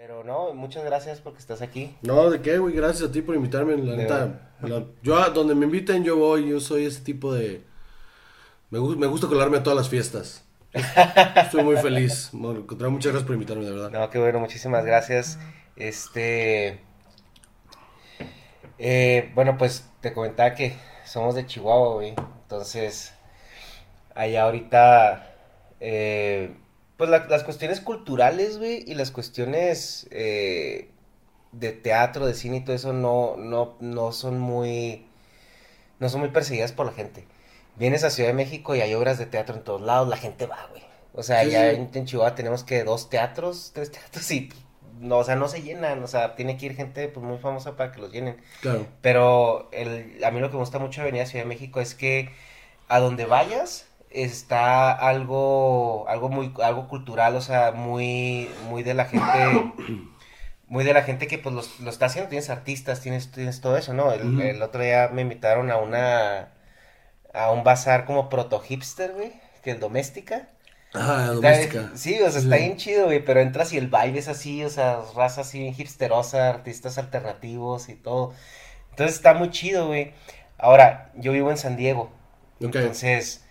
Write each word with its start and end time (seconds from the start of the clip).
Pero 0.00 0.22
no, 0.22 0.54
muchas 0.54 0.84
gracias 0.84 1.20
porque 1.20 1.40
estás 1.40 1.60
aquí. 1.60 1.96
No, 2.02 2.30
¿de 2.30 2.40
qué, 2.40 2.58
güey? 2.58 2.72
Gracias 2.72 3.08
a 3.10 3.12
ti 3.12 3.20
por 3.20 3.34
invitarme. 3.34 3.76
La 3.78 3.96
neta, 3.96 4.52
la- 4.62 4.84
yo 5.02 5.16
a 5.18 5.30
donde 5.30 5.56
me 5.56 5.66
inviten 5.66 6.04
yo 6.04 6.16
voy. 6.16 6.48
Yo 6.48 6.60
soy 6.60 6.84
ese 6.86 7.00
tipo 7.00 7.34
de... 7.34 7.64
Me, 8.70 8.78
gu- 8.78 8.96
me 8.96 9.08
gusta 9.08 9.26
colarme 9.26 9.56
a 9.58 9.62
todas 9.64 9.76
las 9.76 9.88
fiestas. 9.88 10.44
Estoy 11.36 11.64
muy 11.64 11.76
feliz. 11.78 12.28
Bueno, 12.32 12.60
muchas 12.90 13.10
gracias 13.10 13.24
por 13.24 13.34
invitarme, 13.34 13.64
de 13.64 13.72
verdad. 13.72 13.90
No, 13.90 14.08
qué 14.08 14.20
bueno, 14.20 14.38
muchísimas 14.38 14.84
gracias. 14.84 15.36
Este. 15.74 16.80
eh, 18.78 19.32
bueno, 19.34 19.58
pues 19.58 19.84
te 20.00 20.12
comentaba 20.12 20.54
que 20.54 20.76
somos 21.06 21.34
de 21.34 21.44
Chihuahua, 21.44 21.94
güey. 21.94 22.14
Entonces, 22.42 23.12
allá 24.14 24.44
ahorita. 24.44 25.34
eh, 25.80 26.54
pues 26.98 27.10
la- 27.10 27.26
las 27.28 27.44
cuestiones 27.44 27.80
culturales, 27.80 28.58
güey, 28.58 28.84
y 28.86 28.94
las 28.94 29.10
cuestiones 29.12 30.08
eh, 30.12 30.90
de 31.52 31.72
teatro, 31.72 32.26
de 32.26 32.34
cine 32.34 32.58
y 32.58 32.60
todo 32.64 32.76
eso 32.76 32.92
no, 32.92 33.36
no, 33.38 33.76
no 33.80 34.12
son 34.12 34.38
muy. 34.40 35.06
No 36.00 36.08
son 36.08 36.20
muy 36.20 36.30
perseguidas 36.30 36.72
por 36.72 36.86
la 36.86 36.92
gente. 36.92 37.24
Vienes 37.76 38.04
a 38.04 38.10
Ciudad 38.10 38.30
de 38.30 38.34
México 38.34 38.74
y 38.74 38.80
hay 38.80 38.94
obras 38.94 39.18
de 39.18 39.26
teatro 39.26 39.56
en 39.56 39.62
todos 39.64 39.80
lados, 39.82 40.08
la 40.08 40.16
gente 40.16 40.46
va, 40.46 40.66
güey. 40.70 40.82
O 41.14 41.22
sea, 41.22 41.44
Sí, 41.44 41.50
ya 41.50 41.70
sí. 41.70 41.76
en, 41.76 41.90
en 41.92 42.06
Chihuahua 42.06 42.34
tenemos 42.34 42.64
que 42.64 42.84
dos 42.84 43.10
teatros, 43.10 43.72
tres 43.74 43.90
teatros 43.90 44.30
y 44.30 44.50
no, 45.00 45.18
o 45.18 45.24
sea, 45.24 45.36
no 45.36 45.48
se 45.48 45.62
llenan, 45.62 46.02
o 46.02 46.06
sea, 46.08 46.36
tiene 46.36 46.56
que 46.56 46.66
ir 46.66 46.76
gente 46.76 47.08
pues 47.08 47.24
muy 47.24 47.38
famosa 47.38 47.76
para 47.76 47.92
que 47.92 48.00
los 48.00 48.12
llenen. 48.12 48.40
Claro. 48.60 48.86
Pero 49.00 49.68
el, 49.72 50.22
a 50.24 50.30
mí 50.30 50.40
lo 50.40 50.48
que 50.50 50.54
me 50.54 50.60
gusta 50.60 50.78
mucho 50.78 51.00
de 51.00 51.06
venir 51.06 51.22
a 51.22 51.26
Ciudad 51.26 51.44
de 51.44 51.48
México 51.48 51.80
es 51.80 51.94
que 51.96 52.30
a 52.88 53.00
donde 53.00 53.26
vayas 53.26 53.87
está 54.10 54.92
algo, 54.92 56.06
algo 56.08 56.28
muy, 56.28 56.52
algo 56.62 56.88
cultural, 56.88 57.36
o 57.36 57.40
sea, 57.40 57.72
muy, 57.72 58.48
muy 58.68 58.82
de 58.82 58.94
la 58.94 59.04
gente, 59.06 59.72
muy 60.66 60.84
de 60.84 60.92
la 60.94 61.02
gente 61.02 61.26
que 61.26 61.38
pues 61.38 61.54
los- 61.54 61.80
lo, 61.80 61.90
está 61.90 62.06
haciendo, 62.06 62.28
tienes 62.28 62.50
artistas, 62.50 63.00
tienes, 63.00 63.30
tienes 63.32 63.60
todo 63.60 63.76
eso, 63.76 63.92
¿no? 63.94 64.12
El, 64.12 64.60
otro 64.62 64.82
día 64.82 65.08
me 65.12 65.22
invitaron 65.22 65.70
a 65.70 65.76
una, 65.78 66.48
a 67.34 67.50
un 67.52 67.64
bazar 67.64 68.04
como 68.04 68.28
proto 68.28 68.60
hipster, 68.60 69.12
güey, 69.12 69.32
que 69.62 69.72
es 69.72 69.80
doméstica. 69.80 70.48
Ajá, 70.94 71.22
Está- 71.24 71.34
doméstica. 71.34 71.90
Sí, 71.94 72.14
o 72.20 72.30
sea, 72.30 72.40
Sí. 72.40 72.46
está 72.46 72.56
bien 72.56 72.76
chido, 72.76 73.06
güey, 73.06 73.22
pero 73.24 73.40
entras 73.40 73.72
y 73.72 73.78
el 73.78 73.88
vibe 73.88 74.18
es 74.18 74.28
así, 74.28 74.64
o 74.64 74.70
sea, 74.70 75.00
raza 75.14 75.42
así 75.42 75.58
bien 75.60 75.74
hipsterosa, 75.76 76.48
artistas 76.48 76.96
alternativos 76.98 77.88
y 77.90 77.94
todo. 77.94 78.32
Entonces 78.90 79.16
está 79.16 79.34
muy 79.34 79.50
chido, 79.50 79.86
güey. 79.88 80.12
Ahora, 80.56 81.12
yo 81.14 81.32
vivo 81.32 81.50
en 81.50 81.56
San 81.58 81.76
Diego, 81.76 82.10
entonces 82.60 83.44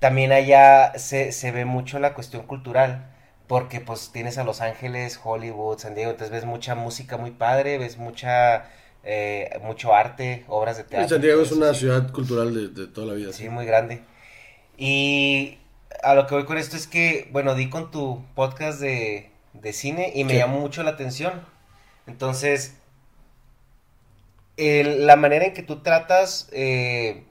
también 0.00 0.32
allá 0.32 0.94
se, 0.98 1.32
se 1.32 1.52
ve 1.52 1.64
mucho 1.66 2.00
la 2.00 2.14
cuestión 2.14 2.46
cultural, 2.46 3.10
porque 3.48 3.80
pues 3.80 4.12
tienes 4.12 4.38
a 4.38 4.44
Los 4.44 4.60
Ángeles, 4.62 5.20
Hollywood, 5.22 5.78
San 5.78 5.94
Diego, 5.94 6.10
entonces 6.12 6.32
ves 6.32 6.46
mucha 6.46 6.74
música 6.76 7.18
muy 7.18 7.32
padre, 7.32 7.78
ves 7.78 7.98
mucha, 7.98 8.70
eh, 9.04 9.58
mucho 9.62 9.94
arte, 9.94 10.44
obras 10.48 10.76
de 10.78 10.84
teatro. 10.84 11.08
San 11.16 11.20
Diego 11.22 11.42
es 11.42 11.52
una 11.52 11.74
sí. 11.74 11.80
ciudad 11.80 12.12
cultural 12.12 12.54
de, 12.54 12.68
de 12.68 12.86
toda 12.88 13.08
la 13.08 13.14
vida. 13.14 13.32
Sí, 13.32 13.48
muy 13.48 13.66
grande. 13.66 14.02
Y 14.78 15.58
a 16.02 16.14
lo 16.14 16.26
que 16.26 16.34
voy 16.36 16.44
con 16.46 16.58
esto 16.58 16.76
es 16.76 16.86
que, 16.86 17.28
bueno, 17.32 17.54
di 17.54 17.70
con 17.70 17.90
tu 17.90 18.24
podcast 18.34 18.80
de, 18.80 19.30
de 19.54 19.72
cine 19.72 20.12
y 20.14 20.24
me 20.24 20.36
llamó 20.36 20.60
mucho 20.60 20.82
la 20.82 20.90
atención. 20.92 21.46
Entonces, 22.06 22.74
el- 24.56 25.06
la 25.06 25.16
manera 25.16 25.46
en 25.46 25.54
que 25.54 25.62
tú 25.62 25.82
tratas 25.82 26.48
eh, 26.52 27.24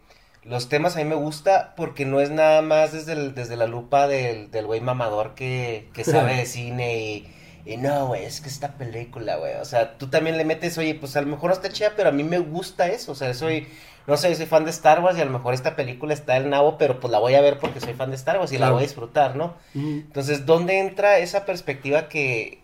los 0.49 0.67
temas 0.69 0.95
a 0.95 0.99
mí 0.99 1.05
me 1.05 1.15
gusta 1.15 1.73
porque 1.77 2.05
no 2.05 2.19
es 2.21 2.31
nada 2.31 2.61
más 2.61 2.91
desde, 2.91 3.13
el- 3.13 3.35
desde 3.35 3.55
la 3.55 3.67
lupa 3.67 4.07
del 4.07 4.51
del 4.51 4.65
güey 4.65 4.81
mamador 4.81 5.35
que, 5.35 5.89
que 5.93 6.03
sabe 6.05 6.35
de 6.35 6.45
cine 6.45 6.97
y, 6.99 7.27
y 7.65 7.77
no, 7.77 8.07
güey, 8.07 8.25
es 8.25 8.41
que 8.41 8.49
esta 8.49 8.73
película, 8.77 9.35
güey, 9.37 9.55
o 9.55 9.65
sea, 9.65 9.97
tú 9.97 10.07
también 10.09 10.37
le 10.37 10.45
metes, 10.45 10.77
oye, 10.77 10.95
pues 10.95 11.15
a 11.15 11.21
lo 11.21 11.27
mejor 11.27 11.49
no 11.49 11.53
está 11.55 11.69
chida, 11.69 11.93
pero 11.95 12.09
a 12.09 12.11
mí 12.11 12.23
me 12.23 12.39
gusta 12.39 12.87
eso, 12.87 13.11
o 13.11 13.15
sea, 13.15 13.33
soy, 13.35 13.67
no 14.07 14.17
sé, 14.17 14.33
soy 14.33 14.47
fan 14.47 14.63
de 14.63 14.71
Star 14.71 15.01
Wars 15.03 15.17
y 15.17 15.21
a 15.21 15.25
lo 15.25 15.31
mejor 15.31 15.53
esta 15.53 15.75
película 15.75 16.13
está 16.13 16.35
el 16.37 16.49
nabo, 16.49 16.77
pero 16.79 16.99
pues 16.99 17.11
la 17.11 17.19
voy 17.19 17.35
a 17.35 17.41
ver 17.41 17.59
porque 17.59 17.79
soy 17.79 17.93
fan 17.93 18.09
de 18.09 18.15
Star 18.15 18.39
Wars 18.39 18.51
y 18.51 18.57
la 18.57 18.71
voy 18.71 18.79
a 18.79 18.87
disfrutar, 18.87 19.35
¿no? 19.35 19.55
Entonces, 19.75 20.45
¿dónde 20.47 20.79
entra 20.79 21.19
esa 21.19 21.45
perspectiva 21.45 22.07
que, 22.09 22.61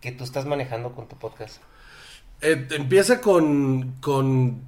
que 0.00 0.12
tú 0.12 0.24
estás 0.24 0.46
manejando 0.46 0.92
con 0.94 1.06
tu 1.06 1.16
podcast? 1.16 1.58
Eh, 2.40 2.66
empieza 2.70 3.20
con, 3.20 3.96
con, 4.00 4.62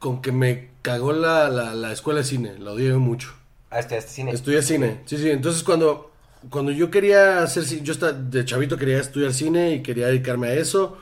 con 0.00 0.20
que 0.22 0.32
me 0.32 0.70
cagó 0.82 1.12
la, 1.12 1.48
la, 1.48 1.74
la 1.74 1.92
escuela 1.92 2.20
de 2.20 2.24
cine. 2.26 2.58
La 2.58 2.72
odié 2.72 2.92
mucho. 2.94 3.32
Ah, 3.70 3.78
este, 3.78 3.96
este 3.98 4.10
cine. 4.12 4.32
Estudié 4.32 4.62
cine. 4.62 5.02
Sí, 5.06 5.16
sí. 5.18 5.30
Entonces 5.30 5.62
cuando, 5.62 6.10
cuando 6.50 6.72
yo 6.72 6.90
quería 6.90 7.42
hacer 7.44 7.64
cine, 7.64 7.82
yo 7.84 7.92
esta- 7.92 8.12
de 8.12 8.44
chavito 8.44 8.76
quería 8.76 8.98
estudiar 8.98 9.32
cine 9.32 9.74
y 9.76 9.82
quería 9.82 10.08
dedicarme 10.08 10.48
a 10.48 10.54
eso. 10.54 10.98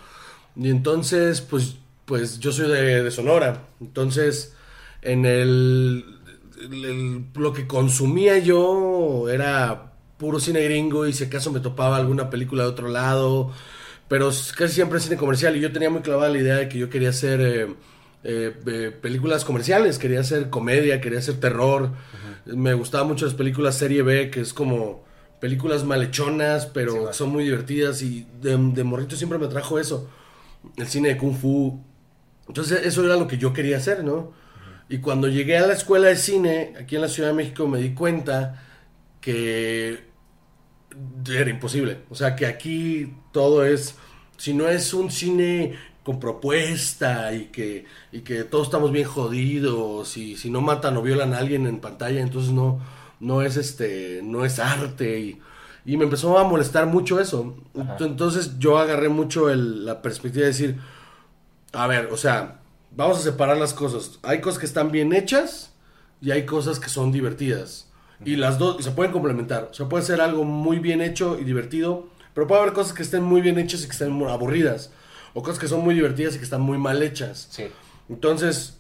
Y 0.56 0.70
entonces, 0.70 1.41
pues, 1.41 1.76
pues 2.04 2.41
yo 2.41 2.53
soy 2.53 2.69
de, 2.69 3.03
de 3.04 3.10
Sonora. 3.10 3.62
Entonces, 3.81 4.54
en 5.03 5.25
el, 5.26 6.04
el- 6.60 6.84
el- 6.84 7.25
lo 7.34 7.53
que 7.54 7.66
consumía 7.66 8.38
yo 8.38 9.28
era 9.31 9.92
puro 10.19 10.41
cine 10.41 10.62
gringo 10.64 11.06
y 11.06 11.12
si 11.12 11.25
acaso 11.25 11.53
me 11.53 11.60
topaba 11.60 11.97
alguna 11.97 12.31
película 12.31 12.64
de 12.64 12.70
otro 12.70 12.88
lado. 12.88 13.53
Pero 14.08 14.31
casi 14.56 14.75
siempre 14.75 15.00
cine 15.00 15.16
comercial 15.16 15.56
y 15.56 15.60
yo 15.60 15.72
tenía 15.72 15.91
muy 15.91 16.03
clavada 16.03 16.31
la 16.31 16.38
idea 16.38 16.56
de 16.56 16.69
que 16.69 16.78
yo 16.78 16.88
quería 16.91 17.12
eh, 17.41 17.75
eh, 18.25 18.55
eh, 18.67 18.93
películas 19.01 19.45
comerciales, 19.45 19.99
quería 19.99 20.21
hacer 20.21 20.51
comedia, 20.51 21.01
quería 21.01 21.19
hacer 21.19 21.41
terror. 21.41 21.93
Me 22.47 22.75
gustaban 22.75 23.09
mucho 23.09 23.25
las 23.27 23.34
películas 23.34 23.77
serie 23.77 24.03
B, 24.03 24.31
que 24.31 24.41
es 24.41 24.53
como 24.53 25.05
películas 25.41 25.85
malhechonas, 25.85 26.67
pero 26.67 27.12
Sí, 27.12 27.19
son 27.19 27.31
muy 27.31 27.44
divertidas 27.44 28.03
y 28.03 28.26
de, 28.41 28.56
de 28.56 28.85
morrito 28.85 29.17
siempre 29.17 29.38
me 29.38 29.47
atrajo 29.47 29.79
eso. 29.79 30.09
El 30.76 30.88
cine 30.88 31.11
de 31.11 31.17
kung 31.17 31.37
fu. 31.37 31.81
Entonces 32.49 32.87
eso 32.87 33.05
era 33.05 33.17
lo 33.17 33.29
que 33.29 33.38
yo 33.38 33.53
quería 33.53 33.76
hacer, 33.76 34.05
¿no? 34.05 34.32
Y 34.88 34.99
cuando 34.99 35.29
llegué 35.29 35.59
a 35.59 35.67
la 35.67 35.75
escuela 35.75 36.09
de 36.09 36.17
cine, 36.17 36.75
aquí 36.81 36.97
en 36.97 37.03
la 37.03 37.09
Ciudad 37.09 37.29
de 37.29 37.35
México, 37.35 37.69
me 37.69 37.79
di 37.79 37.94
cuenta 37.94 38.64
que 39.21 40.09
era 41.29 41.50
imposible. 41.50 41.99
O 42.11 42.14
sea, 42.14 42.37
que 42.37 42.47
aquí 42.47 43.14
todo 43.32 43.64
es, 43.64 43.97
si 44.37 44.55
no 44.55 44.69
es 44.69 44.94
un 44.94 45.11
cine 45.11 45.75
con 46.08 46.20
propuesta 46.20 47.34
y 47.34 47.46
que, 47.46 47.84
y 48.12 48.20
que 48.20 48.44
todos 48.44 48.69
estamos 48.69 48.90
bien 48.93 49.06
jodidos 49.06 50.16
y 50.16 50.37
si 50.38 50.49
no 50.49 50.62
matan 50.62 50.96
o 50.96 51.02
violan 51.02 51.34
a 51.34 51.38
alguien 51.38 51.66
en 51.66 51.81
pantalla, 51.81 52.22
entonces 52.22 52.50
no, 52.50 52.81
no 53.20 53.43
es 53.43 53.58
este, 53.58 54.22
no 54.25 54.46
es 54.46 54.58
arte 54.58 55.20
y, 55.20 55.40
y 55.84 55.99
me 55.99 56.05
empezó 56.05 56.38
a 56.38 56.44
molestar 56.44 56.87
mucho 56.87 57.20
eso. 57.20 57.55
Entonces 58.00 58.58
yo 58.58 58.78
agarré 58.78 59.10
mucho 59.10 59.50
el- 59.50 59.84
la 59.84 60.00
perspectiva 60.00 60.44
de 60.44 60.52
decir, 60.52 60.76
a 61.72 61.87
ver, 61.87 62.08
o 62.11 62.16
sea, 62.16 62.61
vamos 62.96 63.19
a 63.19 63.20
separar 63.20 63.58
las 63.58 63.75
cosas. 63.75 64.19
Hay 64.22 64.40
cosas 64.40 64.58
que 64.58 64.66
están 64.66 64.90
bien 64.90 65.12
hechas 65.12 65.72
y 66.22 66.31
hay 66.31 66.46
cosas 66.46 66.81
que 66.81 66.88
son 66.88 67.12
divertidas. 67.12 67.87
Y 68.25 68.37
las 68.37 68.58
dos 68.58 68.76
y 68.81 68.82
se 68.82 68.93
pueden 68.93 69.12
complementar. 69.12 69.69
O 69.70 69.75
sea, 69.75 69.88
puede 69.88 70.04
ser 70.04 70.20
algo 70.22 70.44
muy 70.44 70.78
bien 70.78 71.00
hecho 71.02 71.38
y 71.38 71.44
divertido, 71.44 72.08
pero 72.34 72.46
puede 72.46 72.62
haber 72.62 72.72
cosas 72.72 72.93
que 72.94 73.02
estén 73.02 73.22
muy 73.22 73.43
bien 73.43 73.58
hechas 73.58 73.82
y 73.82 73.87
que 73.87 73.93
estén 73.93 74.20
aburridas. 74.26 74.90
O 75.38 75.43
cosas 75.43 75.61
que 75.61 75.69
son 75.69 75.82
muy 75.85 75.94
divertidas 75.94 76.35
y 76.35 76.38
que 76.38 76.44
están 76.44 76.62
muy 76.62 76.79
mal 76.79 77.00
hechas. 77.02 77.46
Sí. 77.50 77.67
Entonces, 78.08 78.79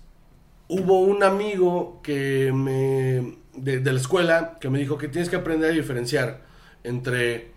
hubo 0.66 1.00
un 1.00 1.22
amigo 1.22 2.00
que 2.02 2.50
me, 2.52 3.36
de, 3.54 3.78
de 3.78 3.92
la 3.92 4.00
escuela 4.00 4.58
que 4.60 4.68
me 4.68 4.80
dijo 4.80 4.98
que 4.98 5.06
tienes 5.06 5.28
que 5.30 5.36
aprender 5.36 5.70
a 5.70 5.74
diferenciar 5.74 6.42
entre 6.82 7.52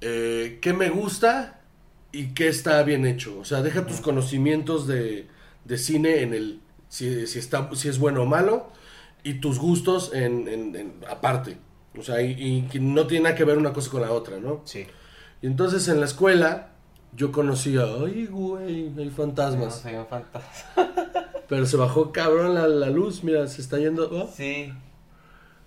eh, 0.00 0.58
qué 0.60 0.72
me 0.72 0.90
gusta 0.90 1.60
y 2.10 2.34
qué 2.34 2.48
está 2.48 2.82
bien 2.82 3.06
hecho. 3.06 3.38
O 3.38 3.44
sea, 3.44 3.62
deja 3.62 3.86
tus 3.86 4.00
conocimientos 4.00 4.86
de, 4.88 5.28
de 5.64 5.78
cine 5.78 6.22
en 6.22 6.34
el 6.34 6.60
si, 6.88 7.26
si 7.28 7.38
está, 7.38 7.70
si 7.74 7.88
es 7.88 7.98
bueno 7.98 8.22
o 8.22 8.26
malo 8.26 8.72
y 9.22 9.34
tus 9.34 9.58
gustos 9.58 10.10
en, 10.14 10.48
en- 10.48 10.74
en- 10.76 10.92
aparte. 11.08 11.58
O 11.96 12.02
sea, 12.02 12.20
y, 12.22 12.32
y 12.38 12.62
que 12.70 12.80
no 12.80 13.06
tiene 13.06 13.24
nada 13.24 13.36
que 13.36 13.44
ver 13.44 13.56
una 13.56 13.72
cosa 13.72 13.90
con 13.90 14.02
la 14.02 14.10
otra, 14.12 14.38
¿no? 14.40 14.62
Sí. 14.64 14.84
Y 15.42 15.46
entonces 15.46 15.86
en 15.88 16.00
la 16.00 16.06
escuela 16.06 16.72
yo 17.16 17.32
conocía, 17.32 17.82
ay, 18.04 18.26
güey, 18.26 18.92
hay 18.98 19.10
fantasmas. 19.10 19.80
soy 19.80 19.94
un 19.94 20.06
fantasma. 20.06 20.44
Pero 21.48 21.64
se 21.66 21.76
bajó 21.76 22.12
cabrón 22.12 22.54
la, 22.54 22.66
la 22.68 22.90
luz, 22.90 23.22
mira, 23.24 23.46
se 23.46 23.60
está 23.62 23.78
yendo. 23.78 24.08
oh, 24.10 24.30
Sí. 24.34 24.72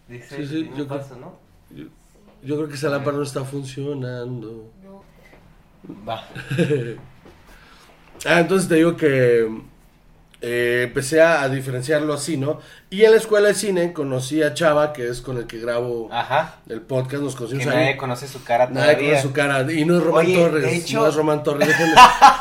Dice, 0.07 0.37
Sí, 0.37 0.47
sí, 0.47 0.71
yo 0.77 0.87
creo- 0.87 1.05
¿no? 1.19 1.33
Yo 2.41 2.55
creo 2.55 2.67
que 2.67 2.75
esa 2.75 2.89
lámpara 2.89 3.17
no 3.17 3.23
está 3.23 3.43
funcionando. 3.43 4.71
Va. 6.07 6.23
Ah, 8.25 8.41
entonces 8.41 8.67
te 8.67 8.75
digo 8.75 8.97
que 8.97 9.47
eh, 10.41 10.83
empecé 10.87 11.21
a, 11.21 11.41
a 11.41 11.49
diferenciarlo 11.49 12.13
así, 12.13 12.37
¿no? 12.37 12.59
Y 12.89 13.03
en 13.03 13.11
la 13.11 13.17
escuela 13.17 13.49
de 13.49 13.53
cine 13.53 13.93
conocí 13.93 14.41
a 14.41 14.53
Chava, 14.53 14.93
que 14.93 15.07
es 15.09 15.21
con 15.21 15.37
el 15.37 15.45
que 15.45 15.59
grabo 15.59 16.09
Ajá. 16.11 16.55
el 16.69 16.81
podcast, 16.81 17.21
nos 17.23 17.33
Que 17.33 17.37
conocimos 17.45 17.65
nadie 17.75 17.97
conoce 17.97 18.27
su 18.27 18.43
cara 18.43 18.65
Nadie 18.67 18.81
todavía. 18.93 19.09
conoce 19.09 19.21
su 19.27 19.31
cara. 19.33 19.71
Y 19.71 19.85
no 19.85 19.97
es 19.97 20.03
Román 20.03 20.25
Oye, 20.25 20.35
Torres. 20.35 20.63
de 20.63 20.75
hecho- 20.75 20.99
No 21.01 21.07
es 21.07 21.15
Román 21.15 21.43
Torres. 21.43 21.67
Dejen 21.67 21.85
de, 21.87 21.95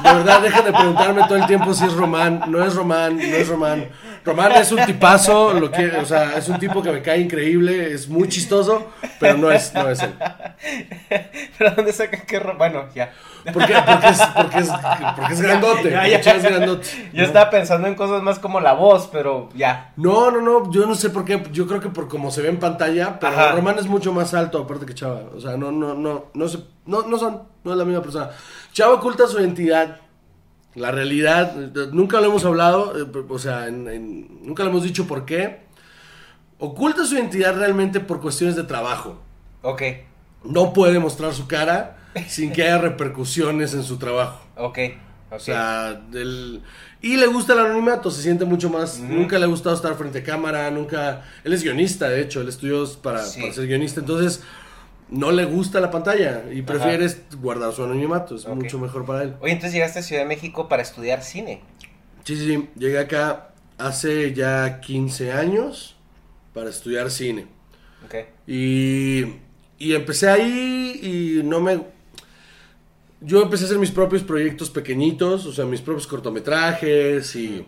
de 0.09 0.15
verdad, 0.15 0.41
dejen 0.41 0.65
de 0.65 0.73
preguntarme 0.73 1.23
todo 1.29 1.37
el 1.37 1.47
tiempo 1.47 1.75
si 1.75 1.85
es 1.85 1.93
Román. 1.93 2.43
No 2.49 2.65
es 2.65 2.75
Román, 2.75 3.17
no 3.17 3.23
es 3.23 3.49
Román. 3.49 3.89
Román 4.29 4.53
es 4.53 4.71
un 4.73 4.85
tipazo, 4.85 5.55
lo 5.55 5.71
que, 5.71 5.91
o 5.97 6.05
sea, 6.05 6.37
es 6.37 6.49
un 6.49 6.59
tipo 6.59 6.83
que 6.83 6.93
me 6.93 7.01
cae 7.03 7.21
increíble, 7.21 7.93
es 7.93 8.09
muy 8.09 8.29
chistoso, 8.29 8.89
pero 9.19 9.37
no 9.39 9.51
es, 9.51 9.73
no 9.75 9.89
es 9.89 10.03
él. 10.03 10.13
¿Pero 11.59 11.71
dónde 11.77 11.93
sacan 11.93 12.21
que 12.27 12.39
ro- 12.39 12.57
Bueno, 12.59 12.85
ya. 12.95 13.13
¿Por 13.53 13.65
qué? 13.67 13.75
Porque 13.87 14.09
es, 14.09 14.21
porque 14.35 14.59
es, 14.59 14.71
porque 15.17 15.33
es 15.33 15.41
grandote. 15.41 15.91
Ya, 15.91 15.97
porque 15.99 16.11
ya. 16.11 16.21
Chava 16.21 16.37
es 16.37 16.43
grandote. 16.45 17.11
Yo 17.15 17.25
estaba 17.25 17.51
pensando 17.51 17.89
en 17.89 17.95
cosas 17.95 18.23
más 18.23 18.39
como 18.39 18.61
la 18.61 18.75
voz, 18.75 19.09
pero 19.11 19.49
ya. 19.55 19.93
No, 19.97 20.31
no, 20.31 20.41
no, 20.43 20.71
yo 20.71 20.87
no 20.87 20.95
sé 20.95 21.11
por 21.11 21.25
qué, 21.25 21.43
yo 21.53 21.67
creo 21.67 21.81
que 21.81 21.89
por 21.89 22.09
cómo 22.09 22.31
se 22.31 22.43
ve 22.43 22.49
en 22.49 22.59
pantalla, 22.59 23.19
pero 23.19 23.33
Ajá. 23.33 23.53
Román 23.53 23.79
es 23.79 23.87
mucho 23.87 24.13
más 24.13 24.35
alto 24.35 24.59
aparte 24.59 24.85
que 24.87 24.95
Chava, 24.95 25.23
o 25.35 25.41
sea, 25.41 25.57
no, 25.57 25.73
no, 25.73 25.95
no, 25.95 26.27
no 26.35 26.49
se, 26.49 26.59
no, 26.87 27.03
no 27.03 27.19
son, 27.19 27.45
no 27.65 27.73
es 27.73 27.79
la 27.79 27.85
misma 27.85 28.03
persona. 28.03 28.31
Chava 28.73 28.95
oculta 28.95 29.27
su 29.27 29.41
identidad, 29.41 29.97
la 30.79 30.91
realidad, 30.91 31.55
nunca 31.93 32.21
lo 32.21 32.27
hemos 32.27 32.45
hablado, 32.45 32.99
eh, 32.99 33.07
o 33.29 33.39
sea, 33.39 33.67
en- 33.69 33.89
en- 33.89 34.47
nunca 34.47 34.63
lo 34.65 34.71
hemos 34.71 34.83
dicho 34.83 35.07
por 35.07 35.25
qué. 35.25 35.61
Oculta 36.59 37.05
su 37.05 37.15
identidad 37.15 37.57
realmente 37.57 38.01
por 38.01 38.21
cuestiones 38.21 38.57
de 38.57 38.65
trabajo. 38.65 39.21
Ok, 39.63 39.83
No 40.45 40.73
puede 40.73 40.99
mostrar 40.99 41.35
su 41.35 41.47
cara 41.49 41.97
sin 42.29 42.53
que 42.53 42.63
haya 42.63 42.79
repercusiones 42.79 43.75
en 43.75 43.83
su 43.83 43.99
trabajo. 43.99 44.41
ok, 44.57 44.79
ok. 44.79 44.79
O 45.31 45.39
sea. 45.39 46.01
Y 47.01 47.17
le 47.17 47.27
gusta 47.27 47.53
el 47.53 47.59
anonimato, 47.61 48.11
se 48.11 48.23
siente 48.23 48.45
mucho 48.45 48.71
más... 48.71 48.99
Nunca 48.99 49.39
le 49.39 49.45
ha 49.45 49.49
gustado 49.49 49.77
estar 49.77 49.95
frente 49.95 50.19
a 50.21 50.23
cámara, 50.25 50.69
nunca... 50.71 51.23
Él 51.45 51.53
es 51.53 51.63
guionista, 51.63 52.09
de 52.09 52.21
hecho, 52.23 52.41
él 52.41 52.49
estudió 52.49 52.85
para, 53.03 53.23
Sí. 53.25 53.41
para 53.41 53.53
ser 53.53 53.67
guionista, 53.69 54.01
entonces 54.01 54.43
no 55.10 55.32
le 55.32 55.44
gusta 55.44 55.81
la 55.81 55.90
pantalla 55.90 56.44
y 56.52 56.62
prefiere 56.62 57.06
guardar 57.40 57.72
su 57.72 57.82
anonimato, 57.82 58.37
es 58.37 58.46
mucho 58.46 58.78
mejor 58.78 59.06
para 59.06 59.22
él. 59.22 59.34
Oye, 59.40 59.52
entonces 59.52 59.72
llegaste 59.72 60.00
a 60.00 60.02
Ciudad 60.02 60.22
de 60.22 60.28
México 60.28 60.69
para 60.69 60.82
estudiar 60.82 61.22
cine. 61.22 61.62
Sí, 62.25 62.37
sí, 62.37 62.46
sí, 62.46 62.69
llegué 62.76 62.99
acá 62.99 63.50
hace 63.78 64.34
ya 64.34 64.81
15 64.81 65.32
años 65.32 65.96
para 66.52 66.69
estudiar 66.69 67.10
cine. 67.10 67.46
Ok. 68.05 68.14
Y, 68.46 69.25
y 69.78 69.94
empecé 69.94 70.28
ahí 70.28 71.00
y 71.02 71.43
no 71.43 71.60
me... 71.60 71.81
Yo 73.20 73.43
empecé 73.43 73.64
a 73.64 73.66
hacer 73.66 73.78
mis 73.78 73.90
propios 73.90 74.22
proyectos 74.22 74.70
pequeñitos, 74.70 75.46
o 75.46 75.52
sea, 75.52 75.64
mis 75.64 75.81
propios 75.81 76.06
cortometrajes 76.06 77.34
y... 77.37 77.66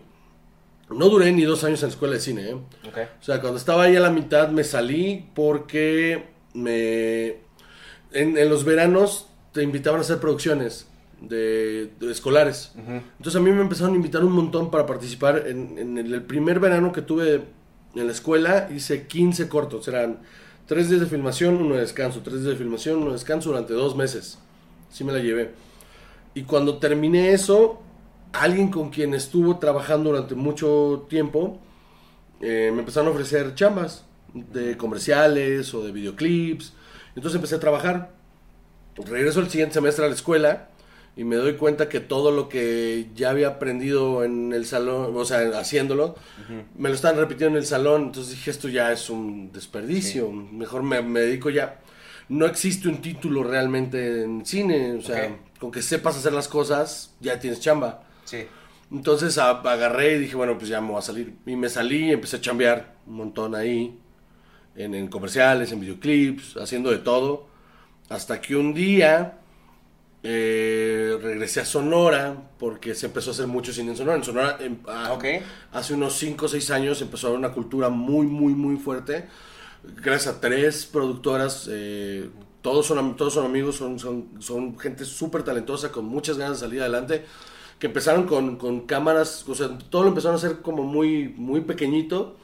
No 0.89 1.07
duré 1.07 1.31
ni 1.31 1.43
dos 1.43 1.63
años 1.63 1.81
en 1.81 1.87
la 1.87 1.93
escuela 1.93 2.15
de 2.15 2.19
cine, 2.19 2.49
¿eh? 2.49 2.53
Ok. 2.53 2.97
O 3.21 3.23
sea, 3.23 3.39
cuando 3.39 3.57
estaba 3.57 3.83
ahí 3.83 3.95
a 3.95 4.01
la 4.01 4.09
mitad 4.09 4.49
me 4.49 4.65
salí 4.65 5.25
porque 5.33 6.25
me... 6.53 7.37
En, 8.13 8.37
en 8.37 8.49
los 8.49 8.65
veranos 8.65 9.27
te 9.53 9.63
invitaban 9.63 9.99
a 9.99 10.01
hacer 10.01 10.19
producciones 10.19 10.87
de, 11.21 11.91
de 11.99 12.11
escolares. 12.11 12.73
Entonces 12.75 13.35
a 13.35 13.39
mí 13.39 13.51
me 13.51 13.61
empezaron 13.61 13.93
a 13.93 13.95
invitar 13.95 14.23
un 14.23 14.33
montón 14.33 14.69
para 14.69 14.85
participar. 14.85 15.47
En, 15.47 15.77
en 15.77 15.97
el, 15.97 16.13
el 16.13 16.23
primer 16.23 16.59
verano 16.59 16.91
que 16.91 17.01
tuve 17.01 17.43
en 17.95 18.05
la 18.05 18.11
escuela 18.11 18.69
hice 18.73 19.07
15 19.07 19.47
cortos. 19.47 19.87
Eran 19.87 20.19
tres 20.65 20.89
días 20.89 21.01
de 21.01 21.07
filmación, 21.07 21.55
uno 21.55 21.75
de 21.75 21.81
descanso. 21.81 22.21
Tres 22.21 22.41
días 22.41 22.51
de 22.51 22.55
filmación, 22.57 22.97
uno 22.97 23.07
de 23.07 23.13
descanso 23.13 23.49
durante 23.49 23.73
dos 23.73 23.95
meses. 23.95 24.39
Así 24.91 25.03
me 25.03 25.13
la 25.13 25.19
llevé. 25.19 25.51
Y 26.33 26.43
cuando 26.43 26.79
terminé 26.79 27.31
eso, 27.33 27.81
alguien 28.33 28.69
con 28.69 28.89
quien 28.89 29.13
estuvo 29.13 29.57
trabajando 29.57 30.11
durante 30.11 30.35
mucho 30.35 31.05
tiempo 31.09 31.59
eh, 32.41 32.71
me 32.73 32.79
empezaron 32.79 33.09
a 33.09 33.11
ofrecer 33.11 33.53
chambas 33.55 34.05
de 34.33 34.77
comerciales 34.77 35.73
o 35.73 35.83
de 35.83 35.91
videoclips. 35.91 36.73
Entonces 37.15 37.35
empecé 37.35 37.55
a 37.55 37.59
trabajar. 37.59 38.11
Regreso 38.95 39.39
el 39.39 39.49
siguiente 39.49 39.73
semestre 39.75 40.05
a 40.05 40.07
la 40.09 40.13
escuela 40.15 40.69
y 41.15 41.23
me 41.23 41.35
doy 41.35 41.55
cuenta 41.55 41.89
que 41.89 41.99
todo 41.99 42.31
lo 42.31 42.47
que 42.49 43.07
ya 43.15 43.29
había 43.31 43.47
aprendido 43.49 44.23
en 44.23 44.53
el 44.53 44.65
salón, 44.65 45.13
o 45.15 45.25
sea, 45.25 45.39
haciéndolo, 45.59 46.15
me 46.77 46.89
lo 46.89 46.95
están 46.95 47.17
repitiendo 47.17 47.57
en 47.57 47.61
el 47.63 47.67
salón. 47.67 48.03
Entonces 48.03 48.31
dije, 48.35 48.51
esto 48.51 48.67
ya 48.69 48.91
es 48.91 49.09
un 49.09 49.51
desperdicio. 49.51 50.31
Mejor 50.31 50.83
me, 50.83 51.01
me 51.01 51.21
dedico 51.21 51.49
ya. 51.49 51.79
No 52.29 52.45
existe 52.45 52.87
un 52.87 53.01
título 53.01 53.43
realmente 53.43 54.23
en 54.23 54.45
cine. 54.45 54.93
O 54.93 55.01
sea, 55.01 55.37
con 55.59 55.71
que 55.71 55.81
sepas 55.81 56.17
hacer 56.17 56.31
las 56.33 56.47
cosas, 56.47 57.13
ya 57.19 57.39
tienes 57.39 57.59
chamba. 57.59 58.03
Sí. 58.25 58.45
Entonces 58.91 59.37
a- 59.37 59.49
agarré 59.61 60.15
y 60.15 60.19
dije, 60.19 60.35
bueno, 60.35 60.57
pues 60.57 60.69
ya 60.69 60.79
me 60.81 60.89
voy 60.89 60.99
a 60.99 61.01
salir. 61.01 61.33
Y 61.45 61.55
me 61.55 61.69
salí 61.69 62.07
y 62.07 62.11
empecé 62.11 62.37
a 62.37 62.41
chambear 62.41 62.95
un 63.07 63.15
montón 63.15 63.55
ahí, 63.55 63.97
en, 64.75 64.95
en 64.95 65.07
comerciales, 65.07 65.71
en 65.71 65.79
videoclips, 65.81 66.57
haciendo 66.57 66.91
de 66.91 66.99
todo. 66.99 67.47
Hasta 68.09 68.41
que 68.41 68.55
un 68.55 68.73
día 68.73 69.39
eh, 70.23 71.17
regresé 71.21 71.61
a 71.61 71.65
Sonora, 71.65 72.51
porque 72.59 72.93
se 72.95 73.07
empezó 73.07 73.31
a 73.31 73.33
hacer 73.33 73.47
mucho 73.47 73.73
cine 73.73 73.91
en 73.91 73.97
Sonora. 73.97 74.17
En 74.17 74.23
Sonora, 74.23 74.57
em, 74.59 74.77
a- 74.87 75.13
hace 75.71 75.93
unos 75.93 76.13
5 76.17 76.45
o 76.45 76.49
6 76.49 76.69
años 76.71 77.01
empezó 77.01 77.27
a 77.27 77.29
haber 77.31 77.39
una 77.39 77.51
cultura 77.53 77.89
muy, 77.89 78.27
muy, 78.27 78.53
muy 78.53 78.77
fuerte. 78.77 79.27
Gracias 80.03 80.35
a 80.35 80.39
tres 80.41 80.85
productoras, 80.85 81.67
eh, 81.71 82.29
todos, 82.61 82.85
son, 82.85 83.15
todos 83.17 83.33
son 83.33 83.45
amigos, 83.45 83.75
son, 83.77 83.97
son, 83.99 84.29
son 84.39 84.77
gente 84.79 85.05
súper 85.05 85.41
talentosa, 85.43 85.91
con 85.91 86.05
muchas 86.05 86.37
ganas 86.37 86.59
de 86.61 86.67
salir 86.67 86.81
adelante, 86.81 87.25
que 87.79 87.87
empezaron 87.87 88.27
con, 88.27 88.57
con 88.57 88.81
cámaras, 88.81 89.47
o 89.49 89.55
sea, 89.55 89.75
todo 89.89 90.03
lo 90.03 90.09
empezaron 90.09 90.35
a 90.35 90.37
hacer 90.37 90.61
como 90.61 90.83
muy, 90.83 91.29
muy 91.29 91.61
pequeñito, 91.61 92.37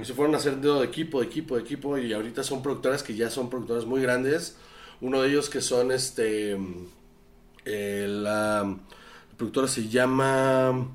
y 0.00 0.04
se 0.04 0.14
fueron 0.14 0.34
haciendo 0.34 0.80
de 0.80 0.86
equipo, 0.86 1.20
de 1.20 1.26
equipo, 1.26 1.56
de 1.56 1.62
equipo, 1.62 1.98
y 1.98 2.12
ahorita 2.12 2.42
son 2.42 2.62
productoras 2.62 3.02
que 3.02 3.14
ya 3.14 3.30
son 3.30 3.50
productoras 3.50 3.84
muy 3.84 4.00
grandes. 4.02 4.56
Uno 5.00 5.22
de 5.22 5.30
ellos 5.30 5.48
que 5.50 5.60
son, 5.60 5.90
este, 5.92 6.56
eh, 7.64 8.06
la 8.08 8.76
productora 9.36 9.66
se 9.68 9.88
llama, 9.88 10.88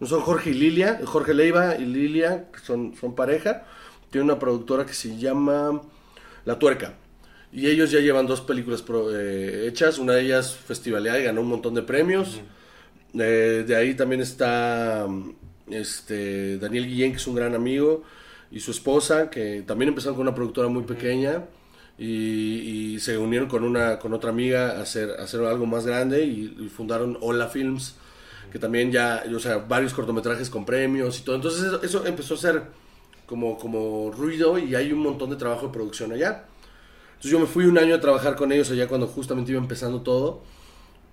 no 0.00 0.06
son 0.06 0.20
Jorge 0.20 0.50
y 0.50 0.54
Lilia, 0.54 1.00
Jorge 1.04 1.34
Leiva 1.34 1.76
y 1.76 1.84
Lilia, 1.84 2.50
que 2.52 2.60
son, 2.60 2.94
son 3.00 3.14
pareja. 3.14 3.64
Tiene 4.10 4.24
una 4.24 4.38
productora 4.38 4.84
que 4.86 4.94
se 4.94 5.16
llama 5.16 5.82
La 6.44 6.58
Tuerca. 6.58 6.94
Y 7.50 7.66
ellos 7.66 7.90
ya 7.90 8.00
llevan 8.00 8.26
dos 8.26 8.42
películas 8.42 8.82
pro- 8.82 9.10
eh, 9.18 9.66
hechas. 9.66 9.98
Una 9.98 10.12
de 10.14 10.22
ellas 10.22 10.54
festivaleada 10.54 11.18
y 11.18 11.24
ganó 11.24 11.40
un 11.40 11.48
montón 11.48 11.74
de 11.74 11.82
premios. 11.82 12.40
Eh, 13.14 13.64
de 13.66 13.74
ahí 13.76 13.94
también 13.94 14.20
está 14.20 15.06
este, 15.70 16.58
Daniel 16.58 16.86
Guillén, 16.86 17.12
que 17.12 17.16
es 17.16 17.26
un 17.26 17.34
gran 17.34 17.54
amigo, 17.54 18.02
y 18.50 18.60
su 18.60 18.70
esposa, 18.70 19.30
que 19.30 19.62
también 19.66 19.90
empezaron 19.90 20.16
con 20.16 20.22
una 20.26 20.34
productora 20.34 20.68
muy 20.68 20.84
pequeña. 20.84 21.44
Y, 22.00 22.94
y 22.94 23.00
se 23.00 23.18
unieron 23.18 23.48
con 23.48 23.64
una 23.64 23.98
con 23.98 24.14
otra 24.14 24.30
amiga 24.30 24.78
a 24.78 24.82
hacer, 24.82 25.16
a 25.18 25.24
hacer 25.24 25.40
algo 25.44 25.66
más 25.66 25.84
grande 25.84 26.24
y, 26.24 26.56
y 26.60 26.68
fundaron 26.68 27.18
Hola 27.20 27.48
Films 27.48 27.96
que 28.50 28.58
también 28.58 28.90
ya 28.92 29.24
o 29.34 29.38
sea 29.38 29.58
varios 29.58 29.94
cortometrajes 29.94 30.50
con 30.50 30.64
premios 30.64 31.18
y 31.18 31.22
todo. 31.22 31.36
Entonces 31.36 31.64
eso, 31.64 31.82
eso 31.82 32.06
empezó 32.06 32.34
a 32.34 32.38
ser 32.38 32.62
como 33.26 33.58
como 33.58 34.10
ruido 34.10 34.58
y 34.58 34.74
hay 34.74 34.92
un 34.92 35.00
montón 35.00 35.30
de 35.30 35.36
trabajo 35.36 35.66
de 35.66 35.72
producción 35.72 36.12
allá. 36.12 36.44
Entonces 37.08 37.32
yo 37.32 37.40
me 37.40 37.46
fui 37.46 37.64
un 37.66 37.78
año 37.78 37.94
a 37.96 38.00
trabajar 38.00 38.36
con 38.36 38.52
ellos 38.52 38.70
allá 38.70 38.86
cuando 38.88 39.06
justamente 39.06 39.50
iba 39.50 39.60
empezando 39.60 40.02
todo 40.02 40.42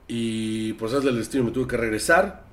y 0.07 0.73
por 0.73 0.89
esas 0.89 1.03
del 1.03 1.17
destino 1.17 1.43
me 1.43 1.51
tuve 1.51 1.67
que 1.67 1.77
regresar. 1.77 2.43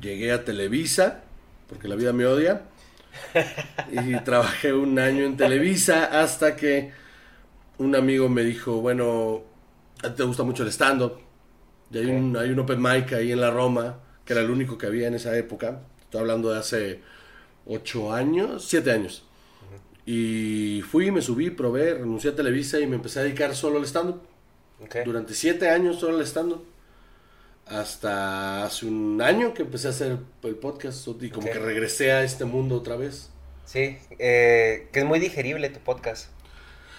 Llegué 0.00 0.32
a 0.32 0.44
Televisa 0.44 1.22
porque 1.68 1.88
la 1.88 1.96
vida 1.96 2.12
me 2.12 2.26
odia 2.26 2.62
y 3.90 4.18
trabajé 4.20 4.72
un 4.72 4.98
año 4.98 5.24
en 5.24 5.36
Televisa 5.36 6.20
hasta 6.20 6.56
que 6.56 6.92
un 7.78 7.94
amigo 7.94 8.28
me 8.28 8.42
dijo, 8.42 8.80
bueno, 8.80 9.42
te 10.16 10.22
gusta 10.22 10.42
mucho 10.42 10.62
el 10.62 10.70
stand-up. 10.70 11.18
Y 11.90 11.98
hay, 11.98 12.06
un, 12.06 12.36
hay 12.36 12.50
un 12.50 12.58
open 12.58 12.82
mic 12.82 13.12
ahí 13.12 13.32
en 13.32 13.40
la 13.40 13.50
Roma, 13.50 14.00
que 14.24 14.32
era 14.32 14.42
el 14.42 14.50
único 14.50 14.76
que 14.76 14.86
había 14.86 15.08
en 15.08 15.14
esa 15.14 15.36
época. 15.36 15.82
Estoy 16.00 16.20
hablando 16.20 16.50
de 16.50 16.58
hace 16.58 17.00
ocho 17.66 18.12
años, 18.12 18.66
siete 18.66 18.90
años. 18.90 19.24
Y 20.04 20.82
fui, 20.88 21.10
me 21.10 21.20
subí, 21.20 21.50
probé, 21.50 21.94
renuncié 21.94 22.30
a 22.30 22.36
Televisa 22.36 22.78
y 22.78 22.86
me 22.86 22.96
empecé 22.96 23.20
a 23.20 23.22
dedicar 23.22 23.54
solo 23.54 23.78
al 23.78 23.86
stand-up. 23.86 24.20
Durante 25.04 25.34
siete 25.34 25.68
años 25.68 25.98
solo 25.98 26.16
al 26.16 26.26
stand-up. 26.26 26.64
Hasta 27.66 28.64
hace 28.64 28.86
un 28.86 29.20
año 29.20 29.52
que 29.52 29.62
empecé 29.62 29.88
a 29.88 29.90
hacer 29.90 30.18
el 30.44 30.54
podcast 30.56 31.06
y 31.20 31.30
como 31.30 31.46
que 31.48 31.58
regresé 31.58 32.12
a 32.12 32.22
este 32.22 32.44
mundo 32.44 32.76
otra 32.76 32.94
vez. 32.96 33.30
Sí, 33.64 33.98
eh, 34.20 34.88
que 34.92 35.00
es 35.00 35.04
muy 35.04 35.18
digerible 35.18 35.68
tu 35.70 35.80
podcast. 35.80 36.30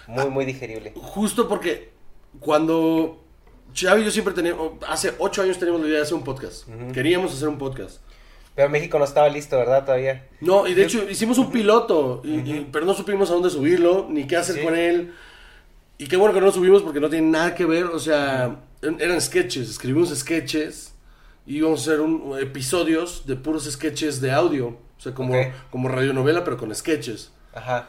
Muy, 0.06 0.24
Ah. 0.24 0.26
muy 0.26 0.44
digerible. 0.44 0.92
Justo 0.94 1.48
porque 1.48 1.90
cuando 2.40 3.24
Xavi 3.74 4.02
y 4.02 4.04
yo 4.04 4.10
siempre 4.10 4.34
teníamos, 4.34 4.72
hace 4.86 5.14
ocho 5.18 5.40
años 5.42 5.58
teníamos 5.58 5.80
la 5.80 5.86
idea 5.88 5.96
de 5.98 6.02
hacer 6.02 6.14
un 6.14 6.24
podcast. 6.24 6.68
Queríamos 6.92 7.32
hacer 7.32 7.48
un 7.48 7.56
podcast. 7.56 8.00
Pero 8.54 8.68
México 8.68 8.98
no 8.98 9.04
estaba 9.04 9.28
listo, 9.30 9.56
¿verdad? 9.56 9.84
Todavía. 9.86 10.28
No, 10.40 10.66
y 10.66 10.74
de 10.74 10.84
hecho 10.84 11.08
hicimos 11.08 11.38
un 11.38 11.50
piloto, 11.50 12.20
y- 12.24 12.40
y- 12.40 12.68
pero 12.70 12.84
no 12.84 12.92
supimos 12.92 13.30
a 13.30 13.34
dónde 13.34 13.48
subirlo, 13.50 14.06
ni 14.10 14.26
qué 14.26 14.36
hacer 14.36 14.56
Sí. 14.56 14.62
con 14.62 14.76
él. 14.76 15.14
Y 15.96 16.06
qué 16.08 16.16
bueno 16.16 16.34
que 16.34 16.40
no 16.40 16.46
lo 16.46 16.52
subimos 16.52 16.82
porque 16.82 17.00
no 17.00 17.08
tiene 17.08 17.28
nada 17.28 17.54
que 17.54 17.64
ver, 17.64 17.84
o 17.84 17.98
sea, 17.98 18.56
eran 18.82 19.20
sketches, 19.20 19.68
escribimos 19.70 20.10
sketches 20.16 20.94
y 21.46 21.56
íbamos 21.58 21.80
a 21.80 21.82
hacer 21.82 22.00
un, 22.00 22.38
episodios 22.38 23.26
de 23.26 23.36
puros 23.36 23.64
sketches 23.64 24.20
de 24.20 24.30
audio, 24.32 24.68
o 24.68 25.00
sea, 25.00 25.14
como, 25.14 25.34
Ok. 25.34 25.46
como 25.70 25.88
radionovela, 25.88 26.44
pero 26.44 26.56
con 26.56 26.74
sketches. 26.74 27.32
Ajá. 27.54 27.88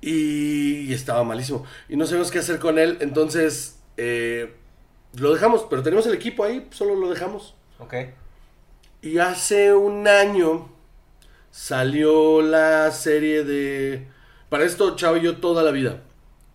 Y, 0.00 0.80
y 0.82 0.92
estaba 0.92 1.24
malísimo. 1.24 1.64
Y 1.88 1.96
no 1.96 2.06
sabíamos 2.06 2.30
qué 2.30 2.38
hacer 2.38 2.58
con 2.58 2.78
él. 2.78 2.98
Entonces, 3.00 3.80
eh, 3.96 4.54
lo 5.14 5.32
dejamos. 5.34 5.66
Pero 5.68 5.82
tenemos 5.82 6.06
el 6.06 6.14
equipo 6.14 6.44
ahí, 6.44 6.68
solo 6.70 6.94
lo 6.94 7.10
dejamos. 7.10 7.54
Ok. 7.80 7.94
Y 9.02 9.18
hace 9.18 9.74
un 9.74 10.06
año 10.06 10.68
salió 11.50 12.42
la 12.42 12.90
serie 12.92 13.42
de... 13.44 14.06
Para 14.48 14.64
esto, 14.64 14.94
Chavo 14.96 15.16
y 15.16 15.22
yo 15.22 15.38
toda 15.38 15.62
la 15.62 15.70
vida. 15.72 16.02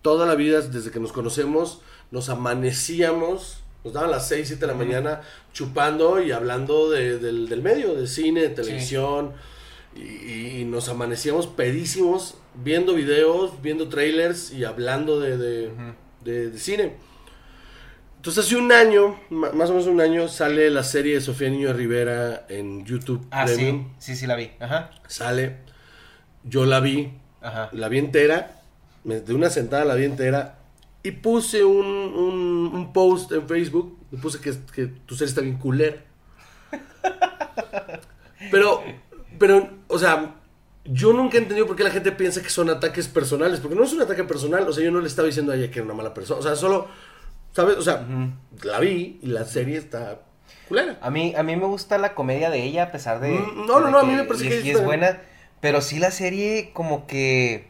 Toda 0.02 0.26
la 0.26 0.34
vida, 0.34 0.60
desde 0.62 0.90
que 0.90 1.00
nos 1.00 1.12
conocemos, 1.12 1.80
nos 2.14 2.28
amanecíamos. 2.28 3.60
Nos 3.84 3.92
daban 3.92 4.10
las 4.10 4.28
6, 4.28 4.46
7 4.48 4.60
de 4.62 4.66
la 4.72 4.78
mañana 4.78 5.20
chupando 5.52 6.22
y 6.22 6.32
hablando 6.32 6.88
de- 6.90 7.18
del, 7.18 7.48
del 7.48 7.60
medio, 7.60 7.94
de 7.94 8.06
cine, 8.06 8.40
de 8.42 8.48
televisión. 8.50 9.32
Y, 9.96 10.60
y 10.60 10.64
nos 10.64 10.88
amanecíamos 10.88 11.46
pedísimos 11.46 12.36
viendo 12.54 12.94
videos, 12.94 13.60
viendo 13.62 13.88
trailers 13.88 14.52
y 14.52 14.64
hablando 14.64 15.20
de, 15.20 15.36
de- 15.36 15.70
de- 16.24 16.50
de 16.50 16.58
cine. 16.58 16.94
Entonces 18.16 18.46
hace 18.46 18.56
un 18.56 18.72
año, 18.72 19.20
más 19.28 19.68
o 19.68 19.72
menos 19.74 19.86
un 19.86 20.00
año, 20.00 20.28
sale 20.28 20.70
la 20.70 20.82
serie 20.82 21.14
de 21.16 21.20
Sofía 21.20 21.50
Niño 21.50 21.68
de 21.68 21.74
Rivera 21.74 22.46
en 22.48 22.86
YouTube 22.86 23.26
Ah, 23.30 23.44
Premium. 23.44 23.90
sí. 23.98 24.12
Sí, 24.12 24.16
sí, 24.20 24.26
la 24.26 24.34
vi. 24.36 24.50
Ajá. 24.60 24.92
Sale, 25.08 25.56
yo 26.42 26.64
la 26.64 26.80
vi, 26.80 27.12
Ajá. 27.42 27.68
la 27.72 27.88
vi 27.90 27.98
entera, 27.98 28.62
de 29.04 29.34
una 29.34 29.50
sentada 29.50 29.84
la 29.84 29.94
vi 29.94 30.04
entera, 30.06 30.58
y 31.04 31.10
puse 31.12 31.62
un, 31.62 31.86
un- 31.86 32.70
un 32.74 32.92
post 32.92 33.30
en 33.30 33.46
Facebook, 33.46 33.96
y 34.10 34.16
puse 34.16 34.40
que, 34.40 34.52
que 34.74 34.86
tu 35.06 35.14
serie 35.14 35.28
está 35.28 35.40
bien 35.42 35.58
culera. 35.58 35.96
Pero, 38.50 38.82
pero, 39.38 39.68
o 39.88 39.98
sea, 39.98 40.34
yo 40.84 41.12
nunca 41.12 41.36
he 41.38 41.40
entendido 41.40 41.66
por 41.66 41.76
qué 41.76 41.84
la 41.84 41.90
gente 41.90 42.12
piensa 42.12 42.42
que 42.42 42.50
son 42.50 42.68
ataques 42.70 43.08
personales, 43.08 43.60
porque 43.60 43.76
no 43.76 43.84
es 43.84 43.92
un 43.92 44.02
ataque 44.02 44.24
personal, 44.24 44.66
o 44.68 44.72
sea, 44.72 44.84
yo 44.84 44.90
no 44.90 45.00
le 45.00 45.06
estaba 45.06 45.26
diciendo 45.26 45.52
a 45.52 45.56
ella 45.56 45.70
que 45.70 45.78
era 45.78 45.84
una 45.86 45.94
mala 45.94 46.12
persona, 46.12 46.40
o 46.40 46.42
sea, 46.42 46.56
solo, 46.56 46.88
¿sabes? 47.52 47.76
O 47.76 47.82
sea, 47.82 48.06
la 48.62 48.80
vi 48.80 49.18
y 49.22 49.26
la 49.26 49.44
serie 49.44 49.78
está 49.78 50.20
culera. 50.68 50.98
A 51.00 51.10
mí, 51.10 51.34
a 51.36 51.42
mí 51.42 51.56
me 51.56 51.66
gusta 51.66 51.96
la 51.98 52.14
comedia 52.14 52.50
de 52.50 52.62
ella, 52.64 52.84
a 52.84 52.92
pesar 52.92 53.20
de. 53.20 53.30
Mm, 53.30 53.66
no, 53.66 53.80
no, 53.80 53.86
de 53.86 53.92
no, 53.92 53.98
a 53.98 54.04
mí 54.04 54.14
me 54.14 54.24
parece 54.24 54.46
y 54.46 54.48
que 54.48 54.58
es, 54.58 54.66
y 54.66 54.74
buena. 54.82 55.20
Pero 55.60 55.80
sí 55.80 55.98
la 55.98 56.10
serie, 56.10 56.70
como 56.74 57.06
que. 57.06 57.68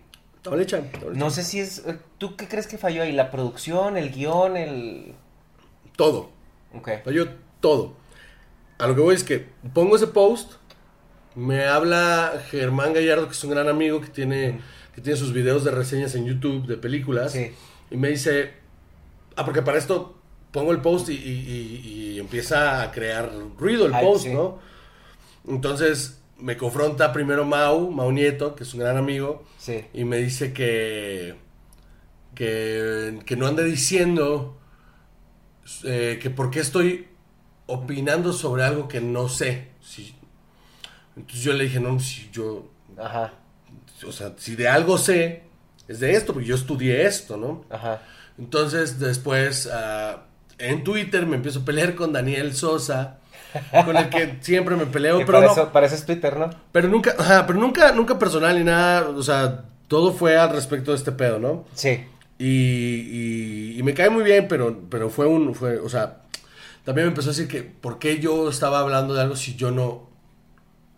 No 1.14 1.30
sé 1.30 1.42
si 1.42 1.60
es. 1.60 1.78
eh, 1.86 1.98
¿Tú 2.18 2.36
qué 2.36 2.46
crees 2.48 2.66
que 2.66 2.76
falló 2.78 3.02
ahí? 3.02 3.12
¿La 3.12 3.30
producción, 3.30 3.96
el 3.96 4.10
guion, 4.10 4.56
el. 4.56 5.14
Todo. 5.96 6.30
Ok. 6.74 6.90
Falló 7.04 7.28
todo. 7.60 7.94
A 8.78 8.86
lo 8.86 8.94
que 8.94 9.00
voy 9.00 9.14
es 9.14 9.24
que 9.24 9.46
pongo 9.72 9.96
ese 9.96 10.08
post, 10.08 10.52
me 11.34 11.64
habla 11.64 12.32
Germán 12.50 12.92
Gallardo, 12.92 13.26
que 13.26 13.32
es 13.32 13.44
un 13.44 13.50
gran 13.50 13.68
amigo 13.68 14.00
que 14.00 14.08
tiene, 14.08 14.60
que 14.94 15.00
tiene 15.00 15.18
sus 15.18 15.32
videos 15.32 15.64
de 15.64 15.70
reseñas 15.70 16.14
en 16.14 16.26
YouTube 16.26 16.66
de 16.66 16.76
películas, 16.76 17.32
Sí. 17.32 17.52
y 17.90 17.96
me 17.96 18.08
dice, 18.08 18.52
ah, 19.36 19.44
porque 19.44 19.62
para 19.62 19.78
esto 19.78 20.18
pongo 20.50 20.72
el 20.72 20.80
post 20.80 21.08
y, 21.08 21.14
y- 21.14 21.16
y- 21.16 22.10
y 22.16 22.18
empieza 22.20 22.82
a 22.82 22.90
crear 22.92 23.30
ruido 23.58 23.86
el 23.86 23.94
Ay, 23.94 24.04
post, 24.04 24.24
sí. 24.24 24.32
¿no? 24.34 24.58
Entonces 25.48 26.20
me 26.44 26.58
confronta 26.58 27.10
primero 27.10 27.46
Mau, 27.46 27.90
Mau 27.90 28.12
Nieto, 28.12 28.54
que 28.54 28.64
es 28.64 28.74
un 28.74 28.80
gran 28.80 28.98
amigo, 28.98 29.44
Sí. 29.58 29.86
y 29.94 30.04
me 30.04 30.18
dice 30.18 30.52
que, 30.52 31.36
que, 32.34 33.18
que 33.24 33.36
no 33.36 33.46
ande 33.46 33.64
diciendo 33.64 34.58
eh, 35.84 36.18
que 36.20 36.28
por 36.28 36.50
qué 36.50 36.60
estoy 36.60 37.08
opinando 37.66 38.34
sobre 38.34 38.62
algo 38.62 38.88
que 38.88 39.00
no 39.00 39.28
sé. 39.30 39.68
Si- 39.80 40.14
entonces 41.16 41.42
yo 41.44 41.54
le 41.54 41.64
dije, 41.64 41.80
no, 41.80 41.98
si 41.98 42.28
yo, 42.30 42.68
Ajá. 42.98 43.32
o 44.06 44.12
sea, 44.12 44.34
si 44.36 44.54
de 44.54 44.68
algo 44.68 44.98
sé, 44.98 45.44
es 45.88 46.00
de 46.00 46.12
esto, 46.12 46.34
porque 46.34 46.48
yo 46.48 46.56
estudié 46.56 47.06
esto, 47.06 47.38
¿no? 47.38 47.64
Ajá. 47.70 48.02
Entonces 48.36 48.98
después 48.98 49.66
ah, 49.72 50.24
en 50.58 50.84
Twitter 50.84 51.24
me 51.24 51.36
empiezo 51.36 51.60
a 51.60 51.64
pelear 51.64 51.94
con 51.94 52.12
Daniel 52.12 52.54
Sosa, 52.54 53.20
con 53.84 53.96
el 53.96 54.08
que 54.08 54.38
siempre 54.40 54.76
me 54.76 54.87
peleo, 54.87 55.18
Que 55.18 55.26
pero 55.26 55.38
para, 55.38 55.46
no, 55.49 55.52
eso, 55.52 55.73
para 55.73 55.87
eso 55.87 55.94
es 55.94 56.04
Twitter, 56.06 56.37
¿no? 56.37 56.50
pero 56.73 56.88
nunca, 56.88 57.14
ajá, 57.18 57.46
pero 57.46 57.58
nunca, 57.58 57.92
nunca 57.92 58.18
personal 58.18 58.56
ni 58.58 58.64
nada, 58.64 59.08
o 59.08 59.23
sea, 59.23 59.64
todo 59.88 60.12
fue 60.12 60.37
al 60.37 60.50
respecto 60.50 60.90
de 60.92 60.96
este 60.96 61.12
pedo, 61.12 61.38
¿no? 61.38 61.64
Sí. 61.75 62.04
Y, 62.38 62.46
y- 62.46 63.78
y 63.78 63.82
me 63.82 63.94
cae 63.94 64.11
muy 64.11 64.25
bien, 64.25 64.46
pero, 64.49 64.80
pero 64.90 65.08
fue 65.11 65.26
un, 65.26 65.54
fue, 65.54 65.78
o 65.78 65.88
sea, 65.88 66.18
también 66.84 67.06
me 67.06 67.11
empezó 67.11 67.30
a 67.30 67.32
decir 67.32 67.49
que 67.49 67.62
por 67.62 67.99
qué 67.99 68.18
yo 68.18 68.49
estaba 68.49 68.80
hablando 68.80 69.14
de 69.14 69.23
algo 69.23 69.37
si 69.37 69.54
yo 69.56 69.70
no, 69.70 70.08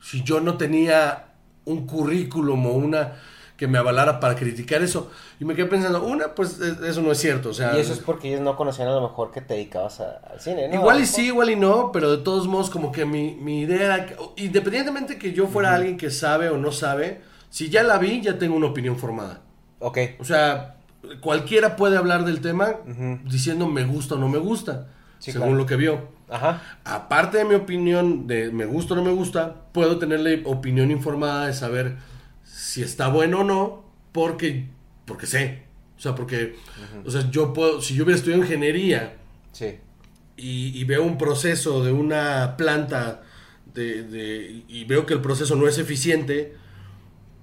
si 0.00 0.22
yo 0.22 0.40
no 0.40 0.56
tenía 0.56 1.24
un 1.64 1.86
currículum 1.86 2.66
o 2.66 2.72
una 2.72 3.14
que 3.56 3.66
me 3.66 3.78
avalara 3.78 4.20
para 4.20 4.34
criticar 4.34 4.82
eso. 4.82 5.10
Y 5.40 5.44
me 5.44 5.54
quedé 5.54 5.66
pensando, 5.66 6.02
una, 6.04 6.34
pues 6.34 6.60
e- 6.60 6.88
eso 6.88 7.00
no 7.02 7.10
es 7.12 7.18
cierto, 7.18 7.48
o 7.50 7.54
sea, 7.54 7.76
Y 7.76 7.80
eso 7.80 7.92
es 7.92 8.00
porque 8.00 8.28
ellos 8.28 8.40
no 8.42 8.54
conocían 8.56 8.88
a 8.88 8.92
lo 8.92 9.00
mejor 9.00 9.30
que 9.32 9.40
te 9.40 9.54
dedicabas 9.54 10.00
a- 10.00 10.20
al 10.30 10.40
cine, 10.40 10.68
¿no? 10.68 10.74
Igual 10.74 11.00
y 11.00 11.06
sí, 11.06 11.26
igual 11.26 11.50
y 11.50 11.56
no, 11.56 11.90
pero 11.92 12.10
de 12.16 12.22
todos 12.22 12.46
modos 12.46 12.68
como 12.70 12.92
que 12.92 13.04
mi, 13.06 13.34
mi 13.34 13.60
idea 13.60 13.84
era, 13.84 14.06
que- 14.06 14.16
independientemente 14.36 15.18
que 15.18 15.32
yo 15.32 15.46
fuera 15.46 15.74
alguien 15.74 15.96
que 15.96 16.10
sabe 16.10 16.50
o 16.50 16.58
no 16.58 16.70
sabe, 16.72 17.22
si 17.50 17.70
ya 17.70 17.82
la 17.82 17.96
vi, 17.98 18.20
ya 18.20 18.38
tengo 18.38 18.56
una 18.56 18.66
opinión 18.66 18.96
formada. 18.98 19.40
Ok. 19.78 19.98
O 20.18 20.24
sea, 20.24 20.76
cualquiera 21.20 21.76
puede 21.76 21.96
hablar 21.96 22.24
del 22.24 22.40
tema 22.40 22.74
diciendo 23.24 23.66
me 23.68 23.84
gusta 23.84 24.14
o 24.14 24.18
no 24.18 24.28
me 24.28 24.38
gusta, 24.38 24.88
Sí, 25.18 25.32
según 25.32 25.48
claro. 25.48 25.62
lo 25.62 25.66
que 25.66 25.76
vio. 25.76 26.08
Ajá. 26.28 26.60
Aparte 26.84 27.38
de 27.38 27.44
mi 27.44 27.54
opinión 27.54 28.26
de 28.26 28.50
me 28.50 28.66
gusta 28.66 28.94
o 28.94 28.96
no 28.96 29.04
me 29.04 29.12
gusta, 29.12 29.54
puedo 29.72 29.98
tenerle 29.98 30.42
opinión 30.44 30.90
informada 30.90 31.46
de 31.46 31.54
saber 31.54 31.96
si 32.66 32.82
está 32.82 33.08
bueno 33.08 33.40
o 33.40 33.44
no, 33.44 33.84
porque, 34.12 34.66
porque 35.04 35.26
sé. 35.26 35.62
O 35.96 36.00
sea, 36.00 36.14
porque, 36.14 36.56
o 37.04 37.10
sea, 37.10 37.30
yo 37.30 37.52
puedo, 37.52 37.80
si 37.80 37.94
yo 37.94 38.04
hubiera 38.04 38.18
estudiado 38.18 38.42
ingeniería 38.42 39.16
Sí. 39.52 39.76
y, 40.36 40.78
y 40.78 40.84
veo 40.84 41.02
un 41.04 41.16
proceso 41.16 41.82
de 41.84 41.92
una 41.92 42.56
planta 42.58 43.22
de, 43.72 44.02
de- 44.02 44.62
y 44.68 44.84
veo 44.84 45.06
que 45.06 45.14
el 45.14 45.20
proceso 45.22 45.56
no 45.56 45.66
es 45.68 45.78
eficiente, 45.78 46.54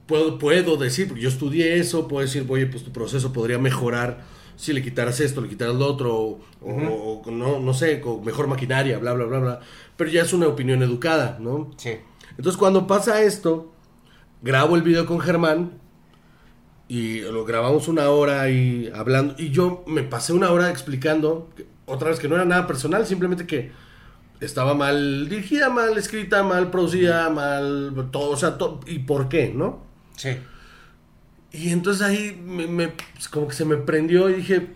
puedo, 0.08 0.38
puedo 0.38 0.78
decir, 0.78 1.08
porque 1.08 1.24
yo 1.24 1.30
estudié 1.30 1.78
eso, 1.80 2.08
puedo 2.08 2.22
decir, 2.26 2.46
oye, 2.50 2.68
pues 2.68 2.84
tu 2.84 2.92
proceso 2.92 3.34
podría 3.34 3.58
mejorar 3.58 4.22
si 4.56 4.72
le 4.72 4.84
quitaras 4.84 5.20
esto, 5.20 5.42
le 5.42 5.50
quitaras 5.50 5.74
lo 5.76 5.88
otro, 5.88 6.16
o, 6.16 6.40
o- 6.62 7.22
o 7.26 7.32
no, 7.32 7.60
no 7.60 7.74
sé, 7.74 8.00
con 8.02 8.24
mejor 8.24 8.46
maquinaria, 8.48 9.00
bla, 9.00 9.14
bla, 9.14 9.26
bla, 9.26 9.40
bla. 9.40 9.60
Pero 9.98 10.12
ya 10.12 10.22
es 10.22 10.32
una 10.34 10.48
opinión 10.48 10.84
educada, 10.84 11.38
¿no? 11.40 11.72
Sí. 11.78 11.94
Entonces 12.38 12.58
cuando 12.58 12.86
pasa 12.86 13.24
esto, 13.24 13.73
grabo 14.44 14.76
el 14.76 14.82
video 14.84 15.06
con 15.08 15.20
Germán 15.20 15.72
y 16.88 17.22
lo 17.22 17.46
grabamos 17.46 17.88
una 17.88 18.10
hora 18.10 18.42
ahí 18.42 18.92
hablando 18.94 19.36
y 19.38 19.50
yo 19.50 19.84
me 19.88 20.04
pasé 20.04 20.34
una 20.34 20.52
hora 20.52 20.70
explicando, 20.70 21.50
que- 21.56 21.66
otra 21.86 22.10
vez 22.10 22.20
que 22.20 22.28
no 22.28 22.36
era 22.36 22.46
nada 22.46 22.68
personal, 22.68 23.06
simplemente 23.08 23.48
que 23.48 23.72
estaba 24.42 24.74
mal 24.74 25.30
dirigida, 25.30 25.70
mal 25.70 25.98
escrita, 25.98 26.44
mal 26.44 26.70
producida, 26.70 27.30
mal 27.30 27.94
todo, 28.12 28.32
o 28.32 28.38
sea, 28.38 28.58
y 28.86 29.00
por 29.00 29.30
qué, 29.30 29.52
¿no? 29.56 29.82
Sí. 30.18 30.30
Y 31.52 31.70
entonces 31.70 32.02
ahí 32.04 32.40
me, 32.46 32.68
me- 32.68 32.90
pues, 32.90 33.30
como 33.30 33.48
que 33.48 33.54
se 33.54 33.64
me 33.66 33.78
prendió 33.78 34.30
y 34.30 34.34
dije, 34.34 34.68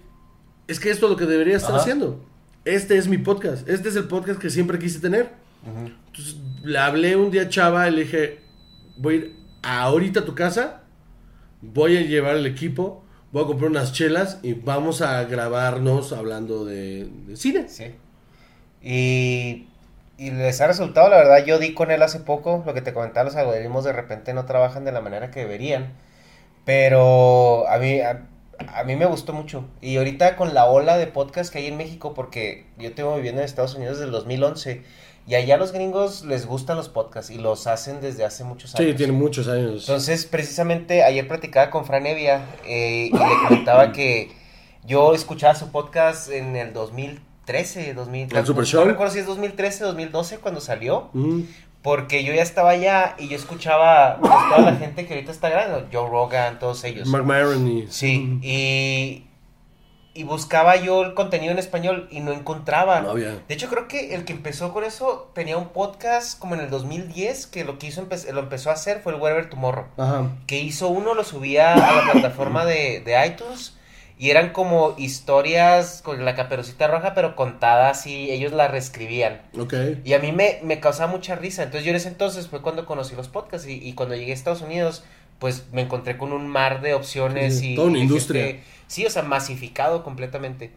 es 0.67 0.79
que 0.79 0.89
esto 0.89 1.05
es 1.07 1.11
lo 1.11 1.17
que 1.17 1.25
debería 1.25 1.57
estar 1.57 1.71
Ajá. 1.71 1.81
haciendo. 1.81 2.23
Este 2.65 2.97
es 2.97 3.07
mi 3.07 3.17
podcast, 3.17 3.67
este 3.69 3.89
es 3.89 3.95
el 3.95 4.05
podcast 4.05 4.39
que 4.39 4.49
siempre 4.49 4.79
quise 4.79 4.99
tener. 4.99 5.31
Entonces 5.65 6.37
le 6.63 6.77
hablé 6.77 7.15
un 7.17 7.31
día 7.31 7.43
a 7.43 7.49
Chava 7.49 7.87
y 7.89 7.91
le 7.91 8.01
dije, 8.03 8.39
voy 8.97 9.13
a 9.13 9.17
ir 9.17 9.35
ahorita 9.67 10.21
a 10.21 10.25
tu 10.25 10.33
casa, 10.33 10.81
voy 11.61 11.97
a 11.97 12.01
llevar 12.01 12.37
el 12.37 12.45
equipo, 12.45 13.03
voy 13.33 13.43
a 13.43 13.47
comprar 13.47 13.69
unas 13.69 13.91
chelas 13.91 14.39
y 14.41 14.53
vamos 14.53 15.01
a 15.01 15.23
grabarnos 15.25 16.13
hablando 16.13 16.63
de, 16.63 17.09
cine. 17.35 17.67
Sí. 17.67 17.93
Y, 18.81 19.67
y 20.17 20.31
les 20.31 20.61
ha 20.61 20.67
resultado, 20.67 21.09
la 21.09 21.17
verdad, 21.17 21.45
yo 21.45 21.59
di 21.59 21.73
con 21.73 21.91
él 21.91 22.01
hace 22.01 22.21
poco, 22.21 22.63
lo 22.65 22.73
que 22.73 22.81
te 22.81 22.93
comentaba, 22.93 23.25
los 23.25 23.35
algoritmos 23.35 23.83
de 23.83 23.91
repente 23.91 24.33
no 24.33 24.45
trabajan 24.45 24.85
de 24.85 24.93
la 24.93 25.01
manera 25.01 25.31
que 25.31 25.41
deberían, 25.41 25.93
pero 26.63 27.67
a 27.67 27.77
mí, 27.77 27.99
a, 27.99 28.25
a 28.73 28.83
mí 28.85 28.95
me 28.95 29.05
gustó 29.05 29.33
mucho. 29.33 29.65
Y 29.81 29.97
ahorita 29.97 30.37
con 30.37 30.53
la 30.53 30.65
ola 30.65 30.97
de 30.97 31.07
podcast 31.07 31.51
que 31.51 31.59
hay 31.59 31.67
en 31.67 31.75
México, 31.75 32.13
porque 32.13 32.67
yo 32.77 32.93
tengo 32.93 33.15
viviendo 33.17 33.41
en 33.41 33.45
Estados 33.45 33.75
Unidos 33.75 33.97
desde 33.97 34.05
el 34.05 34.11
2011, 34.11 34.83
y 35.27 35.35
allá 35.35 35.57
los 35.57 35.71
gringos 35.73 36.23
les 36.25 36.45
gustan 36.45 36.77
los 36.77 36.87
podcasts 36.89 37.29
y 37.31 37.37
los 37.37 37.67
hacen 37.67 37.99
desde 38.01 38.23
hace 38.23 38.43
muchos 38.43 38.73
años. 38.75 38.89
Sí, 38.91 38.95
tiene 38.95 39.11
muchos 39.13 39.47
años. 39.47 39.81
Entonces, 39.81 40.25
precisamente 40.25 41.03
ayer 41.03 41.27
platicaba 41.27 41.69
con 41.69 41.85
Fran 41.85 42.05
Evia 42.07 42.45
eh, 42.65 43.09
y 43.11 43.17
le 43.17 43.47
comentaba 43.47 43.91
que 43.91 44.31
yo 44.85 45.13
escuchaba 45.13 45.53
su 45.53 45.69
podcast 45.69 46.29
en 46.31 46.55
el 46.55 46.71
2013, 46.73 47.93
2000, 47.93 48.35
¿El 48.35 48.45
Super 48.45 48.61
no 48.61 48.65
Show? 48.65 48.85
recuerdo 48.85 49.13
si 49.13 49.19
es 49.19 49.25
2013, 49.25 49.83
2012 49.83 50.37
cuando 50.37 50.61
salió, 50.61 51.09
Mm. 51.13 51.41
porque 51.81 52.23
yo 52.23 52.33
ya 52.33 52.41
estaba 52.41 52.69
allá 52.71 53.15
y 53.17 53.27
yo 53.27 53.35
escuchaba 53.35 54.17
pues, 54.19 54.31
toda 54.49 54.71
la 54.71 54.77
gente 54.77 55.05
que 55.05 55.13
ahorita 55.13 55.31
está 55.31 55.49
grande, 55.49 55.85
Joe 55.91 56.09
Rogan, 56.09 56.57
todos 56.59 56.83
ellos. 56.85 57.07
Mark 57.07 57.25
Maron 57.25 57.67
y... 57.67 57.87
Sí, 57.89 58.39
y, 58.41 59.23
y 60.17 60.23
buscaba 60.23 60.75
yo 60.75 61.03
el 61.03 61.13
contenido 61.13 61.51
en 61.51 61.59
español 61.59 62.07
y 62.11 62.19
no 62.21 62.31
encontraba. 62.33 63.01
No 63.01 63.11
había. 63.11 63.41
De 63.47 63.53
hecho, 63.53 63.69
creo 63.69 63.87
que 63.87 64.15
el 64.15 64.25
que 64.25 64.33
empezó 64.33 64.73
con 64.73 64.83
eso 64.83 65.29
tenía 65.35 65.57
un 65.57 65.69
podcast 65.69 66.39
como 66.39 66.55
en 66.55 66.61
el 66.61 66.69
2010, 66.69 67.47
que 67.47 67.63
lo 67.63 67.77
que 67.79 67.87
hizo 67.87 68.01
empe- 68.07 68.29
lo 68.31 68.39
empezó 68.41 68.69
a 68.69 68.73
hacer 68.73 69.01
fue 69.01 69.13
el 69.13 69.21
Wherever 69.21 69.49
Tomorrow. 69.49 69.85
Ajá. 69.97 70.29
Que 70.47 70.59
hizo 70.59 70.87
uno, 70.87 71.13
lo 71.13 71.23
subía 71.23 71.73
a 71.73 72.05
la 72.05 72.11
plataforma 72.11 72.65
de, 72.65 73.01
de 73.05 73.25
iTunes 73.27 73.73
y 74.19 74.31
eran 74.31 74.49
como 74.51 74.95
historias 74.97 76.01
con 76.01 76.25
la 76.25 76.33
caperucita 76.35 76.87
roja, 76.87 77.13
pero 77.13 77.35
contadas 77.35 78.07
y 78.07 78.31
ellos 78.31 78.51
la 78.51 78.67
reescribían. 78.67 79.41
Ok. 79.59 79.73
Y 80.03 80.13
a 80.13 80.19
mí 80.19 80.31
me, 80.31 80.59
me 80.63 80.79
causaba 80.79 81.11
mucha 81.11 81.35
risa. 81.35 81.63
Entonces 81.63 81.85
yo 81.85 81.91
en 81.91 81.97
ese 81.97 82.07
entonces 82.07 82.47
fue 82.47 82.61
cuando 82.61 82.85
conocí 82.85 83.15
los 83.15 83.27
podcasts 83.27 83.67
y, 83.67 83.73
y 83.73 83.93
cuando 83.93 84.15
llegué 84.15 84.31
a 84.31 84.33
Estados 84.33 84.61
Unidos, 84.61 85.03
pues 85.39 85.65
me 85.71 85.81
encontré 85.81 86.17
con 86.17 86.33
un 86.33 86.47
mar 86.47 86.81
de 86.81 86.95
opciones 86.95 87.59
Sí, 87.59 87.73
y... 87.73 87.75
toda 87.75 87.89
una 87.89 87.99
y 87.99 88.01
industria. 88.01 88.43
gente- 88.45 88.63
sí, 88.87 89.05
o 89.05 89.09
sea, 89.09 89.23
masificado 89.23 90.03
completamente. 90.03 90.71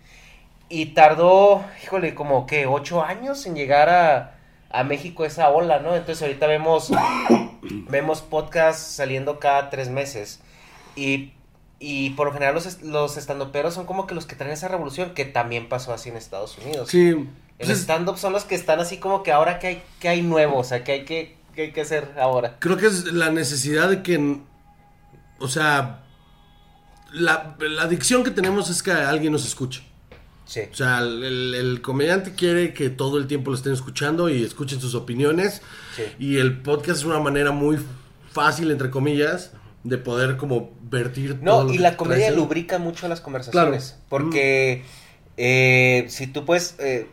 Y 0.69 0.87
tardó, 0.87 1.65
híjole, 1.83 2.15
como 2.15 2.47
que 2.47 2.67
ocho 2.67 3.03
años 3.05 3.45
en 3.47 3.57
llegar 3.57 3.89
a, 3.89 4.37
a 4.71 4.85
México 4.85 5.25
esa 5.25 5.51
ola, 5.51 5.81
¿no? 5.81 5.97
Entonces 5.97 6.23
ahorita 6.23 6.47
vemos, 6.47 6.91
vemos 7.63 8.21
podcasts 8.23 8.83
saliendo 8.83 9.41
cada 9.41 9.71
tres 9.71 9.89
meses. 9.89 10.41
Y, 10.97 11.33
y 11.79 12.11
por 12.11 12.27
lo 12.29 12.33
general 12.33 12.55
los, 12.55 12.83
los 12.83 13.17
estandoperos 13.17 13.75
son 13.75 13.87
como 13.87 14.07
que 14.07 14.15
los 14.15 14.27
que 14.27 14.37
traen 14.37 14.53
esa 14.53 14.69
revolución, 14.69 15.13
que 15.15 15.25
también 15.25 15.69
pasó 15.69 15.93
así 15.93 16.09
en 16.11 16.17
Estados 16.17 16.57
Unidos. 16.59 16.89
Sí. 16.91 17.09
El 17.09 17.27
Pues 17.59 17.71
es- 17.71 17.81
stand-up 17.81 18.17
son 18.19 18.33
los 18.33 18.45
que 18.45 18.55
están 18.55 18.81
así 18.81 18.99
como 18.99 19.23
que 19.23 19.33
ahora 19.33 19.59
que 19.59 19.67
hay, 19.67 19.83
que 19.99 20.09
hay 20.09 20.23
nuevo, 20.23 20.59
o 20.59 20.65
sea, 20.65 20.85
que 20.85 20.93
hay 20.93 21.05
que, 21.05 21.37
que 21.55 21.63
hay 21.63 21.73
que 21.73 21.81
hacer 21.81 22.15
ahora. 22.19 22.57
creo 22.61 22.77
que 22.77 22.87
es 22.87 23.05
la 23.13 23.31
necesidad 23.31 23.89
de 23.91 24.03
que, 24.03 24.39
o 25.41 25.49
sea, 25.49 26.01
la, 27.13 27.57
la 27.61 27.83
adicción 27.83 28.23
que 28.25 28.31
tenemos 28.31 28.71
es 28.71 28.83
que 28.83 28.93
alguien 28.93 29.33
nos 29.33 29.47
escuche. 29.47 29.83
Sí. 30.45 30.63
O 30.73 30.75
sea, 30.75 30.99
el, 30.99 31.81
comediante 31.81 32.35
quiere 32.35 32.75
que 32.75 32.91
todo 32.91 33.19
el 33.19 33.29
tiempo 33.29 33.51
lo 33.53 33.57
estén 33.57 33.73
escuchando 33.73 34.29
y 34.29 34.43
escuchen 34.43 34.81
sus 34.81 34.97
opiniones. 34.97 35.63
Sí. 35.95 36.03
Y 36.19 36.37
el 36.39 36.61
podcast 36.61 36.99
es 36.99 37.05
una 37.05 37.21
manera 37.21 37.53
muy 37.53 37.79
fácil, 38.33 38.71
entre 38.73 38.91
comillas, 38.91 39.53
de 39.85 39.97
poder 39.97 40.37
como 40.37 40.73
vertir 40.83 41.35
todo 41.35 41.45
No, 41.45 41.65
lo 41.65 41.73
y 41.73 41.77
que 41.77 41.83
la 41.83 41.97
comedia 41.97 42.27
traes. 42.27 42.37
lubrica 42.37 42.79
mucho 42.79 43.07
las 43.07 43.21
conversaciones. 43.21 43.91
Claro. 43.91 44.05
Porque 44.09 44.83
eh, 45.37 46.07
si 46.09 46.27
tú 46.27 46.45
puedes, 46.45 46.75
eh, 46.81 47.07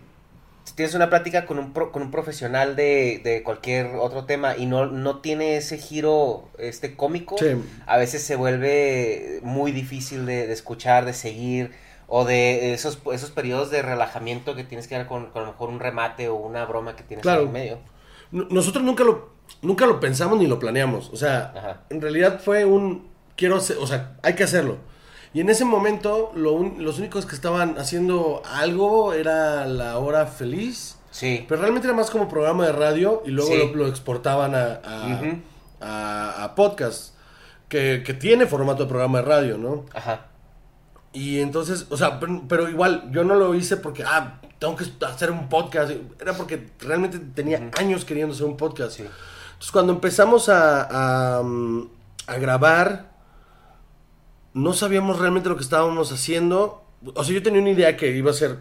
tienes 0.78 0.94
una 0.94 1.10
plática 1.10 1.46
con 1.48 1.58
un, 1.58 1.74
pro- 1.74 1.92
con 1.92 2.04
un 2.04 2.12
profesional 2.12 2.76
de, 2.76 3.20
de 3.24 3.42
cualquier 3.42 3.96
otro 3.96 4.26
tema 4.26 4.56
y 4.56 4.68
no, 4.68 4.86
no 4.86 5.22
tiene 5.22 5.58
ese 5.58 5.78
giro 5.80 6.50
este 6.60 6.96
cómico, 6.96 7.36
Sí. 7.40 7.48
a 7.88 7.98
veces 7.98 8.24
se 8.24 8.36
vuelve 8.36 9.40
muy 9.42 9.72
difícil 9.72 10.26
de, 10.28 10.46
de 10.46 10.54
escuchar, 10.54 11.04
de 11.06 11.13
seguir, 11.13 11.72
o 12.08 12.24
de 12.26 12.74
esos, 12.74 13.00
esos 13.12 13.32
periodos 13.32 13.72
de 13.72 13.82
relajamiento 13.82 14.56
que 14.56 14.63
tienes 14.63 14.88
que 14.88 14.96
dar 14.96 15.08
con, 15.08 15.26
con 15.32 15.42
a 15.42 15.46
lo 15.48 15.52
mejor 15.54 15.70
un 15.70 15.80
remate 15.80 16.30
o 16.30 16.36
una 16.36 16.63
broma 16.66 16.96
que 16.96 17.02
tienes 17.04 17.24
Claro. 17.24 17.42
en 17.42 17.52
medio. 17.52 17.80
Nosotros 18.32 18.84
nunca 18.84 19.04
lo, 19.04 19.32
nunca 19.63 19.88
lo 19.88 20.00
pensamos 20.00 20.38
ni 20.38 20.46
lo 20.46 20.60
planeamos. 20.60 21.10
O 21.12 21.16
sea, 21.18 21.54
Ajá. 21.56 21.82
en 21.90 22.00
realidad 22.02 22.40
fue 22.40 22.66
un. 22.66 23.08
Quiero 23.36 23.56
hacer, 23.58 23.78
o 23.80 23.88
sea, 23.88 24.16
hay 24.22 24.36
que 24.36 24.44
hacerlo. 24.44 24.78
Y 25.34 25.42
en 25.42 25.50
ese 25.50 25.66
momento, 25.66 26.32
lo 26.36 26.54
un- 26.54 26.84
los 26.84 27.00
únicos 27.00 27.26
que 27.26 27.36
estaban 27.36 27.78
haciendo 27.78 28.42
algo 28.46 29.13
era 29.13 29.66
la 29.66 29.98
hora 29.98 30.26
feliz. 30.26 30.98
Sí. 31.12 31.46
Pero 31.48 31.62
realmente 31.62 31.88
era 31.88 31.96
más 31.98 32.10
como 32.10 32.28
programa 32.30 32.66
de 32.66 32.72
radio 32.72 33.24
y 33.26 33.32
luego 33.32 33.52
Sí. 33.52 33.58
lo, 33.58 33.76
lo 33.76 33.88
exportaban 33.88 34.56
a, 34.56 34.76
a, 34.84 35.16
Ujú. 35.16 35.42
a- 35.82 36.44
a 36.44 36.56
podcast. 36.56 37.13
Que, 37.70 38.02
que 38.06 38.13
tiene 38.13 38.46
formato 38.46 38.84
de 38.84 38.90
programa 38.90 39.18
de 39.20 39.26
radio, 39.26 39.58
¿no? 39.58 39.86
Ajá. 39.94 40.28
Y 41.12 41.40
entonces, 41.42 41.86
o 41.90 41.98
sea, 41.98 42.20
pero, 42.20 42.44
pero 42.48 42.70
igual, 42.70 43.10
yo 43.12 43.24
no 43.26 43.36
lo 43.36 43.54
hice 43.56 43.76
porque, 43.78 44.04
ah, 44.06 44.40
tengo 44.60 44.76
que 44.78 44.86
hacer 45.06 45.32
un 45.32 45.50
podcast. 45.50 45.92
Era 46.22 46.34
porque 46.34 46.70
realmente 46.80 47.20
tenía 47.20 47.70
años 47.78 48.06
queriendo 48.06 48.34
hacer 48.34 48.46
un 48.46 48.56
podcast. 48.56 48.98
Sí. 48.98 49.04
Entonces, 49.04 49.72
cuando 49.72 49.92
empezamos 49.94 50.48
a, 50.50 51.38
a, 51.40 51.44
mm, 51.44 51.90
a 52.28 52.36
grabar, 52.38 53.16
no 54.58 54.74
sabíamos 54.74 55.20
realmente 55.20 55.50
lo 55.50 55.56
que 55.56 55.63
estábamos 55.63 56.12
haciendo. 56.12 56.84
O 57.13 57.24
sea, 57.24 57.34
yo 57.34 57.43
tenía 57.43 57.62
una 57.62 57.70
idea 57.72 57.96
que 57.98 58.10
iba 58.15 58.32
a 58.32 58.34
ser 58.34 58.58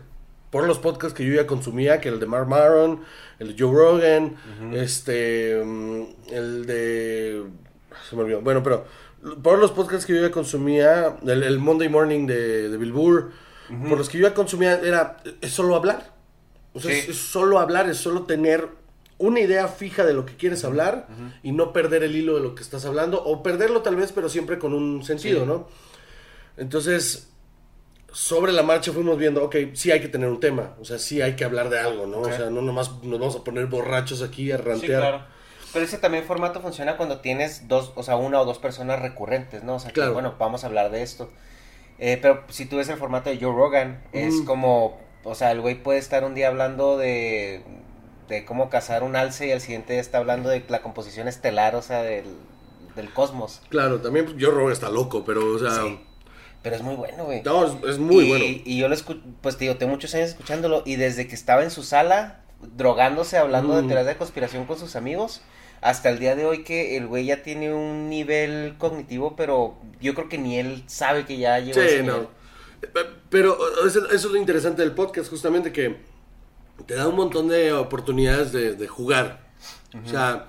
por 0.50 0.66
los 0.66 0.78
podcasts 0.78 1.16
que 1.16 1.24
yo 1.26 1.34
ya 1.34 1.46
consumía, 1.46 2.00
que 2.00 2.08
el 2.08 2.20
de 2.20 2.26
Mark 2.26 2.48
Maron, 2.48 3.00
el 3.38 3.48
de 3.56 3.62
Joe 3.62 3.74
Rogan, 3.74 4.36
este, 4.72 5.60
mm, 5.64 6.02
el 6.32 6.66
de... 6.66 7.44
Se 8.08 8.14
me 8.16 8.22
olvidó. 8.22 8.40
Bueno, 8.42 8.62
pero 8.62 8.84
por 9.42 9.58
los 9.58 9.72
podcasts 9.72 10.06
que 10.06 10.14
yo 10.14 10.22
ya 10.22 10.30
consumía, 10.30 11.16
el, 11.26 11.42
el 11.42 11.58
Monday 11.58 11.88
Morning 11.88 12.26
de, 12.26 12.68
de 12.68 12.76
Bill 12.76 12.92
Burr, 12.92 13.30
por 13.88 13.98
los 13.98 14.08
que 14.08 14.18
yo 14.18 14.28
ya 14.28 14.34
consumía, 14.34 14.78
era, 14.80 15.16
es 15.40 15.50
solo 15.52 15.74
hablar. 15.74 16.12
O 16.72 16.80
sea, 16.80 16.92
Sí. 16.92 16.98
es, 16.98 17.08
es 17.08 17.16
solo 17.16 17.58
hablar, 17.58 17.88
es 17.88 17.96
solo 17.96 18.22
tener 18.22 18.68
una 19.18 19.40
idea 19.40 19.68
fija 19.68 20.04
de 20.04 20.12
lo 20.12 20.26
que 20.26 20.36
quieres 20.36 20.64
hablar 20.64 21.06
y 21.42 21.52
no 21.52 21.72
perder 21.72 22.02
el 22.04 22.14
hilo 22.16 22.34
de 22.34 22.40
lo 22.42 22.54
que 22.54 22.62
estás 22.62 22.84
hablando, 22.84 23.22
o 23.24 23.42
perderlo 23.42 23.82
tal 23.82 23.96
vez, 23.96 24.12
pero 24.12 24.28
siempre 24.28 24.58
con 24.58 24.74
un 24.74 25.02
sentido, 25.04 25.40
Sí. 25.40 25.46
¿no? 25.46 25.68
Entonces, 26.56 27.28
sobre 28.12 28.52
la 28.52 28.62
marcha 28.62 28.92
fuimos 28.92 29.18
viendo, 29.18 29.44
ok, 29.44 29.56
sí 29.74 29.90
hay 29.90 30.00
que 30.00 30.08
tener 30.08 30.28
un 30.28 30.40
tema, 30.40 30.74
o 30.80 30.84
sea, 30.84 30.98
sí 30.98 31.20
hay 31.20 31.34
que 31.36 31.44
hablar 31.44 31.68
de 31.68 31.78
algo, 31.78 32.06
¿no? 32.06 32.20
O 32.20 32.32
sea, 32.32 32.50
no 32.50 32.62
nomás 32.62 32.90
nos 33.02 33.18
vamos 33.20 33.36
a 33.36 33.44
poner 33.44 33.66
borrachos 33.66 34.22
aquí 34.22 34.50
a 34.52 34.56
Sí, 34.56 34.62
rantear. 34.62 35.00
claro. 35.00 35.24
Pero 35.72 35.84
ese 35.84 35.98
también 35.98 36.24
formato 36.24 36.60
funciona 36.62 36.96
cuando 36.96 37.20
tienes 37.20 37.68
dos, 37.68 37.92
o 37.96 38.02
sea, 38.02 38.16
una 38.16 38.40
o 38.40 38.44
dos 38.46 38.58
personas 38.58 39.00
recurrentes, 39.02 39.62
¿no? 39.64 39.74
O 39.74 39.78
sea, 39.78 39.90
que, 39.92 40.06
bueno, 40.08 40.34
vamos 40.38 40.64
a 40.64 40.68
hablar 40.68 40.90
de 40.90 41.02
esto. 41.02 41.28
Eh, 41.98 42.18
pero 42.22 42.44
si 42.48 42.64
tú 42.66 42.76
ves 42.76 42.88
el 42.88 42.96
formato 42.96 43.28
de 43.28 43.36
Joe 43.38 43.52
Rogan, 43.54 44.02
es 44.12 44.40
como, 44.46 44.98
o 45.24 45.34
sea, 45.34 45.52
el 45.52 45.60
güey 45.60 45.82
puede 45.82 45.98
estar 45.98 46.24
un 46.24 46.34
día 46.34 46.48
hablando 46.48 46.96
de, 46.96 47.62
de 48.28 48.44
cómo 48.44 48.68
cazar 48.70 49.02
un 49.02 49.16
alce 49.16 49.46
y 49.46 49.52
al 49.52 49.60
siguiente 49.60 49.98
está 49.98 50.18
hablando 50.18 50.48
de 50.48 50.64
la 50.68 50.82
composición 50.82 51.28
estelar, 51.28 51.74
o 51.76 51.82
sea, 51.82 52.02
del, 52.02 52.24
del 52.96 53.12
cosmos. 53.12 53.60
Claro, 53.68 54.00
también 54.00 54.24
pues, 54.26 54.36
yo 54.36 54.50
Robert 54.50 54.72
está 54.72 54.90
loco, 54.90 55.24
pero, 55.24 55.54
o 55.54 55.58
sea, 55.58 55.70
Sí. 55.82 56.00
Pero 56.62 56.74
es 56.76 56.82
muy 56.82 56.96
bueno, 56.96 57.24
güey. 57.26 57.42
no, 57.44 57.64
es, 57.64 57.72
es 57.90 57.98
muy 57.98 58.24
y, 58.24 58.28
bueno. 58.28 58.44
Y 58.64 58.78
yo 58.78 58.88
lo 58.88 58.94
escucho, 58.94 59.20
pues 59.40 59.56
te 59.56 59.64
digo, 59.66 59.76
tengo 59.76 59.92
muchos 59.92 60.12
años 60.16 60.30
escuchándolo 60.30 60.82
y 60.84 60.96
desde 60.96 61.28
que 61.28 61.34
estaba 61.36 61.62
en 61.62 61.70
su 61.70 61.84
sala, 61.84 62.40
drogándose, 62.76 63.38
hablando 63.38 63.76
de 63.76 63.82
Mm. 63.82 63.86
teorías 63.86 64.06
de 64.06 64.16
conspiración 64.16 64.64
con 64.66 64.76
sus 64.78 64.96
amigos, 64.96 65.42
hasta 65.80 66.08
el 66.10 66.18
día 66.18 66.34
de 66.34 66.44
hoy 66.44 66.64
que 66.64 66.96
el 66.96 67.06
güey 67.06 67.26
ya 67.26 67.44
tiene 67.44 67.72
un 67.72 68.08
nivel 68.08 68.74
cognitivo, 68.78 69.36
pero 69.36 69.76
yo 70.00 70.14
creo 70.14 70.28
que 70.28 70.38
ni 70.38 70.58
él 70.58 70.82
sabe 70.88 71.24
que 71.24 71.36
ya 71.36 71.60
llegó 71.60 71.78
a 71.80 71.84
Sí, 71.84 71.88
ese 71.88 72.02
no. 72.02 72.12
nivel. 72.14 72.28
Eh, 72.82 73.10
Pero 73.30 73.56
eso, 73.86 74.04
eso 74.06 74.14
es 74.14 74.24
lo 74.24 74.36
interesante 74.36 74.82
del 74.82 74.92
podcast, 74.92 75.30
justamente 75.30 75.70
que 75.72 75.96
te 76.86 76.94
da 76.94 77.08
un 77.08 77.16
montón 77.16 77.48
de 77.48 77.72
oportunidades 77.72 78.52
de, 78.52 78.74
de 78.74 78.86
jugar. 78.88 79.46
O 80.04 80.08
sea, 80.08 80.46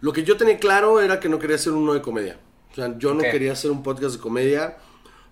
lo 0.00 0.12
que 0.12 0.22
yo 0.24 0.36
tenía 0.36 0.58
claro 0.58 1.00
era 1.00 1.20
que 1.20 1.28
no 1.28 1.38
quería 1.38 1.56
hacer 1.56 1.72
uno 1.72 1.92
de 1.94 2.02
comedia. 2.02 2.38
O 2.72 2.74
sea, 2.74 2.96
yo 2.98 3.14
no 3.14 3.22
quería 3.22 3.52
hacer 3.52 3.70
un 3.70 3.82
podcast 3.82 4.14
de 4.16 4.20
comedia 4.20 4.76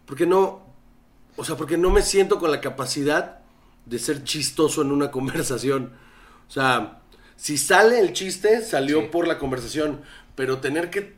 porque 0.07 0.27
no, 0.27 0.63
o 1.37 1.45
sea, 1.45 1.57
porque 1.57 1.77
no 1.79 1.91
me 1.91 2.03
siento 2.03 2.39
con 2.39 2.51
la 2.51 2.61
capacidad 2.61 3.39
de 3.87 3.99
ser 3.99 4.25
chistoso 4.25 4.83
en 4.83 4.93
una 4.93 5.11
conversación. 5.11 5.93
O 6.49 6.51
sea, 6.51 7.01
si 7.37 7.57
sale 7.59 7.99
el 8.01 8.13
chiste, 8.13 8.63
salió 8.63 9.01
Sí. 9.01 9.09
por 9.11 9.27
la 9.27 9.39
conversación, 9.39 10.03
pero 10.37 10.59
tener 10.59 10.91
que, 10.91 11.15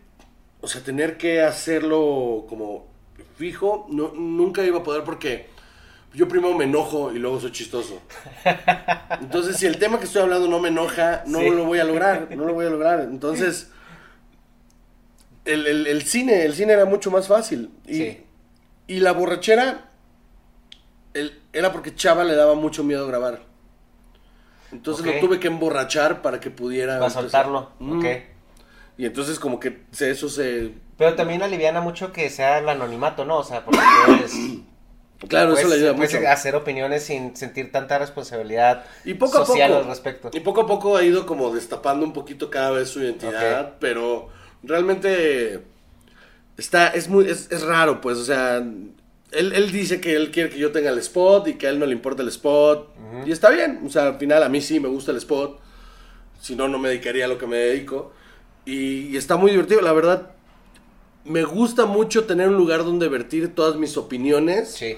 o 0.60 0.68
sea, 0.68 0.82
tener 0.82 1.16
que 1.18 1.42
hacerlo 1.42 2.46
como 2.48 2.86
fijo, 3.36 3.86
no, 3.90 4.12
nunca 4.14 4.64
iba 4.64 4.78
a 4.78 4.82
poder 4.82 5.04
porque 5.04 5.48
yo 6.16 6.26
primero 6.26 6.54
me 6.54 6.64
enojo 6.64 7.12
y 7.12 7.18
luego 7.18 7.38
soy 7.38 7.52
chistoso. 7.52 8.00
Entonces, 9.20 9.56
si 9.58 9.66
el 9.66 9.78
tema 9.78 9.98
que 9.98 10.06
estoy 10.06 10.22
hablando 10.22 10.48
no 10.48 10.58
me 10.58 10.68
enoja, 10.68 11.22
no 11.26 11.38
Sí. 11.40 11.50
lo 11.50 11.64
voy 11.64 11.78
a 11.78 11.84
lograr, 11.84 12.28
no 12.34 12.44
lo 12.46 12.54
voy 12.54 12.66
a 12.66 12.70
lograr. 12.70 13.00
Entonces, 13.00 13.70
el, 15.44 15.66
el- 15.66 15.86
el 15.86 16.02
cine, 16.02 16.44
el 16.44 16.54
cine 16.54 16.72
era 16.72 16.84
mucho 16.86 17.10
más 17.10 17.28
fácil. 17.28 17.70
Y, 17.86 17.94
Sí. 17.94 18.24
y 18.88 19.00
la 19.00 19.12
borrachera 19.12 19.90
el- 21.14 21.38
era 21.52 21.72
porque 21.72 21.94
Chava 21.94 22.24
le 22.24 22.34
daba 22.34 22.54
mucho 22.54 22.82
miedo 22.82 23.06
grabar. 23.06 23.42
Entonces 24.72 25.06
lo 25.06 25.20
tuve 25.20 25.38
que 25.38 25.46
emborrachar 25.46 26.22
para 26.22 26.40
que 26.40 26.50
pudiera... 26.50 26.98
Para 26.98 27.10
soltarlo. 27.10 27.70
Mm. 27.78 27.98
Ok. 27.98 28.04
Y 28.98 29.04
entonces 29.06 29.38
como 29.38 29.60
que 29.60 29.84
se- 29.92 30.10
eso 30.10 30.28
se... 30.28 30.72
Pero 30.98 31.14
también 31.14 31.42
aliviana 31.42 31.80
mucho 31.80 32.10
que 32.12 32.28
sea 32.30 32.58
el 32.58 32.68
anonimato, 32.68 33.24
¿no? 33.24 33.36
O 33.38 33.44
sea, 33.44 33.64
porque 33.64 33.78
Claro, 35.28 35.52
eso 35.54 35.62
puedes- 35.62 35.68
le 35.70 35.74
ayuda 35.86 35.96
puedes 35.96 36.14
mucho. 36.14 36.28
hacer 36.28 36.54
opiniones 36.56 37.02
sin 37.04 37.34
sentir 37.36 37.72
tanta 37.72 37.98
responsabilidad 37.98 38.84
Y 39.04 39.14
poco 39.14 39.38
a 39.38 39.46
social 39.46 39.70
poco. 39.70 39.82
al 39.82 39.88
respecto. 39.88 40.30
Y 40.34 40.40
poco 40.40 40.60
a 40.62 40.66
poco 40.66 40.96
ha 40.96 41.02
ido 41.02 41.24
como 41.26 41.54
destapando 41.54 42.04
un 42.04 42.12
poquito 42.12 42.50
cada 42.50 42.70
vez 42.72 42.88
su 42.90 43.00
identidad, 43.00 43.60
Ok. 43.68 43.72
pero 43.80 44.28
realmente 44.62 45.62
está, 46.56 46.88
es 46.88 47.08
muy, 47.08 47.28
es, 47.30 47.50
es 47.50 47.62
raro, 47.62 48.00
pues, 48.00 48.18
o 48.18 48.24
sea, 48.24 48.56
él, 48.58 48.92
él 49.52 49.72
dice 49.72 50.00
que 50.00 50.14
él 50.14 50.30
quiere 50.30 50.50
que 50.50 50.58
yo 50.58 50.70
tenga 50.72 50.90
el 50.90 50.98
spot 50.98 51.48
y 51.48 51.54
que 51.54 51.66
a 51.66 51.70
él 51.70 51.78
no 51.78 51.86
le 51.86 51.92
importa 51.92 52.22
el 52.22 52.28
spot. 52.28 52.94
Y 53.24 53.32
está 53.32 53.50
bien, 53.50 53.80
o 53.86 53.88
sea, 53.88 54.08
al 54.08 54.18
final 54.18 54.42
a 54.42 54.48
mí 54.48 54.60
sí 54.60 54.80
me 54.80 54.88
gusta 54.88 55.10
el 55.12 55.16
spot, 55.18 55.58
si 56.40 56.54
no, 56.56 56.68
no 56.68 56.78
me 56.78 56.90
dedicaría 56.90 57.24
a 57.24 57.28
lo 57.28 57.38
que 57.38 57.46
me 57.46 57.56
dedico. 57.56 58.12
Y, 58.64 59.08
y 59.08 59.16
está 59.16 59.36
muy 59.36 59.50
divertido, 59.52 59.80
la 59.80 59.92
verdad. 59.92 60.30
Me 61.26 61.44
gusta 61.44 61.86
mucho 61.86 62.24
tener 62.24 62.48
un 62.48 62.56
lugar 62.56 62.84
donde 62.84 63.08
vertir 63.08 63.54
todas 63.54 63.76
mis 63.76 63.96
opiniones. 63.96 64.72
Sí. 64.72 64.96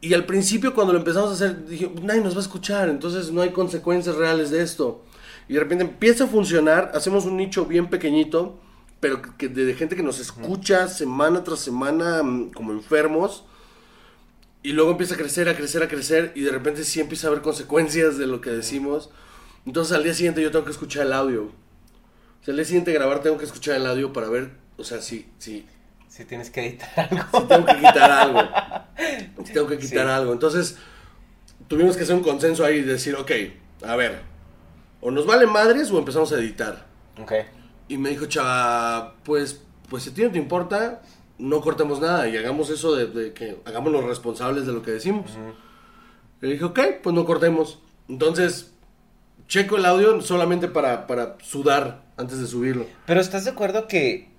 Y 0.00 0.14
al 0.14 0.24
principio 0.24 0.74
cuando 0.74 0.92
lo 0.92 0.98
empezamos 0.98 1.30
a 1.30 1.34
hacer, 1.34 1.66
dije, 1.66 1.90
nadie 2.02 2.22
nos 2.22 2.34
va 2.34 2.38
a 2.38 2.42
escuchar, 2.42 2.88
entonces 2.88 3.30
no 3.32 3.42
hay 3.42 3.50
consecuencias 3.50 4.16
reales 4.16 4.50
de 4.50 4.62
esto. 4.62 5.04
Y 5.46 5.54
de 5.54 5.60
repente 5.60 5.84
empieza 5.84 6.24
a 6.24 6.26
funcionar, 6.26 6.92
hacemos 6.94 7.26
un 7.26 7.36
nicho 7.36 7.66
bien 7.66 7.90
pequeñito, 7.90 8.58
pero 9.00 9.20
que 9.36 9.48
de, 9.48 9.74
gente 9.74 9.96
que 9.96 10.02
nos 10.02 10.18
escucha 10.18 10.88
semana 10.88 11.44
tras 11.44 11.60
semana 11.60 12.22
mm, 12.22 12.52
como 12.52 12.72
enfermos. 12.72 13.44
Y 14.62 14.72
luego 14.72 14.90
empieza 14.92 15.14
a 15.14 15.18
crecer, 15.18 15.48
a 15.48 15.56
crecer, 15.56 15.82
a 15.82 15.88
crecer, 15.88 16.32
y 16.34 16.42
de 16.42 16.50
repente 16.50 16.84
sí 16.84 17.00
empieza 17.00 17.26
a 17.26 17.30
haber 17.30 17.42
consecuencias 17.42 18.16
de 18.16 18.26
lo 18.26 18.40
que 18.40 18.50
decimos. 18.50 19.10
Entonces 19.66 19.96
al 19.96 20.04
día 20.04 20.14
siguiente 20.14 20.42
yo 20.42 20.50
tengo 20.50 20.64
que 20.64 20.70
escuchar 20.70 21.06
el 21.06 21.12
audio. 21.12 21.44
O 21.44 22.44
sea, 22.44 22.52
al 22.52 22.56
día 22.56 22.64
siguiente 22.64 22.92
grabar 22.92 23.22
tengo 23.22 23.36
que 23.36 23.44
escuchar 23.44 23.76
el 23.76 23.86
audio 23.86 24.12
para 24.12 24.28
ver, 24.28 24.52
o 24.80 24.84
sea, 24.84 25.00
si, 25.00 25.28
si, 25.38 25.66
Si 26.08 26.24
tienes 26.24 26.50
que 26.50 26.66
editar 26.66 26.90
algo. 27.10 27.40
si 27.40 27.46
tengo 27.46 27.66
que 27.66 27.76
quitar 27.76 28.10
algo. 28.10 28.40
Si 29.44 29.52
tengo 29.54 29.66
que 29.68 29.78
quitar 29.78 30.06
Sí. 30.06 30.12
algo. 30.12 30.32
Entonces, 30.32 30.76
tuvimos 31.68 31.96
que 31.96 32.02
hacer 32.02 32.14
un 32.14 32.22
consenso 32.22 32.64
ahí 32.64 32.76
y 32.78 32.82
decir, 32.82 33.14
ok, 33.16 33.30
a 33.86 33.96
ver, 33.96 34.20
o 35.00 35.10
nos 35.10 35.24
vale 35.26 35.46
madres 35.46 35.90
o 35.90 35.98
empezamos 35.98 36.30
a 36.32 36.36
editar. 36.36 36.86
Ok. 37.20 37.32
Y 37.88 37.96
me 37.96 38.10
dijo, 38.10 38.26
chava, 38.26 39.14
pues, 39.24 39.62
pues 39.88 40.02
si 40.02 40.10
a 40.10 40.14
ti 40.14 40.22
no 40.22 40.30
te 40.30 40.38
importa, 40.38 41.00
no 41.38 41.60
cortemos 41.62 42.00
nada 42.00 42.28
y 42.28 42.36
hagamos 42.36 42.68
eso 42.70 42.94
de, 42.94 43.06
de 43.06 43.32
que 43.32 43.56
hagámonos 43.64 44.04
responsables 44.04 44.66
de 44.66 44.72
lo 44.72 44.82
que 44.82 44.90
decimos. 44.90 45.30
Y 46.42 46.46
le 46.46 46.52
dije, 46.52 46.64
ok, 46.64 46.80
pues 47.02 47.14
no 47.14 47.24
cortemos. 47.24 47.78
Entonces, 48.08 48.72
checo 49.48 49.76
el 49.78 49.86
audio 49.86 50.20
solamente 50.20 50.68
para, 50.68 51.06
para 51.06 51.36
sudar 51.42 52.02
antes 52.16 52.38
de 52.40 52.46
subirlo. 52.46 52.86
Pero 53.06 53.20
¿estás 53.20 53.44
de 53.44 53.50
acuerdo 53.52 53.88
que, 53.88 54.29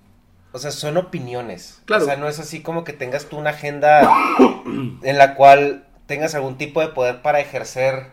o 0.52 0.58
sea, 0.58 0.70
son 0.70 0.96
opiniones? 0.96 1.80
Claro. 1.86 2.02
O 2.04 2.06
sea, 2.06 2.16
no 2.16 2.28
es 2.28 2.38
así 2.38 2.62
como 2.62 2.84
que 2.84 2.92
tengas 2.92 3.26
tú 3.26 3.38
una 3.38 3.50
agenda 3.50 4.02
en 5.02 5.18
la 5.18 5.34
cual 5.34 5.86
tengas 6.06 6.34
algún 6.34 6.58
tipo 6.58 6.80
de 6.80 6.88
poder 6.88 7.22
para 7.22 7.40
ejercer 7.40 8.10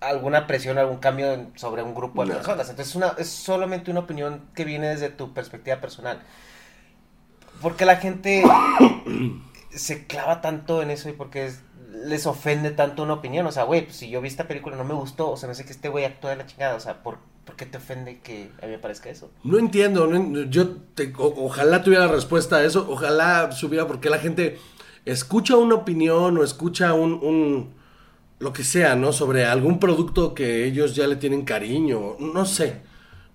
alguna 0.00 0.46
presión, 0.46 0.78
algún 0.78 0.96
cambio 0.96 1.32
en- 1.32 1.52
sobre 1.58 1.82
un 1.82 1.94
grupo 1.94 2.22
de 2.22 2.28
No. 2.30 2.34
personas. 2.36 2.70
Entonces 2.70 2.94
una, 2.94 3.14
es 3.18 3.28
solamente 3.28 3.90
una 3.90 4.00
opinión 4.00 4.46
que 4.54 4.64
viene 4.64 4.88
desde 4.88 5.10
tu 5.10 5.34
perspectiva 5.34 5.76
personal. 5.80 6.22
Porque 7.60 7.84
la 7.84 7.96
gente 7.96 8.42
se 9.70 10.06
clava 10.06 10.40
tanto 10.40 10.80
en 10.82 10.90
eso 10.90 11.08
y 11.08 11.12
porque 11.12 11.46
es- 11.46 11.60
les 11.92 12.26
ofende 12.26 12.70
tanto 12.70 13.02
una 13.02 13.14
opinión. 13.14 13.46
O 13.46 13.52
sea, 13.52 13.64
güey, 13.64 13.82
pues 13.82 13.96
si 13.96 14.08
yo 14.08 14.20
vi 14.22 14.28
esta 14.28 14.48
película 14.48 14.74
y 14.74 14.78
no 14.78 14.84
me 14.84 14.94
gustó, 14.94 15.30
o 15.30 15.36
sea, 15.36 15.48
no 15.48 15.54
sé 15.54 15.64
que 15.66 15.72
este 15.72 15.88
güey 15.90 16.04
actúa 16.06 16.30
de 16.30 16.36
la 16.36 16.46
chingada. 16.46 16.76
O 16.76 16.80
sea, 16.80 17.02
¿por, 17.02 17.18
por 17.50 17.56
qué 17.56 17.66
te 17.66 17.78
ofende 17.78 18.20
que 18.20 18.48
a 18.62 18.66
mí 18.66 18.72
me 18.72 18.78
parezca 18.78 19.10
eso? 19.10 19.32
No 19.42 19.58
entiendo, 19.58 20.08
yo 20.50 20.76
ojalá 21.18 21.82
tuviera 21.82 22.06
respuesta 22.06 22.58
a 22.58 22.64
eso, 22.64 22.86
ojalá 22.88 23.50
supiera 23.50 23.88
por 23.88 23.98
qué 23.98 24.08
la 24.08 24.20
gente 24.20 24.56
escucha 25.04 25.56
una 25.56 25.74
opinión 25.74 26.38
o 26.38 26.44
escucha 26.44 26.94
un, 26.94 27.74
lo 28.38 28.52
que 28.52 28.62
sea, 28.62 28.94
¿no? 28.94 29.12
Sobre 29.12 29.46
algún 29.46 29.80
producto 29.80 30.32
que 30.32 30.64
ellos 30.64 30.94
ya 30.94 31.08
le 31.08 31.16
tienen 31.16 31.44
cariño, 31.44 32.14
no 32.20 32.46
sé, 32.46 32.82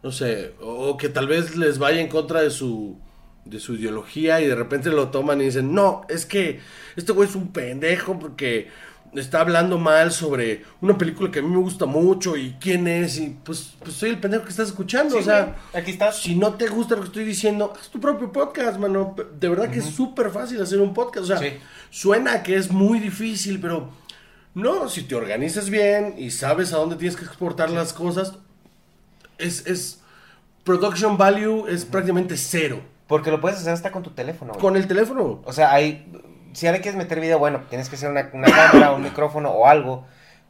no 0.01 0.13
sé, 0.13 0.53
o, 0.61 0.91
o 0.91 0.97
que 0.97 1.09
tal 1.09 1.27
vez 1.27 1.57
les 1.57 1.77
vaya 1.77 1.99
en 1.99 2.07
contra 2.07 2.41
de 2.41 2.51
su 2.51 2.97
de 3.43 3.59
su 3.59 3.75
ideología 3.75 4.39
y 4.39 4.47
de 4.47 4.55
repente 4.55 4.91
lo 4.91 5.09
toman 5.09 5.41
y 5.41 5.45
dicen, 5.45 5.73
no, 5.75 6.03
es 6.07 6.25
que 6.25 6.61
este 6.95 7.11
güey 7.11 7.27
es 7.27 7.35
un 7.35 7.51
pendejo 7.51 8.17
porque 8.17 8.69
está 9.17 9.41
hablando 9.41 9.77
mal 9.77 10.11
sobre 10.11 10.63
una 10.81 10.97
película 10.97 11.31
que 11.31 11.39
a 11.39 11.41
mí 11.41 11.49
me 11.49 11.57
gusta 11.59 11.85
mucho 11.85 12.35
y 12.37 12.55
quién 12.59 12.87
es 12.87 13.17
y 13.17 13.37
pues, 13.43 13.73
pues 13.83 13.95
soy 13.95 14.09
el 14.11 14.19
pendejo 14.19 14.43
que 14.43 14.49
estás 14.49 14.67
escuchando, 14.69 15.15
Sí, 15.15 15.21
o 15.21 15.23
sea, 15.23 15.55
aquí 15.73 15.91
estás. 15.91 16.17
si 16.21 16.35
no 16.35 16.53
te 16.55 16.67
gusta 16.67 16.95
lo 16.95 17.01
que 17.01 17.07
estoy 17.07 17.23
diciendo, 17.25 17.73
haz 17.79 17.89
tu 17.89 17.99
propio 17.99 18.31
podcast, 18.31 18.77
mano. 18.79 19.15
De 19.39 19.49
verdad 19.49 19.69
que 19.69 19.79
es 19.79 19.85
súper 19.85 20.29
fácil 20.31 20.61
hacer 20.61 20.79
un 20.79 20.93
podcast. 20.93 21.23
O 21.23 21.27
sea, 21.27 21.37
Sí. 21.37 21.57
suena 21.89 22.43
que 22.43 22.55
es 22.55 22.71
muy 22.71 22.99
difícil, 22.99 23.59
pero 23.59 23.89
no, 24.53 24.87
si 24.89 25.03
te 25.03 25.15
organizas 25.15 25.69
bien 25.69 26.15
y 26.17 26.31
sabes 26.31 26.71
a 26.73 26.77
dónde 26.77 26.95
tienes 26.95 27.15
que 27.17 27.25
exportar 27.25 27.69
las 27.69 27.93
cosas, 27.93 28.33
es, 29.37 29.65
es 29.67 29.99
production 30.63 31.17
value 31.17 31.67
es 31.67 31.85
prácticamente 31.85 32.37
cero. 32.37 32.81
Porque 33.07 33.29
lo 33.29 33.39
puedes 33.39 33.59
hacer 33.59 33.71
hasta 33.73 33.91
con 33.91 34.01
tu 34.01 34.09
teléfono. 34.11 34.53
güey. 34.53 34.61
Con 34.61 34.75
el 34.77 34.87
teléfono. 34.87 35.41
O 35.45 35.53
sea, 35.53 35.71
hay. 35.71 36.11
Si 36.55 36.65
ahora 36.67 36.79
quieres 36.79 36.97
meter 36.97 37.19
video, 37.19 37.37
bueno, 37.37 37.63
tienes 37.69 37.89
que 37.89 37.97
hacer 37.97 38.09
una, 38.09 38.29
una 38.31 38.47
cámara, 38.51 38.93
un 38.93 39.03
micrófono 39.03 39.49
o 39.49 39.67
algo. 39.67 40.05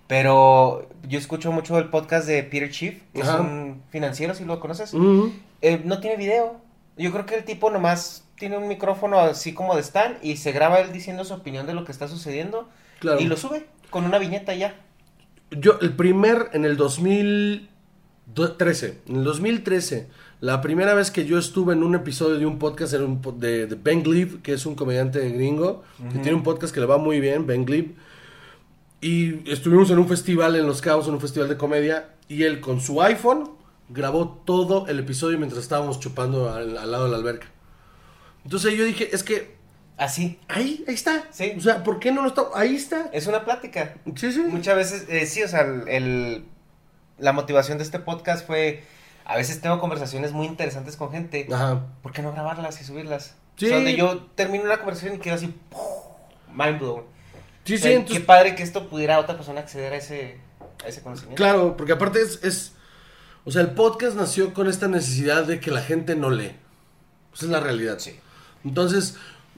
Pero 0.08 0.88
yo 1.08 1.18
escucho 1.18 1.52
mucho 1.52 1.80
el 1.80 1.90
podcast 1.90 2.28
de 2.28 2.44
Peter 2.44 2.70
Chief, 2.70 3.02
que 3.12 3.24
Ajá. 3.24 3.34
es 3.34 3.40
un 3.40 3.82
financiero, 3.90 4.36
si 4.36 4.46
lo 4.46 4.60
conoces. 4.60 4.94
Eh, 5.64 5.82
no 5.84 6.00
tiene 6.00 6.16
video. 6.16 6.62
Yo 6.96 7.12
creo 7.12 7.26
que 7.26 7.34
el 7.34 7.44
tipo 7.44 7.72
nomás 7.72 8.24
tiene 8.38 8.56
un 8.58 8.68
micrófono 8.68 9.20
así 9.20 9.56
como 9.56 9.76
de 9.76 9.82
stand 9.82 10.18
y 10.22 10.38
se 10.38 10.52
graba 10.52 10.78
él 10.80 10.92
diciendo 10.92 11.26
su 11.26 11.34
opinión 11.34 11.66
de 11.66 11.74
lo 11.74 11.86
que 11.86 11.92
está 11.92 12.08
sucediendo. 12.08 12.70
Claro. 13.00 13.20
Y 13.20 13.26
lo 13.26 13.36
sube 13.36 13.66
con 13.90 14.06
una 14.06 14.20
viñeta 14.20 14.54
ya. 14.54 14.76
Yo, 15.50 15.80
el 15.82 15.94
primer, 15.94 16.52
en 16.54 16.66
el 16.66 16.78
2013, 16.78 19.00
en 19.08 19.16
el 19.16 19.24
2013, 19.24 20.08
la 20.46 20.62
primera 20.62 20.94
vez 20.94 21.10
que 21.12 21.26
yo 21.26 21.38
estuve 21.40 21.74
en 21.74 21.82
un 21.84 21.96
episodio 21.96 22.38
de 22.38 22.46
un 22.46 22.60
podcast 22.60 22.94
era 22.94 23.04
un 23.04 23.20
de, 23.40 23.66
de 23.68 23.76
Ben 23.76 24.04
Glebe, 24.04 24.42
que 24.44 24.54
es 24.54 24.66
un 24.66 24.76
comediante 24.76 25.28
gringo, 25.30 25.84
que 26.12 26.20
tiene 26.20 26.34
un 26.38 26.44
podcast 26.44 26.74
que 26.74 26.80
le 26.80 26.86
va 26.86 26.98
muy 26.98 27.20
bien, 27.20 27.48
Ben 27.48 27.66
Glebe. 27.66 27.96
Y 29.02 29.50
estuvimos 29.52 29.90
en 29.92 30.00
un 30.00 30.08
festival 30.08 30.56
en 30.56 30.66
Los 30.66 30.82
Cabos, 30.82 31.08
en 31.08 31.14
un 31.16 31.22
festival 31.22 31.50
de 31.50 31.58
comedia, 31.58 32.10
y 32.28 32.44
él 32.44 32.60
con 32.60 32.80
su 32.82 33.02
iPhone 33.02 33.52
grabó 33.90 34.42
todo 34.46 34.88
el 34.88 35.00
episodio 35.00 35.38
mientras 35.38 35.62
estábamos 35.62 36.00
chupando 36.00 36.52
al, 36.52 36.78
al 36.78 36.92
lado 36.92 37.06
de 37.06 37.12
la 37.12 37.18
alberca. 37.18 37.48
Entonces 38.44 38.74
yo 38.78 38.84
dije, 38.84 39.10
es 39.16 39.24
que 39.24 39.56
Así. 39.98 40.40
ahí, 40.48 40.84
ahí 40.88 40.94
está. 40.94 41.24
Sí. 41.32 41.54
O 41.58 41.62
sea, 41.62 41.84
¿por 41.84 42.00
qué 42.00 42.12
no 42.12 42.22
lo 42.22 42.28
está? 42.30 42.44
Ahí 42.54 42.76
está. 42.76 43.10
Es 43.14 43.28
una 43.28 43.46
plática. 43.46 43.96
Sí, 44.16 44.32
sí. 44.32 44.42
Muchas 44.42 44.76
veces, 44.76 45.06
eh, 45.10 45.26
sí, 45.26 45.42
o 45.44 45.48
sea, 45.48 45.62
el, 45.62 45.88
el- 45.88 46.46
la 47.18 47.32
motivación 47.32 47.78
de 47.78 47.84
este 47.86 48.00
podcast 48.00 48.46
fue, 48.46 48.84
a 49.26 49.36
veces 49.36 49.60
tengo 49.62 49.80
conversaciones 49.80 50.32
muy 50.32 50.46
interesantes 50.48 50.96
con 50.98 51.12
gente, 51.12 51.48
Ajá. 51.52 51.82
¿por 52.02 52.12
qué 52.12 52.22
no 52.22 52.32
grabarlas 52.32 52.80
y 52.82 52.84
subirlas? 52.86 53.36
Sí. 53.58 53.66
O 53.66 53.68
sea, 53.70 53.78
donde 53.78 53.96
yo 53.96 54.28
termino 54.36 54.64
una 54.66 54.78
conversación 54.78 55.16
y 55.16 55.20
quedo 55.20 55.36
así, 55.36 55.54
mind 56.54 56.80
blown. 56.80 57.04
Sí, 57.64 57.76
O 57.76 57.78
sí, 57.78 57.92
entonces- 57.92 58.20
Qué 58.20 58.26
padre 58.26 58.56
que 58.56 58.64
esto 58.64 58.88
pudiera 58.90 59.20
otra 59.20 59.36
persona 59.36 59.62
acceder 59.62 59.94
a 59.94 59.98
ese, 59.98 60.38
a 60.84 60.88
ese 60.88 61.02
conocimiento. 61.02 61.36
Claro, 61.42 61.76
porque 61.76 61.94
aparte 61.94 62.22
es, 62.22 62.40
es- 62.44 62.72
O 63.48 63.52
sea, 63.52 63.62
el 63.62 63.72
podcast 63.72 64.16
nació 64.18 64.54
con 64.54 64.68
esta 64.68 64.88
necesidad 64.88 65.44
de 65.46 65.60
que 65.60 65.70
la 65.72 65.82
gente 65.82 66.16
no 66.16 66.30
lee. 66.32 66.56
Esa 67.34 67.46
es 67.46 67.52
la 67.52 67.60
realidad. 67.60 68.00
Sí. 68.00 68.20
Entonces, 68.64 69.18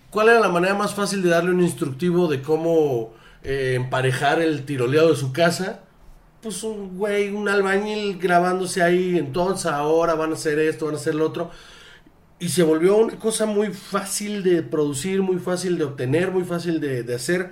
¿cuál 0.10 0.28
era 0.30 0.40
la 0.42 0.50
manera 0.50 0.74
más 0.74 0.94
fácil 0.94 1.22
de 1.24 1.30
darle 1.30 1.52
un 1.52 1.62
instructivo 1.62 2.28
de 2.28 2.42
cómo 2.42 3.14
eh, 3.44 3.74
emparejar 3.76 4.42
el 4.42 4.66
tiroleado 4.66 5.10
de 5.10 5.16
su 5.16 5.32
casa? 5.32 5.82
Pues 6.42 6.64
un 6.64 6.98
güey, 6.98 7.30
un 7.30 7.50
albañil 7.50 8.20
grabándose 8.20 8.82
ahí, 8.84 9.18
entonces 9.18 9.66
ahora 9.66 10.14
van 10.16 10.32
a 10.32 10.36
hacer 10.36 10.60
esto, 10.60 10.86
van 10.86 10.96
a 10.96 10.98
hacer 10.98 11.16
lo 11.16 11.26
otro. 11.26 11.50
Y 12.40 12.50
se 12.50 12.62
volvió 12.64 12.98
una 12.98 13.18
cosa 13.18 13.46
muy 13.48 13.70
fácil 13.74 14.44
de 14.44 14.62
producir, 14.62 15.22
muy 15.24 15.38
fácil 15.40 15.78
de 15.78 15.86
obtener, 15.86 16.32
muy 16.32 16.44
fácil 16.44 16.80
de, 16.80 17.02
de 17.04 17.16
hacer. 17.16 17.52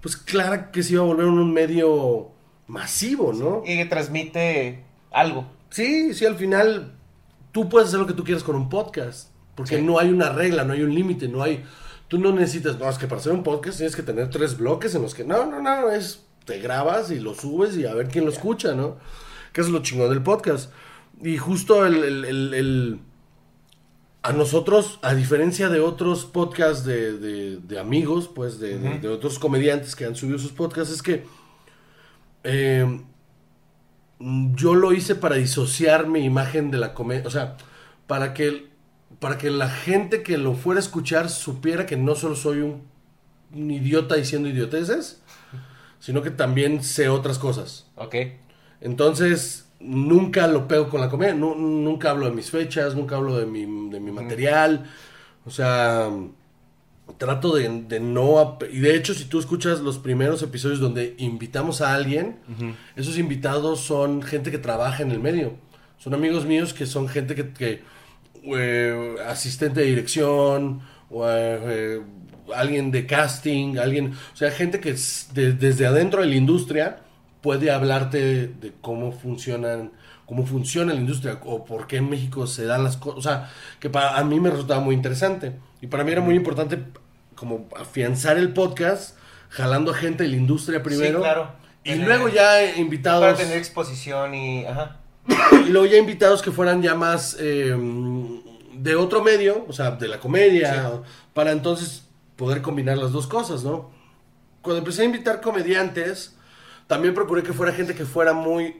Pues 0.00 0.16
claro 0.16 0.70
que 0.72 0.82
se 0.82 0.92
iba 0.94 1.02
a 1.02 1.06
volver 1.06 1.26
un 1.26 1.52
medio 1.52 2.30
masivo, 2.68 3.32
¿no? 3.32 3.62
Y 3.66 3.76
que 3.76 3.86
transmite 3.86 4.84
algo. 5.10 5.46
Sí, 5.70 6.14
sí, 6.14 6.24
al 6.24 6.36
final 6.36 6.94
tú 7.50 7.68
puedes 7.68 7.88
hacer 7.88 8.00
lo 8.00 8.06
que 8.06 8.12
tú 8.14 8.22
quieras 8.24 8.44
con 8.44 8.54
un 8.54 8.68
podcast. 8.68 9.30
Porque 9.56 9.76
Sí. 9.76 9.82
no 9.82 9.98
hay 9.98 10.08
una 10.08 10.30
regla, 10.30 10.64
no 10.64 10.72
hay 10.72 10.82
un 10.82 10.94
límite, 10.94 11.28
no 11.28 11.42
hay... 11.42 11.64
Tú 12.06 12.18
no 12.18 12.32
necesitas, 12.32 12.78
no, 12.78 12.88
es 12.88 12.98
que 12.98 13.06
para 13.06 13.20
hacer 13.20 13.32
un 13.32 13.42
podcast 13.42 13.76
tienes 13.78 13.94
que 13.94 14.02
tener 14.02 14.30
tres 14.30 14.56
bloques 14.56 14.94
en 14.94 15.02
los 15.02 15.14
que... 15.14 15.24
No, 15.24 15.44
no, 15.46 15.60
no, 15.60 15.90
es... 15.90 16.24
Te 16.50 16.58
grabas 16.58 17.10
y 17.12 17.20
lo 17.20 17.32
subes 17.34 17.76
y 17.76 17.86
a 17.86 17.94
ver 17.94 18.08
quién 18.08 18.24
lo 18.24 18.32
escucha, 18.32 18.74
¿no? 18.74 18.96
Que 19.52 19.60
es 19.60 19.68
lo 19.68 19.82
chingón 19.82 20.10
del 20.10 20.22
podcast. 20.22 20.72
Y 21.22 21.36
justo 21.38 21.86
el... 21.86 22.02
el- 22.02 22.24
el- 22.24 22.54
el- 22.54 23.00
a 24.22 24.32
nosotros, 24.32 24.98
a 25.00 25.14
diferencia 25.14 25.68
de 25.70 25.80
otros 25.80 26.26
podcasts 26.26 26.84
de, 26.84 27.16
de- 27.18 27.56
de 27.56 27.78
amigos, 27.78 28.28
pues 28.28 28.58
de, 28.60 29.08
otros 29.08 29.38
comediantes 29.38 29.96
que 29.96 30.04
han 30.04 30.14
subido 30.14 30.38
sus 30.38 30.52
podcasts, 30.52 30.92
es 30.92 31.00
que 31.02 31.24
eh, 32.44 33.00
yo 34.54 34.74
lo 34.74 34.92
hice 34.92 35.14
para 35.14 35.36
disociar 35.36 36.06
mi 36.06 36.20
imagen 36.24 36.70
de 36.70 36.78
la 36.78 36.92
comedia, 36.92 37.26
o 37.26 37.30
sea, 37.30 37.56
para 38.06 38.34
que, 38.34 38.68
para 39.20 39.38
que 39.38 39.48
la 39.50 39.70
gente 39.70 40.22
que 40.22 40.36
lo 40.36 40.52
fuera 40.54 40.80
a 40.80 40.82
escuchar 40.82 41.30
supiera 41.30 41.86
que 41.86 41.96
no 41.96 42.14
solo 42.14 42.34
soy 42.36 42.58
un, 42.60 42.82
un 43.54 43.70
idiota 43.70 44.16
diciendo 44.16 44.48
idioteces, 44.50 45.22
sino 46.00 46.22
que 46.22 46.30
también 46.32 46.82
sé 46.82 47.08
otras 47.08 47.38
cosas. 47.38 47.86
Ok. 47.94 48.16
Entonces, 48.80 49.68
nunca 49.78 50.46
lo 50.48 50.66
pego 50.66 50.88
con 50.88 51.00
la 51.00 51.08
comedia, 51.08 51.34
nu- 51.34 51.54
nunca 51.54 52.10
hablo 52.10 52.26
de 52.26 52.32
mis 52.32 52.50
fechas, 52.50 52.94
nunca 52.96 53.16
hablo 53.16 53.38
de 53.38 53.46
mi, 53.46 53.60
de 53.90 54.00
mi 54.00 54.10
material, 54.10 54.90
o 55.46 55.50
sea, 55.50 56.10
trato 57.18 57.54
de, 57.54 57.68
de 57.88 58.00
no... 58.00 58.58
Y 58.72 58.78
de 58.80 58.94
hecho, 58.96 59.14
si 59.14 59.24
tú 59.24 59.38
escuchas 59.38 59.80
los 59.80 59.98
primeros 59.98 60.42
episodios 60.42 60.80
donde 60.80 61.14
invitamos 61.18 61.80
a 61.80 61.94
alguien, 61.94 62.36
esos 62.96 63.18
invitados 63.18 63.80
son 63.80 64.22
gente 64.22 64.50
que 64.50 64.58
trabaja 64.58 65.02
en 65.02 65.10
el 65.12 65.18
medio, 65.20 65.54
son 65.98 66.14
amigos 66.14 66.44
míos 66.46 66.72
que 66.74 66.86
son 66.86 67.08
gente 67.08 67.34
que... 67.34 67.52
que, 67.52 67.82
eh, 68.44 69.16
asistente 69.26 69.80
de 69.80 69.86
dirección, 69.86 70.80
o, 71.10 71.28
eh, 71.28 72.00
alguien 72.54 72.90
de 72.90 73.06
casting, 73.06 73.78
alguien, 73.78 74.12
o 74.32 74.36
sea, 74.36 74.50
gente 74.50 74.80
que 74.80 74.94
de- 75.34 75.52
desde 75.52 75.86
adentro 75.86 76.20
de 76.22 76.28
la 76.28 76.36
industria 76.36 76.98
puede 77.40 77.70
hablarte 77.70 78.48
de 78.48 78.72
cómo 78.80 79.12
funcionan, 79.12 79.92
cómo 80.26 80.46
funciona 80.46 80.92
la 80.94 81.00
industria 81.00 81.38
o 81.44 81.64
por 81.64 81.86
qué 81.86 81.96
en 81.96 82.10
México 82.10 82.46
se 82.46 82.64
dan 82.64 82.84
las 82.84 82.96
cosas, 82.96 83.18
o 83.18 83.22
sea, 83.22 83.50
que 83.80 83.88
para 83.90 84.16
a 84.18 84.24
mí 84.24 84.38
me 84.40 84.50
resultaba 84.50 84.80
muy 84.80 84.94
interesante 84.94 85.52
y 85.80 85.86
para 85.86 86.04
mí 86.04 86.12
era 86.12 86.20
muy 86.20 86.34
importante 86.36 86.78
como 87.34 87.68
afianzar 87.78 88.36
el 88.36 88.52
podcast 88.52 89.16
jalando 89.48 89.90
a 89.90 89.94
gente 89.94 90.22
de 90.24 90.28
la 90.30 90.36
industria 90.36 90.82
primero 90.82 91.20
claro. 91.20 91.52
y 91.82 91.90
Tener- 91.92 92.06
luego 92.06 92.28
ya 92.28 92.76
invitados 92.76 93.22
Para 93.24 93.36
tener 93.36 93.56
exposición 93.58 94.34
y. 94.34 94.64
Ajá. 94.66 94.96
y 95.66 95.70
luego 95.70 95.86
ya 95.86 95.96
invitados 95.98 96.42
que 96.42 96.50
fueran 96.50 96.82
ya 96.82 96.94
más 96.94 97.36
eh, 97.40 97.74
de 98.74 98.94
otro 98.96 99.22
medio, 99.22 99.64
o 99.68 99.72
sea, 99.72 99.90
de 99.92 100.08
la 100.08 100.18
comedia, 100.18 100.92
para 101.34 101.52
entonces 101.52 102.04
poder 102.40 102.62
combinar 102.62 102.96
las 102.96 103.12
dos 103.12 103.26
cosas, 103.26 103.64
¿no? 103.64 103.90
Cuando 104.62 104.78
empecé 104.78 105.02
a 105.02 105.04
invitar 105.04 105.42
comediantes, 105.42 106.36
también 106.86 107.12
procuré 107.14 107.42
que 107.42 107.52
fuera 107.52 107.70
gente 107.72 107.94
que 107.94 108.06
fuera 108.06 108.32
muy, 108.32 108.76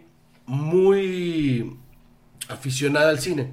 muy 0.47 1.77
aficionada 2.49 3.11
al 3.11 3.19
cine. 3.21 3.53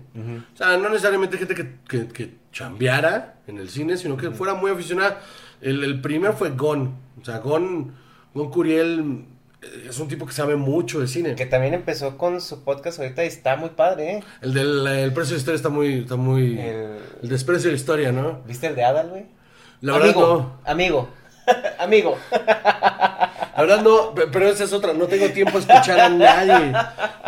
O 0.54 0.58
sea, 0.58 0.78
no 0.78 0.88
necesariamente 0.90 1.38
gente 1.38 1.56
que, 1.56 1.76
que, 1.88 2.08
que 2.08 2.36
chambeara 2.52 3.40
en 3.48 3.58
el 3.58 3.70
cine, 3.70 3.98
sino 3.98 4.16
que 4.18 4.32
fuera 4.32 4.54
muy 4.56 4.72
aficionada. 4.72 5.20
El, 5.62 5.84
el 5.84 6.00
primero 6.02 6.34
fue 6.34 6.52
Gon. 6.52 6.96
O 7.22 7.26
sea, 7.26 7.40
Gon, 7.40 7.94
Gon 8.34 8.50
Curiel 8.50 9.26
eh, 9.62 9.88
es 9.90 10.00
un 10.00 10.08
tipo 10.08 10.26
que 10.26 10.34
sabe 10.34 10.56
mucho 10.56 11.00
de 11.00 11.08
cine. 11.08 11.36
Que 11.36 11.46
también 11.46 11.74
empezó 11.74 12.18
con 12.18 12.42
su 12.42 12.64
podcast 12.64 13.00
ahorita 13.00 13.24
y 13.26 13.28
está 13.28 13.56
muy 13.58 13.70
padre, 13.72 14.12
¿eh? 14.18 14.24
El 14.42 14.54
del 14.54 14.88
el 14.88 15.14
precio 15.14 15.32
de 15.32 15.36
la 15.36 15.40
historia 15.40 15.56
está 15.58 15.70
muy, 15.70 16.00
está 16.00 16.16
muy... 16.16 16.60
El, 16.60 16.98
El- 17.24 17.30
desprecio 17.30 17.66
de 17.70 17.74
la 17.74 17.80
historia, 17.80 18.12
¿no? 18.12 18.42
¿Viste 18.48 18.68
el 18.68 18.76
de 18.76 18.84
Adal, 18.84 19.10
güey? 19.10 19.37
La 19.82 19.94
verdad 19.94 20.10
amigo, 20.10 20.60
no. 20.66 20.72
Amigo. 20.72 21.10
amigo. 21.80 22.18
La 22.32 23.64
verdad 23.64 23.82
no, 23.82 24.14
pe- 24.14 24.28
pero 24.32 24.48
esa 24.50 24.64
es 24.66 24.74
otra. 24.74 24.94
No 24.94 25.08
tengo 25.08 25.30
tiempo 25.30 25.58
a 25.58 25.62
escuchar 25.62 26.00
a 26.00 26.10
nadie. 26.10 26.74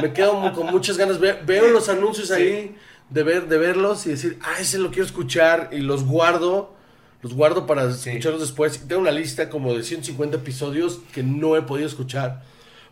Me 0.01 0.13
quedo 0.13 0.51
con 0.53 0.67
muchas 0.67 0.97
ganas. 0.97 1.19
Ve- 1.19 1.39
veo 1.45 1.67
los 1.69 1.89
anuncios 1.89 2.31
ahí 2.31 2.75
de 3.09 3.23
ver, 3.23 3.47
de 3.47 3.57
verlos 3.57 4.05
y 4.05 4.09
decir, 4.11 4.39
ah, 4.43 4.59
ese 4.59 4.77
lo 4.77 4.89
quiero 4.89 5.05
escuchar 5.05 5.69
y 5.71 5.79
los 5.79 6.03
guardo. 6.05 6.75
Los 7.21 7.33
guardo 7.33 7.65
para 7.65 7.91
Sí. 7.93 8.09
escucharlos 8.11 8.41
después. 8.41 8.87
Tengo 8.87 9.01
una 9.01 9.11
lista 9.11 9.49
como 9.49 9.73
de 9.73 9.83
150 9.83 10.37
episodios 10.37 10.99
que 11.13 11.23
no 11.23 11.55
he 11.57 11.61
podido 11.61 11.87
escuchar. 11.87 12.43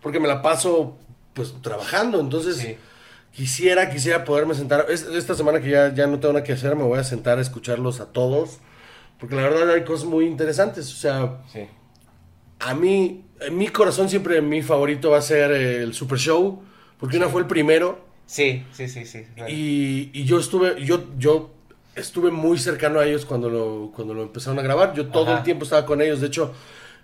Porque 0.01 0.19
me 0.19 0.27
la 0.27 0.41
paso 0.41 0.97
pues 1.33 1.53
trabajando. 1.61 2.19
Entonces 2.19 2.57
Sí. 2.57 2.77
quisiera, 3.33 3.89
quisiera 3.89 4.23
poderme 4.25 4.55
sentar. 4.55 4.85
Es- 4.89 5.03
esta 5.03 5.35
semana 5.35 5.61
que 5.61 5.69
ya, 5.69 5.93
ya 5.93 6.07
no 6.07 6.19
tengo 6.19 6.33
nada 6.33 6.43
que 6.43 6.53
hacer, 6.53 6.75
me 6.75 6.83
voy 6.83 6.99
a 6.99 7.03
sentar 7.03 7.37
a 7.37 7.41
escucharlos 7.41 7.99
a 8.01 8.07
todos. 8.07 8.57
Porque 9.19 9.35
la 9.35 9.43
verdad 9.43 9.69
hay 9.71 9.83
cosas 9.83 10.05
muy 10.07 10.25
interesantes. 10.25 10.91
O 10.93 10.97
sea, 10.97 11.37
Sí. 11.51 11.61
a 12.59 12.73
mí, 12.73 13.25
en 13.41 13.57
mi 13.57 13.67
corazón 13.67 14.09
siempre 14.09 14.41
mi 14.41 14.61
favorito 14.61 15.11
va 15.11 15.17
a 15.17 15.21
ser 15.21 15.51
el 15.51 15.93
Super 15.93 16.17
Show, 16.19 16.61
porque 16.99 17.17
una 17.17 17.27
fue 17.29 17.41
el 17.41 17.47
primero 17.47 18.05
Sí, 18.25 18.65
sí, 18.73 18.87
sí, 18.89 19.05
sí. 19.05 19.25
y, 19.47 20.09
y 20.13 20.25
yo 20.25 20.39
estuve, 20.39 20.83
yo, 20.83 21.05
yo 21.17 21.51
estuve 21.95 22.29
muy 22.31 22.57
cercano 22.57 22.99
a 22.99 23.05
ellos 23.05 23.25
cuando 23.25 23.49
lo, 23.49 23.91
cuando 23.95 24.13
lo 24.13 24.21
empezaron 24.23 24.59
a 24.59 24.61
grabar. 24.61 24.93
Yo 24.93 25.07
todo 25.07 25.27
Ajá. 25.29 25.37
el 25.37 25.43
tiempo 25.43 25.63
estaba 25.63 25.85
con 25.85 26.01
ellos. 26.01 26.19
De 26.21 26.27
hecho, 26.27 26.53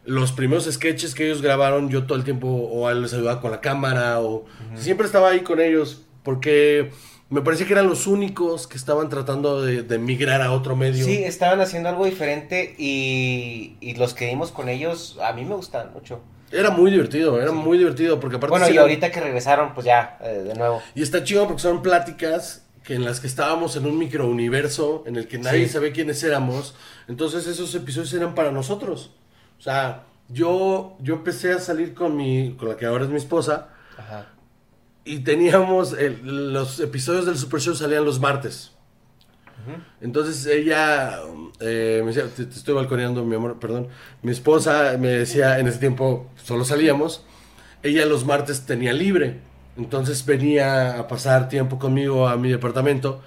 los 0.05 0.33
primeros 0.33 0.65
sketches 0.65 1.15
que 1.15 1.25
ellos 1.25 1.41
grabaron, 1.41 1.89
yo 1.89 2.05
todo 2.05 2.17
el 2.17 2.23
tiempo 2.25 2.47
o 2.47 2.91
les 2.91 3.13
ayudaba 3.13 3.39
con 3.39 3.51
la 3.51 3.61
cámara 3.61 4.19
o 4.19 4.45
siempre 4.75 5.05
estaba 5.05 5.29
ahí 5.29 5.41
con 5.41 5.61
ellos 5.61 6.01
porque 6.23 6.91
me 7.33 7.41
parecía 7.41 7.65
que 7.67 7.73
eran 7.73 7.87
los 7.87 8.07
únicos 8.07 8.67
que 8.67 8.77
estaban 8.77 9.09
tratando 9.09 9.61
de, 9.61 9.83
de 9.83 9.97
migrar 9.97 10.41
a 10.41 10.51
otro 10.51 10.75
medio. 10.75 11.03
Sí, 11.03 11.23
estaban 11.23 11.59
haciendo 11.61 11.89
algo 11.89 12.05
diferente 12.05 12.75
y, 12.77 13.75
y 13.81 13.95
los 13.95 14.13
que 14.13 14.27
dimos 14.27 14.51
con 14.51 14.69
ellos, 14.69 15.17
a 15.21 15.33
mí 15.33 15.43
me 15.43 15.55
gustan 15.55 15.91
mucho. 15.93 16.21
Era 16.51 16.69
muy 16.69 16.91
divertido, 16.91 17.41
era 17.41 17.51
muy 17.51 17.77
divertido 17.79 18.19
porque 18.19 18.35
aparte 18.37 18.51
Bueno, 18.51 18.67
y 18.67 18.71
eran- 18.73 18.83
ahorita 18.83 19.11
que 19.11 19.19
regresaron, 19.21 19.73
pues 19.73 19.85
ya, 19.85 20.17
eh, 20.23 20.43
de 20.47 20.53
nuevo. 20.53 20.81
Y 20.95 21.01
está 21.01 21.23
chido 21.23 21.45
porque 21.47 21.61
son 21.61 21.81
pláticas 21.81 22.65
que 22.83 22.95
en 22.95 23.03
las 23.05 23.19
que 23.19 23.27
estábamos 23.27 23.75
en 23.75 23.85
un 23.85 23.97
microuniverso 23.97 25.03
en 25.07 25.15
el 25.15 25.27
que 25.27 25.37
nadie 25.39 25.65
Sí. 25.67 25.73
sabía 25.73 25.93
quiénes 25.93 26.21
éramos. 26.23 26.75
Entonces 27.07 27.47
esos 27.47 27.73
episodios 27.75 28.13
eran 28.13 28.35
para 28.35 28.51
nosotros. 28.51 29.11
O 29.57 29.61
sea, 29.61 30.03
yo, 30.29 30.95
yo 30.99 31.15
empecé 31.15 31.53
a 31.53 31.59
salir 31.59 31.93
con 31.93 32.15
mi, 32.15 32.55
con 32.59 32.69
la 32.69 32.77
que 32.77 32.85
ahora 32.85 33.05
es 33.05 33.09
mi 33.09 33.17
esposa, 33.17 33.69
Ajá. 33.97 34.27
Y 35.05 35.19
teníamos, 35.19 35.93
el- 35.93 36.53
los 36.53 36.79
episodios 36.79 37.25
del 37.25 37.37
Super 37.37 37.59
Show 37.61 37.75
salían 37.75 38.05
los 38.05 38.19
martes. 38.19 38.71
Entonces 40.01 40.45
ella 40.45 41.19
eh, 41.61 42.01
me 42.03 42.07
decía, 42.13 42.25
te, 42.35 42.45
te 42.45 42.55
estoy 42.57 42.73
balconeando, 42.75 43.23
mi 43.23 43.35
amor, 43.35 43.59
perdón. 43.59 43.87
Mi 44.21 44.31
esposa 44.31 44.97
me 44.99 45.07
decía, 45.07 45.57
en 45.59 45.67
ese 45.67 45.77
tiempo 45.79 46.29
solo 46.35 46.65
salíamos, 46.65 47.25
ella 47.81 48.05
los 48.05 48.25
martes 48.25 48.65
tenía 48.65 48.91
libre. 48.93 49.39
Entonces 49.77 50.25
venía 50.25 50.99
a 50.99 51.07
pasar 51.07 51.47
tiempo 51.49 51.79
conmigo 51.79 52.27
a 52.27 52.35
mi 52.37 52.49
departamento 52.51 53.21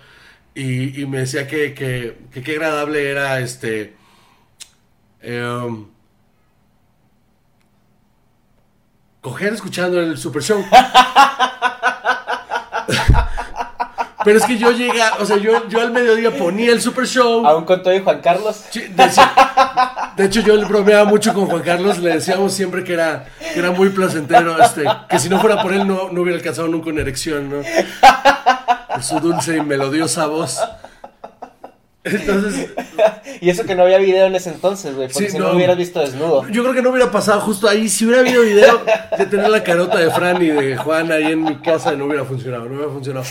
y, 0.54 1.00
y 1.00 1.06
me 1.06 1.18
decía 1.20 1.46
que 1.48 1.74
que, 1.74 2.18
que 2.32 2.42
qué 2.42 2.52
agradable 2.52 3.10
era 3.10 3.40
este... 3.40 3.96
em, 5.20 5.86
coger 9.26 9.52
escuchando 9.54 10.00
el 10.00 10.16
Super 10.16 10.40
Show. 10.40 10.64
Pero 14.24 14.38
es 14.38 14.44
que 14.44 14.56
yo 14.56 14.70
llega, 14.70 15.14
o 15.18 15.26
sea, 15.26 15.36
yo, 15.36 15.68
yo 15.68 15.80
al 15.80 15.90
mediodía 15.90 16.30
ponía 16.30 16.70
el 16.70 16.80
Super 16.80 17.08
Show. 17.08 17.44
Aún 17.44 17.64
con 17.64 17.82
todo 17.82 17.92
y 17.92 18.00
Juan 18.00 18.20
Carlos. 18.20 18.62
De 20.16 20.24
hecho, 20.24 20.42
yo 20.42 20.54
le 20.54 20.64
bromeaba 20.64 21.04
mucho 21.06 21.34
con 21.34 21.46
Juan 21.46 21.62
Carlos, 21.62 21.98
le 21.98 22.10
decíamos 22.10 22.52
siempre 22.52 22.84
que 22.84 22.92
era, 22.92 23.26
que 23.40 23.58
era 23.58 23.72
muy 23.72 23.88
placentero, 23.88 24.62
este, 24.62 24.84
que 25.08 25.18
si 25.18 25.28
no 25.28 25.40
fuera 25.40 25.60
por 25.60 25.72
él 25.72 25.88
no, 25.88 26.08
no 26.12 26.22
hubiera 26.22 26.38
alcanzado 26.38 26.68
nunca 26.68 26.90
una 26.90 27.00
erección, 27.00 27.50
¿no? 27.50 27.62
Por 28.92 29.02
su 29.02 29.18
dulce 29.18 29.56
y 29.56 29.60
melodiosa 29.60 30.26
voz. 30.26 30.60
Entonces, 32.06 32.70
Y 33.40 33.50
eso 33.50 33.64
que 33.64 33.74
no 33.74 33.82
había 33.82 33.98
video 33.98 34.26
en 34.26 34.34
ese 34.34 34.48
entonces, 34.50 34.94
güey, 34.94 35.08
porque 35.08 35.26
Sí, 35.26 35.32
si 35.32 35.38
no, 35.38 35.48
no. 35.48 35.56
hubieras 35.56 35.76
visto 35.76 36.00
desnudo. 36.00 36.48
yo 36.48 36.62
creo 36.62 36.74
que 36.74 36.80
no 36.82 36.90
hubiera 36.90 37.10
pasado 37.10 37.40
justo 37.40 37.68
ahí. 37.68 37.88
Si 37.88 38.06
hubiera 38.06 38.22
habido 38.22 38.42
video 38.42 38.80
de 39.18 39.26
tener 39.26 39.50
la 39.50 39.62
carota 39.62 39.98
de 39.98 40.10
Fran 40.10 40.40
y 40.42 40.46
de 40.48 40.76
Juan 40.76 41.12
ahí 41.12 41.24
en 41.32 41.42
mi 41.44 41.56
casa, 41.56 41.92
no 41.92 42.06
hubiera 42.06 42.24
funcionado, 42.24 42.64
no 42.66 42.76
hubiera 42.76 42.90
funcionado. 42.92 43.26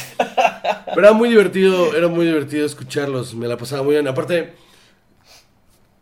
Pero 0.93 0.99
era 1.07 1.13
muy 1.13 1.29
divertido, 1.29 1.95
era 1.95 2.07
muy 2.07 2.25
divertido 2.27 2.65
escucharlos, 2.65 3.33
me 3.33 3.47
la 3.47 3.57
pasaba 3.57 3.81
muy 3.83 3.93
bien. 3.95 4.07
Aparte, 4.07 4.53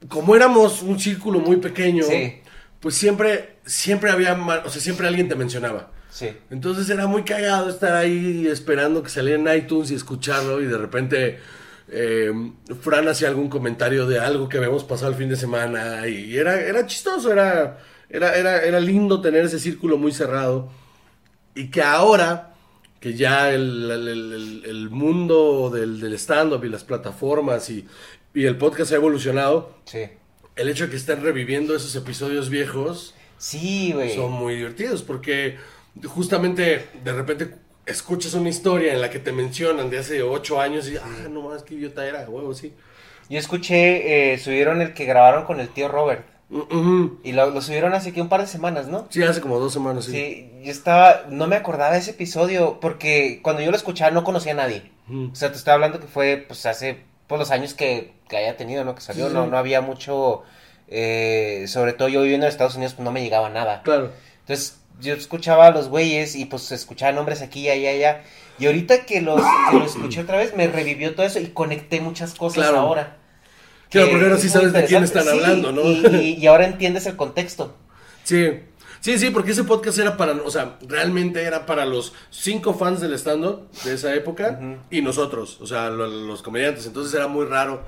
como 0.09 0.36
éramos 0.36 0.81
un 0.81 0.99
círculo 0.99 1.39
muy 1.39 1.57
pequeño, 1.57 2.03
Sí. 2.03 2.41
pues 2.79 2.95
siempre, 2.95 3.57
siempre 3.65 4.12
había, 4.12 4.33
o 4.65 4.69
sea, 4.69 4.81
siempre 4.81 5.07
alguien 5.07 5.29
te 5.29 5.36
mencionaba. 5.36 5.91
Sí. 6.09 6.29
Entonces 6.51 6.89
era 6.89 7.07
muy 7.07 7.23
cagado 7.23 7.69
estar 7.69 7.93
ahí 7.95 8.47
esperando 8.47 9.01
que 9.01 9.09
saliera 9.09 9.39
en 9.39 9.57
iTunes 9.57 9.89
y 9.91 9.95
escucharlo 9.95 10.62
y 10.62 10.65
de 10.65 10.77
repente 10.77 11.39
eh, 11.89 12.32
Fran 12.82 13.08
hacía 13.08 13.28
algún 13.28 13.50
comentario 13.50 14.08
de 14.08 14.19
algo 14.19 14.48
que 14.50 14.58
habíamos 14.58 14.84
pasado 14.84 15.12
el 15.12 15.17
fin 15.17 15.30
de 15.30 15.36
semana 15.36 16.08
y 16.08 16.36
era, 16.38 16.60
era 16.62 16.86
chistoso, 16.86 17.32
era, 17.32 17.80
era, 18.10 18.36
era, 18.36 18.63
era 18.63 18.80
lindo 18.80 19.22
tener 19.22 19.46
ese 19.46 19.60
círculo 19.60 19.98
muy 19.98 20.12
cerrado 20.12 20.72
y 21.56 21.69
que 21.69 21.82
ahora 21.82 22.54
que 23.00 23.13
ya 23.15 23.52
el, 23.52 23.91
el- 23.91 24.08
el- 24.08 24.63
el 24.65 24.89
mundo 24.89 25.69
del, 25.69 26.00
del 26.00 26.13
stand-up 26.13 26.63
y 26.63 26.69
las 26.69 26.84
plataformas 26.86 27.69
y, 27.69 27.86
y 28.34 28.46
el 28.46 28.58
podcast 28.58 28.93
ha 28.93 28.96
evolucionado, 28.96 29.76
Sí. 29.86 30.04
el 30.56 30.69
hecho 30.69 30.86
de 30.86 30.91
que 30.91 30.96
estén 30.96 31.22
reviviendo 31.22 31.76
esos 31.76 31.96
episodios 31.96 32.50
viejos 32.50 33.13
Sí, 33.38 33.93
son 34.15 34.32
muy 34.32 34.56
divertidos 34.56 35.04
porque 35.04 35.58
justamente 36.06 36.88
de 37.04 37.13
repente 37.13 37.56
escuchas 37.86 38.34
una 38.34 38.50
historia 38.50 38.93
en 38.93 39.02
la 39.02 39.10
que 39.10 39.19
te 39.19 39.32
mencionan 39.32 39.89
de 39.89 40.00
hace 40.00 40.24
ocho 40.24 40.60
años 40.62 40.88
y, 40.89 40.98
ah, 40.98 41.28
no 41.30 41.41
más, 41.41 41.63
qué 41.63 41.76
idiota 41.76 42.06
era, 42.08 42.28
huevo, 42.30 42.54
sí. 42.54 42.74
Yo 43.30 43.39
escuché, 43.39 44.34
eh, 44.34 44.38
subieron 44.38 44.82
el 44.82 44.93
que 44.93 45.06
grabaron 45.06 45.46
con 45.46 45.60
el 45.60 45.69
tío 45.69 45.88
Robert. 45.88 46.26
Y 47.24 47.32
lo, 47.32 47.50
lo 47.50 47.62
subieron 47.62 47.93
hace 47.96 48.13
que 48.13 48.22
un 48.22 48.30
par 48.30 48.41
de 48.41 48.48
semanas, 48.48 48.88
¿no? 48.88 49.08
Sí, 49.10 49.24
hace 49.24 49.41
como 49.41 49.58
dos 49.60 49.74
semanas, 49.74 50.06
sí. 50.06 50.12
Sí, 50.12 50.52
yo 50.63 50.72
estaba, 50.72 51.24
no 51.30 51.48
me 51.48 51.56
acordaba 51.56 51.93
de 51.93 52.00
ese 52.00 52.12
episodio 52.12 52.80
porque 52.80 53.39
cuando 53.41 53.63
yo 53.63 53.72
lo 53.72 53.78
escuchaba 53.78 54.12
no 54.12 54.24
conocía 54.24 54.52
a 54.52 54.56
nadie. 54.56 54.91
O 55.10 55.36
sea, 55.36 55.50
te 55.52 55.58
estaba 55.58 55.76
hablando 55.76 56.00
que 56.00 56.06
fue 56.08 56.46
pues 56.48 56.65
hace 56.67 57.00
pues 57.28 57.39
los 57.39 57.50
años 57.50 57.74
que, 57.74 58.13
que 58.30 58.38
haya 58.38 58.56
tenido, 58.56 58.86
¿no? 58.86 58.93
Que 58.93 59.02
salió, 59.02 59.30
Sí, 59.30 59.34
no, 59.34 59.46
sí. 59.46 59.50
no 59.50 59.58
había 59.58 59.82
mucho, 59.82 60.43
eh, 60.89 61.65
sobre 61.67 61.93
todo 61.93 62.08
yo 62.08 62.22
viviendo 62.22 62.46
en 62.46 62.52
Estados 62.52 62.76
Unidos 62.76 62.93
pues 62.93 63.04
no 63.04 63.12
me 63.12 63.24
llegaba 63.24 63.50
nada. 63.50 63.82
Claro. 63.82 64.12
Entonces 64.41 64.80
yo 65.03 65.13
escuchaba 65.13 65.67
a 65.67 65.71
los 65.71 65.89
güeyes 65.89 66.35
y 66.35 66.45
pues 66.45 66.71
escuchaba 66.71 67.11
nombres 67.11 67.41
aquí, 67.41 67.69
allá, 67.69 67.91
allá. 67.91 68.23
Y 68.59 68.65
ahorita 68.67 69.05
que 69.05 69.21
los, 69.21 69.41
que 69.71 69.77
los 69.79 69.95
escuché 69.95 70.21
otra 70.21 70.37
vez 70.37 70.55
me 70.55 70.67
revivió 70.67 71.13
todo 71.13 71.25
eso 71.25 71.39
y 71.39 71.47
conecté 71.47 72.01
muchas 72.01 72.33
cosas 72.33 72.63
Claro. 72.63 72.79
ahora. 72.79 73.17
Claro, 73.89 74.07
Que 74.07 74.11
porque 74.13 74.25
ahora 74.25 74.37
sí 74.39 74.49
sabes 74.49 74.73
de 74.73 74.85
quién 74.85 75.03
están 75.03 75.23
Sí, 75.23 75.29
hablando, 75.29 75.71
¿no? 75.71 75.81
Y, 75.83 76.05
y- 76.07 76.33
y 76.41 76.47
ahora 76.47 76.65
entiendes 76.65 77.05
el 77.05 77.15
contexto. 77.15 77.75
Sí, 78.23 78.47
sí, 79.01 79.19
sí, 79.19 79.29
porque 79.29 79.51
ese 79.51 79.63
podcast 79.65 79.97
era 79.99 80.17
para, 80.17 80.31
o 80.33 80.49
sea, 80.49 80.77
realmente 80.87 81.43
era 81.43 81.65
para 81.65 81.85
los 81.85 82.13
cinco 82.31 82.73
fans 82.73 83.01
del 83.01 83.13
stand-up 83.13 83.69
de 83.83 83.93
esa 83.93 84.13
época 84.15 84.59
y 84.89 85.01
nosotros, 85.01 85.59
o 85.61 85.67
sea, 85.67 85.89
lo- 85.89 86.07
los, 86.07 86.41
comediantes. 86.41 86.85
Entonces 86.87 87.13
era 87.13 87.27
muy 87.27 87.45
raro 87.45 87.83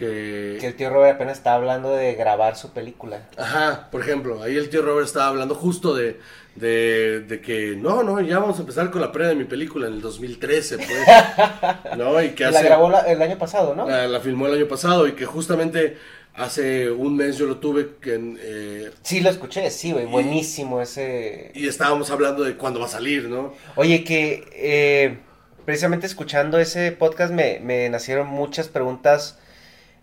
que... 0.00 0.56
Que 0.60 0.66
el 0.66 0.74
tío 0.74 0.90
Robert 0.90 1.14
apenas 1.14 1.38
estaba 1.38 1.56
hablando 1.56 1.92
de 1.92 2.14
grabar 2.14 2.56
su 2.56 2.70
película. 2.72 3.28
Ajá, 3.36 3.88
por 3.92 4.00
ejemplo, 4.00 4.42
ahí 4.42 4.56
el 4.56 4.68
tío 4.70 4.82
Robert 4.82 5.06
estaba 5.06 5.28
hablando 5.28 5.54
justo 5.54 5.94
de, 5.94 6.18
de, 6.56 7.20
de 7.20 7.40
que, 7.40 7.76
no, 7.76 8.02
no, 8.02 8.20
ya 8.20 8.38
vamos 8.40 8.56
a 8.58 8.62
empezar 8.62 8.90
con 8.90 9.00
la 9.00 9.12
pre 9.12 9.26
de 9.28 9.34
mi 9.36 9.44
película 9.44 9.86
en 9.86 9.92
el 9.94 10.00
2013, 10.00 10.78
pues. 10.78 10.88
¿No? 11.96 12.20
Y 12.22 12.30
que 12.30 12.44
hace... 12.46 12.54
la 12.54 12.62
grabó 12.62 12.90
la- 12.90 13.00
el 13.02 13.20
año 13.22 13.38
pasado, 13.38 13.74
¿no? 13.76 13.86
La, 13.88 14.08
la 14.08 14.20
filmó 14.20 14.46
el 14.48 14.54
año 14.54 14.66
pasado 14.66 15.06
y 15.06 15.12
que 15.12 15.26
justamente 15.26 15.96
hace 16.34 16.90
un 16.90 17.16
mes 17.16 17.36
yo 17.36 17.46
lo 17.46 17.58
tuve 17.58 17.96
que, 18.00 18.14
en, 18.14 18.38
eh, 18.40 18.90
Sí, 19.02 19.20
lo 19.20 19.30
escuché, 19.30 19.70
sí, 19.70 19.92
güey. 19.92 20.06
Buenísimo 20.06 20.80
ese. 20.80 21.52
y 21.54 21.68
estábamos 21.68 22.10
hablando 22.10 22.42
de 22.44 22.56
cuándo 22.56 22.80
va 22.80 22.86
a 22.86 22.88
salir, 22.88 23.28
¿no? 23.28 23.52
Oye, 23.76 24.04
que 24.04 24.48
eh, 24.54 25.18
precisamente 25.66 26.06
escuchando 26.06 26.58
ese 26.58 26.92
podcast 26.92 27.32
me, 27.32 27.60
me 27.60 27.88
nacieron 27.90 28.28
muchas 28.28 28.68
preguntas 28.68 29.38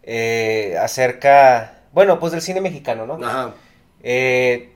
eh, 0.09 0.77
acerca, 0.81 1.81
bueno, 1.91 2.17
pues 2.17 2.31
del 2.31 2.41
cine 2.41 2.61
mexicano, 2.61 3.05
¿no? 3.05 3.23
Ajá. 3.25 3.53
Eh, 4.01 4.73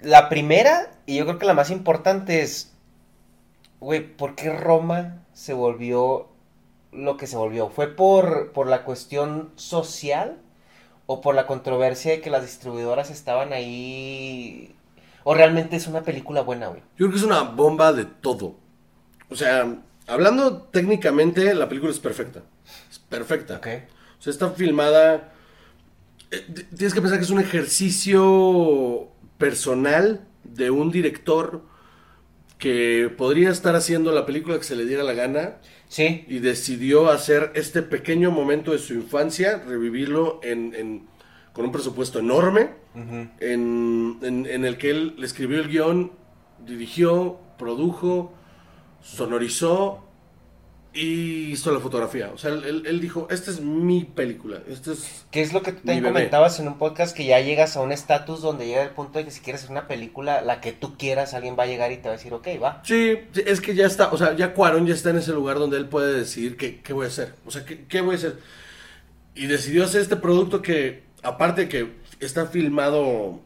la 0.00 0.30
primera, 0.30 0.90
y 1.04 1.16
yo 1.18 1.26
creo 1.26 1.38
que 1.38 1.44
la 1.44 1.52
más 1.52 1.70
importante 1.70 2.40
es, 2.40 2.72
güey, 3.80 4.00
¿por 4.00 4.34
qué 4.34 4.50
Roma 4.50 5.26
se 5.34 5.52
volvió 5.52 6.30
lo 6.90 7.18
que 7.18 7.26
se 7.26 7.36
volvió? 7.36 7.68
¿Fue 7.68 7.88
por, 7.88 8.52
por 8.52 8.66
la 8.66 8.84
cuestión 8.84 9.52
social 9.56 10.38
o 11.04 11.20
por 11.20 11.34
la 11.34 11.46
controversia 11.46 12.12
de 12.12 12.22
que 12.22 12.30
las 12.30 12.40
distribuidoras 12.40 13.10
estaban 13.10 13.52
ahí? 13.52 14.74
¿O 15.22 15.34
realmente 15.34 15.76
es 15.76 15.86
una 15.86 16.00
película 16.00 16.40
buena, 16.40 16.68
güey? 16.68 16.80
Yo 16.80 17.06
creo 17.06 17.10
que 17.10 17.16
es 17.18 17.24
una 17.24 17.42
bomba 17.42 17.92
de 17.92 18.06
todo. 18.06 18.54
O 19.28 19.36
sea, 19.36 19.66
hablando 20.06 20.62
técnicamente, 20.62 21.54
la 21.54 21.68
película 21.68 21.92
es 21.92 21.98
perfecta. 21.98 22.40
Es 22.90 22.98
perfecta. 22.98 23.56
Ok. 23.58 23.66
O 24.22 24.24
sea, 24.24 24.30
está 24.30 24.50
filmada. 24.50 25.32
eh, 26.30 26.46
Tienes 26.76 26.94
que 26.94 27.00
pensar 27.00 27.18
que 27.18 27.24
es 27.24 27.30
un 27.30 27.40
ejercicio 27.40 29.08
personal 29.36 30.28
de 30.44 30.70
un 30.70 30.92
director 30.92 31.64
que 32.56 33.12
podría 33.18 33.50
estar 33.50 33.74
haciendo 33.74 34.12
la 34.12 34.24
película 34.24 34.56
que 34.58 34.62
se 34.62 34.76
le 34.76 34.84
diera 34.84 35.02
la 35.02 35.14
gana 35.14 35.56
Sí, 35.88 36.24
y 36.28 36.38
decidió 36.38 37.10
hacer 37.10 37.50
este 37.56 37.82
pequeño 37.82 38.30
momento 38.30 38.70
de 38.70 38.78
su 38.78 38.94
infancia, 38.94 39.60
revivirlo 39.66 40.38
en, 40.44 40.72
en- 40.76 41.06
con 41.52 41.64
un 41.66 41.72
presupuesto 41.72 42.20
enorme, 42.20 42.70
en, 42.94 44.18
en- 44.22 44.46
en 44.46 44.64
el 44.64 44.78
que 44.78 44.90
él 44.90 45.14
le 45.18 45.26
escribió 45.26 45.58
el 45.58 45.68
guion, 45.68 46.12
dirigió, 46.64 47.40
produjo, 47.58 48.32
sonorizó 49.02 50.04
y 50.94 51.52
hizo 51.52 51.72
la 51.72 51.80
fotografía. 51.80 52.30
O 52.34 52.38
sea, 52.38 52.50
él, 52.50 52.82
él- 52.86 53.00
dijo, 53.00 53.26
esta 53.30 53.50
es 53.50 53.60
mi 53.60 54.04
película, 54.04 54.60
esta 54.68 54.92
es... 54.92 55.24
que 55.30 55.40
es 55.40 55.52
lo 55.54 55.62
que 55.62 55.72
tú 55.72 55.80
bebé. 55.84 56.02
comentabas 56.02 56.60
en 56.60 56.68
un 56.68 56.76
podcast 56.78 57.16
que 57.16 57.24
ya 57.24 57.40
llegas 57.40 57.76
a 57.76 57.80
un 57.80 57.92
estatus 57.92 58.42
donde 58.42 58.66
llega 58.66 58.82
el 58.82 58.90
punto 58.90 59.18
de 59.18 59.24
que 59.24 59.30
si 59.30 59.40
quieres 59.40 59.62
hacer 59.62 59.72
una 59.72 59.88
película, 59.88 60.42
la 60.42 60.60
que 60.60 60.72
tú 60.72 60.98
quieras, 60.98 61.32
alguien 61.32 61.56
va 61.58 61.62
a 61.62 61.66
llegar 61.66 61.92
y 61.92 61.96
te 61.96 62.04
va 62.08 62.14
a 62.14 62.16
decir, 62.18 62.34
ok, 62.34 62.46
va. 62.62 62.82
Sí, 62.84 63.16
es 63.46 63.60
que 63.62 63.74
ya 63.74 63.86
está, 63.86 64.12
o 64.12 64.18
sea, 64.18 64.36
ya 64.36 64.52
Cuarón 64.52 64.86
ya 64.86 64.94
está 64.94 65.10
en 65.10 65.16
ese 65.18 65.32
lugar 65.32 65.58
donde 65.58 65.78
él 65.78 65.88
puede 65.88 66.12
decidir 66.12 66.56
qué, 66.58 66.80
qué 66.82 66.92
voy 66.92 67.06
a 67.06 67.08
hacer. 67.08 67.34
O 67.46 67.50
sea, 67.50 67.64
qué, 67.64 67.86
qué 67.86 68.00
voy 68.02 68.14
a 68.14 68.18
hacer. 68.18 68.38
Y 69.34 69.46
decidió 69.46 69.84
hacer 69.84 70.02
este 70.02 70.16
producto 70.16 70.60
que, 70.60 71.04
aparte 71.22 71.68
que 71.68 71.92
está 72.20 72.46
filmado 72.46 73.40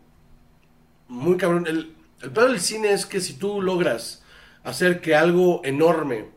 muy 1.08 1.36
cabrón. 1.36 1.66
El, 1.68 1.94
el 2.22 2.30
peor 2.32 2.50
del 2.50 2.60
cine 2.60 2.92
es 2.92 3.06
que 3.06 3.20
si 3.20 3.34
tú 3.34 3.62
logras 3.62 4.24
hacer 4.64 5.00
que 5.00 5.14
algo 5.14 5.60
enorme 5.64 6.34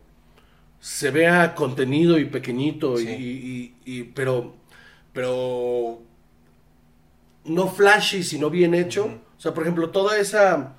se 0.79 1.11
vea 1.11 1.55
contenido 1.55 2.17
y 2.19 2.25
pequeñito, 2.25 2.99
y, 2.99 3.05
Sí. 3.05 3.73
y- 3.85 3.99
y- 3.99 4.03
pero, 4.03 4.55
pero 5.13 6.01
no 7.45 7.67
flashy, 7.67 8.23
sino 8.23 8.49
bien 8.49 8.73
hecho. 8.73 9.05
O 9.37 9.41
sea, 9.41 9.53
por 9.53 9.63
ejemplo, 9.63 9.89
toda 9.89 10.17
esa 10.19 10.75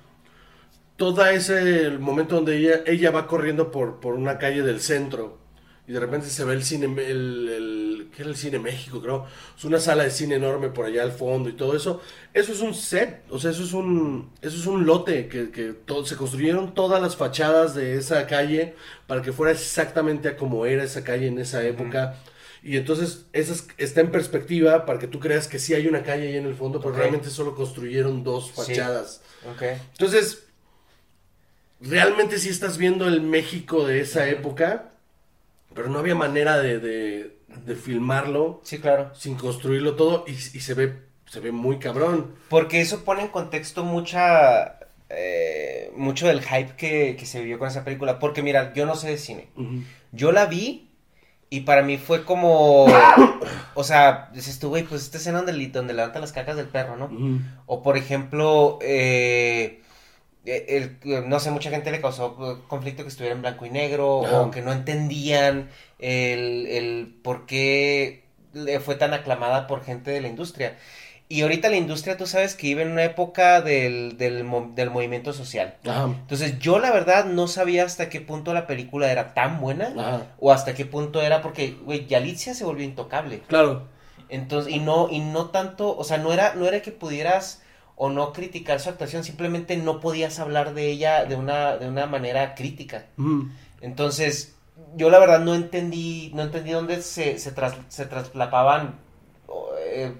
todo 0.97 1.25
ese 1.25 1.97
momento 1.97 2.35
donde 2.35 2.57
ella, 2.57 2.81
ella 2.85 3.11
va 3.11 3.25
corriendo 3.27 3.71
por, 3.71 3.99
por 3.99 4.13
una 4.15 4.37
calle 4.37 4.61
del 4.61 4.79
centro 4.81 5.39
y 5.87 5.93
de 5.93 5.99
repente 5.99 6.27
se 6.29 6.43
ve 6.45 6.53
el 6.53 6.63
cine, 6.63 6.85
el, 6.85 7.49
el- 7.49 8.09
¿qué 8.15 8.21
era 8.23 8.31
el 8.31 8.37
cine 8.37 8.59
México, 8.59 9.01
creo? 9.01 9.25
Es 9.57 9.63
una 9.65 9.79
sala 9.79 10.03
de 10.03 10.11
cine 10.11 10.35
enorme 10.35 10.69
por 10.69 10.85
allá 10.85 11.01
al 11.03 11.11
fondo 11.11 11.49
y 11.49 11.53
todo 11.53 11.75
eso. 11.75 12.01
Eso 12.33 12.51
es 12.53 12.61
un 12.61 12.73
set, 12.73 13.23
o 13.29 13.39
sea, 13.39 13.51
eso 13.51 13.63
es 13.63 13.73
un, 13.73 14.31
eso 14.41 14.57
es 14.57 14.65
un 14.67 14.85
lote 14.85 15.27
que, 15.27 15.49
que 15.51 15.73
todo- 15.73 16.05
se 16.05 16.15
construyeron 16.15 16.73
todas 16.73 17.01
las 17.01 17.15
fachadas 17.15 17.73
de 17.75 17.95
esa 17.97 18.27
calle 18.27 18.75
para 19.07 19.21
que 19.21 19.31
fuera 19.33 19.51
exactamente 19.51 20.27
a 20.29 20.37
como 20.37 20.65
era 20.65 20.83
esa 20.83 21.03
calle 21.03 21.27
en 21.27 21.39
esa 21.39 21.63
época. 21.65 22.15
Y 22.63 22.77
entonces 22.77 23.25
eso 23.33 23.53
es- 23.53 23.67
está 23.77 24.01
en 24.01 24.11
perspectiva 24.11 24.85
para 24.85 24.99
que 24.99 25.07
tú 25.07 25.19
creas 25.19 25.47
que 25.47 25.57
sí 25.57 25.73
hay 25.73 25.87
una 25.87 26.03
calle 26.03 26.27
ahí 26.27 26.35
en 26.37 26.45
el 26.45 26.53
fondo, 26.55 26.79
pero 26.79 26.93
realmente 26.93 27.29
solo 27.31 27.55
construyeron 27.55 28.23
dos 28.23 28.47
Sí. 28.47 28.53
fachadas. 28.55 29.21
Entonces, 29.93 30.43
realmente 31.79 32.37
sí 32.37 32.49
estás 32.49 32.77
viendo 32.77 33.07
el 33.07 33.21
México 33.21 33.85
de 33.87 34.01
esa 34.01 34.27
época, 34.29 34.90
pero 35.73 35.89
no 35.89 35.99
había 35.99 36.15
manera 36.15 36.57
de, 36.59 36.79
de- 36.79 37.37
de 37.65 37.75
filmarlo 37.75 38.61
Sí, 38.63 38.79
claro. 38.79 39.11
sin 39.13 39.35
construirlo 39.35 39.95
todo 39.95 40.23
y, 40.27 40.31
y 40.31 40.35
se 40.35 40.73
ve 40.73 41.09
se 41.25 41.39
ve 41.39 41.51
muy 41.53 41.79
cabrón. 41.79 42.35
Porque 42.49 42.81
eso 42.81 43.03
pone 43.05 43.21
en 43.21 43.27
contexto 43.29 43.83
mucha. 43.85 44.79
eh, 45.09 45.91
mucho 45.95 46.27
del 46.27 46.41
hype 46.41 46.75
que, 46.75 47.15
que 47.17 47.25
se 47.25 47.39
vivió 47.41 47.57
con 47.59 47.67
esa 47.69 47.83
película. 47.85 48.19
Porque 48.19 48.41
mira, 48.43 48.73
yo 48.73 48.85
no 48.85 48.95
sé 48.95 49.07
de 49.09 49.17
cine. 49.17 49.47
Yo 50.11 50.31
la 50.33 50.45
vi 50.47 50.89
y 51.49 51.61
para 51.61 51.83
mí 51.83 51.97
fue 51.97 52.25
como. 52.25 52.85
o 53.75 53.83
sea, 53.85 54.29
dices 54.33 54.59
tú, 54.59 54.69
güey, 54.69 54.83
pues 54.83 55.03
esta 55.03 55.17
escena 55.19 55.41
donde, 55.41 55.67
donde 55.67 55.93
levanta 55.93 56.19
las 56.19 56.33
cacas 56.33 56.57
del 56.57 56.67
perro, 56.67 56.97
¿no? 56.97 57.09
O 57.65 57.81
por 57.81 57.95
ejemplo, 57.97 58.77
eh, 58.81 59.81
el- 60.45 60.97
el- 61.03 61.29
no 61.29 61.39
sé, 61.39 61.51
mucha 61.51 61.69
gente 61.69 61.91
le 61.91 62.01
causó 62.01 62.35
eh, 62.41 62.63
conflicto 62.67 63.03
que 63.03 63.09
estuviera 63.09 63.35
en 63.35 63.41
blanco 63.41 63.65
y 63.65 63.69
negro 63.69 64.25
Ajá. 64.25 64.41
o 64.41 64.51
que 64.51 64.61
no 64.61 64.71
entendían 64.71 65.69
el, 65.99 66.67
el 66.67 67.15
por 67.23 67.45
qué 67.45 68.23
le 68.53 68.79
fue 68.79 68.95
tan 68.95 69.13
aclamada 69.13 69.67
por 69.67 69.83
gente 69.83 70.11
de 70.11 70.21
la 70.21 70.27
industria. 70.27 70.77
Y 71.29 71.43
ahorita 71.43 71.69
la 71.69 71.77
industria, 71.77 72.17
tú 72.17 72.27
sabes 72.27 72.55
que 72.55 72.67
vive 72.67 72.81
en 72.81 72.91
una 72.91 73.05
época 73.05 73.61
del, 73.61 74.17
del, 74.17 74.45
del 74.75 74.89
movimiento 74.89 75.31
social. 75.31 75.77
Ajá. 75.87 76.03
Entonces 76.05 76.59
yo 76.59 76.77
la 76.77 76.91
verdad 76.91 77.23
no 77.23 77.47
sabía 77.47 77.85
hasta 77.85 78.09
qué 78.09 78.19
punto 78.19 78.53
la 78.53 78.67
película 78.67 79.09
era 79.09 79.33
tan 79.33 79.61
buena 79.61 79.93
Ajá. 79.97 80.25
o 80.39 80.51
hasta 80.51 80.73
qué 80.73 80.83
punto 80.85 81.21
era 81.21 81.41
porque, 81.41 81.77
güey, 81.85 82.05
Yalitza 82.07 82.53
se 82.53 82.65
volvió 82.65 82.83
intocable. 82.83 83.39
Claro. 83.47 83.87
Entonces, 84.27 84.73
y 84.73 84.79
no, 84.79 85.07
y 85.09 85.19
no 85.19 85.51
tanto, 85.51 85.95
o 85.97 86.03
sea, 86.03 86.17
no 86.17 86.33
era, 86.33 86.55
no 86.55 86.65
era 86.67 86.81
que 86.81 86.91
pudieras 86.91 87.61
o 88.03 88.09
no 88.09 88.33
criticar 88.33 88.79
su 88.79 88.89
actuación, 88.89 89.23
simplemente 89.23 89.77
no 89.77 89.99
podías 89.99 90.39
hablar 90.39 90.73
de 90.73 90.89
ella 90.89 91.23
de 91.25 91.35
una, 91.35 91.77
de 91.77 91.87
una 91.87 92.07
manera 92.07 92.55
crítica. 92.55 93.05
Entonces, 93.79 94.55
yo 94.95 95.11
la 95.11 95.19
verdad 95.19 95.39
no 95.41 95.53
entendí, 95.53 96.31
no 96.33 96.41
entendí 96.41 96.71
dónde 96.71 97.03
se, 97.03 97.37
se, 97.37 97.51
tras- 97.55 97.75
se 97.89 98.07
traslapaban 98.07 98.95
eh, 99.85 100.13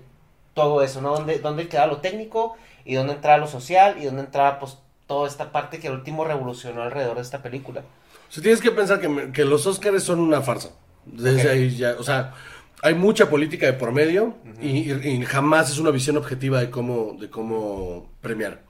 todo 0.54 0.84
eso, 0.84 1.02
¿no? 1.02 1.14
Dónde, 1.16 1.40
dónde 1.40 1.68
quedaba 1.68 1.88
lo 1.88 1.98
técnico 2.02 2.56
y 2.86 2.94
dónde 2.94 3.14
entraba 3.14 3.38
lo 3.40 3.48
social 3.48 3.96
y 4.00 4.06
dónde 4.06 4.22
entraba, 4.26 4.60
pues, 4.60 4.78
toda 5.08 5.28
esta 5.28 5.52
parte 5.52 5.80
que 5.80 5.88
al 5.88 5.96
último 5.96 6.24
revolucionó 6.24 6.84
alrededor 6.84 7.16
de 7.16 7.22
esta 7.24 7.42
película. 7.42 7.82
O 8.30 8.32
sea, 8.32 8.44
tienes 8.44 8.62
que 8.62 8.70
pensar 8.72 9.00
que, 9.02 9.32
que 9.32 9.44
los 9.44 9.66
Oscars 9.66 10.04
son 10.04 10.20
una 10.20 10.42
farsa. 10.42 10.70
Desde 11.06 11.50
ahí 11.50 11.76
ya, 11.76 11.96
o 11.98 12.04
sea, 12.04 12.34
hay 12.82 12.96
mucha 12.96 13.30
política 13.30 13.66
de 13.68 13.74
por 13.74 13.92
medio 13.92 14.36
y, 14.62 14.92
y- 14.92 15.08
y 15.10 15.26
jamás 15.26 15.72
es 15.72 15.80
una 15.80 15.92
visión 15.92 16.18
objetiva 16.18 16.60
de 16.60 16.70
cómo, 16.70 17.16
de 17.20 17.30
cómo 17.30 18.10
premiar. 18.22 18.64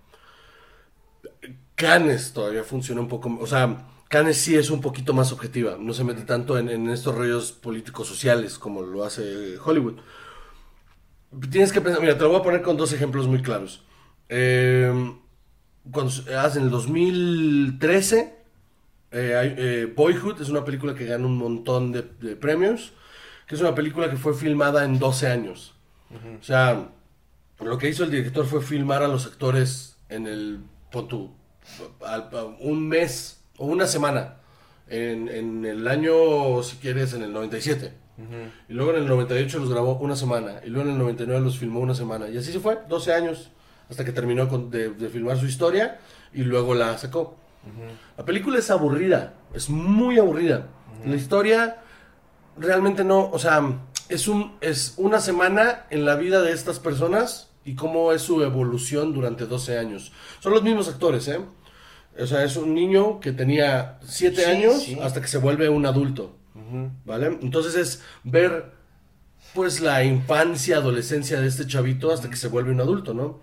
Cannes 1.76 2.34
todavía 2.34 2.64
funciona 2.64 3.02
un 3.02 3.08
poco, 3.08 3.36
o 3.40 3.48
sea, 3.48 3.88
Cannes 4.10 4.38
sí 4.38 4.56
es 4.56 4.70
un 4.70 4.82
poquito 4.82 5.14
más 5.14 5.32
objetiva, 5.32 5.78
no 5.80 5.94
se 5.94 6.04
mete 6.04 6.24
tanto 6.24 6.58
en, 6.58 6.70
en 6.70 6.90
estos 6.90 7.16
rollos 7.16 7.52
políticos 7.54 8.08
sociales 8.08 8.60
como 8.60 8.82
lo 8.84 9.04
hace 9.04 9.58
Hollywood. 9.64 9.96
Tienes 11.50 11.72
que 11.72 11.80
pensar, 11.82 12.02
mira, 12.02 12.18
te 12.18 12.24
lo 12.24 12.30
voy 12.30 12.40
a 12.40 12.44
poner 12.44 12.62
con 12.62 12.76
dos 12.78 12.92
ejemplos 12.92 13.28
muy 13.28 13.42
claros. 13.42 13.84
Eh, 14.28 14.92
cuando 15.92 16.12
en 16.28 16.64
el 16.64 16.70
2013, 16.70 18.36
eh, 19.12 19.56
eh, 19.58 19.94
Boyhood 19.96 20.42
es 20.42 20.50
una 20.50 20.66
película 20.66 20.96
que 20.96 21.06
gana 21.06 21.26
un 21.26 21.38
montón 21.38 21.92
de, 21.94 22.04
de, 22.04 22.36
premios, 22.36 22.94
que 23.52 23.56
es 23.56 23.62
una 23.62 23.76
película 23.76 24.10
que 24.10 24.16
fue 24.16 24.34
filmada 24.34 24.86
en 24.86 24.98
12 24.98 25.28
años. 25.28 25.76
O 26.40 26.42
sea, 26.42 26.88
lo 27.60 27.78
que 27.78 27.90
hizo 27.90 28.06
el 28.06 28.10
director 28.10 28.46
fue 28.46 28.62
filmar 28.62 29.04
a 29.04 29.10
los 29.10 29.26
actores 29.26 29.98
en 30.08 30.26
el, 30.26 30.62
tu, 30.90 31.32
un 32.62 32.88
mes 32.88 33.44
o 33.58 33.66
una 33.66 33.88
semana. 33.88 34.38
En, 34.88 35.28
en, 35.28 35.66
el 35.66 35.86
año, 35.90 36.64
si 36.64 36.78
quieres, 36.78 37.14
en 37.14 37.24
el 37.24 37.34
97. 37.34 37.92
Uh 38.18 38.22
-huh. 38.22 38.52
Y 38.70 38.74
luego 38.74 38.92
en 38.92 39.04
el 39.04 39.08
98 39.10 39.60
los 39.60 39.70
grabó 39.70 39.98
una 39.98 40.16
semana. 40.16 40.62
Y 40.66 40.70
luego 40.70 40.88
en 40.88 40.94
el 40.94 41.00
99 41.00 41.42
los 41.44 41.58
filmó 41.58 41.82
una 41.82 41.94
semana. 41.94 42.30
Y 42.30 42.38
así 42.38 42.54
se 42.54 42.62
fue, 42.62 42.80
12 42.88 43.14
años, 43.14 43.52
hasta 43.90 44.06
que 44.06 44.14
terminó 44.14 44.48
con, 44.48 44.70
de, 44.72 44.92
de, 44.92 45.10
filmar 45.10 45.38
su 45.38 45.46
historia 45.46 46.00
y 46.34 46.44
luego 46.44 46.74
la 46.74 46.98
sacó. 46.98 47.22
Uh 47.66 47.68
-huh. 47.68 48.18
La 48.18 48.24
película 48.24 48.60
es 48.60 48.72
aburrida, 48.72 49.34
es 49.54 49.70
muy 49.70 50.18
aburrida. 50.20 50.68
La 51.06 51.18
historia 51.18 51.82
realmente 52.58 53.04
no, 53.04 53.30
o 53.30 53.40
sea, 53.40 53.80
es, 54.10 54.28
un, 54.28 54.58
es 54.62 54.96
una 54.98 55.20
semana 55.20 55.86
en 55.90 56.06
la 56.06 56.16
vida 56.16 56.42
de 56.42 56.52
estas 56.52 56.80
personas 56.80 57.50
y 57.64 57.76
cómo 57.76 58.12
es 58.12 58.22
su 58.22 58.42
evolución 58.44 59.14
durante 59.14 59.46
12 59.46 59.78
años. 59.78 60.12
Son 60.40 60.52
los 60.52 60.64
mismos 60.64 60.88
actores, 60.88 61.28
¿eh? 61.28 61.40
O 62.20 62.28
sea, 62.28 62.44
es 62.44 62.58
un 62.58 62.74
niño 62.74 63.20
que 63.20 63.32
tenía 63.32 64.00
7 64.04 64.36
sí, 64.36 64.44
años 64.44 64.84
sí. 64.84 65.00
hasta 65.02 65.22
que 65.22 65.28
se 65.28 65.38
vuelve 65.38 65.70
un 65.70 65.86
adulto. 65.86 66.38
Uh 66.56 66.60
-huh. 66.60 66.92
¿Vale? 67.06 67.40
Entonces 67.42 67.76
es 67.76 68.04
ver 68.24 68.74
pues 69.54 69.82
la 69.82 70.04
infancia, 70.04 70.78
adolescencia 70.78 71.40
de 71.40 71.48
este 71.48 71.68
chavito 71.68 72.12
hasta 72.12 72.30
que 72.30 72.36
se 72.36 72.48
vuelve 72.48 72.72
un 72.72 72.82
adulto, 72.82 73.14
¿no? 73.14 73.42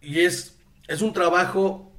Y 0.00 0.20
es, 0.20 0.58
es 0.86 1.02
un 1.02 1.12
trabajo 1.12 1.92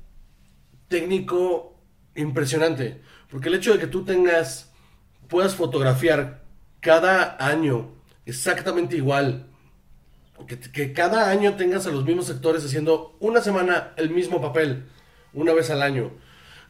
técnico 0.87 1.75
impresionante, 2.15 3.01
porque 3.29 3.49
el 3.49 3.55
hecho 3.55 3.73
de 3.73 3.79
que 3.79 3.87
tú 3.87 4.03
tengas, 4.03 4.68
puedas 5.30 5.55
fotografiar 5.55 6.43
cada 6.82 7.38
año 7.39 7.91
exactamente 8.25 8.95
igual, 8.97 9.47
que, 10.47 10.59
que, 10.59 10.93
cada 10.93 11.30
año 11.30 11.55
tengas 11.55 11.86
a 11.88 11.91
los 11.91 12.05
mismos 12.05 12.30
actores 12.30 12.63
haciendo 12.63 13.17
una 13.19 13.41
semana 13.41 13.93
el 13.97 14.09
mismo 14.09 14.41
papel, 14.41 14.86
una 15.34 15.53
vez 15.53 15.69
al 15.69 15.82
año. 15.82 16.11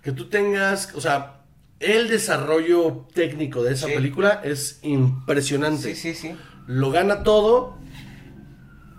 Que 0.01 0.11
tú 0.11 0.29
tengas, 0.29 0.93
o 0.95 1.01
sea, 1.01 1.41
el 1.79 2.09
desarrollo 2.09 3.07
técnico 3.13 3.63
de 3.63 3.73
esa 3.73 3.87
sí. 3.87 3.93
película 3.93 4.41
es 4.43 4.79
impresionante. 4.81 5.95
Sí, 5.95 6.13
sí, 6.13 6.15
sí. 6.15 6.35
Lo 6.67 6.91
gana 6.91 7.23
todo. 7.23 7.77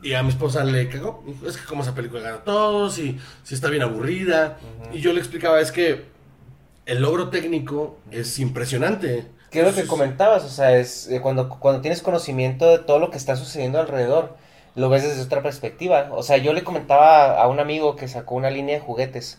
Y 0.02 0.14
a 0.14 0.22
mi 0.22 0.30
esposa 0.30 0.64
le 0.64 0.88
cagó. 0.88 1.24
Es 1.46 1.58
que 1.58 1.64
como 1.66 1.82
esa 1.82 1.94
película 1.94 2.22
gana 2.22 2.38
todo, 2.44 2.90
si, 2.90 3.18
si 3.42 3.54
está 3.54 3.68
bien 3.68 3.82
aburrida. 3.82 4.58
Uh 4.62 4.84
-huh. 4.84 4.96
Y 4.96 5.00
yo 5.00 5.12
le 5.12 5.18
explicaba, 5.18 5.60
es 5.60 5.72
que 5.72 6.06
el 6.86 7.02
logro 7.02 7.28
técnico 7.28 7.98
es 8.10 8.38
impresionante. 8.38 9.26
¿Qué 9.50 9.60
es 9.60 9.66
lo 9.66 9.74
que 9.74 9.86
comentabas? 9.86 10.44
O 10.44 10.48
sea, 10.48 10.76
es 10.76 11.08
eh, 11.08 11.20
cuando, 11.20 11.48
cuando 11.48 11.80
tienes 11.80 12.02
conocimiento 12.02 12.70
de 12.70 12.78
todo 12.78 12.98
lo 12.98 13.10
que 13.10 13.16
está 13.18 13.36
sucediendo 13.36 13.80
alrededor 13.80 14.36
lo 14.74 14.88
ves 14.88 15.02
desde 15.02 15.22
otra 15.22 15.42
perspectiva. 15.42 16.08
O 16.12 16.22
sea, 16.22 16.36
yo 16.36 16.52
le 16.52 16.64
comentaba 16.64 17.40
a 17.40 17.48
un 17.48 17.60
amigo 17.60 17.96
que 17.96 18.08
sacó 18.08 18.36
una 18.36 18.50
línea 18.50 18.76
de 18.76 18.80
juguetes. 18.80 19.38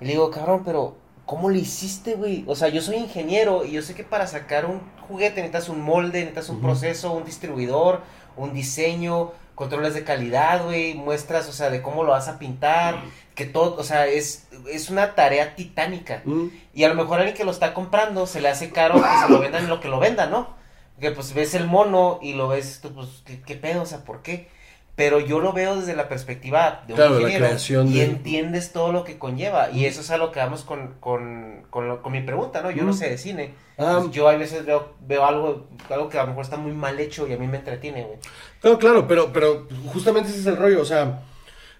Y 0.00 0.06
le 0.06 0.12
digo, 0.12 0.30
cabrón, 0.30 0.62
pero 0.64 0.96
¿cómo 1.26 1.50
le 1.50 1.58
hiciste, 1.58 2.14
güey? 2.14 2.44
O 2.46 2.54
sea, 2.54 2.68
yo 2.68 2.80
soy 2.80 2.96
ingeniero 2.96 3.64
y 3.64 3.72
yo 3.72 3.82
sé 3.82 3.94
que 3.94 4.04
para 4.04 4.26
sacar 4.26 4.66
un 4.66 4.80
juguete 5.08 5.42
necesitas 5.42 5.68
un 5.68 5.80
molde, 5.82 6.20
necesitas 6.20 6.48
un 6.48 6.56
uh 6.56 6.58
-huh. 6.60 6.62
proceso, 6.62 7.12
un 7.12 7.24
distribuidor, 7.24 8.00
un 8.36 8.52
diseño, 8.52 9.32
controles 9.54 9.94
de 9.94 10.04
calidad, 10.04 10.64
güey, 10.64 10.94
muestras, 10.94 11.48
o 11.48 11.52
sea, 11.52 11.70
de 11.70 11.82
cómo 11.82 12.02
lo 12.04 12.12
vas 12.12 12.28
a 12.28 12.38
pintar. 12.38 12.96
Que 13.34 13.46
todo, 13.46 13.76
o 13.76 13.84
sea, 13.84 14.06
es, 14.06 14.48
es 14.70 14.90
una 14.90 15.14
tarea 15.14 15.54
titánica. 15.54 16.22
-huh. 16.24 16.50
Y 16.72 16.84
a 16.84 16.88
lo 16.88 16.94
mejor 16.94 17.18
alguien 17.18 17.36
que 17.36 17.44
lo 17.44 17.50
está 17.50 17.74
comprando 17.74 18.26
se 18.26 18.40
le 18.40 18.48
hace 18.48 18.70
caro 18.70 18.94
que 18.94 19.26
se 19.26 19.32
lo 19.32 19.40
vendan 19.40 19.68
lo 19.68 19.80
que 19.80 19.88
lo 19.88 19.98
venda, 19.98 20.26
¿no? 20.26 20.54
Que 21.00 21.10
pues 21.10 21.34
ves 21.34 21.54
el 21.54 21.66
mono 21.66 22.18
y 22.22 22.34
lo 22.34 22.48
ves, 22.48 22.80
pues, 22.94 23.22
¿qué, 23.24 23.40
qué 23.40 23.56
pedo? 23.56 23.82
O 23.82 23.86
sea, 23.86 24.04
¿por 24.04 24.22
qué? 24.22 24.48
pero 24.96 25.18
yo 25.18 25.40
lo 25.40 25.52
veo 25.52 25.76
desde 25.76 25.96
la 25.96 26.08
perspectiva 26.08 26.84
de 26.86 26.92
un 26.92 26.96
claro, 26.96 27.20
ingeniero 27.20 27.48
y 27.84 27.94
de... 27.94 28.04
entiendes 28.04 28.72
todo 28.72 28.92
lo 28.92 29.02
que 29.02 29.18
conlleva 29.18 29.70
y 29.70 29.86
eso 29.86 30.02
es 30.02 30.10
a 30.10 30.18
lo 30.18 30.30
que 30.30 30.38
vamos 30.38 30.62
con, 30.62 30.94
con, 31.00 31.66
con, 31.70 31.88
lo, 31.88 32.00
con 32.00 32.12
mi 32.12 32.20
pregunta, 32.20 32.62
¿no? 32.62 32.70
Yo 32.70 32.84
mm. 32.84 32.86
no 32.86 32.92
sé 32.92 33.10
de 33.10 33.18
cine, 33.18 33.54
um, 33.76 34.04
pues 34.04 34.10
yo 34.12 34.28
a 34.28 34.36
veces 34.36 34.64
veo, 34.64 34.94
veo 35.00 35.24
algo, 35.24 35.66
algo 35.90 36.08
que 36.08 36.18
a 36.18 36.22
lo 36.22 36.28
mejor 36.28 36.44
está 36.44 36.56
muy 36.56 36.72
mal 36.72 36.98
hecho 37.00 37.26
y 37.26 37.32
a 37.32 37.36
mí 37.36 37.48
me 37.48 37.58
entretiene, 37.58 38.04
güey. 38.04 38.18
Claro, 38.60 38.78
claro, 38.78 39.08
pero, 39.08 39.32
pero 39.32 39.66
justamente 39.92 40.30
ese 40.30 40.40
es 40.40 40.46
el 40.46 40.56
rollo, 40.56 40.80
o 40.80 40.84
sea, 40.84 41.22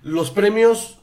los 0.03 0.33
premios 0.33 0.99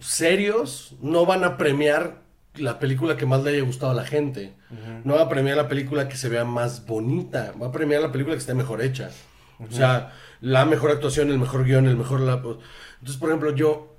serios 0.00 0.96
no 1.00 1.26
van 1.26 1.44
a 1.44 1.56
premiar 1.56 2.22
la 2.56 2.78
película 2.78 3.16
que 3.16 3.26
más 3.26 3.42
le 3.42 3.50
haya 3.50 3.62
gustado 3.62 3.92
a 3.92 3.94
la 3.94 4.04
gente, 4.04 4.54
uh 4.70 4.74
-huh. 4.74 5.02
no 5.04 5.14
va 5.14 5.22
a 5.22 5.28
premiar 5.28 5.56
la 5.56 5.68
película 5.68 6.08
que 6.08 6.16
se 6.16 6.28
vea 6.28 6.44
más 6.44 6.84
bonita, 6.86 7.52
va 7.60 7.68
a 7.68 7.72
premiar 7.72 8.02
la 8.02 8.10
película 8.10 8.34
que 8.34 8.40
esté 8.40 8.54
mejor 8.54 8.82
hecha. 8.82 9.10
Uh 9.58 9.64
-huh. 9.64 9.68
O 9.68 9.72
sea, 9.72 10.12
la 10.40 10.64
mejor 10.64 10.90
actuación, 10.90 11.30
el 11.30 11.38
mejor 11.38 11.64
guion, 11.64 11.86
el 11.86 11.96
mejor... 11.96 12.20
La... 12.20 12.34
Entonces, 12.34 13.16
por 13.18 13.28
ejemplo, 13.28 13.54
yo, 13.54 13.94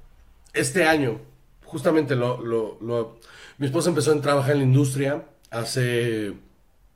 este 0.54 0.86
año, 0.86 1.20
justamente 1.66 2.16
lo, 2.16 2.41
lo, 2.41 2.78
lo, 2.82 3.20
Mi 3.58 3.68
esposa 3.68 3.89
empezó 3.89 4.12
a 4.12 4.22
trabajar 4.22 4.54
en 4.54 4.58
la 4.60 4.64
industria 4.66 5.24
hace 5.52 6.34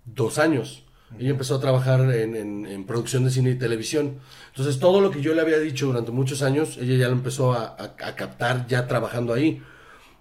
dos 0.05 0.37
años. 0.39 0.84
Ella 1.19 1.29
empezó 1.29 1.55
a 1.55 1.61
trabajar 1.61 2.01
en, 2.01 2.35
en, 2.35 2.65
en, 2.65 2.85
producción 2.85 3.23
de 3.23 3.31
cine 3.31 3.51
y 3.51 3.55
televisión. 3.55 4.19
Entonces, 4.47 4.79
todo 4.79 4.99
lo 5.01 5.11
que 5.11 5.21
yo 5.21 5.33
le 5.33 5.41
había 5.41 5.59
dicho 5.59 5.85
durante 5.85 6.11
muchos 6.11 6.41
años, 6.41 6.77
ella 6.77 6.95
ya 6.95 7.07
lo 7.07 7.13
empezó 7.13 7.53
a, 7.53 7.75
a, 7.77 8.07
a 8.07 8.15
captar 8.15 8.67
ya 8.67 8.87
trabajando 8.87 9.33
ahí. 9.33 9.61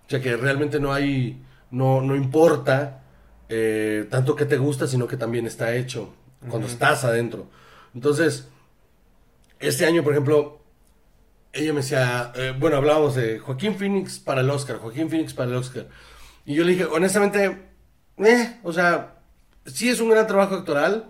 O 0.07 0.11
sea 0.11 0.21
que 0.21 0.37
realmente 0.37 0.79
no 0.81 0.93
hay... 0.93 1.43
No, 1.71 2.01
no 2.01 2.15
importa 2.15 3.03
eh, 3.49 4.07
tanto 4.11 4.35
que 4.37 4.47
te 4.47 4.57
gusta, 4.57 4.87
sino 4.87 5.07
que 5.07 5.17
también 5.17 5.47
está 5.47 5.75
hecho 5.75 6.15
cuando 6.49 6.67
uh 6.67 6.71
-huh. 6.71 6.73
estás 6.73 7.05
adentro. 7.05 7.49
Entonces, 7.95 8.49
este 9.61 9.87
año, 9.87 10.03
por 10.03 10.13
ejemplo, 10.13 10.61
ella 11.53 11.73
me 11.73 11.81
decía, 11.81 12.33
eh, 12.35 12.55
bueno, 12.59 12.77
hablábamos 12.77 13.15
de 13.15 13.39
Joaquín 13.39 13.77
Phoenix 13.77 14.19
para 14.19 14.41
el 14.41 14.51
Oscar, 14.51 14.79
Joaquín 14.79 15.09
Phoenix 15.09 15.35
para 15.35 15.51
el 15.51 15.57
Oscar. 15.57 15.89
Y 16.45 16.55
yo 16.55 16.65
le 16.65 16.73
dije, 16.73 16.85
honestamente, 16.85 17.71
eh, 18.19 18.61
o 18.63 18.73
sea, 18.73 19.23
sí 19.67 19.89
es 19.89 20.01
un 20.01 20.11
gran 20.11 20.27
trabajo 20.27 20.55
actoral, 20.55 21.07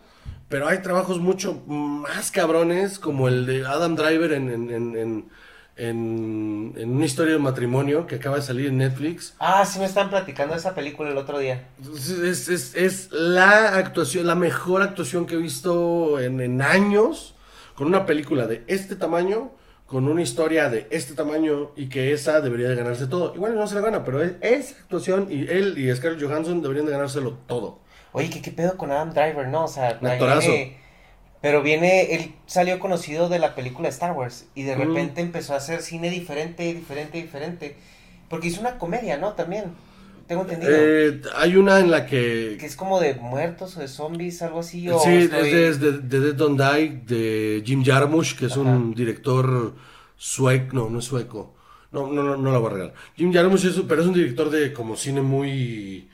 pero 0.48 0.68
hay 0.68 0.82
trabajos 0.82 1.18
mucho 1.20 1.62
más 1.66 2.30
cabrones, 2.30 2.98
como 2.98 3.28
el 3.28 3.46
de 3.46 3.66
Adam 3.66 3.96
Driver 3.96 4.32
en, 4.32 4.50
en, 4.50 4.70
en, 4.70 5.28
en, 5.76 6.74
en 6.76 6.90
una 6.90 7.04
historia 7.04 7.32
de 7.32 7.38
matrimonio 7.38 8.06
que 8.06 8.16
acaba 8.16 8.36
de 8.36 8.42
salir 8.42 8.66
en 8.66 8.78
Netflix. 8.78 9.34
Ah, 9.38 9.64
sí 9.64 9.78
me 9.78 9.86
están 9.86 10.10
platicando 10.10 10.54
esa 10.54 10.74
película 10.74 11.10
el 11.10 11.16
otro 11.16 11.38
día. 11.38 11.68
Es, 11.94 12.48
es, 12.48 12.74
es 12.74 13.10
la 13.10 13.76
actuación, 13.76 14.26
la 14.26 14.34
mejor 14.34 14.82
actuación 14.82 15.26
que 15.26 15.34
he 15.34 15.38
visto 15.38 16.20
en, 16.20 16.40
en 16.40 16.62
años 16.62 17.34
con 17.74 17.88
una 17.88 18.06
película 18.06 18.46
de 18.46 18.62
este 18.68 18.94
tamaño, 18.94 19.50
con 19.86 20.06
una 20.06 20.22
historia 20.22 20.70
de 20.70 20.86
este 20.90 21.14
tamaño 21.14 21.72
y 21.76 21.88
que 21.88 22.12
esa 22.12 22.40
debería 22.40 22.68
de 22.68 22.76
ganarse 22.76 23.06
todo. 23.06 23.34
Igual 23.34 23.56
no 23.56 23.66
se 23.66 23.74
la 23.74 23.80
gana, 23.80 24.04
pero 24.04 24.22
es, 24.22 24.34
esa 24.40 24.80
actuación 24.80 25.26
y 25.30 25.48
él 25.48 25.76
y 25.76 25.94
Scarlett 25.94 26.22
Johansson 26.22 26.62
deberían 26.62 26.86
de 26.86 26.92
ganárselo 26.92 27.38
todo. 27.46 27.83
Oye, 28.16 28.30
¿qué, 28.30 28.40
qué 28.40 28.52
pedo 28.52 28.76
con 28.76 28.92
Adam 28.92 29.10
Driver, 29.10 29.48
no? 29.48 29.64
O 29.64 29.68
sea. 29.68 29.98
Viene, 30.00 30.76
pero 31.42 31.62
viene, 31.62 32.14
él 32.14 32.32
salió 32.46 32.78
conocido 32.78 33.28
de 33.28 33.40
la 33.40 33.56
película 33.56 33.88
Star 33.88 34.12
Wars 34.12 34.46
y 34.54 34.62
de 34.62 34.76
repente 34.76 35.20
mm. 35.20 35.26
empezó 35.26 35.52
a 35.52 35.56
hacer 35.56 35.82
cine 35.82 36.08
diferente, 36.10 36.72
diferente, 36.72 37.20
diferente. 37.20 37.76
Porque 38.30 38.46
hizo 38.48 38.60
una 38.60 38.78
comedia, 38.78 39.18
¿no? 39.18 39.32
También. 39.32 39.64
Tengo 40.28 40.42
entendido. 40.42 40.72
Eh, 40.72 41.20
hay 41.36 41.56
una 41.56 41.80
en 41.80 41.90
la 41.90 42.06
que... 42.06 42.56
Que 42.58 42.66
es 42.66 42.76
como 42.76 42.98
de 43.00 43.14
muertos 43.14 43.76
o 43.76 43.80
de 43.80 43.88
zombies, 43.88 44.40
algo 44.42 44.60
así. 44.60 44.88
O 44.88 44.98
sí, 45.00 45.10
estoy... 45.10 45.50
es 45.50 45.80
de, 45.80 45.92
de, 45.92 45.98
de, 45.98 46.20
Dead 46.20 46.34
Don't 46.34 46.58
Die, 46.58 47.02
de 47.04 47.62
Jim 47.66 47.84
Jarmusch, 47.84 48.38
que 48.38 48.46
es 48.46 48.52
Ajá. 48.52 48.60
un 48.60 48.94
director 48.94 49.74
sueco, 50.16 50.72
no, 50.72 50.88
no 50.88 51.00
es 51.00 51.04
sueco. 51.04 51.54
No, 51.90 52.06
no, 52.06 52.22
no, 52.22 52.36
no 52.36 52.52
la 52.52 52.58
voy 52.58 52.70
a 52.70 52.72
regalar. 52.72 52.94
Jim 53.16 53.32
Jarmusch 53.32 53.64
es, 53.64 53.74
pero 53.86 54.00
es 54.00 54.06
un 54.06 54.14
director 54.14 54.48
de 54.50 54.72
como 54.72 54.96
cine 54.96 55.20
muy... 55.20 56.08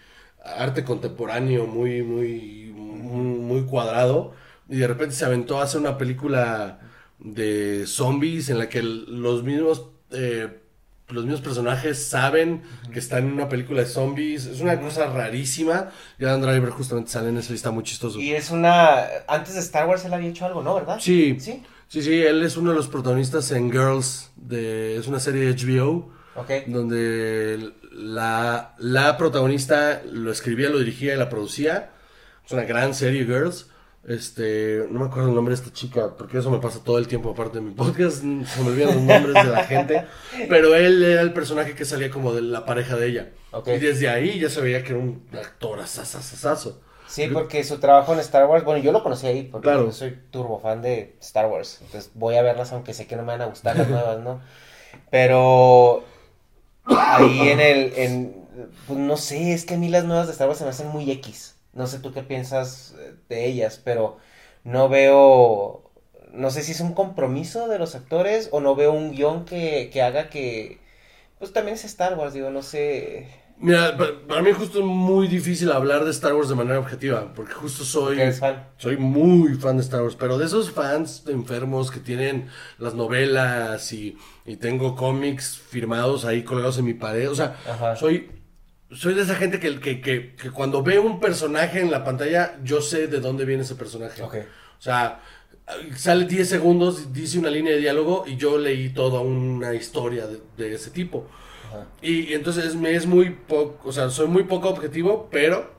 arte 0.45 0.85
contemporáneo, 0.85 1.67
muy, 1.67 2.03
muy, 2.03 2.73
muy, 2.75 3.39
muy 3.39 3.63
cuadrado. 3.65 4.33
Y 4.69 4.77
de 4.77 4.87
repente 4.87 5.15
se 5.15 5.25
aventó 5.25 5.61
a 5.61 5.65
hacer 5.65 5.81
una 5.81 5.99
película 5.99 6.81
de 7.19 7.85
zombies 7.87 8.49
en 8.49 8.59
la 8.59 8.69
que 8.69 8.83
los 8.83 9.43
mismos... 9.43 9.87
Eh, 10.13 10.57
los 11.09 11.25
mismos 11.25 11.41
personajes 11.41 12.07
saben 12.07 12.63
uh 12.63 12.87
-huh. 12.87 12.93
que 12.93 13.01
están 13.01 13.25
en 13.27 13.33
una 13.33 13.49
película 13.49 13.81
de 13.81 13.87
zombies. 13.89 14.47
Es 14.47 14.61
una 14.61 14.75
uh 14.75 14.77
-huh. 14.77 14.85
cosa 14.85 15.07
rarísima. 15.07 15.91
Y 16.21 16.25
Adam 16.25 16.41
Driver 16.41 16.71
justamente 16.71 17.11
sale 17.11 17.31
en 17.31 17.39
esa 17.39 17.53
lista 17.53 17.73
muy 17.73 17.83
chistoso. 17.83 18.21
Y 18.21 18.31
es 18.31 18.51
una... 18.53 19.07
Antes 19.27 19.55
de 19.55 19.61
Star 19.61 19.89
Wars 19.89 20.05
él 20.05 20.15
había 20.15 20.29
hecho 20.29 20.47
algo, 20.47 20.63
¿no? 20.63 20.77
¿Verdad? 20.77 20.99
Sí. 21.01 21.37
Sí. 21.41 21.65
Sí, 21.89 22.03
sí, 22.03 22.23
él 22.23 22.45
es 22.45 22.57
uno 22.57 22.71
de 22.71 22.77
los 22.77 22.87
protagonistas 22.87 23.51
en 23.51 23.73
Girls. 23.73 24.31
De... 24.37 24.97
Es 24.97 25.09
una 25.09 25.19
serie 25.19 25.53
de 25.53 25.57
HBO. 25.57 26.13
Donde 26.69 27.73
la, 27.91 28.75
la 28.79 29.17
protagonista 29.17 30.03
lo 30.11 30.31
escribía, 30.33 30.71
lo 30.71 30.79
dirigía 30.79 31.15
y 31.15 31.19
la 31.19 31.29
producía. 31.29 31.91
Es 32.47 32.53
una 32.53 32.65
gran 32.65 32.95
serie, 32.95 33.25
Girls. 33.25 33.69
Este, 34.09 34.87
no 34.91 35.01
me 35.01 35.07
acuerdo 35.07 35.29
el 35.29 35.35
nombre 35.35 35.55
de 35.55 35.61
esta 35.63 35.73
chica, 35.75 36.17
porque 36.17 36.39
eso 36.39 36.51
me 36.51 36.59
pasa 36.59 36.83
todo 36.83 36.97
el 36.97 37.07
tiempo 37.07 37.31
aparte 37.31 37.59
de 37.59 37.65
mi 37.67 37.73
podcast, 37.73 38.21
se 38.23 38.27
me 38.27 38.69
olvidan 38.69 38.95
los 38.95 39.03
nombres 39.03 39.35
de 39.45 39.51
la 39.53 39.65
gente, 39.65 40.07
pero 40.49 40.75
él 40.75 41.03
era 41.05 41.21
el 41.21 41.35
personaje 41.35 41.75
que 41.75 41.85
salía 41.85 42.11
como 42.11 42.33
de 42.33 42.41
la 42.41 42.65
pareja 42.65 42.97
de 42.97 43.09
ella. 43.09 43.29
Y 43.67 43.79
desde 43.79 44.09
ahí 44.09 44.39
ya 44.41 44.49
se 44.49 44.63
veía 44.63 44.83
que 44.83 44.93
era 44.93 44.99
un 45.01 45.29
actor 45.39 45.81
asasasasazo. 45.81 46.81
Sí, 47.07 47.27
porque 47.31 47.63
su 47.63 47.79
trabajo 47.79 48.15
en 48.15 48.21
Star 48.21 48.47
Wars, 48.47 48.65
bueno, 48.65 48.83
yo 48.83 48.91
lo 48.93 49.03
conocí 49.03 49.27
ahí 49.27 49.43
porque 49.43 49.65
Claro. 49.67 49.85
yo 49.87 49.93
soy 49.93 50.17
turbo 50.31 50.61
fan 50.61 50.81
de 50.81 51.17
Star 51.21 51.47
Wars. 51.47 51.81
Entonces 51.83 52.11
voy 52.15 52.37
a 52.37 52.43
verlas 52.43 52.73
aunque 52.73 52.95
sé 52.95 53.07
que 53.07 53.17
no 53.17 53.23
me 53.23 53.33
van 53.33 53.43
a 53.43 53.47
gustar 53.47 53.77
las 53.77 53.89
nuevas, 53.89 54.21
¿no? 54.21 54.41
Pero 55.11 56.05
ahí 56.85 57.49
en 57.49 57.61
el, 57.61 57.93
en, 57.97 58.49
pues 58.87 58.99
no 58.99 59.17
sé, 59.17 59.53
es 59.53 59.65
que 59.65 59.75
a 59.75 59.79
mí 59.79 59.89
las 59.89 60.05
nuevas 60.05 60.27
de 60.27 60.33
Star 60.33 60.49
Wars 60.49 60.59
se 60.59 60.65
me 60.65 60.71
hacen 60.71 60.89
muy 60.89 61.11
X. 61.11 61.57
No 61.73 61.87
sé 61.87 62.01
tú 62.01 62.13
qué 62.13 62.23
piensas 62.23 62.95
eh, 62.99 63.15
de 63.29 63.47
ellas, 63.47 63.81
pero 63.83 64.19
no 64.65 64.89
veo, 64.89 65.91
no 66.33 66.51
sé 66.51 66.63
si 66.63 66.73
es 66.73 66.81
un 66.81 66.95
compromiso 66.95 67.69
de 67.69 67.79
los 67.79 67.95
actores 67.95 68.49
o 68.53 68.61
no 68.61 68.75
veo 68.77 68.93
un 68.93 69.13
guion 69.13 69.45
que, 69.45 69.91
que 69.93 70.03
haga 70.03 70.31
que, 70.31 70.81
pues 71.39 71.53
también 71.55 71.77
es 71.77 71.85
Star 71.87 72.19
Wars, 72.19 72.35
digo, 72.35 72.51
no 72.51 72.63
sé. 72.63 73.29
Mira, 73.63 73.95
pa- 73.97 74.13
para 74.27 74.41
mí 74.43 74.53
justo 74.53 74.79
es 74.79 74.85
muy 74.85 75.29
difícil 75.29 75.71
hablar 75.71 76.05
de 76.05 76.11
Star 76.13 76.35
Wars 76.35 76.49
de 76.49 76.55
manera 76.55 76.79
objetiva, 76.79 77.33
porque 77.35 77.53
justo 77.53 77.85
soy, 77.85 78.17
fan. 78.33 78.69
soy 78.79 78.97
muy 78.97 79.55
fan 79.55 79.77
de 79.77 79.83
Star 79.83 80.03
Wars, 80.03 80.17
pero 80.19 80.39
de 80.39 80.47
esos 80.47 80.71
fans 80.71 81.25
enfermos 81.29 81.91
que 81.91 82.01
tienen 82.01 82.49
las 82.79 82.95
novelas 82.95 83.93
y, 83.93 84.17
y 84.47 84.57
tengo 84.57 84.97
cómics 84.97 85.59
firmados 85.59 86.25
ahí 86.25 86.43
colgados 86.43 86.79
en 86.79 86.87
mi 86.87 86.95
pared, 86.95 87.31
o 87.31 87.35
sea, 87.35 87.57
Ajá. 87.69 87.97
soy, 87.97 88.31
soy 88.93 89.13
de 89.13 89.23
esa 89.23 89.35
gente 89.35 89.61
que, 89.61 89.79
que, 89.79 90.01
que, 90.01 90.35
que 90.37 90.51
cuando 90.51 90.83
veo 90.83 91.03
un 91.03 91.21
personaje 91.21 91.81
en 91.81 91.91
la 91.91 92.03
pantalla, 92.03 92.59
yo 92.65 92.81
sé 92.81 93.09
de 93.09 93.21
dónde 93.21 93.45
viene 93.45 93.63
ese 93.65 93.75
personaje. 93.75 94.23
O 94.23 94.83
sea, 94.83 95.21
sale 95.97 96.25
10 96.25 96.49
segundos, 96.49 97.13
dice 97.13 97.39
una 97.39 97.51
línea 97.51 97.73
de 97.75 97.79
diálogo 97.81 98.25
y 98.27 98.37
yo 98.37 98.57
leí 98.57 98.89
toda 98.89 99.21
una 99.21 99.75
historia 99.75 100.27
de, 100.27 100.41
de 100.57 100.75
ese 100.75 100.91
tipo. 100.91 101.29
Y, 102.03 102.31
y 102.31 102.35
entonces 102.35 102.75
me 102.75 102.95
es 102.95 103.07
muy 103.07 103.31
poco, 103.31 103.89
o 103.89 103.93
sea, 103.93 104.11
soy 104.11 104.27
muy 104.29 104.45
poco 104.45 104.69
objetivo, 104.69 105.29
pero 105.31 105.71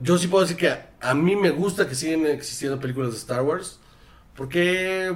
yo 0.00 0.18
sí 0.18 0.26
puedo 0.28 0.42
decir 0.44 0.56
que 0.56 0.68
a, 0.68 0.90
a 1.00 1.14
mí 1.14 1.36
me 1.36 1.50
gusta 1.50 1.88
que 1.88 1.94
siguen 1.94 2.26
existiendo 2.26 2.80
películas 2.80 3.12
de 3.12 3.18
Star 3.18 3.42
Wars, 3.42 3.78
porque 4.36 5.14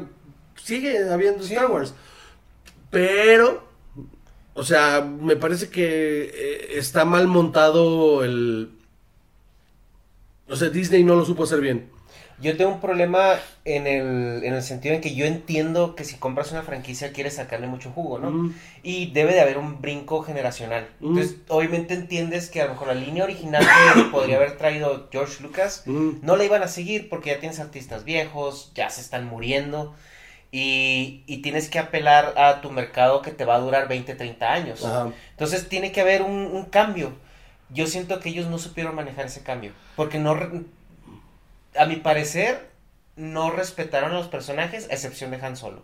sigue 0.57 1.09
habiendo 1.11 1.43
Sí. 1.43 1.55
Star 1.55 1.71
Wars. 1.71 1.95
Pero, 2.91 3.65
o 4.55 4.63
sea, 4.63 5.03
me 5.03 5.37
parece 5.37 5.69
que 5.69 6.31
eh, 6.33 6.79
está 6.79 7.05
mal 7.05 7.27
montado 7.27 8.25
el... 8.25 8.71
O 10.49 10.57
sea, 10.57 10.71
Disney 10.71 11.05
no 11.05 11.15
lo 11.15 11.25
supo 11.27 11.45
hacer 11.45 11.61
bien. 11.61 11.91
Yo 12.41 12.57
tengo 12.57 12.71
un 12.71 12.81
problema 12.81 13.35
en 13.65 13.89
el, 13.89 14.45
en 14.45 14.55
el 14.55 14.63
sentido 14.63 14.95
en 14.95 15.01
que 15.01 15.15
yo 15.15 15.27
entiendo 15.27 15.97
que 15.97 16.05
si 16.05 16.17
compras 16.17 16.53
una 16.53 16.63
franquicia 16.63 17.13
quieres 17.13 17.35
sacarle 17.35 17.67
mucho 17.67 17.91
jugo, 17.91 18.19
¿no? 18.21 18.55
Y 18.85 19.11
debe 19.11 19.33
de 19.35 19.41
haber 19.41 19.59
un 19.59 19.81
brinco 19.81 20.23
generacional. 20.23 20.89
Entonces, 21.01 21.37
obviamente 21.49 21.95
entiendes 21.95 22.49
que 22.49 22.63
a 22.63 22.67
lo 22.67 22.73
mejor 22.73 22.89
la 22.89 22.95
línea 22.95 23.25
original 23.25 23.67
que 23.95 24.03
podría 24.13 24.37
haber 24.37 24.57
traído 24.57 25.09
George 25.11 25.43
Lucas 25.43 25.83
no 25.87 26.37
la 26.37 26.45
iban 26.45 26.63
a 26.63 26.69
seguir 26.69 27.09
porque 27.09 27.31
ya 27.31 27.41
tienes 27.41 27.59
artistas 27.59 28.05
viejos, 28.05 28.71
ya 28.75 28.89
se 28.89 29.01
están 29.01 29.27
muriendo 29.27 29.95
y, 30.53 31.25
y 31.27 31.39
tienes 31.39 31.69
que 31.69 31.79
apelar 31.79 32.35
a 32.39 32.61
tu 32.61 32.71
mercado 32.71 33.21
que 33.21 33.33
te 33.33 33.45
va 33.45 33.57
a 33.57 33.61
durar 33.61 33.89
20, 33.89 34.15
30 34.15 34.53
años. 34.53 34.85
Ajá. 34.85 35.11
Entonces 35.31 35.69
tiene 35.69 35.91
que 35.93 36.01
haber 36.01 36.23
un, 36.23 36.47
un 36.47 36.67
cambio. 36.67 37.13
Yo 37.71 37.87
siento 37.87 38.21
que 38.21 38.31
ellos 38.31 38.47
no 38.47 38.59
supieron 38.59 38.95
manejar 38.95 39.27
ese 39.27 39.43
cambio. 39.43 39.73
Porque 39.95 40.19
no, 40.19 40.35
a 41.79 41.87
mi 41.87 41.97
parecer, 41.97 42.69
no 43.17 43.51
respetaron 43.51 44.13
a 44.13 44.15
los 44.15 44.29
personajes, 44.29 44.89
a 44.91 44.95
excepción 44.95 45.31
de 45.31 45.39
Han 45.39 45.57
Solo. 45.57 45.83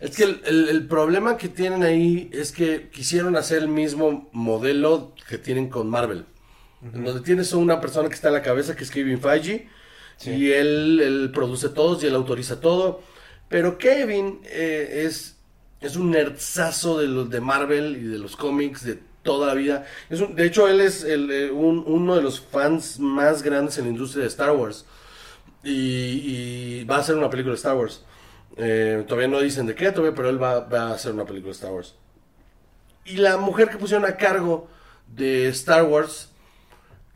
Es 0.00 0.16
que 0.16 0.24
el, 0.24 0.40
el- 0.46 0.68
el 0.68 0.86
problema 0.86 1.36
que 1.36 1.48
tienen 1.48 1.82
ahí 1.82 2.30
es 2.32 2.52
que 2.52 2.88
quisieron 2.90 3.36
hacer 3.36 3.58
el 3.58 3.68
mismo 3.68 4.28
modelo 4.32 5.14
que 5.28 5.38
tienen 5.38 5.68
con 5.68 5.88
Marvel. 5.90 6.24
En 6.94 7.04
donde 7.04 7.20
tienes 7.20 7.52
una 7.52 7.78
persona 7.80 8.08
que 8.08 8.14
está 8.14 8.28
en 8.28 8.34
la 8.34 8.42
cabeza, 8.42 8.74
que 8.74 8.84
es 8.84 8.90
Kevin 8.90 9.20
Feige, 9.20 9.68
Sí. 10.16 10.30
y 10.32 10.52
él, 10.52 11.00
él 11.02 11.30
produce 11.34 11.68
todos 11.70 12.02
y 12.02 12.06
él 12.06 12.14
autoriza 12.14 12.60
todo. 12.60 13.02
Pero 13.48 13.76
Kevin 13.78 14.40
eh, 14.44 15.04
es, 15.06 15.36
es 15.82 15.96
un 15.96 16.10
nerdzazo 16.10 16.98
de 16.98 17.06
los 17.06 17.28
de 17.30 17.40
Marvel 17.40 17.96
y 17.98 18.04
de 18.06 18.18
los 18.18 18.36
cómics 18.36 18.84
de 18.84 18.98
toda 19.22 19.48
la 19.48 19.54
vida. 19.54 19.86
Es 20.08 20.20
un- 20.20 20.34
de 20.34 20.46
hecho, 20.46 20.68
él 20.68 20.80
es 20.80 21.04
el, 21.04 21.30
eh, 21.30 21.50
un- 21.50 21.84
uno 21.86 22.16
de 22.16 22.22
los 22.22 22.40
fans 22.40 22.98
más 22.98 23.42
grandes 23.42 23.76
en 23.78 23.84
la 23.84 23.90
industria 23.90 24.22
de 24.22 24.28
Star 24.28 24.52
Wars. 24.52 24.86
Y, 25.62 25.70
y 26.80 26.84
va 26.84 26.96
a 26.96 27.00
hacer 27.00 27.16
una 27.16 27.28
película 27.30 27.52
de 27.52 27.56
Star 27.58 27.76
Wars. 27.76 28.04
Eh, 28.56 29.04
todavía 29.06 29.28
no 29.28 29.40
dicen 29.40 29.66
de 29.66 29.74
qué, 29.74 29.90
todavía, 29.92 30.14
pero 30.14 30.28
él 30.30 30.42
va, 30.42 30.60
va 30.60 30.88
a 30.88 30.94
hacer 30.94 31.12
una 31.12 31.24
película 31.24 31.48
de 31.50 31.56
Star 31.56 31.72
Wars. 31.72 31.94
Y 33.04 33.16
la 33.16 33.36
mujer 33.36 33.68
que 33.68 33.76
pusieron 33.78 34.04
a 34.06 34.16
cargo 34.16 34.68
de 35.14 35.48
Star 35.48 35.84
Wars, 35.84 36.30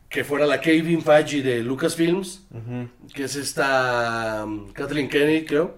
que 0.09 0.23
fuera 0.23 0.45
la 0.45 0.61
Kevin 0.61 1.01
Feige 1.01 1.41
de 1.41 1.61
Lucasfilms, 1.63 2.43
que 3.13 3.23
es 3.23 3.35
esta 3.35 4.43
um, 4.45 4.71
Kathleen 4.73 5.09
Kennedy, 5.09 5.45
creo, 5.45 5.75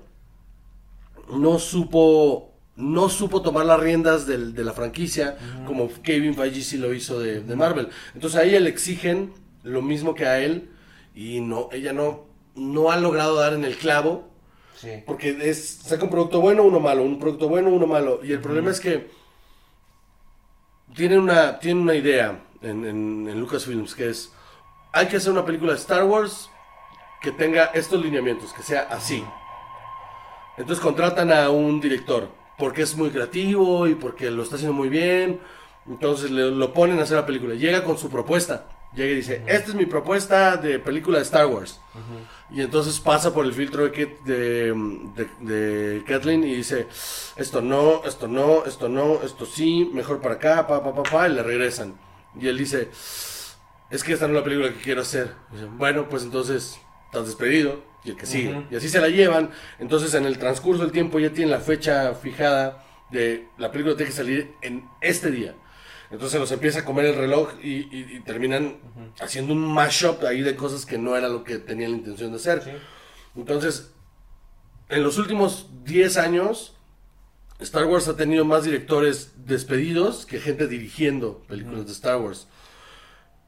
no 1.31 1.59
supo, 1.59 2.53
no 2.75 3.09
supo 3.09 3.41
tomar 3.41 3.65
las 3.65 3.79
riendas 3.79 4.25
del- 4.27 4.53
de 4.53 4.63
la 4.63 4.73
franquicia 4.73 5.37
como 5.65 5.89
Kevin 6.03 6.35
Feige 6.35 6.61
sí 6.61 6.77
lo 6.77 6.93
hizo 6.93 7.19
de, 7.19 7.41
de 7.41 7.55
Marvel. 7.55 7.89
Entonces 8.13 8.39
a 8.39 8.43
ella 8.43 8.59
le 8.59 8.69
exigen 8.69 9.33
lo 9.63 9.81
mismo 9.81 10.13
que 10.15 10.25
a 10.25 10.39
él 10.39 10.69
y 11.15 11.41
no, 11.41 11.69
ella 11.71 11.91
no, 11.93 12.26
no 12.57 12.91
ha 12.91 12.97
logrado 12.97 13.35
dar 13.35 13.53
en 13.53 13.63
el 13.63 13.77
clavo 13.77 14.25
Sí. 14.75 15.01
porque 15.07 15.35
es, 15.49 15.79
saca 15.85 16.03
un 16.03 16.09
producto 16.11 16.39
bueno, 16.39 16.61
uno 16.63 16.79
malo, 16.79 17.01
un 17.01 17.17
producto 17.17 17.47
bueno, 17.47 17.69
uno 17.69 17.87
malo. 17.87 18.19
Y 18.23 18.31
el 18.31 18.39
problema 18.41 18.69
es 18.69 18.79
que 18.79 19.09
tienen 20.95 21.19
una, 21.19 21.59
tienen 21.59 21.81
una 21.83 21.95
idea 21.95 22.39
en, 22.61 22.85
en, 22.85 23.27
en 23.29 23.39
Lucasfilms 23.39 23.95
que 23.95 24.09
es, 24.09 24.31
hay 24.93 25.07
que 25.07 25.17
hacer 25.17 25.31
una 25.31 25.45
película 25.45 25.73
de 25.73 25.79
Star 25.79 26.03
Wars 26.03 26.49
que 27.21 27.31
tenga 27.31 27.65
estos 27.73 28.01
lineamientos, 28.03 28.53
que 28.53 28.61
sea 28.63 28.81
así. 28.91 29.23
Entonces 30.57 30.83
contratan 30.83 31.31
a 31.31 31.49
un 31.49 31.79
director 31.81 32.29
porque 32.57 32.81
es 32.83 32.95
muy 32.95 33.09
creativo 33.09 33.87
y 33.87 33.95
porque 33.95 34.29
lo 34.31 34.43
está 34.43 34.55
haciendo 34.55 34.73
muy 34.75 34.89
bien. 34.89 35.39
Entonces 35.87 36.31
le- 36.31 36.51
lo 36.51 36.73
ponen 36.73 36.99
a 36.99 37.03
hacer 37.03 37.17
la 37.17 37.25
película. 37.25 37.53
Llega 37.55 37.83
con 37.83 37.97
su 37.97 38.09
propuesta. 38.09 38.65
Llega 38.95 39.11
y 39.11 39.15
dice, 39.15 39.43
esta 39.47 39.69
es 39.69 39.75
mi 39.75 39.85
propuesta 39.85 40.57
de 40.57 40.79
película 40.79 41.17
de 41.17 41.23
Star 41.23 41.45
Wars. 41.47 41.79
Y 42.49 42.61
entonces 42.61 42.99
pasa 42.99 43.33
por 43.33 43.45
el 43.45 43.53
filtro 43.53 43.83
de, 43.83 43.91
Kit- 43.91 44.23
de, 44.23 44.73
de- 45.15 45.53
de 45.53 46.03
Kathleen 46.05 46.43
y 46.45 46.55
dice, 46.55 46.87
esto 47.35 47.61
no, 47.61 48.03
esto 48.05 48.27
no, 48.27 48.63
esto 48.65 48.87
no, 48.89 49.21
esto 49.23 49.45
sí, 49.45 49.89
mejor 49.93 50.21
para 50.21 50.35
acá, 50.35 50.65
pa, 50.67 50.83
pa, 50.83 50.95
pa, 50.95 51.03
pa, 51.03 51.27
y 51.27 51.33
le 51.33 51.43
regresan. 51.43 51.95
Y 52.39 52.47
él 52.47 52.57
dice, 52.57 52.89
es 53.89 54.03
que 54.03 54.13
esta 54.13 54.27
no 54.27 54.33
es 54.33 54.39
la 54.39 54.43
película 54.43 54.69
que 54.73 54.81
quiero 54.81 55.01
hacer. 55.01 55.33
Dice, 55.51 55.65
bueno, 55.65 56.07
pues 56.09 56.23
entonces 56.23 56.79
estás 57.07 57.25
despedido 57.27 57.81
y 58.03 58.11
el 58.11 58.15
que 58.15 58.25
sigue. 58.25 58.65
Y 58.71 58.75
así 58.77 58.87
se 58.89 59.01
la 59.01 59.09
llevan. 59.09 59.51
Entonces 59.79 60.13
en 60.13 60.25
el 60.25 60.37
transcurso 60.39 60.83
del 60.83 60.91
tiempo 60.93 61.19
ya 61.19 61.31
tienen 61.31 61.51
la 61.51 61.59
fecha 61.59 62.13
fijada 62.15 62.85
de 63.11 63.47
la 63.57 63.71
película 63.71 63.95
tiene 63.95 64.09
que 64.11 64.17
salir 64.17 64.53
en 64.61 64.87
este 65.01 65.29
día. 65.31 65.55
Entonces 66.09 66.31
se 66.31 66.39
los 66.39 66.51
empieza 66.51 66.79
a 66.79 66.85
comer 66.85 67.05
el 67.05 67.15
reloj 67.15 67.49
y, 67.61 67.69
y- 67.95 68.07
y 68.17 68.19
terminan 68.21 68.77
haciendo 69.19 69.53
un 69.53 69.65
mashup 69.73 70.23
ahí 70.23 70.41
de 70.41 70.55
cosas 70.55 70.85
que 70.85 70.97
no 70.97 71.15
era 71.17 71.27
lo 71.27 71.43
que 71.43 71.57
tenían 71.57 71.91
la 71.91 71.97
intención 71.97 72.31
de 72.31 72.37
hacer. 72.37 72.63
Sí. 72.63 72.71
Entonces, 73.35 73.91
en 74.89 75.03
los 75.03 75.17
últimos 75.17 75.67
10 75.83 76.17
años, 76.17 76.73
Star 77.59 77.85
Wars 77.85 78.07
ha 78.07 78.15
tenido 78.15 78.45
más 78.45 78.63
directores 78.63 79.33
despedidos 79.45 80.25
que 80.25 80.39
gente 80.39 80.67
dirigiendo 80.67 81.39
películas 81.47 81.85
de 81.85 81.91
Star 81.91 82.17
Wars. 82.17 82.47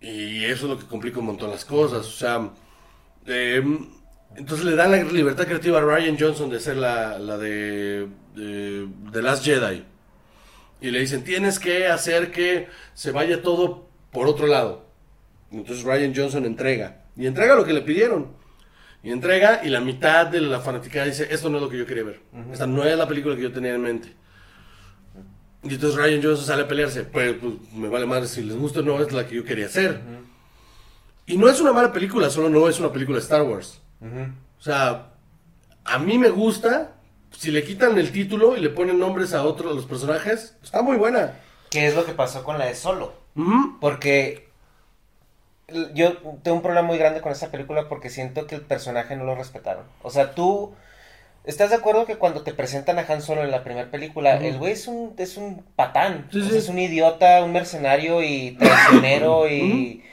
Y 0.02 0.44
eso 0.46 0.66
es 0.66 0.72
lo 0.72 0.80
que 0.80 0.86
complica 0.86 1.20
un 1.20 1.26
montón 1.28 1.52
las 1.52 1.64
cosas. 1.66 2.06
O 2.08 2.12
sea, 2.12 2.50
eh, 3.26 3.62
entonces 4.36 4.66
le 4.66 4.76
dan 4.76 4.92
la 4.92 5.04
libertad 5.04 5.46
creativa 5.46 5.78
a 5.80 5.82
Ryan 5.82 6.18
Johnson 6.20 6.50
de 6.50 6.58
hacer 6.58 6.78
la, 6.78 7.20
la 7.20 7.38
de, 7.38 8.08
de 8.36 8.88
The 9.12 9.22
Last 9.22 9.44
Jedi. 9.46 9.86
Y 10.82 10.92
le 10.92 11.00
dicen, 11.00 11.24
tienes 11.24 11.60
que 11.60 11.88
hacer 11.88 12.32
que 12.32 12.68
se 12.94 13.12
vaya 13.12 13.42
todo 13.42 13.90
por 14.12 14.28
otro 14.28 14.48
lado. 14.48 14.86
Entonces 15.52 15.84
Ryan 15.84 16.14
Johnson 16.16 16.46
entrega. 16.46 17.04
Y 17.16 17.26
entrega 17.26 17.56
lo 17.56 17.66
que 17.66 17.74
le 17.74 17.82
pidieron. 17.82 18.28
Y 19.04 19.12
entrega 19.12 19.62
y 19.64 19.70
la 19.70 19.80
mitad 19.80 20.28
de 20.28 20.42
la 20.42 20.60
fanaticada 20.60 21.06
dice, 21.06 21.28
esto 21.32 21.50
no 21.50 21.58
es 21.58 21.64
lo 21.64 21.70
que 21.70 21.78
yo 21.78 21.86
quería 21.86 22.04
ver. 22.04 22.22
Esta 22.52 22.68
no 22.68 22.84
es 22.84 22.98
la 22.98 23.08
película 23.08 23.36
que 23.36 23.42
yo 23.42 23.52
tenía 23.52 23.74
en 23.74 23.82
mente. 23.82 24.14
Y 25.64 25.74
entonces 25.74 26.00
Ryan 26.00 26.22
Johnson 26.22 26.46
sale 26.46 26.64
a 26.64 26.68
pelearse. 26.68 27.04
Pues, 27.04 27.36
pues, 27.40 27.54
me 27.74 27.90
vale 27.90 28.06
madre 28.06 28.28
si 28.28 28.42
les 28.44 28.56
gusta 28.56 28.80
o 28.80 28.84
no, 28.84 29.02
es 29.02 29.12
la 29.12 29.28
que 29.28 29.36
yo 29.36 29.44
quería 29.44 29.66
hacer. 29.66 30.00
Y 31.26 31.38
no 31.38 31.50
es 31.50 31.62
una 31.62 31.74
mala 31.74 31.92
película, 31.92 32.30
solo 32.30 32.50
no 32.50 32.68
es 32.68 32.80
una 32.80 32.92
película 32.92 33.18
de 33.18 33.24
Star 33.24 33.44
Wars. 33.44 33.82
O 34.02 34.62
sea, 34.62 35.14
a 35.86 36.00
mí 36.00 36.18
me 36.18 36.30
gusta, 36.30 36.96
si 37.38 37.52
le 37.52 37.64
quitan 37.64 37.98
el 37.98 38.12
título 38.12 38.58
y 38.58 38.62
le 38.62 38.70
ponen 38.70 39.00
nombres 39.00 39.34
a 39.34 39.44
otros 39.44 39.76
los 39.76 39.86
personajes, 39.86 40.56
está 40.64 40.82
muy 40.82 40.98
buena. 40.98 41.34
¿Qué 41.70 41.88
es 41.88 41.96
lo 41.96 42.06
que 42.06 42.14
pasó 42.14 42.44
con 42.44 42.58
la 42.58 42.66
de 42.66 42.76
Solo? 42.76 43.14
Porque 43.80 44.50
yo 45.94 46.18
tengo 46.44 46.58
un 46.58 46.64
problema 46.64 46.86
muy 46.86 46.98
grande 46.98 47.22
con 47.22 47.32
esta 47.32 47.52
película 47.52 47.88
porque 47.88 48.10
siento 48.10 48.48
que 48.48 48.56
el 48.56 48.62
personaje 48.62 49.16
no 49.16 49.24
lo 49.24 49.36
respetaron. 49.36 49.86
O 50.02 50.10
sea, 50.10 50.34
tú 50.34 50.74
estás 51.44 51.70
de 51.70 51.78
acuerdo 51.78 52.06
que 52.06 52.18
cuando 52.18 52.42
te 52.44 52.54
presentan 52.54 53.00
a 53.00 53.06
Han 53.08 53.22
Solo 53.22 53.44
en 53.44 53.52
la 53.52 53.64
primera 53.64 53.90
película, 53.90 54.38
el 54.38 54.58
güey 54.58 54.74
es 54.74 54.88
un, 54.88 55.14
es 55.18 55.38
un 55.38 55.64
patán. 55.76 56.28
Sí, 56.32 56.44
sí. 56.44 56.58
es 56.58 56.70
un 56.70 56.80
idiota, 56.80 57.44
un 57.44 57.54
mercenario 57.54 58.24
y 58.24 58.52
traicionero 58.60 59.50
y... 59.50 60.04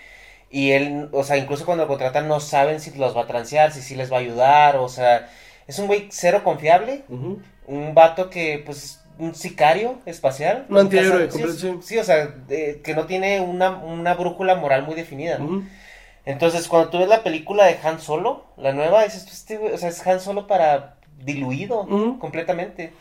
Y 0.49 0.71
él, 0.71 1.09
o 1.13 1.25
sea, 1.25 1.37
incluso 1.37 1.67
cuando 1.67 1.85
lo 1.85 1.89
contratan 1.89 2.29
no 2.29 2.39
saben 2.39 2.81
si 2.81 2.97
los 2.97 3.17
va 3.17 3.23
a 3.23 3.27
transear, 3.27 3.73
si 3.73 3.83
sí 3.83 3.97
les 3.97 4.13
va 4.13 4.19
a 4.19 4.21
ayudar, 4.21 4.77
o 4.77 4.89
sea, 4.89 5.29
es 5.67 5.79
un 5.79 5.87
güey 5.87 6.09
cero 6.11 6.43
confiable, 6.45 7.05
un 7.09 7.95
vato 7.95 8.31
que, 8.31 8.63
pues, 8.65 9.03
un 9.19 9.35
sicario 9.35 9.99
espacial. 10.07 10.67
Un 10.69 10.79
antihéroe, 10.79 11.31
Sí, 11.31 11.43
sí. 11.57 11.79
sí, 11.83 11.99
o 11.99 12.05
sea, 12.05 12.35
que 12.49 12.93
no 12.95 13.07
tiene 13.07 13.41
una, 13.41 13.71
una 13.71 14.15
brújula 14.15 14.55
moral 14.57 14.83
muy 14.85 14.95
definida. 14.95 15.39
Entonces, 16.25 16.67
cuando 16.69 16.91
tú 16.91 16.99
ves 16.99 17.09
la 17.09 17.23
película 17.23 17.65
de 17.67 17.79
Han 17.83 18.01
Solo, 18.01 18.47
la 18.57 18.73
nueva, 18.73 19.05
dices, 19.05 19.23
pues, 19.25 19.35
este 19.37 19.59
o 19.59 19.79
sea, 19.79 19.89
es 19.89 20.07
Han 20.07 20.21
Solo 20.21 20.47
para 20.47 20.97
diluido 21.19 21.87
completamente. 22.19 22.93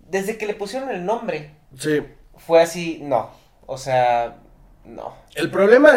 Desde 0.00 0.36
que 0.36 0.46
le 0.46 0.54
pusieron 0.54 0.90
el 0.90 1.04
nombre, 1.04 1.50
Sí. 1.78 2.00
fue 2.36 2.60
así, 2.60 2.98
no, 3.02 3.30
o 3.66 3.78
sea, 3.78 4.36
no. 4.84 5.14
El 5.34 5.50
problema 5.50 5.96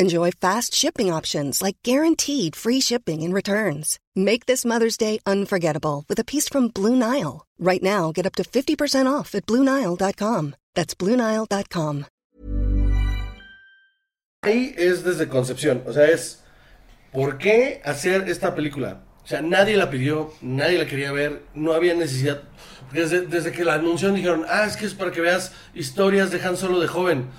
Enjoy 0.00 0.30
fast 0.32 0.74
shipping 0.74 1.12
options 1.12 1.62
like 1.62 1.76
guaranteed 1.84 2.56
free 2.56 2.80
shipping 2.80 3.22
and 3.22 3.32
returns. 3.32 3.98
Make 4.16 4.46
this 4.46 4.64
Mother's 4.64 4.96
Day 4.96 5.20
unforgettable 5.24 6.04
with 6.08 6.18
a 6.18 6.24
piece 6.24 6.48
from 6.48 6.68
Blue 6.68 6.96
Nile. 6.96 7.46
Right 7.58 7.82
now, 7.82 8.12
get 8.12 8.26
up 8.26 8.34
to 8.36 8.42
50% 8.42 9.06
off 9.06 9.34
at 9.34 9.46
BlueNile.com. 9.46 10.56
That's 10.74 10.94
BlueNile.com. 10.94 12.06
ahí 14.44 14.74
es 14.76 15.04
desde 15.04 15.28
concepción. 15.28 15.82
O 15.86 15.92
sea, 15.92 16.06
es 16.06 16.42
¿por 17.12 17.38
qué 17.38 17.80
hacer 17.84 18.28
esta 18.28 18.54
película? 18.54 19.04
O 19.24 19.26
sea, 19.26 19.40
nadie 19.40 19.76
la 19.76 19.90
pidió, 19.90 20.32
nadie 20.42 20.78
la 20.78 20.86
quería 20.86 21.12
ver, 21.12 21.42
no 21.54 21.72
había 21.72 21.94
necesidad. 21.94 22.42
Desde, 22.92 23.22
desde 23.22 23.52
que 23.52 23.64
la 23.64 23.74
anunciaron 23.74 24.16
dijeron, 24.16 24.44
ah, 24.48 24.66
es 24.66 24.76
que 24.76 24.84
es 24.84 24.94
para 24.94 25.10
que 25.10 25.22
veas 25.22 25.52
historias 25.74 26.30
de 26.30 26.42
Han 26.42 26.56
Solo 26.56 26.78
de 26.78 26.86
joven. 26.86 27.30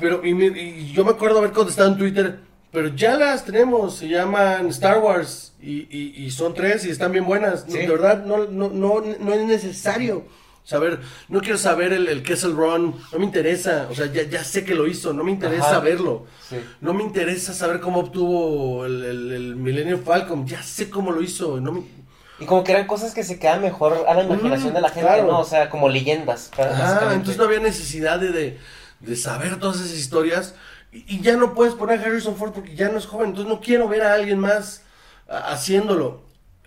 Pero, 0.00 0.24
y, 0.24 0.34
me- 0.34 0.46
y 0.46 0.92
yo 0.92 1.04
me 1.04 1.10
acuerdo 1.12 1.38
haber 1.38 1.52
contestado 1.52 1.88
en 1.90 1.98
Twitter, 1.98 2.40
pero 2.72 2.88
ya 2.88 3.16
las 3.16 3.44
tenemos, 3.44 3.96
se 3.96 4.08
llaman 4.08 4.66
Star 4.68 4.98
Wars 4.98 5.52
y, 5.60 5.86
y- 5.96 6.14
y 6.24 6.30
son 6.30 6.54
tres 6.54 6.84
y 6.84 6.90
están 6.90 7.12
bien 7.12 7.24
buenas. 7.24 7.64
Sí. 7.68 7.78
De 7.78 7.86
verdad, 7.88 8.24
no, 8.24 8.46
no, 8.46 8.68
no, 8.68 9.02
no 9.20 9.32
es 9.34 9.44
necesario 9.46 10.24
saber, 10.64 11.00
no 11.30 11.40
quiero 11.40 11.56
saber 11.56 11.94
el, 11.94 12.08
el 12.08 12.22
Kessel 12.22 12.54
Run, 12.54 12.94
no 13.12 13.18
me 13.18 13.24
interesa, 13.24 13.88
o 13.90 13.94
sea, 13.94 14.06
ya, 14.12 14.22
ya 14.24 14.44
sé 14.44 14.64
que 14.66 14.74
lo 14.74 14.86
hizo, 14.86 15.14
no 15.14 15.24
me 15.24 15.30
interesa 15.30 15.70
Ajá. 15.70 15.80
verlo. 15.80 16.26
Sí. 16.46 16.56
No 16.82 16.92
me 16.92 17.02
interesa 17.02 17.54
saber 17.54 17.80
cómo 17.80 18.00
obtuvo 18.00 18.84
el, 18.84 19.02
el, 19.02 19.32
el 19.32 19.56
Millennium 19.56 20.02
Falcon, 20.04 20.46
ya 20.46 20.62
sé 20.62 20.90
cómo 20.90 21.10
lo 21.10 21.22
hizo, 21.22 21.58
no 21.60 21.72
me... 21.72 21.82
Y 22.40 22.44
como 22.44 22.62
que 22.62 22.70
eran 22.72 22.86
cosas 22.86 23.14
que 23.14 23.24
se 23.24 23.38
quedan 23.38 23.62
mejor 23.62 24.04
a 24.06 24.14
la 24.14 24.22
imaginación 24.22 24.70
Mm, 24.72 24.74
de 24.76 24.80
la 24.82 24.88
gente, 24.90 25.08
claro. 25.08 25.26
¿no? 25.26 25.40
O 25.40 25.44
sea, 25.44 25.70
como 25.70 25.88
leyendas. 25.88 26.50
Ah, 26.56 27.10
entonces 27.12 27.36
no 27.38 27.44
había 27.44 27.58
necesidad 27.58 28.20
de, 28.20 28.30
de, 28.30 28.58
de 29.00 29.16
saber 29.16 29.58
todas 29.58 29.76
esas 29.80 29.96
historias. 29.98 30.54
Y, 30.92 31.16
y 31.16 31.20
ya 31.20 31.36
no 31.36 31.54
puedes 31.54 31.74
poner 31.74 31.98
a 32.00 32.02
Harrison 32.02 32.36
Ford 32.36 32.52
porque 32.52 32.74
ya 32.74 32.88
no 32.88 32.98
es 32.98 33.06
joven. 33.06 33.28
Entonces 33.30 33.52
no 33.52 33.60
quiero 33.60 33.88
ver 33.88 34.02
a 34.02 34.14
alguien 34.14 34.38
más 34.38 34.82
a- 35.28 35.52
haciéndolo. 35.52 36.22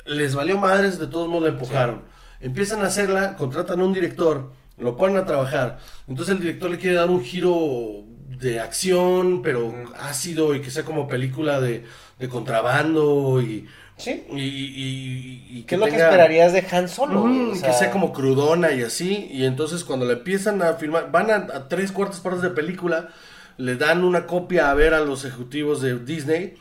Les 0.05 0.35
valió 0.35 0.57
madres, 0.57 0.99
de 0.99 1.07
todos 1.07 1.27
modos 1.27 1.43
la 1.43 1.49
empujaron. 1.49 2.03
Empiezan 2.39 2.81
a 2.81 2.87
hacerla, 2.87 3.35
contratan 3.37 3.81
a 3.81 3.85
un 3.85 3.93
director, 3.93 4.51
lo 4.77 4.97
ponen 4.97 5.17
a 5.17 5.25
trabajar. 5.25 5.79
Entonces 6.07 6.35
el 6.35 6.41
director 6.41 6.69
le 6.71 6.77
quiere 6.79 6.95
dar 6.95 7.09
un 7.09 7.23
giro 7.23 8.03
de 8.39 8.59
acción, 8.59 9.41
pero 9.43 9.71
ácido 9.99 10.55
y 10.55 10.61
que 10.61 10.71
sea 10.71 10.83
como 10.83 11.07
película 11.07 11.59
de, 11.61 11.85
de 12.19 12.29
contrabando 12.29 13.41
y... 13.41 13.67
Sí. 14.01 14.23
Y, 14.31 14.41
y- 14.41 15.45
y- 15.51 15.59
y 15.59 15.63
¿Qué 15.63 15.75
es 15.75 15.79
lo 15.79 15.85
que 15.85 15.97
esperarías 16.05 16.53
de 16.53 16.65
Han 16.71 16.89
Solo? 16.89 17.21
O 17.23 17.53
que 17.53 17.73
sea, 17.73 17.91
como 17.91 18.13
crudona 18.13 18.71
y 18.71 18.81
así. 18.83 19.27
Y 19.31 19.45
entonces 19.45 19.83
cuando 19.83 20.05
le 20.05 20.13
empiezan 20.13 20.61
a 20.61 20.73
filmar, 20.73 21.11
van 21.11 21.29
a, 21.31 21.35
a 21.55 21.67
tres 21.69 21.91
cuartas 21.91 22.19
partes 22.19 22.41
de 22.41 22.49
película, 22.51 23.09
le 23.57 23.75
dan 23.75 24.03
una 24.03 24.25
copia 24.27 24.71
a 24.71 24.73
ver 24.73 24.93
a 24.93 25.01
los 25.01 25.25
ejecutivos 25.25 25.81
de 25.81 25.99
Disney 25.99 26.55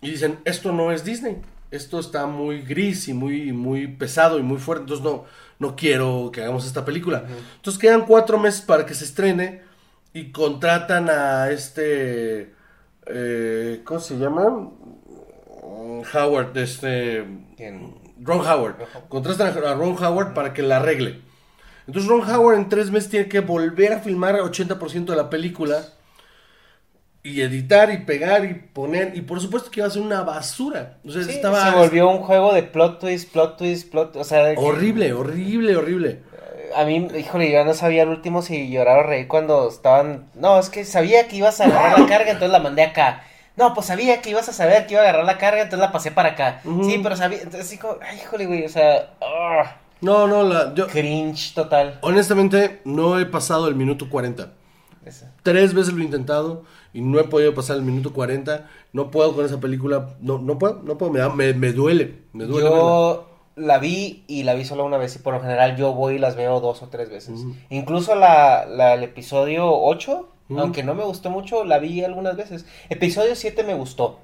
y 0.00 0.10
dicen, 0.10 0.38
esto 0.44 0.72
no 0.72 0.92
es 0.92 1.04
Disney. 1.04 1.38
Esto 1.70 1.98
está 1.98 2.26
muy 2.26 2.62
gris 2.62 3.08
y 3.08 3.14
muy, 3.14 3.52
muy 3.52 3.88
pesado 3.88 4.38
y 4.38 4.42
muy 4.42 4.58
fuerte. 4.58 4.82
Entonces 4.82 5.04
no, 5.04 5.24
no 5.58 5.74
quiero 5.76 6.30
que 6.32 6.42
hagamos 6.42 6.66
esta 6.66 6.84
película. 6.84 7.24
Entonces 7.56 7.80
quedan 7.80 8.06
cuatro 8.06 8.38
meses 8.38 8.60
para 8.62 8.86
que 8.86 8.94
se 8.94 9.04
estrene 9.04 9.62
y 10.12 10.30
contratan 10.32 11.10
a 11.10 11.50
este... 11.50 12.54
eh, 13.06 13.80
¿Cómo 13.84 14.00
se 14.00 14.16
llama? 14.18 14.70
Howard, 16.14 16.56
este... 16.56 17.24
¿quién? 17.56 17.94
Ron 18.20 18.40
Howard. 18.40 18.76
Contrastan 19.08 19.48
a 19.48 19.74
Ron 19.74 20.02
Howard 20.02 20.32
para 20.34 20.52
que 20.54 20.62
la 20.62 20.76
arregle. 20.78 21.20
Entonces 21.86 22.08
Ron 22.10 22.28
Howard 22.28 22.56
en 22.58 22.68
tres 22.68 22.90
meses 22.90 23.10
tiene 23.10 23.28
que 23.28 23.40
volver 23.40 23.92
a 23.92 24.00
filmar 24.00 24.36
80% 24.36 25.04
de 25.04 25.16
la 25.16 25.30
película. 25.30 25.84
Y 27.22 27.40
editar 27.42 27.90
y 27.92 27.98
pegar 27.98 28.44
y 28.44 28.54
poner. 28.54 29.16
Y 29.16 29.22
por 29.22 29.40
supuesto 29.40 29.70
que 29.70 29.80
iba 29.80 29.86
a 29.88 29.90
ser 29.90 30.02
una 30.02 30.22
basura. 30.22 30.98
O 31.04 31.10
sea, 31.10 31.24
Sí, 31.24 31.32
estaba 31.32 31.70
se 31.70 31.76
volvió 31.76 32.08
un 32.08 32.18
juego 32.18 32.54
de 32.54 32.62
plot 32.62 33.00
twist, 33.00 33.32
plot 33.32 33.56
twist, 33.56 33.90
plot 33.90 34.14
O 34.16 34.24
sea, 34.24 34.54
horrible, 34.56 35.12
horrible, 35.12 35.76
horrible. 35.76 36.20
a 36.76 36.84
mí, 36.84 37.08
híjole, 37.18 37.50
yo 37.50 37.64
no 37.64 37.74
sabía 37.74 38.04
el 38.04 38.10
último 38.10 38.42
si 38.42 38.70
llorar 38.70 39.00
o 39.00 39.02
reír 39.02 39.26
cuando 39.26 39.68
estaban... 39.68 40.28
No, 40.34 40.58
es 40.58 40.70
que 40.70 40.84
sabía 40.84 41.26
que 41.26 41.36
ibas 41.36 41.60
a 41.60 41.64
agarrar 41.64 41.98
la 41.98 42.06
carga, 42.06 42.30
entonces 42.30 42.50
la 42.50 42.60
mandé 42.60 42.82
acá. 42.82 43.24
No, 43.56 43.72
pues 43.74 43.86
sabía 43.86 44.20
que 44.20 44.30
ibas 44.30 44.48
a 44.48 44.52
saber 44.52 44.86
que 44.86 44.94
iba 44.94 45.00
a 45.02 45.04
agarrar 45.04 45.24
la 45.24 45.38
carga, 45.38 45.62
entonces 45.62 45.80
la 45.86 45.92
pasé 45.92 46.10
para 46.10 46.30
acá. 46.30 46.60
Sí, 46.82 47.00
pero 47.02 47.16
sabía... 47.16 47.38
Entonces, 47.38 47.62
así 47.66 47.78
como, 47.78 47.96
ay, 48.02 48.18
híjole, 48.18 48.46
güey, 48.46 48.64
o 48.64 48.68
sea... 48.68 49.14
ah, 49.22 49.76
No, 50.02 50.26
no, 50.26 50.42
la, 50.42 50.74
yo 50.74 50.86
cringe 50.86 51.54
total. 51.54 51.98
honestamente 52.02 52.80
no 52.84 53.18
he 53.18 53.24
pasado 53.26 53.68
el 53.68 53.74
minuto 53.74 54.10
40. 54.10 54.52
Esa. 55.06 55.32
Tres 55.42 55.72
veces 55.72 55.94
lo 55.94 56.02
he 56.02 56.04
intentado 56.04 56.64
y 56.92 57.00
no 57.00 57.18
he 57.20 57.24
podido 57.24 57.54
pasar 57.54 57.76
el 57.76 57.82
minuto 57.82 58.12
40. 58.12 58.68
No 58.92 59.10
puedo 59.10 59.34
con 59.34 59.44
esa 59.46 59.60
película. 59.60 60.10
No, 60.20 60.38
no 60.38 60.58
puedo, 60.58 60.80
no 60.82 60.98
puedo. 60.98 61.12
Me, 61.12 61.20
da- 61.20 61.28
me, 61.30 61.54
me 61.54 61.72
duele. 61.72 62.22
Me 62.32 62.44
duele. 62.44 62.64
verla. 62.68 62.78
Yo 62.80 63.30
la 63.54 63.78
vi 63.78 64.24
y 64.26 64.42
la 64.42 64.54
vi 64.54 64.64
solo 64.64 64.84
una 64.84 64.96
vez 64.98 65.14
y 65.16 65.20
por 65.20 65.32
lo 65.34 65.40
general 65.40 65.76
yo 65.76 65.92
voy 65.94 66.16
y 66.16 66.18
las 66.18 66.34
veo 66.36 66.60
dos 66.60 66.82
o 66.82 66.88
tres 66.88 67.08
veces. 67.08 67.40
Incluso 67.70 68.16
la, 68.16 68.66
la- 68.66 68.94
el 68.94 69.04
episodio 69.04 69.70
8, 69.72 70.28
Mm. 70.48 70.58
aunque 70.58 70.82
no 70.82 70.94
me 70.94 71.04
gustó 71.04 71.30
mucho, 71.30 71.64
la 71.64 71.78
vi 71.78 72.04
algunas 72.04 72.36
veces. 72.36 72.66
Episodio 72.88 73.34
7 73.34 73.64
me 73.64 73.74
gustó. 73.74 74.20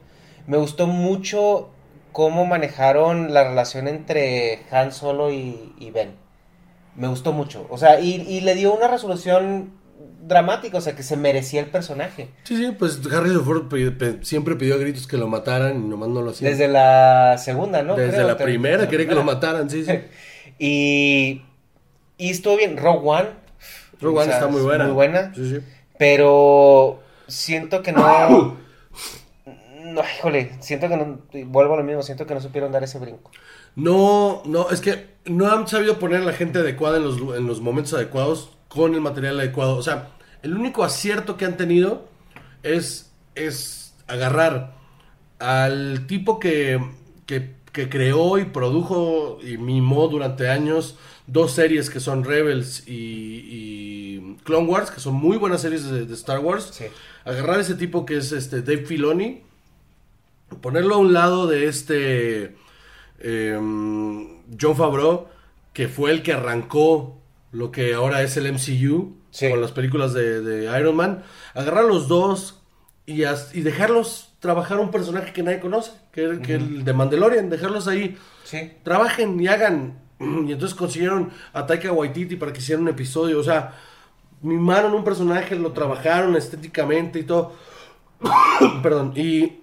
Me 0.46 0.56
gustó 0.56 0.86
mucho 0.86 1.70
cómo 2.12 2.44
manejaron 2.46 3.32
la 3.32 3.44
relación 3.44 3.88
entre 3.88 4.60
Han 4.70 4.92
Solo 4.92 5.32
y, 5.32 5.74
y 5.78 5.90
Ben. 5.90 6.12
Me 6.94 7.08
gustó 7.08 7.32
mucho. 7.32 7.66
O 7.70 7.78
sea, 7.78 8.00
y, 8.00 8.22
y 8.28 8.40
le 8.42 8.54
dio 8.54 8.74
una 8.74 8.86
resolución 8.88 9.72
dramática, 10.22 10.78
o 10.78 10.80
sea, 10.80 10.94
que 10.94 11.02
se 11.02 11.16
merecía 11.16 11.60
el 11.60 11.66
personaje. 11.66 12.28
Sí, 12.44 12.56
sí, 12.56 12.72
pues 12.78 13.00
Harrison 13.12 13.44
Ford 13.44 13.72
siempre 14.22 14.56
pidió 14.56 14.74
a 14.74 14.78
gritos 14.78 15.06
que 15.06 15.16
lo 15.16 15.26
mataran 15.26 15.84
y 15.84 15.88
nomás 15.88 16.08
no 16.08 16.22
lo 16.22 16.30
hacía. 16.30 16.48
Desde 16.48 16.68
la 16.68 17.36
segunda, 17.38 17.82
¿no? 17.82 17.96
Desde 17.96 18.14
Creo, 18.14 18.28
la 18.28 18.36
primera 18.36 18.88
quería 18.88 19.08
que 19.08 19.14
lo 19.14 19.24
mataran, 19.24 19.68
sí, 19.70 19.84
sí. 19.84 19.92
Y, 20.58 21.42
y 22.18 22.30
estuvo 22.30 22.56
bien. 22.56 22.76
Rogue 22.76 23.08
One. 23.08 23.28
Rogue 24.00 24.18
o 24.18 24.20
One 24.20 24.26
sea, 24.26 24.34
está 24.34 24.48
muy 24.48 24.60
buena. 24.60 24.84
Muy 24.84 24.92
buena. 24.92 25.34
Sí, 25.34 25.50
sí. 25.50 25.60
Pero 26.02 27.00
siento 27.28 27.80
que 27.80 27.92
no. 27.92 28.56
No, 29.84 30.00
híjole, 30.18 30.56
siento 30.58 30.88
que 30.88 30.96
no, 30.96 31.20
vuelvo 31.46 31.74
a 31.74 31.76
lo 31.76 31.84
mismo, 31.84 32.02
siento 32.02 32.26
que 32.26 32.34
no 32.34 32.40
supieron 32.40 32.72
dar 32.72 32.82
ese 32.82 32.98
brinco. 32.98 33.30
No, 33.76 34.42
no, 34.44 34.68
es 34.70 34.80
que 34.80 35.10
no 35.26 35.48
han 35.48 35.68
sabido 35.68 36.00
poner 36.00 36.22
a 36.22 36.24
la 36.24 36.32
gente 36.32 36.58
adecuada 36.58 36.96
en 36.96 37.04
los, 37.04 37.18
en 37.36 37.46
los 37.46 37.60
momentos 37.60 37.94
adecuados 37.94 38.50
con 38.66 38.94
el 38.94 39.00
material 39.00 39.38
adecuado. 39.38 39.76
O 39.76 39.82
sea, 39.84 40.08
el 40.42 40.56
único 40.56 40.82
acierto 40.82 41.36
que 41.36 41.44
han 41.44 41.56
tenido 41.56 42.08
es, 42.64 43.12
es 43.36 43.94
agarrar 44.08 44.74
al 45.38 46.08
tipo 46.08 46.40
que, 46.40 46.80
que, 47.26 47.54
que 47.70 47.88
creó 47.88 48.38
y 48.38 48.46
produjo 48.46 49.38
y 49.40 49.56
mimó 49.56 50.08
durante 50.08 50.50
años 50.50 50.96
dos 51.26 51.52
series 51.52 51.88
que 51.90 52.00
son 52.00 52.24
Rebels 52.24 52.86
y, 52.88 52.92
y 53.50 54.36
Clone 54.44 54.66
Wars, 54.68 54.90
que 54.90 55.00
son 55.00 55.14
muy 55.14 55.36
buenas 55.36 55.62
series 55.62 55.84
de, 55.90 56.04
de 56.06 56.14
Star 56.14 56.40
Wars. 56.40 56.70
Sí. 56.72 56.84
Agarrar 57.24 57.60
ese 57.60 57.74
tipo 57.74 58.04
que 58.04 58.16
es 58.16 58.32
este 58.32 58.62
Dave 58.62 58.84
Filoni, 58.86 59.42
ponerlo 60.60 60.96
a 60.96 60.98
un 60.98 61.12
lado 61.12 61.46
de 61.46 61.66
este 61.68 62.56
eh, 63.20 63.52
John 64.60 64.76
Favreau, 64.76 65.28
que 65.72 65.88
fue 65.88 66.10
el 66.10 66.22
que 66.22 66.32
arrancó 66.32 67.18
lo 67.52 67.70
que 67.70 67.94
ahora 67.94 68.22
es 68.22 68.36
el 68.36 68.46
MCU 68.52 69.16
Sí. 69.30 69.48
con 69.48 69.62
las 69.62 69.72
películas 69.72 70.12
de, 70.12 70.42
de 70.42 70.78
Iron 70.78 70.94
Man. 70.96 71.22
Agarrar 71.54 71.84
los 71.84 72.06
dos 72.06 72.60
y, 73.06 73.24
as- 73.24 73.54
y 73.54 73.62
dejarlos 73.62 74.34
trabajar 74.40 74.78
un 74.78 74.90
personaje 74.90 75.32
que 75.32 75.42
nadie 75.42 75.58
conoce, 75.60 75.92
que, 76.12 76.40
que 76.42 76.54
el 76.56 76.84
de 76.84 76.92
Mandalorian, 76.92 77.48
dejarlos 77.48 77.88
ahí 77.88 78.18
Sí. 78.44 78.72
trabajen 78.82 79.40
y 79.40 79.46
hagan. 79.46 80.01
Y 80.22 80.52
entonces 80.52 80.74
consiguieron 80.76 81.30
a 81.52 81.66
Taika 81.66 81.92
Waititi 81.92 82.36
para 82.36 82.52
que 82.52 82.60
hiciera 82.60 82.80
un 82.80 82.88
episodio. 82.88 83.40
O 83.40 83.44
sea, 83.44 83.74
mimaron 84.42 84.94
un 84.94 85.04
personaje, 85.04 85.56
lo 85.56 85.72
trabajaron 85.72 86.36
estéticamente 86.36 87.18
y 87.18 87.24
todo. 87.24 87.52
Perdón. 88.82 89.12
Y, 89.16 89.60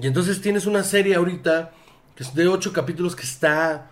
y 0.00 0.06
entonces 0.06 0.40
tienes 0.40 0.66
una 0.66 0.82
serie 0.82 1.14
ahorita 1.16 1.72
que 2.14 2.24
es 2.24 2.34
de 2.34 2.48
ocho 2.48 2.72
capítulos 2.72 3.14
que 3.14 3.22
está 3.22 3.90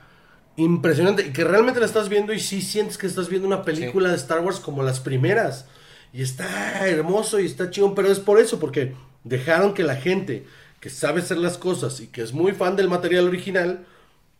impresionante 0.56 1.26
y 1.26 1.32
que 1.32 1.44
realmente 1.44 1.80
la 1.80 1.86
estás 1.86 2.08
viendo 2.08 2.32
y 2.32 2.40
sí 2.40 2.62
sientes 2.62 2.98
que 2.98 3.06
estás 3.06 3.28
viendo 3.28 3.46
una 3.46 3.62
película 3.62 4.08
de 4.08 4.16
Star 4.16 4.40
Wars 4.40 4.58
como 4.58 4.82
las 4.82 5.00
primeras. 5.00 5.66
Y 6.12 6.22
está 6.22 6.88
hermoso 6.88 7.38
y 7.40 7.46
está 7.46 7.70
chingón, 7.70 7.94
pero 7.94 8.10
es 8.10 8.20
por 8.20 8.40
eso, 8.40 8.58
porque 8.58 8.94
dejaron 9.24 9.74
que 9.74 9.82
la 9.82 9.96
gente 9.96 10.46
que 10.80 10.90
sabe 10.90 11.20
hacer 11.20 11.36
las 11.36 11.58
cosas 11.58 12.00
y 12.00 12.06
que 12.06 12.22
es 12.22 12.32
muy 12.32 12.52
fan 12.52 12.76
del 12.76 12.88
material 12.88 13.26
original 13.26 13.84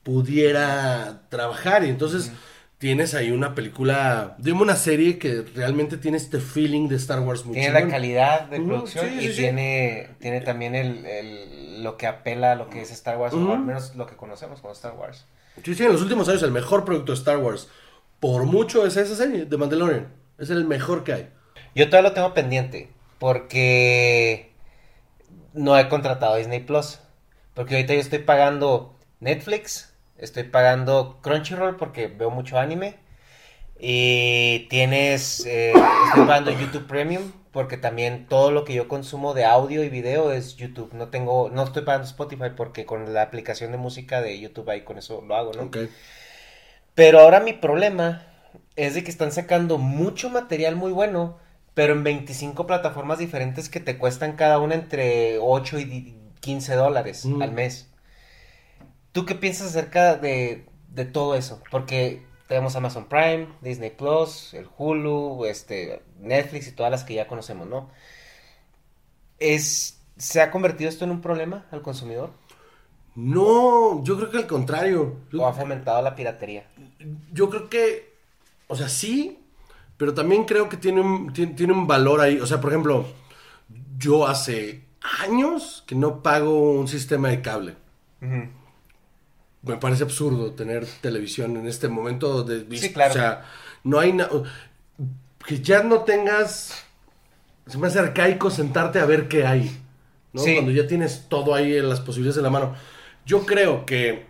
pudiera 0.07 1.23
trabajar. 1.29 1.85
Y 1.85 1.89
entonces 1.89 2.31
tienes 2.79 3.15
ahí 3.15 3.33
una 3.33 3.57
película, 3.57 4.37
dime 4.39 4.63
una 4.63 4.77
serie 4.77 5.19
que 5.19 5.43
realmente 5.55 5.97
tiene 5.97 6.17
este 6.17 6.39
feeling 6.39 6.87
de 6.89 6.95
Star 6.95 7.21
Wars 7.21 7.45
muy 7.45 7.55
Tiene 7.55 7.73
la 7.73 7.89
calidad 7.89 8.43
de 8.43 8.61
producción 8.61 9.09
sí, 9.09 9.15
y 9.17 9.21
sí, 9.23 9.33
sí. 9.33 9.37
tiene, 9.43 10.11
tiene 10.21 10.41
también 10.43 10.77
el, 10.77 11.05
el- 11.05 11.83
lo 11.83 11.97
que 11.97 12.07
apela 12.07 12.53
a 12.53 12.55
lo 12.55 12.71
que 12.71 12.83
es 12.83 12.91
Star 12.93 13.19
Wars, 13.19 13.35
o 13.35 13.53
al 13.53 13.59
menos 13.65 13.97
lo 13.97 14.07
que 14.07 14.17
conocemos 14.17 14.61
como 14.61 14.73
Star 14.73 14.95
Wars. 14.95 15.27
Sí, 15.65 15.75
sí, 15.75 15.85
en 15.85 15.93
los 15.93 16.03
últimos 16.03 16.29
años 16.29 16.43
el 16.45 16.53
mejor 16.53 16.85
producto 16.85 17.13
de 17.13 17.19
Star 17.19 17.39
Wars, 17.39 17.69
por 18.21 18.45
mucho, 18.45 18.87
es 18.87 18.97
esa 18.97 19.17
serie 19.17 19.45
de 19.45 19.57
Mandalorian. 19.57 20.09
Es 20.39 20.51
el 20.51 20.65
mejor 20.67 21.03
que 21.05 21.13
hay. 21.13 21.29
Yo 21.75 21.87
todavía 21.89 22.11
lo 22.11 22.15
tengo 22.15 22.33
pendiente 22.33 22.91
porque 23.19 24.53
no 25.53 25.79
he 25.79 25.89
contratado 25.89 26.35
a 26.35 26.37
Disney 26.39 26.61
Plus. 26.61 27.01
Porque 27.55 27.75
ahorita 27.77 27.95
yo 27.95 28.01
estoy 28.01 28.19
pagando 28.21 28.97
Netflix, 29.21 29.95
estoy 30.19 30.45
pagando 30.45 31.19
Crunchyroll 31.23 31.77
porque 31.77 32.09
veo 32.09 32.31
mucho 32.31 32.59
anime. 32.59 32.97
Y 33.79 34.67
tienes, 34.71 35.45
eh, 35.45 35.73
estoy 36.09 36.25
pagando 36.27 36.51
YouTube 36.51 36.87
Premium 36.87 37.31
porque 37.53 37.77
también 37.77 38.27
todo 38.27 38.51
lo 38.51 38.65
que 38.65 38.73
yo 38.75 38.89
consumo 38.89 39.35
de 39.35 39.45
audio 39.45 39.85
y 39.85 39.91
video 39.91 40.33
es 40.33 40.57
YouTube. 40.57 40.93
No 40.95 41.09
tengo, 41.09 41.51
no 41.51 41.63
estoy 41.65 41.83
pagando 41.85 42.07
Spotify 42.07 42.51
porque 42.57 42.87
con 42.87 43.13
la 43.13 43.23
aplicación 43.23 43.73
de 43.73 43.79
música 43.79 44.23
de 44.23 44.39
YouTube 44.41 44.71
ahí 44.71 44.83
con 44.83 44.97
eso 44.99 45.23
lo 45.27 45.37
hago, 45.37 45.53
¿no? 45.53 45.65
Ok. 45.65 45.77
Pero 46.95 47.21
ahora 47.21 47.41
mi 47.41 47.53
problema 47.53 48.23
es 48.77 48.95
de 48.95 49.05
que 49.05 49.11
están 49.11 49.33
sacando 49.33 49.77
mucho 49.79 50.31
material 50.31 50.77
muy 50.77 50.93
bueno, 50.93 51.39
pero 51.75 51.93
en 51.93 52.03
25 52.05 52.67
plataformas 52.67 53.19
diferentes 53.19 53.69
que 53.69 53.81
te 53.81 53.99
cuestan 53.99 54.37
cada 54.37 54.59
una 54.59 54.75
entre 54.75 55.39
8 55.39 55.79
y 55.79 55.85
di- 55.85 56.15
15 56.41 56.75
dólares 56.75 57.25
Mm. 57.27 57.43
al 57.43 57.53
mes. 57.53 57.91
¿Tú 59.17 59.25
qué 59.25 59.35
piensas 59.35 59.69
acerca 59.69 60.17
de, 60.17 60.67
de 60.91 61.07
todo 61.07 61.37
eso? 61.37 61.63
Porque 61.71 62.23
tenemos 62.49 62.77
Amazon 62.77 63.07
Prime, 63.07 63.49
Disney 63.63 63.89
Plus, 63.89 64.53
el 64.53 64.69
Hulu, 64.77 65.47
este, 65.47 66.03
Netflix 66.21 66.69
y 66.69 66.73
todas 66.73 66.93
las 66.93 67.03
que 67.03 67.15
ya 67.15 67.27
conocemos, 67.27 67.67
¿no? 67.67 67.89
Es, 69.39 70.03
¿Se 70.19 70.43
ha 70.43 70.51
convertido 70.51 70.91
esto 70.91 71.07
en 71.07 71.13
un 71.13 71.23
problema 71.23 71.65
al 71.71 71.81
consumidor? 71.81 72.29
No, 73.15 74.05
yo 74.05 74.19
creo 74.19 74.31
que 74.31 74.37
al 74.37 74.47
contrario. 74.47 75.17
¿O 75.33 75.47
ha 75.47 75.55
fomentado 75.55 76.03
la 76.03 76.15
piratería? 76.15 76.67
yo 77.33 77.49
creo 77.49 77.71
que, 77.71 78.13
o 78.67 78.77
sea, 78.77 78.91
sí, 78.91 79.39
pero 79.97 80.13
también 80.13 80.45
creo 80.45 80.69
que 80.69 80.77
tiene 80.77 81.01
un, 81.01 81.33
tiene, 81.33 81.55
tiene 81.55 81.73
un 81.73 81.87
valor 81.87 82.21
ahí. 82.21 82.39
O 82.39 82.45
sea, 82.45 82.61
por 82.61 82.71
ejemplo, 82.71 83.07
yo 83.97 84.27
hace 84.27 84.85
años 85.23 85.85
que 85.87 85.95
no 85.95 86.23
pago 86.23 86.73
un 86.73 86.87
sistema 86.87 87.31
de 87.31 87.41
cable. 87.41 87.77
Ujú. 88.21 88.66
Me 89.67 89.77
parece 89.77 90.05
absurdo 90.05 90.53
tener 90.53 90.87
televisión 91.01 91.57
en 91.57 91.67
este 91.67 91.89
momento 91.89 92.45
de 92.45 92.65
Sí, 92.79 92.93
claro. 92.93 93.11
O 93.11 93.15
sea, 93.15 93.45
no 93.85 93.99
hay 93.99 94.13
nada. 94.13 94.31
Que 95.45 95.61
ya 95.61 95.83
no 95.83 96.01
tengas. 96.01 96.85
Se 97.67 97.77
me 97.77 97.89
hace 97.89 97.99
arcaico 97.99 98.49
sentarte 98.51 99.01
a 99.01 99.07
ver 99.07 99.29
qué 99.29 99.45
hay. 99.47 99.83
¿no? 100.33 100.43
Sí. 100.43 100.55
Cuando 100.55 100.71
ya 100.71 100.87
tienes 100.87 101.27
todo 101.29 101.55
ahí 101.55 101.77
en 101.77 101.89
las 101.89 102.01
posibilidades 102.01 102.37
en 102.39 102.45
la 102.45 102.51
mano. 102.51 102.75
Yo 103.25 103.45
creo 103.45 103.85
que 103.85 104.27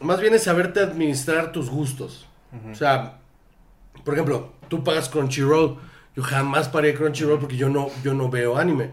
más 0.00 0.20
bien 0.20 0.34
es 0.34 0.44
saberte 0.44 0.80
administrar 0.80 1.52
tus 1.52 1.68
gustos. 1.68 2.26
O 2.70 2.74
sea, 2.74 3.18
por 4.04 4.14
ejemplo, 4.14 4.52
tú 4.68 4.84
pagas 4.84 5.08
Crunchyroll. 5.08 5.78
Yo 6.14 6.22
jamás 6.22 6.68
paré 6.68 6.94
Crunchyroll 6.94 7.38
porque 7.38 7.56
yo 7.56 7.68
no, 7.68 7.90
yo 8.02 8.14
no 8.14 8.30
veo 8.30 8.56
anime. 8.56 8.92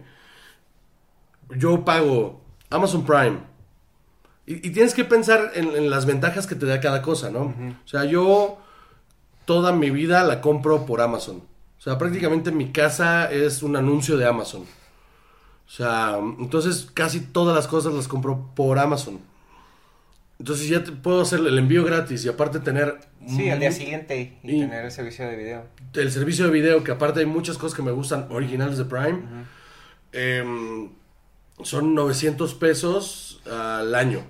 Yo 1.55 1.85
pago 1.85 2.41
Amazon 2.69 3.05
Prime. 3.05 3.52
Y, 4.45 4.67
y 4.67 4.71
tienes 4.71 4.93
que 4.93 5.05
pensar 5.05 5.51
en, 5.55 5.69
en 5.75 5.89
las 5.89 6.05
ventajas 6.05 6.47
que 6.47 6.55
te 6.55 6.65
da 6.65 6.79
cada 6.81 7.01
cosa, 7.01 7.29
¿no? 7.31 7.53
O 7.85 7.87
sea, 7.87 8.03
yo 8.05 8.57
toda 9.45 9.71
mi 9.71 9.89
vida 9.89 10.23
la 10.23 10.41
compro 10.41 10.85
por 10.85 11.01
Amazon. 11.01 11.37
O 11.77 11.81
sea, 11.81 11.97
prácticamente 11.97 12.51
mi 12.51 12.71
casa 12.71 13.31
es 13.31 13.63
un 13.63 13.75
anuncio 13.75 14.17
de 14.17 14.25
Amazon. 14.25 14.61
O 15.65 15.69
sea, 15.69 16.17
entonces 16.39 16.89
casi 16.93 17.19
todas 17.21 17.55
las 17.55 17.67
cosas 17.67 17.93
las 17.93 18.07
compro 18.07 18.49
por 18.55 18.79
Amazon. 18.79 19.19
Entonces 20.39 20.67
ya 20.67 20.83
te 20.83 20.91
puedo 20.91 21.21
hacer 21.21 21.39
el 21.39 21.57
envío 21.57 21.85
gratis 21.85 22.25
y 22.25 22.29
aparte 22.29 22.59
tener 22.59 22.99
Sí, 23.27 23.49
al 23.49 23.59
día 23.61 23.71
siguiente 23.71 24.39
y, 24.43 24.49
y- 24.55 24.59
tener 24.61 24.83
el 24.85 24.91
servicio 24.91 25.25
de 25.25 25.37
video. 25.37 25.63
el 25.93 26.11
servicio 26.11 26.45
de 26.45 26.51
video, 26.51 26.83
que 26.83 26.91
aparte 26.91 27.21
hay 27.21 27.25
muchas 27.25 27.57
cosas 27.57 27.75
que 27.75 27.81
me 27.81 27.91
gustan 27.91 28.27
originales 28.29 28.77
de 28.77 28.83
Prime. 28.85 29.21
em, 30.11 30.89
son 31.63 31.95
900 31.95 32.53
pesos 32.55 33.32
al 33.51 33.93
año. 33.95 34.21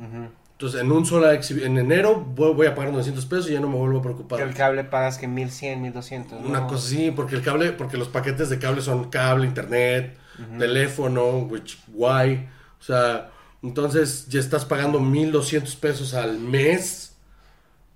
Entonces, 0.00 0.80
en 0.80 0.90
un 0.90 1.04
exhibi- 1.04 1.64
en 1.64 1.78
enero 1.78 2.16
voy, 2.20 2.52
voy 2.54 2.66
a 2.66 2.74
pagar 2.74 2.92
900 2.92 3.26
pesos 3.26 3.48
y 3.50 3.52
ya 3.54 3.60
no 3.60 3.68
me 3.68 3.76
vuelvo 3.76 3.98
a 3.98 4.02
preocupar. 4.02 4.38
Que 4.40 4.44
el 4.44 4.54
cable 4.54 4.84
pagas 4.84 5.18
que 5.18 5.28
1100, 5.28 5.82
1200. 5.82 6.40
¿no? 6.40 6.48
Una 6.48 6.66
cosa 6.66 6.86
así, 6.86 7.10
porque 7.10 7.36
el 7.36 7.42
cable, 7.42 7.72
porque 7.72 7.96
los 7.96 8.08
paquetes 8.08 8.48
de 8.50 8.58
cable 8.58 8.80
son 8.82 9.10
cable, 9.10 9.46
internet, 9.46 10.16
teléfono, 10.58 11.38
which, 11.40 11.78
Wi, 11.92 12.46
o 12.80 12.82
sea, 12.82 13.30
entonces 13.62 14.28
ya 14.28 14.38
estás 14.40 14.64
pagando 14.64 15.00
1200 15.00 15.74
pesos 15.76 16.14
al 16.14 16.38
mes 16.38 17.16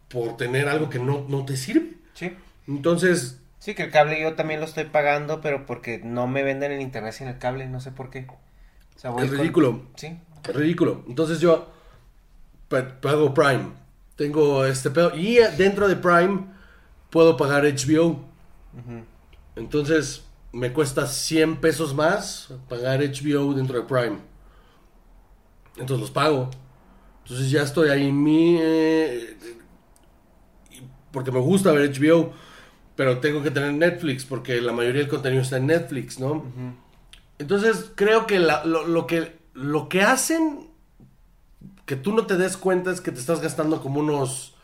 por 0.09 0.37
tener 0.37 0.69
algo 0.69 0.89
que 0.91 0.99
no, 0.99 1.25
no 1.29 1.45
te 1.45 1.57
sirve. 1.57 1.95
Sí. 2.15 2.37
Entonces, 2.69 3.39
Sí, 3.59 3.75
que 3.77 3.85
el 3.85 3.91
cable 3.93 4.21
yo 4.21 4.35
también 4.35 4.59
lo 4.59 4.67
estoy 4.67 4.85
pagando, 4.87 5.41
pero 5.41 5.67
porque 5.67 6.01
no 6.03 6.27
me 6.27 6.43
venden 6.43 6.73
el 6.73 6.81
internet 6.81 7.13
sin 7.13 7.29
el 7.29 7.39
cable, 7.39 7.69
no 7.69 7.81
sé 7.81 7.93
por 7.93 8.11
qué. 8.11 8.27
O 8.29 8.99
sea, 8.99 9.11
voy 9.11 9.23
Es 9.25 9.31
con- 9.31 9.39
ridículo. 9.39 9.83
Sí. 9.95 10.19
Ridículo. 10.45 11.05
Entonces 11.09 11.41
yo 11.41 11.71
pa- 12.69 13.01
pago 13.01 13.33
Prime, 13.35 13.73
tengo 14.17 14.65
este 14.65 14.91
pedo, 14.91 15.15
y 15.17 15.37
dentro 15.57 15.89
de 15.89 15.97
Prime 15.97 16.47
puedo 17.11 17.37
pagar 17.37 17.65
HBO. 17.65 18.21
Entonces 19.57 20.25
me 20.53 20.73
cuesta 20.73 21.07
100 21.07 21.57
pesos 21.57 21.95
más 21.95 22.49
pagar 22.69 23.01
HBO 23.03 23.55
dentro 23.55 23.79
de 23.81 23.85
Prime. 23.87 24.19
Entonces 25.77 26.01
los 26.01 26.11
pago. 26.11 26.51
Entonces 27.23 27.51
ya 27.51 27.63
estoy 27.63 27.89
ahí 27.91 28.11
mi... 28.13 28.59
eh, 28.61 29.37
porque 31.13 31.31
me 31.31 31.41
gusta 31.41 31.73
ver 31.73 31.91
HBO, 31.93 32.33
pero 32.97 33.19
tengo 33.19 33.43
que 33.43 33.51
tener 33.51 33.73
Netflix 33.75 34.25
porque 34.25 34.61
la 34.61 34.73
mayoría 34.73 35.01
del 35.03 35.11
contenido 35.11 35.43
está 35.43 35.59
en 35.59 35.67
Netflix, 35.67 36.19
¿no? 36.19 36.45
Entonces 37.39 37.91
creo 37.95 38.27
que 38.27 38.39
la- 38.39 38.65
lo, 38.65 38.87
lo 38.87 39.07
que 39.07 39.37
lo 39.55 39.89
que 39.89 40.03
hacen 40.03 40.71
que 41.87 41.97
tú 41.97 42.13
no 42.13 42.27
te 42.27 42.37
des 42.37 42.57
cuenta 42.57 42.91
es 42.91 43.01
que 43.01 43.13
te 43.13 43.21
estás 43.21 43.41
gastando 43.41 43.81
como 43.81 44.01
unos 44.01 44.55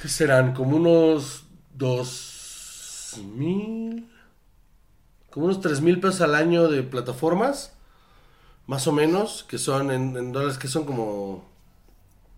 ¿qué 0.00 0.08
serán? 0.08 0.54
Como 0.54 0.76
unos 0.76 1.44
dos 1.74 3.14
mil 3.34 4.10
como 5.30 5.46
unos 5.46 5.60
tres 5.60 5.80
mil 5.80 6.00
pesos 6.00 6.20
al 6.20 6.34
año 6.34 6.68
de 6.68 6.82
plataformas 6.82 7.72
más 8.70 8.86
o 8.86 8.92
menos, 8.92 9.44
que 9.48 9.58
son 9.58 9.90
en, 9.90 10.16
en 10.16 10.30
dólares, 10.30 10.56
que 10.56 10.68
son 10.68 10.84
como... 10.84 11.44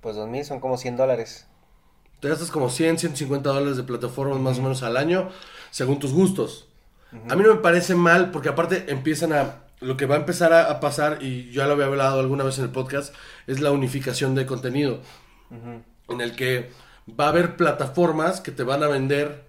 Pues 0.01 0.17
2000 0.17 0.47
son 0.47 0.61
como 0.61 0.79
100 0.79 0.97
dólares. 0.97 1.47
Te 2.21 2.29
gastas 2.31 2.51
como 2.51 2.71
100, 2.71 3.01
150 3.01 3.51
dólares 3.51 3.77
de 3.77 3.83
plataformas 3.83 4.41
más 4.41 4.59
o 4.59 4.63
menos 4.63 4.83
al 4.83 4.97
año, 4.97 5.29
según 5.71 5.99
tus 5.99 6.15
gustos. 6.15 6.69
A 7.29 7.37
mí 7.37 7.43
no 7.43 7.55
me 7.55 7.61
parece 7.61 7.95
mal, 7.95 8.31
porque 8.31 8.49
aparte 8.49 8.91
empiezan 8.91 9.35
a... 9.35 9.62
Lo 9.83 9.97
que 9.97 10.07
va 10.07 10.15
a 10.15 10.19
empezar 10.19 10.53
a, 10.53 10.71
a 10.71 10.81
pasar, 10.81 11.19
y 11.23 11.51
ya 11.51 11.67
lo 11.67 11.73
había 11.73 11.87
hablado 11.87 12.21
alguna 12.21 12.45
vez 12.45 12.59
en 12.59 12.65
el 12.65 12.71
podcast, 12.71 13.15
es 13.47 13.61
la 13.61 13.71
unificación 13.71 14.35
de 14.35 14.47
contenido. 14.47 15.01
En 16.09 16.21
el 16.21 16.35
que 16.35 16.71
va 17.09 17.27
a 17.27 17.29
haber 17.29 17.57
plataformas 17.57 18.41
que 18.41 18.53
te 18.53 18.63
van 18.63 18.83
a 18.83 18.89
vender 18.89 19.45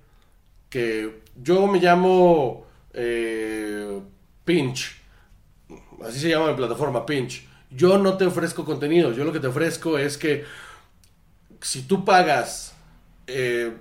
que 0.69 1.21
yo 1.35 1.67
me 1.67 1.79
llamo 1.79 2.65
eh, 2.93 4.01
Pinch. 4.43 4.99
Así 6.03 6.19
se 6.19 6.29
llama 6.29 6.49
mi 6.49 6.55
plataforma, 6.55 7.05
Pinch. 7.05 7.47
Yo 7.69 7.97
no 7.97 8.17
te 8.17 8.25
ofrezco 8.25 8.65
contenido. 8.65 9.11
Yo 9.13 9.23
lo 9.23 9.31
que 9.31 9.39
te 9.39 9.47
ofrezco 9.47 9.97
es 9.97 10.17
que 10.17 10.45
si 11.61 11.83
tú 11.83 12.03
pagas 12.03 12.75
eh, 13.27 13.71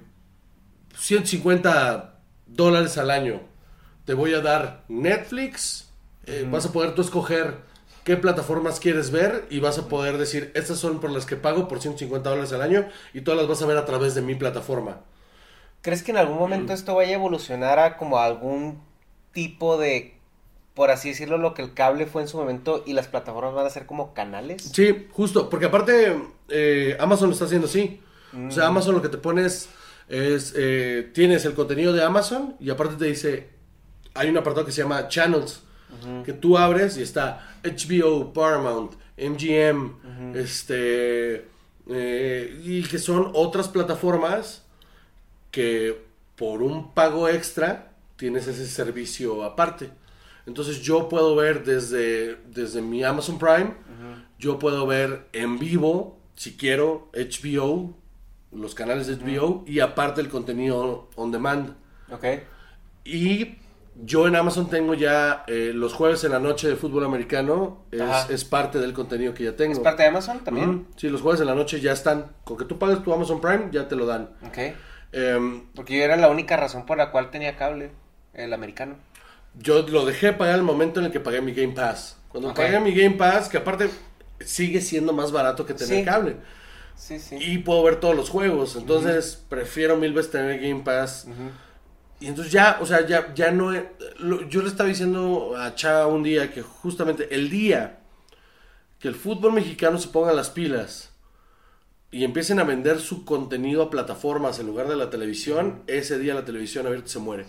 150 0.97 2.15
dólares 2.47 2.97
al 2.99 3.11
año, 3.11 3.41
te 4.05 4.15
voy 4.15 4.35
a 4.35 4.41
dar 4.41 4.85
Netflix. 4.89 5.89
Eh, 6.27 6.47
Vas 6.51 6.67
a 6.67 6.73
poder 6.73 6.95
tú 6.95 7.03
escoger 7.03 7.57
qué 8.05 8.17
plataformas 8.17 8.81
quieres 8.81 9.11
ver 9.11 9.45
y 9.51 9.61
vas 9.61 9.79
a 9.79 9.89
poder 9.89 10.19
decir, 10.19 10.51
estas 10.55 10.79
son 10.79 11.01
por 11.01 11.11
las 11.11 11.25
que 11.27 11.37
pago 11.37 11.69
por 11.69 11.81
150 11.81 12.29
dólares 12.29 12.53
al 12.53 12.63
año 12.63 12.87
y 13.15 13.21
todas 13.21 13.39
las 13.39 13.49
vas 13.49 13.63
a 13.63 13.67
ver 13.67 13.77
a 13.77 13.85
través 13.85 14.15
de 14.15 14.23
mi 14.23 14.35
plataforma. 14.35 15.01
¿Crees 15.83 16.03
que 16.03 16.11
en 16.13 16.17
algún 16.19 16.37
Mm. 16.37 16.41
momento 16.41 16.73
esto 16.73 16.95
vaya 16.95 17.11
a 17.13 17.15
evolucionar 17.15 17.79
a 17.79 17.97
como 17.97 18.19
algún 18.19 18.81
tipo 19.33 19.79
de, 19.79 20.15
por 20.75 20.91
así 20.91 21.09
decirlo, 21.11 21.39
lo 21.39 21.55
que 21.55 21.63
el 21.63 21.75
cable 21.75 22.07
fue 22.07 22.23
en 22.23 22.29
su 22.29 22.37
momento 22.37 22.83
y 22.87 22.93
las 22.93 23.09
plataformas 23.09 23.55
van 23.55 23.67
a 23.67 23.71
ser 23.71 23.87
como 23.87 24.15
canales? 24.15 24.63
Sí, 24.73 25.09
justo, 25.13 25.49
porque 25.51 25.67
aparte 25.67 26.17
eh, 26.49 26.97
Amazon 27.01 27.29
lo 27.29 27.33
está 27.33 27.47
haciendo 27.47 27.67
así. 27.67 28.01
O 28.49 28.51
sea, 28.51 28.67
Amazon 28.69 28.95
lo 28.95 29.03
que 29.03 29.09
te 29.11 29.19
pones 29.19 29.69
es, 30.09 30.55
eh, 30.57 31.11
tienes 31.15 31.45
el 31.45 31.55
contenido 31.55 31.93
de 31.93 32.03
Amazon 32.03 32.57
y 32.61 32.71
aparte 32.71 32.97
te 32.97 33.05
dice, 33.07 33.51
hay 34.15 34.29
un 34.31 34.39
apartado 34.39 34.65
que 34.65 34.73
se 34.73 34.83
llama 34.83 35.09
Channels, 35.09 35.63
que 36.25 36.33
tú 36.33 36.59
abres 36.59 36.97
y 36.97 37.03
está 37.03 37.57
HBO, 37.63 38.33
Paramount, 38.33 38.95
MGM, 39.17 40.35
este, 40.35 41.47
eh, 41.89 42.61
y 42.65 42.83
que 42.83 42.99
son 42.99 43.31
otras 43.35 43.69
plataformas 43.69 44.65
que 45.51 46.03
por 46.37 46.63
un 46.63 46.93
pago 46.93 47.29
extra 47.29 47.93
tienes 48.17 48.47
ese 48.47 48.67
servicio 48.67 49.45
aparte. 49.45 49.91
Entonces 50.47 50.81
yo 50.81 51.09
puedo 51.09 51.37
ver 51.37 51.65
desde, 51.65 52.37
desde 52.47 52.83
mi 52.83 53.05
Amazon 53.05 53.39
Prime, 53.39 53.75
yo 54.39 54.59
puedo 54.59 54.87
ver 54.87 55.29
en 55.33 55.59
vivo, 55.59 56.19
si 56.35 56.57
quiero, 56.57 57.11
HBO, 57.15 57.95
los 58.51 58.75
canales 58.75 59.07
de 59.07 59.17
HBO 59.17 59.65
y 59.67 59.81
aparte 59.81 60.21
el 60.21 60.29
contenido 60.29 61.09
on 61.15 61.31
demand. 61.31 61.75
Ok. 62.11 62.25
Y 63.05 63.57
yo 64.05 64.27
en 64.27 64.35
Amazon 64.35 64.69
tengo 64.69 64.95
ya 64.95 65.45
eh, 65.47 65.71
los 65.73 65.95
jueves 65.95 66.25
en 66.25 66.33
la 66.33 66.41
noche 66.41 66.69
de 66.69 66.75
fútbol 66.75 67.05
americano, 67.05 67.85
es, 68.29 68.45
parte 68.45 68.81
del 68.81 68.93
contenido 68.93 69.33
que 69.33 69.45
ya 69.45 69.55
tengo. 69.55 69.73
¿Es 69.75 69.79
parte 69.79 70.03
de 70.03 70.09
Amazon 70.09 70.43
también? 70.43 70.69
Ujú. 70.71 70.87
Sí, 70.97 71.09
los 71.09 71.21
jueves 71.21 71.41
en 71.41 71.47
la 71.47 71.55
noche 71.55 71.81
ya 71.81 71.93
están. 71.93 72.33
Con 72.43 72.57
que 72.59 72.65
tú 72.65 72.79
pagues 72.79 73.03
tu 73.05 73.13
Amazon 73.13 73.41
Prime, 73.41 73.69
ya 73.71 73.87
te 73.87 73.95
lo 73.95 74.05
dan. 74.07 74.31
Ok. 74.45 74.59
Em, 75.13 75.67
Porque 75.75 75.97
yo 75.97 76.03
era 76.03 76.17
la 76.17 76.29
única 76.29 76.57
razón 76.57 76.85
por 76.85 76.99
la 76.99 77.13
cual 77.13 77.31
tenía 77.31 77.57
cable, 77.57 77.93
el 78.35 78.53
americano. 78.53 78.97
yo 79.59 79.83
lo 79.87 80.05
dejé 80.05 80.33
pagar 80.33 80.57
el 80.57 80.63
momento 80.63 80.99
en 80.99 81.07
el 81.07 81.13
que 81.13 81.21
pagué 81.21 81.41
mi 81.41 81.53
Game 81.53 81.75
Pass. 81.75 82.19
Cuando 82.29 82.51
Ok. 82.51 82.57
pagué 82.57 82.81
mi 82.81 82.93
Game 82.95 83.17
Pass, 83.17 83.49
que 83.49 83.59
aparte 83.59 83.89
sigue 84.41 84.81
siendo 84.81 85.13
más 85.13 85.31
barato 85.31 85.65
que 85.65 85.75
tener 85.75 85.99
Sí. 86.01 86.05
cable. 86.05 86.37
Sí, 86.97 87.19
sí. 87.19 87.37
Y 87.39 87.59
puedo 87.59 87.83
ver 87.85 87.97
todos 87.97 88.17
los 88.17 88.31
juegos. 88.31 88.75
Entonces, 88.77 89.45
prefiero 89.49 89.97
mil 89.97 90.13
veces 90.13 90.33
tener 90.33 90.61
Game 90.61 90.83
Pass. 90.83 91.27
Y 92.23 92.29
entonces 92.29 92.53
ya, 92.53 92.79
o 92.81 92.87
sea, 92.87 93.05
ya, 93.07 93.35
ya 93.35 93.51
no... 93.51 93.73
lo- 94.19 94.49
yo 94.49 94.63
le 94.63 94.69
estaba 94.69 94.89
diciendo 94.89 95.55
a 95.57 95.75
Cha 95.75 96.07
un 96.07 96.23
día 96.23 96.53
que 96.53 96.63
justamente 96.63 97.35
el 97.35 97.51
día 97.51 97.99
que 99.01 99.09
el 99.09 99.17
fútbol 99.17 99.53
mexicano 99.55 99.99
se 99.99 100.07
ponga 100.09 100.33
las 100.33 100.49
pilas 100.51 101.11
y 102.13 102.23
empiecen 102.23 102.61
a 102.61 102.65
vender 102.65 103.01
su 103.01 103.25
contenido 103.25 103.83
a 103.83 103.91
plataformas 103.91 104.61
en 104.61 104.67
lugar 104.69 104.87
de 104.87 104.95
la 104.95 105.11
televisión, 105.11 105.83
ese 105.89 106.19
día 106.21 106.35
la 106.35 106.45
televisión 106.45 106.87
abierta 106.87 107.09
se 107.09 107.19
muere. 107.19 107.47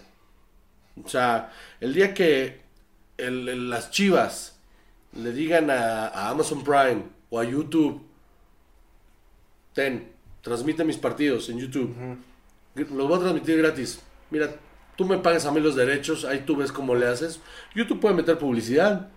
O 1.03 1.07
sea, 1.07 1.51
el 1.79 1.93
día 1.93 2.15
que 2.15 2.61
el- 3.17 3.47
el- 3.49 3.69
las 3.69 3.91
chivas 3.91 4.57
le 5.15 5.31
digan 5.33 5.69
a, 5.69 6.07
a 6.07 6.29
Amazon 6.29 6.63
Prime 6.63 7.03
o 7.29 7.39
a 7.39 7.43
YouTube, 7.43 8.01
ten, 9.73 10.11
transmite 10.41 10.83
mis 10.83 10.97
partidos 10.97 11.49
en 11.49 11.59
YouTube, 11.59 11.93
los 12.75 13.07
voy 13.07 13.17
a 13.17 13.19
transmitir 13.21 13.57
gratis. 13.59 14.01
Mira, 14.33 14.49
tú 14.97 15.05
me 15.05 15.17
pagas 15.19 15.45
a 15.45 15.51
mí 15.51 15.59
los 15.61 15.75
derechos, 15.75 16.25
ahí 16.25 16.39
tú 16.45 16.55
ves 16.55 16.71
cómo 16.71 16.95
le 16.95 17.07
haces. 17.07 17.39
YouTube 17.75 17.99
puede 17.99 18.15
meter 18.15 18.37
publicidad, 18.39 19.09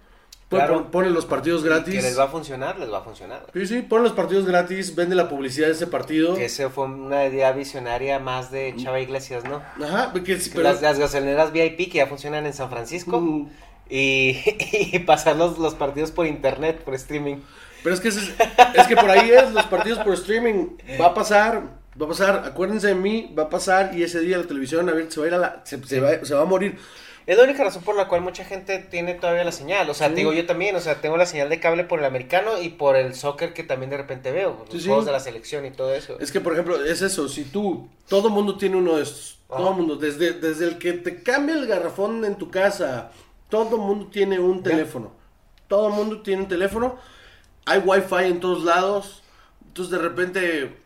puede 0.50 0.64
Claro. 0.66 0.90
pone 0.90 1.08
los 1.10 1.24
partidos 1.24 1.62
Que 1.62 1.70
gratis. 1.70 2.02
les 2.02 2.18
va 2.18 2.24
a 2.24 2.28
funcionar, 2.28 2.78
les 2.78 2.92
va 2.92 2.98
a 2.98 3.00
funcionar. 3.00 3.46
Sí, 3.54 3.66
sí, 3.66 3.80
pone 3.82 4.02
los 4.04 4.12
partidos 4.12 4.44
gratis, 4.46 4.94
vende 4.94 5.14
la 5.16 5.28
publicidad 5.30 5.68
de 5.68 5.72
ese 5.72 5.86
partido. 5.86 6.34
Que 6.34 6.44
esa 6.44 6.68
fue 6.70 6.84
una 6.84 7.24
idea 7.24 7.50
visionaria 7.52 8.18
más 8.18 8.50
de 8.50 8.74
Chava 8.76 9.00
Iglesias, 9.00 9.44
¿no? 9.44 9.62
Ajá, 9.84 10.12
que, 10.12 10.38
sí, 10.38 10.50
Que 10.50 10.56
pero- 10.56 10.68
las, 10.70 10.82
las 10.82 10.98
gasolineras 10.98 11.50
VIP 11.52 11.88
que 11.90 11.98
ya 11.98 12.06
funcionan 12.06 12.44
en 12.46 12.52
San 12.52 12.68
Francisco 12.70 13.18
Mm. 13.20 13.48
y, 13.88 14.36
y 14.92 14.98
pasar 15.00 15.36
los, 15.36 15.58
los 15.58 15.74
partidos 15.74 16.10
por 16.12 16.26
internet, 16.26 16.82
por 16.84 16.94
streaming. 16.94 17.36
Pero 17.82 17.94
es 17.94 18.00
que, 18.00 18.08
es 18.08 18.86
que 18.88 18.96
por 18.96 19.08
ahí 19.10 19.30
es, 19.30 19.52
los 19.52 19.64
partidos 19.66 19.98
por 20.00 20.14
streaming. 20.14 20.76
Va 21.00 21.06
a 21.06 21.14
pasar, 21.14 21.62
va 22.00 22.06
a 22.06 22.08
pasar. 22.08 22.42
Acuérdense 22.44 22.88
de 22.88 22.94
mí, 22.94 23.32
va 23.36 23.44
a 23.44 23.48
pasar 23.50 23.96
y 23.96 24.02
ese 24.02 24.20
día 24.20 24.38
la 24.38 24.44
televisión 24.44 24.88
abierta 24.88 25.12
se 25.14 25.20
va 25.20 25.26
a 25.26 25.28
ir 25.28 25.34
a 25.34 25.38
la. 25.38 25.62
Se, 25.64 25.82
se 25.84 26.00
va, 26.00 26.24
se 26.24 26.34
va 26.34 26.42
a 26.42 26.46
morir. 26.46 26.78
Es 27.26 27.36
la 27.36 27.42
única 27.42 27.64
razón 27.64 27.82
por 27.82 27.96
la 27.96 28.06
cual 28.06 28.20
mucha 28.20 28.44
gente 28.44 28.78
tiene 28.78 29.14
todavía 29.14 29.42
la 29.42 29.50
señal. 29.50 29.90
O 29.90 29.94
sea, 29.94 30.08
te 30.10 30.14
digo 30.14 30.32
yo 30.32 30.46
también, 30.46 30.76
o 30.76 30.80
sea, 30.80 31.00
tengo 31.00 31.16
la 31.16 31.26
señal 31.26 31.48
de 31.48 31.58
cable 31.58 31.82
por 31.82 31.98
el 31.98 32.04
americano 32.04 32.62
y 32.62 32.68
por 32.68 32.94
el 32.94 33.16
soccer 33.16 33.52
que 33.52 33.64
también 33.64 33.90
de 33.90 33.96
repente 33.96 34.30
veo. 34.30 34.58
Los 34.60 34.70
Sí, 34.70 34.78
sí. 34.80 34.86
juegos 34.86 35.06
de 35.06 35.10
la 35.12 35.18
selección 35.18 35.66
y 35.66 35.72
todo 35.72 35.92
eso. 35.92 36.16
Es 36.20 36.30
que, 36.30 36.40
por 36.40 36.52
ejemplo, 36.52 36.84
es 36.84 37.02
eso. 37.02 37.28
Si 37.28 37.42
tú, 37.44 37.88
todo 38.08 38.30
mundo 38.30 38.56
tiene 38.56 38.76
uno 38.76 38.96
de 38.96 39.02
estos. 39.02 39.40
Todo 39.48 39.72
mundo, 39.72 39.96
desde, 39.96 40.32
desde 40.34 40.66
el 40.68 40.78
que 40.78 40.92
te 40.92 41.22
cambia 41.24 41.56
el 41.56 41.66
garrafón 41.66 42.24
en 42.24 42.36
tu 42.36 42.48
casa, 42.50 43.10
todo 43.48 43.76
mundo 43.76 44.06
tiene 44.06 44.38
un 44.38 44.62
teléfono. 44.62 45.12
Todo 45.66 45.88
mundo 45.90 46.22
tiene 46.22 46.42
un 46.42 46.48
teléfono. 46.48 46.96
Hay 47.64 47.80
wifi 47.80 48.24
en 48.26 48.38
todos 48.38 48.62
lados. 48.62 49.24
Entonces, 49.66 49.90
de 49.90 49.98
repente, 49.98 50.76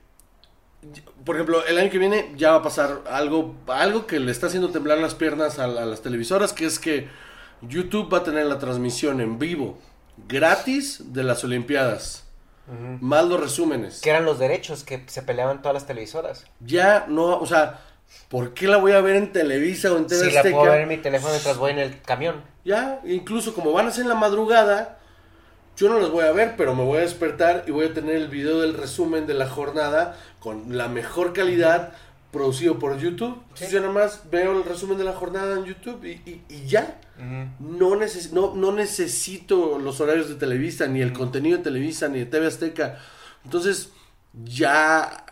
por 1.25 1.37
ejemplo, 1.37 1.65
el 1.67 1.79
año 1.79 1.91
que 1.91 1.99
viene 1.99 2.33
ya 2.37 2.53
va 2.53 2.57
a 2.59 2.63
pasar 2.63 3.03
algo, 3.11 3.55
algo 3.69 4.07
que 4.07 4.19
le 4.19 4.33
está 4.33 4.47
haciendo 4.47 4.71
temblar 4.71 4.99
las 4.99 5.15
piernas 5.15 5.59
a, 5.59 5.67
la- 5.67 5.83
a 5.83 5.87
las 5.87 6.01
televisoras, 6.03 6.53
que 6.53 6.65
es 6.67 6.79
que 6.79 7.09
YouTube 7.63 8.13
va 8.13 8.19
a 8.19 8.25
tener 8.25 8.47
la 8.47 8.59
transmisión 8.59 9.21
en 9.21 9.39
vivo, 9.39 9.79
gratis, 10.29 11.13
de 11.13 11.23
las 11.25 11.45
Olimpiadas. 11.45 12.25
Más 13.01 13.25
los 13.25 13.41
resúmenes. 13.41 14.01
Que 14.01 14.11
eran 14.11 14.25
los 14.25 14.39
derechos 14.39 14.85
que 14.85 15.03
se 15.09 15.23
peleaban 15.23 15.61
todas 15.61 15.75
las 15.75 15.87
televisoras. 15.89 16.45
Ya 16.61 17.05
no, 17.09 17.37
o 17.39 17.45
sea, 17.47 17.81
¿por 18.29 18.55
qué 18.55 18.69
la 18.69 18.77
voy 18.77 18.93
a 18.93 19.01
ver 19.01 19.17
en 19.17 19.33
Televisa 19.33 19.93
o 19.93 19.97
en 19.97 20.07
TV 20.07 20.27
Si 20.27 20.31
la 20.31 20.43
puedo 20.43 20.63
ver 20.71 20.83
en 20.83 20.89
mi 20.89 20.99
teléfono 20.99 21.33
mientras 21.33 21.57
voy 21.59 21.73
en 21.73 21.81
el 21.81 22.01
camión. 22.03 22.43
Ya, 22.65 23.01
incluso 23.05 23.55
como 23.55 23.73
van 23.73 23.89
a 23.89 23.91
ser 23.91 24.03
en 24.05 24.09
la 24.09 24.15
madrugada, 24.15 25.01
yo 25.77 25.89
no 25.89 25.99
las 25.99 26.11
voy 26.11 26.25
a 26.25 26.31
ver, 26.31 26.55
pero 26.57 26.77
me 26.77 26.85
voy 26.85 26.99
a 26.99 27.01
despertar 27.01 27.65
y 27.67 27.73
voy 27.73 27.87
a 27.87 27.93
tener 27.95 28.15
el 28.15 28.29
video 28.29 28.61
del 28.61 28.75
resumen 28.75 29.27
de 29.27 29.35
la 29.35 29.49
jornada 29.49 30.17
con 30.41 30.77
la 30.77 30.89
mejor 30.89 31.33
calidad 31.33 31.93
producido 32.33 32.79
por 32.79 32.99
YouTube. 32.99 33.37
Entonces 33.43 33.71
yo 33.73 33.81
nada 33.81 33.93
más 33.93 34.23
veo 34.31 34.57
el 34.59 34.65
resumen 34.65 34.99
de 34.99 35.05
la 35.05 35.13
jornada 35.15 35.57
en 35.59 35.65
YouTube 35.65 36.05
y, 36.05 36.11
y- 36.31 36.43
y 36.49 36.67
ya. 36.67 37.01
no, 37.59 37.91
neces- 37.97 38.31
no, 38.33 38.55
no 38.55 38.73
necesito 38.73 39.79
los 39.79 40.01
horarios 40.01 40.29
de 40.29 40.37
Televisa, 40.37 40.87
ni 40.87 41.01
el 41.03 41.13
contenido 41.13 41.59
de 41.59 41.65
Televisa, 41.65 42.09
ni 42.09 42.21
de 42.21 42.27
TV 42.27 42.47
Azteca. 42.47 42.99
Entonces 43.45 43.91
ya 44.45 45.25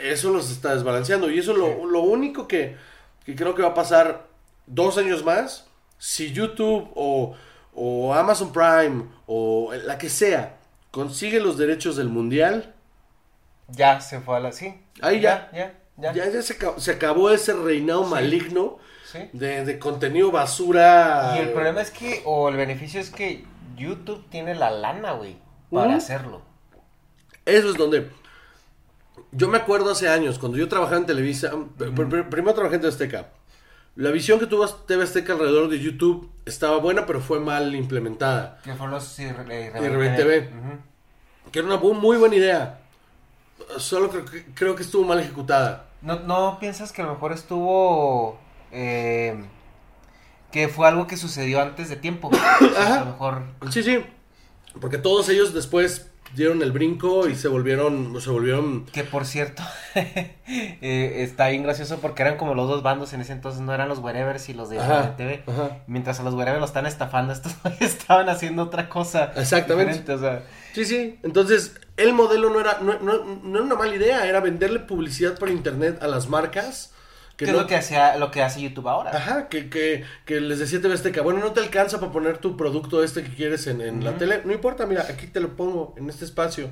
eso 0.00 0.32
los 0.32 0.50
está 0.50 0.74
desbalanceando. 0.74 1.30
Y 1.30 1.38
eso 1.38 1.52
es 1.52 1.58
lo, 1.58 1.86
lo 1.86 2.00
único 2.00 2.48
que, 2.48 2.76
que 3.24 3.34
creo 3.34 3.54
que 3.54 3.62
va 3.62 3.68
a 3.70 3.74
pasar 3.74 4.26
dos 4.66 4.96
años 4.98 5.24
más. 5.24 5.66
Si 5.98 6.32
YouTube 6.32 6.88
o, 6.94 7.34
o 7.74 8.14
Amazon 8.14 8.52
Prime 8.52 9.04
o 9.26 9.72
la 9.84 9.98
que 9.98 10.08
sea 10.08 10.58
consigue 10.90 11.40
los 11.40 11.58
derechos 11.58 11.96
del 11.96 12.08
mundial, 12.08 12.73
Ya 13.68 14.00
se 14.00 14.20
fue 14.20 14.36
a 14.36 14.40
la. 14.40 14.52
Sí. 14.52 14.74
Ahí 15.00 15.20
ya. 15.20 15.50
Ya, 15.52 15.74
ya. 15.96 16.12
ya, 16.12 16.30
ya 16.30 16.42
se, 16.42 16.54
acabó, 16.54 16.80
se 16.80 16.90
acabó 16.92 17.30
ese 17.30 17.52
reinado 17.54 18.04
maligno 18.04 18.78
Sí. 19.10 19.30
de, 19.32 19.64
de 19.64 19.78
contenido 19.78 20.30
basura. 20.32 21.34
Y 21.36 21.40
el 21.40 21.50
problema 21.50 21.80
es 21.80 21.90
que, 21.90 22.22
o 22.24 22.48
el 22.48 22.56
beneficio 22.56 23.00
es 23.00 23.10
que 23.10 23.44
YouTube 23.76 24.24
tiene 24.28 24.54
la 24.54 24.70
lana, 24.70 25.12
güey, 25.12 25.36
para 25.70 25.94
hacerlo. 25.96 26.42
Eso 27.44 27.70
es 27.70 27.76
donde. 27.76 28.10
Yo 29.30 29.48
me 29.48 29.58
acuerdo 29.58 29.90
hace 29.92 30.08
años, 30.08 30.38
cuando 30.38 30.58
yo 30.58 30.68
trabajaba 30.68 30.98
en 30.98 31.06
Televisa. 31.06 31.52
pr- 31.52 32.28
Primero 32.28 32.54
trabajé 32.54 32.76
en 32.76 32.86
Azteca. 32.86 33.28
La 33.96 34.10
visión 34.10 34.40
que 34.40 34.46
tuvo 34.46 34.68
TV 34.68 35.04
Azteca 35.04 35.34
alrededor 35.34 35.68
de 35.68 35.78
YouTube 35.78 36.28
estaba 36.46 36.78
buena, 36.78 37.06
pero 37.06 37.20
fue 37.20 37.38
mal 37.38 37.74
implementada. 37.76 38.58
Que 38.64 38.72
fueron 38.74 38.90
los 38.92 39.14
TV. 40.16 40.50
Que 41.52 41.58
era 41.60 41.68
una 41.68 41.76
muy 41.78 42.16
buena 42.16 42.34
idea. 42.34 42.80
Solo 43.78 44.10
creo 44.10 44.24
que, 44.24 44.44
creo 44.54 44.74
que 44.76 44.82
estuvo 44.82 45.04
mal 45.04 45.20
ejecutada. 45.20 45.86
¿No, 46.02 46.20
¿No 46.20 46.58
piensas 46.60 46.92
que 46.92 47.02
a 47.02 47.06
lo 47.06 47.12
mejor 47.14 47.32
estuvo... 47.32 48.38
eh, 48.72 49.42
que 50.52 50.68
fue 50.68 50.86
algo 50.86 51.06
que 51.08 51.16
sucedió 51.16 51.60
antes 51.60 51.88
de 51.88 51.96
tiempo? 51.96 52.30
Ajá. 52.78 52.96
A 52.96 53.00
lo 53.00 53.06
mejor... 53.06 53.42
Sí, 53.70 53.82
sí. 53.82 54.04
Porque 54.80 54.98
todos 54.98 55.28
ellos 55.28 55.52
después 55.54 56.10
dieron 56.34 56.62
el 56.62 56.72
brinco 56.72 57.28
y 57.28 57.36
se 57.36 57.48
volvieron, 57.48 58.20
se 58.20 58.28
volvieron 58.30 58.86
Que 58.86 59.04
por 59.04 59.24
cierto, 59.24 59.62
eh, 59.94 61.22
está 61.22 61.48
bien 61.48 61.62
gracioso 61.62 61.98
porque 61.98 62.22
eran 62.22 62.36
como 62.36 62.54
los 62.54 62.68
dos 62.68 62.82
bandos 62.82 63.12
en 63.12 63.20
ese 63.20 63.32
entonces, 63.32 63.60
no 63.60 63.72
eran 63.72 63.88
los 63.88 64.00
Wherevers 64.00 64.48
y 64.48 64.54
los 64.54 64.68
de 64.68 64.80
Ajá, 64.80 65.16
TV. 65.16 65.44
ajá. 65.46 65.78
Mientras 65.86 66.18
a 66.20 66.22
los 66.24 66.34
Wherevers 66.34 66.60
los 66.60 66.70
están 66.70 66.86
estafando, 66.86 67.32
estos 67.34 67.54
estaban 67.80 68.28
haciendo 68.28 68.64
otra 68.64 68.88
cosa. 68.88 69.32
Exactamente. 69.36 70.12
o 70.12 70.18
sea, 70.18 70.42
Sí, 70.74 70.84
sí. 70.84 71.18
Entonces, 71.22 71.74
el 71.96 72.12
modelo 72.12 72.50
no 72.50 72.60
era, 72.60 72.80
no, 72.82 72.98
no- 72.98 73.24
no 73.42 73.56
era 73.58 73.64
una 73.64 73.74
mala 73.76 73.94
idea, 73.94 74.26
era 74.28 74.40
venderle 74.40 74.80
publicidad 74.80 75.38
por 75.38 75.48
internet 75.48 75.98
a 76.02 76.08
las 76.08 76.28
marcas. 76.28 76.90
que 77.36 77.46
Que 77.46 77.50
es 77.52 77.56
lo 77.56 77.66
que 77.66 77.74
hacía, 77.76 78.16
lo 78.16 78.30
que 78.30 78.42
hace 78.42 78.60
YouTube 78.60 78.88
ahora. 78.88 79.10
Ajá, 79.16 79.48
que, 79.48 79.68
que, 79.70 80.04
que 80.24 80.40
les 80.40 80.58
decía 80.58 80.80
TV 80.80 80.94
Azteca, 80.94 81.20
bueno, 81.22 81.40
no 81.40 81.52
te 81.52 81.60
alcanza 81.60 81.98
para 81.98 82.12
poner 82.12 82.38
tu 82.38 82.56
producto 82.56 83.02
este 83.02 83.22
que 83.24 83.34
quieres 83.34 83.66
en, 83.66 83.80
en 83.80 84.04
la 84.04 84.16
tele. 84.18 84.42
No 84.44 84.52
importa, 84.52 84.86
mira, 84.86 85.06
aquí 85.08 85.26
te 85.28 85.40
lo 85.40 85.56
pongo 85.56 85.94
en 85.96 86.08
este 86.10 86.24
espacio. 86.24 86.70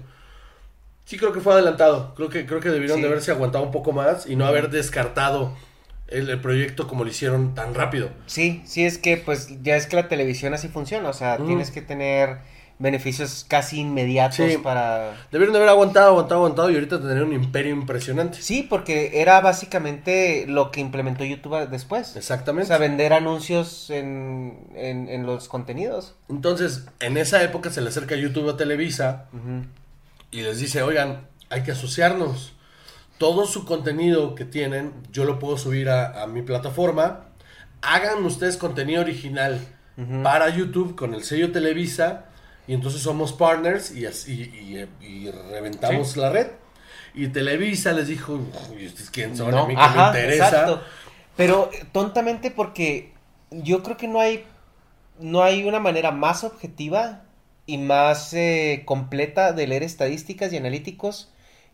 Sí 1.05 1.18
creo 1.18 1.32
que 1.32 1.40
fue 1.40 1.53
adelantado. 1.55 2.14
Creo 2.14 2.28
que, 2.28 2.46
creo 2.46 2.61
que 2.61 2.68
debieron 2.70 2.96
Sí. 2.98 3.03
de 3.03 3.09
haberse 3.09 3.32
aguantado 3.32 3.64
un 3.64 3.72
poco 3.72 3.90
más 3.92 4.26
y 4.26 4.36
no 4.36 4.46
haber 4.46 4.70
descartado 4.70 5.53
el, 6.09 6.28
el 6.30 6.40
proyecto 6.40 6.86
como 6.86 7.03
lo 7.05 7.11
hicieron 7.11 7.55
tan 7.57 7.74
rápido. 7.74 8.11
Sí, 8.26 8.62
sí, 8.64 8.84
es 8.84 8.98
que 8.98 9.16
pues 9.16 9.48
ya 9.62 9.74
es 9.76 9.86
que 9.86 9.96
la 9.96 10.07
televisión 10.09 10.55
así 10.55 10.68
funciona, 10.68 11.09
o 11.09 11.12
sea, 11.12 11.38
tienes 11.38 11.70
que 11.72 11.82
tener 11.82 12.38
beneficios 12.83 13.47
casi 13.49 13.80
inmediatos 13.80 14.37
Sí. 14.37 14.59
para... 14.59 15.14
Debieron 15.30 15.53
de 15.53 15.59
haber 15.61 15.68
aguantado, 15.70 16.09
aguantado, 16.09 16.41
aguantado 16.41 16.70
y 16.70 16.74
ahorita 16.74 17.01
tener 17.01 17.22
un 17.22 17.33
imperio 17.33 17.72
impresionante. 17.72 18.43
Sí, 18.43 18.66
porque 18.68 19.20
era 19.22 19.41
básicamente 19.41 20.45
lo 20.49 20.70
que 20.70 20.80
implementó 20.80 21.24
YouTube 21.24 21.68
después. 21.70 22.14
O 22.14 22.18
Exactamente. 22.18 22.66
sea, 22.68 22.78
vender 22.78 23.12
anuncios 23.12 23.89
en, 23.91 24.59
en, 24.74 25.09
en 25.09 25.24
los 25.24 25.49
contenidos. 25.49 26.14
Entonces, 26.28 26.87
en 27.01 27.16
esa 27.16 27.43
época 27.43 27.70
se 27.70 27.80
le 27.80 27.89
acerca 27.89 28.16
YouTube 28.16 28.51
a 28.51 28.57
Televisa 28.57 29.26
y 30.30 30.41
les 30.43 30.59
dice, 30.59 30.83
oigan, 30.83 31.28
hay 31.51 31.62
que 31.62 31.72
asociarnos. 31.72 32.55
Todo 33.18 33.47
su 33.47 33.64
contenido 33.64 34.35
que 34.35 34.45
tienen, 34.45 34.93
yo 35.12 35.24
lo 35.24 35.39
puedo 35.39 35.57
subir 35.57 35.89
a, 35.89 36.22
a 36.22 36.26
mi 36.26 36.43
plataforma. 36.43 37.26
Hagan 37.80 38.24
ustedes 38.24 38.57
contenido 38.57 39.01
original 39.03 39.61
para 40.24 40.49
YouTube 40.49 40.97
con 40.97 41.14
el 41.14 41.22
sello 41.22 41.53
Televisa 41.53 42.24
y 42.67 42.75
entonces 42.75 43.03
somos 43.03 43.33
partners 43.33 43.91
y, 43.95 44.07
así, 44.07 44.33
y, 45.03 45.07
y 45.07 45.31
reventamos 45.31 46.17
la 46.17 46.31
red. 46.31 46.49
Y 47.15 47.29
Televisa 47.29 47.93
les 47.93 48.09
dijo, 48.09 48.41
"Uy, 48.75 48.87
¿ustedes 48.87 49.11
quién 49.11 49.37
son? 49.37 49.55
a 49.55 49.63
mí 49.67 49.75
que 49.75 49.75
me 49.75 49.83
ajá, 49.83 50.07
interesa. 50.09 50.47
exacto. 50.47 50.83
Pero 51.37 51.71
tontamente 51.93 52.51
porque 52.51 53.13
yo 53.51 53.83
creo 53.83 53.97
que 53.97 54.09
no 54.09 54.21
hay 54.21 54.45
no 55.19 55.43
hay 55.43 55.65
una 55.65 55.79
manera 55.79 56.11
más 56.11 56.43
objetiva 56.45 57.23
y 57.67 57.79
más 57.79 58.33
eh, 58.35 58.83
completa 58.87 59.53
de 59.53 59.67
leer 59.67 59.83
estadísticas 59.83 60.53
y 60.53 60.57
analíticos 60.57 61.31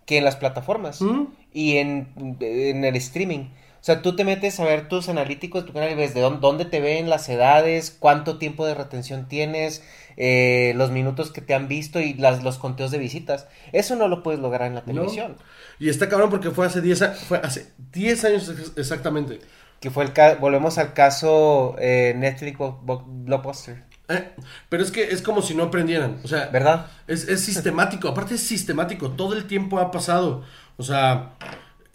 que 0.06 0.18
en 0.18 0.24
las 0.24 0.36
plataformas 0.36 1.00
¿Mm? 1.00 1.24
y 1.52 1.76
en, 1.78 2.36
en 2.40 2.84
el 2.84 2.96
streaming. 2.96 3.46
O 3.80 3.84
sea, 3.88 4.02
tú 4.02 4.16
te 4.16 4.24
metes 4.24 4.58
a 4.60 4.64
ver 4.64 4.88
tus 4.88 5.08
analíticos, 5.08 5.64
tu 5.64 5.72
canal 5.72 5.90
y 5.92 5.94
ves 5.94 6.12
de 6.14 6.20
dónde, 6.20 6.64
te 6.64 6.80
ven 6.80 7.08
las 7.08 7.28
edades, 7.28 7.96
cuánto 7.98 8.36
tiempo 8.38 8.66
de 8.66 8.74
retención 8.74 9.28
tienes, 9.28 9.82
eh, 10.16 10.72
los 10.76 10.90
minutos 10.90 11.30
que 11.30 11.40
te 11.40 11.54
han 11.54 11.68
visto 11.68 12.00
y 12.00 12.14
las, 12.14 12.42
los 12.42 12.58
conteos 12.58 12.90
de 12.90 12.98
visitas. 12.98 13.46
Eso 13.72 13.94
no 13.96 14.08
lo 14.08 14.22
puedes 14.22 14.40
lograr 14.40 14.66
en 14.66 14.74
la 14.74 14.80
¿No? 14.80 14.86
televisión. 14.86 15.36
Y 15.78 15.88
está 15.88 16.08
cabrón 16.08 16.28
porque 16.30 16.50
fue 16.50 16.66
hace 16.66 16.80
10 16.80 17.02
a- 17.02 17.12
fue 17.14 17.38
hace 17.38 17.72
10 17.92 18.24
años 18.24 18.48
ex- 18.48 18.72
exactamente. 18.76 19.38
Que 19.80 19.90
fue 19.90 20.02
el 20.04 20.12
ca- 20.12 20.34
volvemos 20.34 20.76
al 20.78 20.92
caso 20.92 21.76
eh, 21.78 22.12
Netflix 22.16 22.58
Blockbuster, 22.58 23.84
Eh, 24.08 24.30
pero 24.68 24.82
es 24.82 24.90
que 24.90 25.04
es 25.04 25.22
como 25.22 25.40
si 25.40 25.54
no 25.54 25.64
aprendieran. 25.64 26.20
O 26.24 26.28
sea, 26.28 26.46
¿verdad? 26.46 26.86
Es, 27.06 27.28
es 27.28 27.44
sistemático, 27.44 28.08
aparte 28.08 28.34
es 28.34 28.40
sistemático, 28.42 29.10
todo 29.12 29.34
el 29.34 29.46
tiempo 29.46 29.78
ha 29.78 29.90
pasado. 29.92 30.42
O 30.78 30.82
sea, 30.82 31.34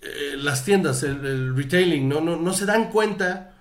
eh, 0.06 0.36
las 0.38 0.64
tiendas, 0.66 1.04
el, 1.04 1.26
el 1.26 1.56
retailing, 1.56 2.08
no, 2.10 2.22
no, 2.22 2.36
no 2.36 2.54
se 2.54 2.66
dan 2.66 2.90
cuenta 2.90 3.54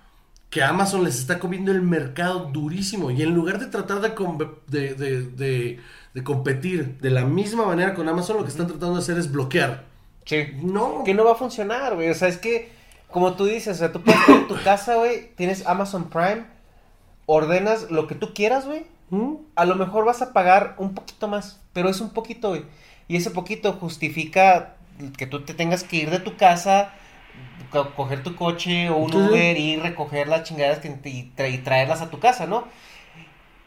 que 0.49 0.61
Amazon 0.63 1.03
les 1.03 1.17
está 1.19 1.39
comiendo 1.39 1.71
el 1.71 1.81
mercado 1.81 2.49
durísimo. 2.53 3.09
Y 3.11 3.21
en 3.23 3.33
lugar 3.33 3.59
de 3.59 3.67
tratar 3.67 4.01
de, 4.01 4.13
com- 4.13 4.37
de, 4.67 4.93
de- 4.93 5.23
de- 5.23 5.79
de 6.13 6.23
competir 6.23 6.99
de 6.99 7.09
la 7.09 7.25
misma 7.25 7.65
manera 7.65 7.95
con 7.95 8.07
Amazon, 8.07 8.37
lo 8.37 8.43
que 8.43 8.49
están 8.51 8.67
tratando 8.67 8.93
de 8.95 9.01
hacer 9.01 9.17
es 9.17 9.31
bloquear. 9.31 9.85
Sí. 10.25 10.45
No. 10.61 11.03
Que 11.03 11.15
no 11.15 11.25
va 11.25 11.31
a 11.31 11.35
funcionar, 11.35 11.95
güey. 11.95 12.09
O 12.11 12.13
sea, 12.13 12.27
es 12.27 12.37
que, 12.37 12.69
como 13.09 13.33
tú 13.33 13.45
dices, 13.45 13.77
o 13.77 13.79
sea, 13.79 13.91
tú 13.91 14.01
puedes 14.01 14.19
estar 14.21 14.35
en 14.35 14.47
tu 14.47 14.55
casa, 14.63 14.95
güey, 14.97 15.31
tienes 15.35 15.65
Amazon 15.65 16.09
Prime, 16.11 16.45
ordenas 17.25 17.89
lo 17.89 18.05
que 18.07 18.15
tú 18.15 18.33
quieras, 18.33 18.65
güey. 18.65 18.85
¿Mm? 19.09 19.35
A 19.55 19.65
lo 19.65 19.75
mejor 19.75 20.05
vas 20.05 20.21
a 20.21 20.33
pagar 20.33 20.75
un 20.77 20.93
poquito 20.93 21.27
más, 21.27 21.59
pero 21.73 21.89
es 21.89 21.99
un 22.01 22.11
poquito, 22.11 22.49
güey. 22.49 22.63
Y 23.07 23.15
ese 23.17 23.31
poquito 23.31 23.73
justifica 23.73 24.75
que 25.17 25.27
tú 25.27 25.41
te 25.41 25.53
tengas 25.53 25.83
que 25.83 25.97
ir 25.97 26.09
de 26.09 26.19
tu 26.19 26.35
casa, 26.37 26.93
co- 27.71 27.93
coger 27.95 28.23
tu 28.23 28.35
coche 28.35 28.89
o 28.89 28.97
un. 28.97 29.13
Uber 29.13 29.57
y 29.57 29.77
recoger 29.77 30.27
las 30.27 30.49
que 30.49 30.89
te- 30.89 31.09
y, 31.09 31.31
tra- 31.35 31.51
y 31.53 31.57
traerlas 31.59 32.01
a 32.01 32.09
tu 32.09 32.19
casa, 32.19 32.45
¿no? 32.47 32.67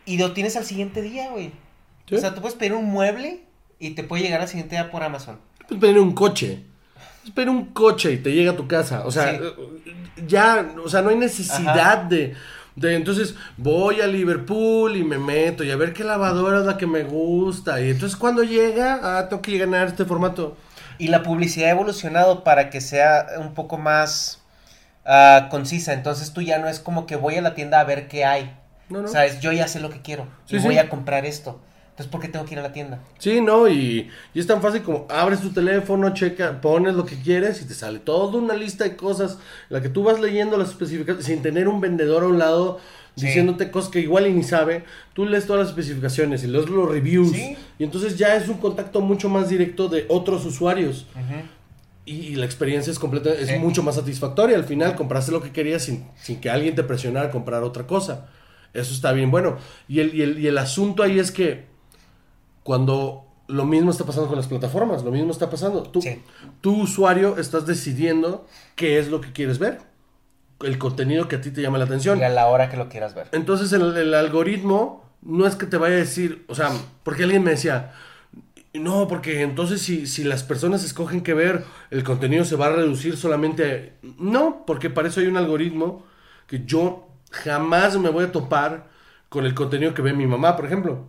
Y 0.04 0.18
lo 0.18 0.32
tienes 0.32 0.56
al 0.56 0.64
siguiente 0.64 1.02
día, 1.02 1.30
güey. 1.30 1.50
Sí. 2.08 2.14
O 2.14 2.18
sea, 2.18 2.34
tú 2.34 2.40
puedes 2.40 2.56
pedir 2.56 2.72
un 2.74 2.84
mueble 2.84 3.40
y 3.80 3.90
te 3.90 4.04
puede 4.04 4.22
llegar 4.22 4.40
al 4.40 4.48
siguiente 4.48 4.76
día 4.76 4.90
por 4.90 5.02
Amazon. 5.02 5.38
Puedes 5.66 5.80
pedir 5.80 5.98
un 5.98 6.12
coche. 6.12 6.62
Puedes 7.20 7.34
pedir 7.34 7.48
un 7.50 7.64
coche 7.66 8.12
y 8.12 8.18
te 8.18 8.32
llega 8.32 8.52
a 8.52 8.56
tu 8.56 8.68
casa. 8.68 9.04
O 9.04 9.10
sea, 9.10 9.32
Sí. 9.32 9.38
eh, 9.42 9.94
ya, 10.28 10.74
o 10.84 10.88
sea, 10.88 11.02
no 11.02 11.10
hay 11.10 11.16
necesidad 11.16 11.98
de, 12.04 12.34
de. 12.76 12.94
Entonces, 12.94 13.34
voy 13.56 14.00
a 14.00 14.06
Liverpool 14.06 14.96
y 14.96 15.02
me 15.02 15.18
meto 15.18 15.64
y 15.64 15.72
a 15.72 15.76
ver 15.76 15.92
qué 15.92 16.04
lavadora 16.04 16.60
es 16.60 16.66
la 16.66 16.76
que 16.78 16.86
me 16.86 17.02
gusta. 17.02 17.80
Y 17.80 17.90
entonces, 17.90 18.16
cuando 18.16 18.44
llega, 18.44 19.00
ah, 19.02 19.28
tengo 19.28 19.42
que 19.42 19.50
llenar 19.58 19.88
este 19.88 20.04
formato. 20.04 20.56
Y 20.98 21.08
la 21.08 21.22
publicidad 21.22 21.68
ha 21.68 21.72
evolucionado 21.72 22.44
para 22.44 22.70
que 22.70 22.80
sea 22.80 23.26
un 23.38 23.54
poco 23.54 23.78
más 23.78 24.42
ah, 25.04 25.48
concisa. 25.50 25.92
Entonces 25.92 26.32
tú 26.32 26.42
ya 26.42 26.58
no 26.58 26.68
es 26.68 26.80
como 26.80 27.06
que 27.06 27.16
voy 27.16 27.36
a 27.36 27.42
la 27.42 27.54
tienda 27.54 27.80
a 27.80 27.84
ver 27.84 28.08
qué 28.08 28.24
hay. 28.24 28.56
No, 28.88 29.02
no. 29.02 29.08
Sabes, 29.08 29.40
yo 29.40 29.52
ya 29.52 29.68
sé 29.68 29.80
lo 29.80 29.90
que 29.90 30.00
quiero. 30.00 30.26
Sí, 30.46 30.56
y 30.56 30.60
sí. 30.60 30.66
voy 30.66 30.78
a 30.78 30.88
comprar 30.88 31.26
esto. 31.26 31.60
Entonces, 31.96 32.12
¿por 32.12 32.20
qué 32.20 32.28
tengo 32.28 32.44
que 32.44 32.52
ir 32.52 32.58
a 32.58 32.62
la 32.62 32.72
tienda? 32.74 32.98
Sí, 33.18 33.40
¿no? 33.40 33.68
Y, 33.68 34.10
y 34.34 34.40
es 34.40 34.46
tan 34.46 34.60
fácil 34.60 34.82
como 34.82 35.06
abres 35.08 35.40
tu 35.40 35.50
teléfono, 35.50 36.12
checa, 36.12 36.60
pones 36.60 36.94
lo 36.94 37.06
que 37.06 37.18
quieres 37.18 37.62
y 37.62 37.64
te 37.64 37.72
sale 37.72 38.00
toda 38.00 38.38
una 38.38 38.52
lista 38.52 38.84
de 38.84 38.96
cosas. 38.96 39.38
La 39.70 39.80
que 39.80 39.88
tú 39.88 40.02
vas 40.02 40.20
leyendo 40.20 40.58
las 40.58 40.68
especificaciones 40.68 41.24
sin 41.24 41.40
tener 41.40 41.68
un 41.68 41.80
vendedor 41.80 42.24
a 42.24 42.26
un 42.26 42.38
lado 42.38 42.80
Sí. 43.16 43.26
diciéndote 43.26 43.70
cosas 43.70 43.90
que 43.90 44.00
igual 44.00 44.26
y 44.26 44.32
ni 44.32 44.42
sabe. 44.42 44.84
Tú 45.14 45.24
lees 45.24 45.46
todas 45.46 45.60
las 45.60 45.68
especificaciones 45.70 46.44
y 46.44 46.48
lees 46.48 46.68
los 46.68 46.88
reviews. 46.90 47.32
Sí. 47.32 47.56
Y 47.78 47.84
entonces 47.84 48.18
ya 48.18 48.36
es 48.36 48.48
un 48.48 48.58
contacto 48.58 49.00
mucho 49.00 49.28
más 49.30 49.48
directo 49.48 49.88
de 49.88 50.04
otros 50.08 50.44
usuarios. 50.44 51.06
Y, 52.04 52.12
y 52.14 52.34
la 52.36 52.44
experiencia 52.44 52.90
es 52.92 52.98
completa, 52.98 53.30
es 53.32 53.48
Sí. 53.48 53.58
mucho 53.58 53.82
más 53.82 53.94
satisfactoria. 53.96 54.54
Al 54.56 54.64
final 54.64 54.94
compraste 54.94 55.32
lo 55.32 55.42
que 55.42 55.50
querías 55.50 55.82
sin, 55.82 56.04
sin 56.16 56.40
que 56.40 56.50
alguien 56.50 56.74
te 56.74 56.82
presionara 56.84 57.28
a 57.28 57.30
comprar 57.30 57.62
otra 57.62 57.86
cosa. 57.86 58.26
Eso 58.74 58.92
está 58.92 59.12
bien 59.12 59.30
bueno. 59.30 59.56
Y 59.88 60.00
el, 60.00 60.14
y 60.14 60.20
el, 60.22 60.38
y 60.38 60.46
el 60.46 60.58
asunto 60.58 61.02
ahí 61.02 61.18
es 61.18 61.32
que 61.32 61.64
cuando 62.62 63.24
lo 63.48 63.64
mismo 63.64 63.90
está 63.90 64.04
pasando 64.04 64.28
con 64.28 64.36
las 64.36 64.46
plataformas, 64.48 65.04
lo 65.04 65.10
mismo 65.10 65.30
está 65.30 65.48
pasando. 65.48 65.82
Tú, 65.84 66.02
Sí. 66.02 66.20
tú 66.60 66.82
usuario, 66.82 67.38
estás 67.38 67.64
decidiendo 67.66 68.46
qué 68.74 68.98
es 68.98 69.08
lo 69.08 69.20
que 69.20 69.32
quieres 69.32 69.58
ver. 69.58 69.78
El 70.60 70.78
contenido 70.78 71.28
que 71.28 71.36
a 71.36 71.40
ti 71.40 71.50
te 71.50 71.62
llama 71.62 71.78
la 71.78 71.84
atención. 71.84 72.18
Y 72.18 72.22
a 72.22 72.28
la 72.28 72.46
hora 72.46 72.70
que 72.70 72.76
lo 72.76 72.88
quieras 72.88 73.14
ver. 73.14 73.28
Entonces 73.32 73.72
el, 73.72 73.96
el 73.96 74.14
algoritmo 74.14 75.04
no 75.22 75.46
es 75.46 75.56
que 75.56 75.66
te 75.66 75.76
vaya 75.76 75.96
a 75.96 75.98
decir, 75.98 76.44
o 76.48 76.54
sea, 76.54 76.70
porque 77.02 77.24
alguien 77.24 77.42
me 77.44 77.50
decía, 77.52 77.92
no, 78.74 79.08
porque 79.08 79.42
entonces 79.42 79.82
si, 79.82 80.06
si 80.06 80.24
las 80.24 80.42
personas 80.42 80.84
escogen 80.84 81.22
qué 81.22 81.34
ver, 81.34 81.64
el 81.90 82.04
contenido 82.04 82.44
se 82.44 82.56
va 82.56 82.66
a 82.66 82.72
reducir 82.72 83.16
solamente... 83.16 83.94
a-". 84.02 84.06
No, 84.18 84.64
porque 84.66 84.90
para 84.90 85.08
eso 85.08 85.20
hay 85.20 85.26
un 85.26 85.36
algoritmo 85.36 86.04
que 86.46 86.64
yo 86.64 87.08
jamás 87.30 87.98
me 87.98 88.10
voy 88.10 88.24
a 88.24 88.32
topar 88.32 88.88
con 89.28 89.44
el 89.44 89.54
contenido 89.54 89.94
que 89.94 90.02
ve 90.02 90.12
mi 90.12 90.26
mamá, 90.26 90.56
por 90.56 90.66
ejemplo. 90.66 91.08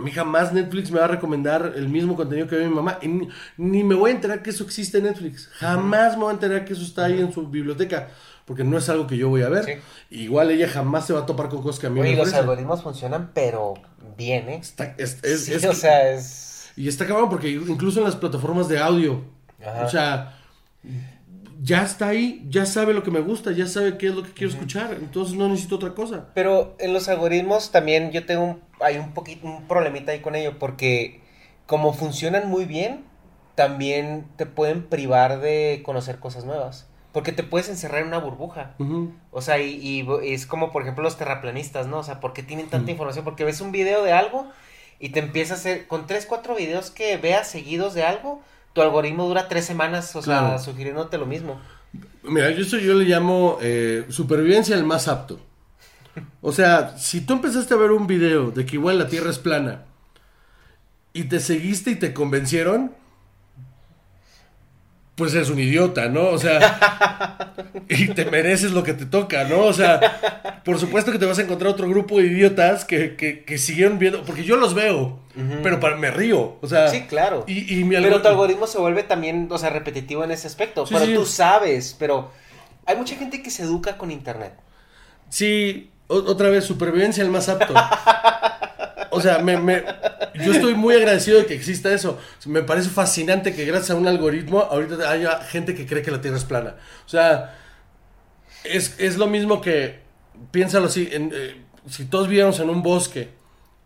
A 0.00 0.02
mí 0.02 0.10
jamás 0.10 0.52
Netflix 0.52 0.90
me 0.90 0.98
va 0.98 1.04
a 1.04 1.08
recomendar 1.08 1.74
el 1.76 1.88
mismo 1.88 2.16
contenido 2.16 2.48
que 2.48 2.56
ve 2.56 2.66
mi 2.68 2.74
mamá. 2.74 2.98
Y 3.02 3.08
ni, 3.08 3.28
ni 3.58 3.84
me 3.84 3.94
voy 3.94 4.10
a 4.10 4.14
enterar 4.14 4.42
que 4.42 4.50
eso 4.50 4.64
existe 4.64 4.98
en 4.98 5.04
Netflix. 5.04 5.48
Jamás 5.52 6.14
me 6.16 6.22
voy 6.24 6.30
a 6.30 6.34
enterar 6.34 6.64
que 6.64 6.72
eso 6.72 6.82
está 6.82 7.04
ahí 7.04 7.20
en 7.20 7.32
su 7.32 7.46
biblioteca. 7.46 8.08
Porque 8.46 8.64
no 8.64 8.78
es 8.78 8.88
algo 8.88 9.06
que 9.06 9.16
yo 9.16 9.28
voy 9.28 9.42
a 9.42 9.48
ver. 9.48 9.64
Sí. 9.64 9.72
Igual 10.10 10.50
ella 10.50 10.68
jamás 10.68 11.06
se 11.06 11.12
va 11.12 11.20
a 11.20 11.26
topar 11.26 11.48
con 11.50 11.62
cosas 11.62 11.78
que 11.78 11.86
a 11.86 11.90
mí 11.90 12.00
Oye, 12.00 12.12
me 12.12 12.16
los 12.16 12.32
algoritmos 12.32 12.82
funcionan, 12.82 13.30
pero 13.34 13.74
bien, 14.16 14.48
¿eh? 14.48 14.56
Está- 14.56 14.94
es- 14.98 15.18
es- 15.22 15.44
Sí, 15.44 15.52
es- 15.54 15.64
o 15.66 15.72
sea, 15.74 16.10
es... 16.12 16.70
Y 16.76 16.88
está 16.88 17.06
cabrón 17.06 17.28
porque 17.28 17.48
incluso 17.50 17.98
en 18.00 18.06
las 18.06 18.16
plataformas 18.16 18.68
de 18.68 18.78
audio. 18.78 19.22
Ajá. 19.60 19.84
O 19.84 19.88
sea, 19.90 20.38
ya 21.62 21.82
está 21.82 22.08
ahí, 22.08 22.46
ya 22.48 22.64
sabe 22.64 22.94
lo 22.94 23.02
que 23.02 23.10
me 23.10 23.20
gusta, 23.20 23.52
ya 23.52 23.66
sabe 23.66 23.98
qué 23.98 24.08
es 24.08 24.14
lo 24.14 24.22
que 24.22 24.32
quiero 24.32 24.52
escuchar, 24.52 24.96
entonces 24.98 25.36
no 25.36 25.48
necesito 25.48 25.76
otra 25.76 25.94
cosa. 25.94 26.28
Pero 26.34 26.74
en 26.78 26.92
los 26.92 27.08
algoritmos 27.08 27.70
también 27.70 28.12
yo 28.12 28.24
tengo 28.24 28.44
un, 28.44 28.60
hay 28.80 28.96
un 28.96 29.12
poquito, 29.12 29.46
un 29.46 29.68
problemita 29.68 30.12
ahí 30.12 30.20
con 30.20 30.34
ello, 30.34 30.58
porque 30.58 31.20
como 31.66 31.92
funcionan 31.92 32.48
muy 32.48 32.64
bien, 32.64 33.04
también 33.54 34.26
te 34.36 34.46
pueden 34.46 34.84
privar 34.86 35.40
de 35.40 35.82
conocer 35.84 36.18
cosas 36.18 36.44
nuevas. 36.44 36.86
Porque 37.12 37.32
te 37.32 37.42
puedes 37.42 37.68
encerrar 37.68 38.02
en 38.02 38.06
una 38.06 38.18
burbuja. 38.18 38.76
O 39.32 39.42
sea, 39.42 39.58
y, 39.58 39.74
y 39.82 40.06
es 40.32 40.46
como, 40.46 40.70
por 40.70 40.82
ejemplo, 40.82 41.02
los 41.02 41.18
terraplanistas, 41.18 41.88
¿no? 41.88 41.98
O 41.98 42.02
sea, 42.04 42.20
¿por 42.20 42.32
qué 42.32 42.44
tienen 42.44 42.68
tanta 42.68 42.92
información? 42.92 43.24
Porque 43.24 43.44
ves 43.44 43.60
un 43.60 43.72
video 43.72 44.04
de 44.04 44.12
algo 44.12 44.46
y 45.00 45.08
te 45.08 45.18
empieza 45.18 45.54
a 45.54 45.56
hacer, 45.56 45.88
con 45.88 46.06
tres, 46.06 46.24
cuatro 46.24 46.54
videos 46.54 46.92
que 46.92 47.16
veas 47.16 47.48
seguidos 47.48 47.94
de 47.94 48.04
algo, 48.04 48.40
tu 48.72 48.82
algoritmo 48.82 49.26
dura 49.26 49.48
tres 49.48 49.64
semanas, 49.64 50.14
o 50.16 50.22
sea, 50.22 50.58
sugiriéndote 50.58 51.18
lo 51.18 51.26
mismo. 51.26 51.60
Mira, 52.22 52.50
yo 52.50 52.62
eso 52.62 52.78
yo 52.78 52.94
le 52.94 53.04
llamo 53.04 53.58
eh, 53.60 54.06
supervivencia 54.08 54.76
el 54.76 54.84
más 54.84 55.08
apto. 55.08 55.40
O 56.40 56.52
sea, 56.52 56.96
si 56.98 57.20
tú 57.20 57.34
empezaste 57.34 57.74
a 57.74 57.76
ver 57.76 57.90
un 57.92 58.06
video 58.06 58.50
de 58.50 58.66
que 58.66 58.76
igual 58.76 58.98
la 58.98 59.08
Tierra 59.08 59.30
es 59.30 59.38
plana 59.38 59.84
y 61.12 61.24
te 61.24 61.40
seguiste 61.40 61.92
y 61.92 61.96
te 61.96 62.12
convencieron, 62.12 62.92
pues 65.20 65.34
eres 65.34 65.50
un 65.50 65.60
idiota, 65.60 66.08
¿no? 66.08 66.28
O 66.28 66.38
sea, 66.38 67.52
y 67.88 68.08
te 68.08 68.24
mereces 68.24 68.72
lo 68.72 68.82
que 68.82 68.94
te 68.94 69.04
toca, 69.04 69.44
¿no? 69.44 69.60
O 69.66 69.72
sea, 69.74 70.60
por 70.64 70.78
supuesto 70.78 71.12
que 71.12 71.18
te 71.18 71.26
vas 71.26 71.38
a 71.38 71.42
encontrar 71.42 71.70
otro 71.70 71.86
grupo 71.88 72.18
de 72.18 72.26
idiotas 72.28 72.86
que, 72.86 73.16
que, 73.16 73.44
que 73.44 73.58
siguieron 73.58 73.98
viendo, 73.98 74.22
porque 74.24 74.44
yo 74.44 74.56
los 74.56 74.72
veo, 74.74 75.20
pero 75.62 75.78
para, 75.78 75.96
me 75.96 76.10
río, 76.10 76.56
o 76.62 76.66
sea. 76.66 76.88
Sí, 76.88 77.02
claro. 77.02 77.44
Y, 77.46 77.78
y 77.78 77.84
mi 77.84 77.96
Pero 77.96 78.22
tu 78.22 78.28
algoritmo- 78.28 78.28
algoritmo 78.30 78.66
se 78.66 78.78
vuelve 78.78 79.02
también, 79.02 79.46
o 79.50 79.58
sea, 79.58 79.68
repetitivo 79.70 80.24
en 80.24 80.30
ese 80.30 80.46
aspecto. 80.46 80.86
Sí, 80.86 80.94
pero 80.94 81.06
sí. 81.06 81.14
tú 81.14 81.26
sabes, 81.26 81.94
pero 81.98 82.30
hay 82.86 82.96
mucha 82.96 83.14
gente 83.16 83.42
que 83.42 83.50
se 83.50 83.62
educa 83.64 83.98
con 83.98 84.10
internet. 84.10 84.54
Sí, 85.28 85.90
o- 86.08 86.14
otra 86.16 86.48
vez, 86.48 86.64
supervivencia 86.64 87.22
el 87.22 87.30
más 87.30 87.48
apto. 87.50 87.74
O 89.10 89.20
sea, 89.20 89.38
me, 89.38 89.56
me- 89.58 89.84
yo 90.34 90.52
estoy 90.52 90.74
muy 90.74 90.94
agradecido 90.94 91.38
de 91.38 91.46
que 91.46 91.54
exista 91.54 91.92
eso. 91.92 92.18
Me 92.46 92.62
parece 92.62 92.88
fascinante 92.90 93.54
que 93.54 93.64
gracias 93.64 93.90
a 93.90 93.96
un 93.96 94.06
algoritmo 94.06 94.60
ahorita 94.60 95.10
haya 95.10 95.40
gente 95.42 95.74
que 95.74 95.86
cree 95.86 96.02
que 96.02 96.10
la 96.10 96.20
Tierra 96.20 96.36
es 96.36 96.44
plana. 96.44 96.76
O 97.06 97.08
sea, 97.08 97.56
es, 98.64 98.94
es 98.98 99.16
lo 99.16 99.26
mismo 99.26 99.60
que, 99.60 100.00
piénsalo 100.50 100.86
así, 100.86 101.08
en, 101.12 101.30
eh, 101.34 101.56
si 101.88 102.04
todos 102.06 102.28
viéramos 102.28 102.60
en 102.60 102.70
un 102.70 102.82
bosque 102.82 103.30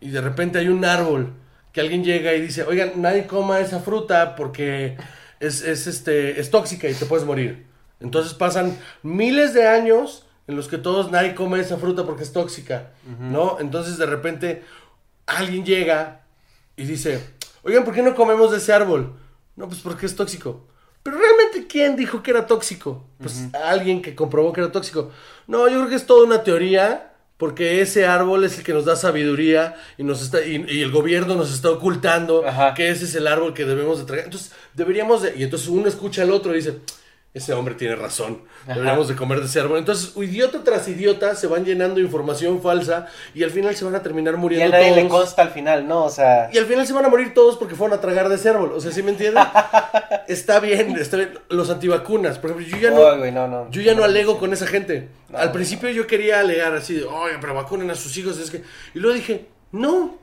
y 0.01 0.09
de 0.09 0.21
repente 0.21 0.59
hay 0.59 0.67
un 0.67 0.83
árbol 0.85 1.33
que 1.71 1.81
alguien 1.81 2.03
llega 2.03 2.33
y 2.33 2.41
dice, 2.41 2.63
oigan, 2.63 2.93
nadie 3.01 3.25
coma 3.25 3.59
esa 3.59 3.79
fruta 3.79 4.35
porque 4.35 4.97
es, 5.39 5.61
es, 5.61 5.87
este, 5.87 6.39
es 6.39 6.49
tóxica 6.51 6.87
y 6.89 6.93
te 6.93 7.05
puedes 7.05 7.25
morir. 7.25 7.65
Entonces 7.99 8.33
pasan 8.33 8.77
miles 9.03 9.53
de 9.53 9.67
años 9.67 10.25
en 10.47 10.55
los 10.55 10.67
que 10.67 10.77
todos 10.77 11.11
nadie 11.11 11.33
come 11.33 11.59
esa 11.59 11.77
fruta 11.77 12.05
porque 12.05 12.23
es 12.23 12.31
tóxica, 12.31 12.91
¿no? 13.19 13.57
Entonces 13.59 13.97
de 13.97 14.05
repente 14.05 14.63
alguien 15.25 15.65
llega 15.65 16.21
y 16.75 16.85
dice, 16.85 17.21
oigan, 17.63 17.83
¿por 17.83 17.93
qué 17.93 18.01
no 18.01 18.15
comemos 18.15 18.51
de 18.51 18.57
ese 18.57 18.73
árbol? 18.73 19.13
No, 19.55 19.67
pues 19.67 19.81
porque 19.81 20.05
es 20.05 20.15
tóxico. 20.15 20.67
Pero 21.03 21.17
realmente, 21.17 21.67
¿quién 21.67 21.95
dijo 21.95 22.23
que 22.23 22.31
era 22.31 22.47
tóxico? 22.47 23.05
Pues 23.19 23.47
alguien 23.53 24.01
que 24.01 24.15
comprobó 24.15 24.51
que 24.51 24.61
era 24.61 24.71
tóxico. 24.71 25.11
No, 25.47 25.67
yo 25.67 25.77
creo 25.77 25.89
que 25.89 25.95
es 25.95 26.07
toda 26.07 26.25
una 26.25 26.43
teoría, 26.43 27.13
porque 27.37 27.81
ese 27.81 28.07
árbol 28.07 28.43
es 28.43 28.57
el 28.57 28.63
que 28.63 28.73
nos 28.73 28.85
da 28.85 28.95
sabiduría 28.95 29.75
y 29.97 30.03
nos 30.03 30.21
está 30.21 30.43
y, 30.43 30.65
y 30.67 30.81
el 30.81 30.91
gobierno 30.91 31.35
nos 31.35 31.53
está 31.53 31.69
ocultando 31.69 32.47
Ajá. 32.47 32.73
que 32.73 32.89
ese 32.89 33.05
es 33.05 33.13
el 33.13 33.27
árbol 33.27 33.53
que 33.53 33.65
debemos 33.65 33.99
de 33.99 34.05
traer. 34.05 34.23
Entonces, 34.25 34.51
deberíamos 34.73 35.21
de... 35.21 35.35
Y 35.37 35.43
entonces 35.43 35.67
uno 35.67 35.87
escucha 35.87 36.23
al 36.23 36.31
otro 36.31 36.53
y 36.53 36.55
dice, 36.55 36.79
ese 37.35 37.51
hombre 37.51 37.75
tiene 37.75 37.97
razón, 37.97 38.43
deberíamos 38.65 39.09
de 39.09 39.15
comer 39.17 39.41
de 39.41 39.47
ese 39.47 39.59
árbol. 39.59 39.77
Entonces, 39.77 40.15
idiota 40.15 40.63
tras 40.63 40.87
idiota 40.87 41.35
se 41.35 41.47
van 41.47 41.65
llenando 41.65 41.95
de 41.95 42.01
información 42.01 42.61
falsa 42.61 43.07
y 43.33 43.43
al 43.43 43.51
final 43.51 43.75
se 43.75 43.83
van 43.83 43.93
a 43.93 44.01
terminar 44.01 44.35
Y 44.35 44.37
a 44.37 44.39
muriendo 44.39 44.71
nadie 44.71 44.91
todos. 44.91 45.03
le 45.03 45.09
consta 45.09 45.41
al 45.41 45.49
final, 45.49 45.85
¿no? 45.85 46.05
O 46.05 46.09
sea, 46.09 46.49
Y 46.53 46.57
al 46.57 46.65
final 46.65 46.87
se 46.87 46.93
van 46.93 47.03
a 47.03 47.09
morir 47.09 47.33
todos 47.33 47.57
porque 47.57 47.75
fueron 47.75 47.97
a 47.97 47.99
tragar 47.99 48.29
de 48.29 48.35
ese 48.35 48.47
árbol. 48.47 48.71
O 48.71 48.79
sea, 48.79 48.89
¿sí 48.93 49.03
me 49.03 49.11
entienden? 49.11 49.43
está 50.29 50.61
bien, 50.61 50.95
está 50.97 51.17
bien. 51.17 51.37
Los 51.49 51.69
antivacunas, 51.69 52.39
por 52.39 52.51
ejemplo, 52.51 52.71
yo 52.71 52.81
ya 52.81 52.91
no, 52.91 53.17
no, 53.17 53.47
no. 53.49 53.69
yo 53.69 53.81
ya 53.81 53.93
no 53.95 54.05
alego 54.05 54.39
con 54.39 54.53
esa 54.53 54.65
gente. 54.65 55.09
Al 55.33 55.51
principio 55.51 55.89
yo 55.89 56.07
quería 56.07 56.39
alegar 56.39 56.73
así 56.73 56.93
de, 56.93 57.03
oye, 57.03 57.35
pero 57.41 57.53
vacunen 57.53 57.91
a 57.91 57.95
sus 57.95 58.15
hijos. 58.17 58.39
Es 58.39 58.49
que... 58.49 58.63
Y 58.93 58.99
luego 58.99 59.13
dije, 59.13 59.47
no, 59.73 60.17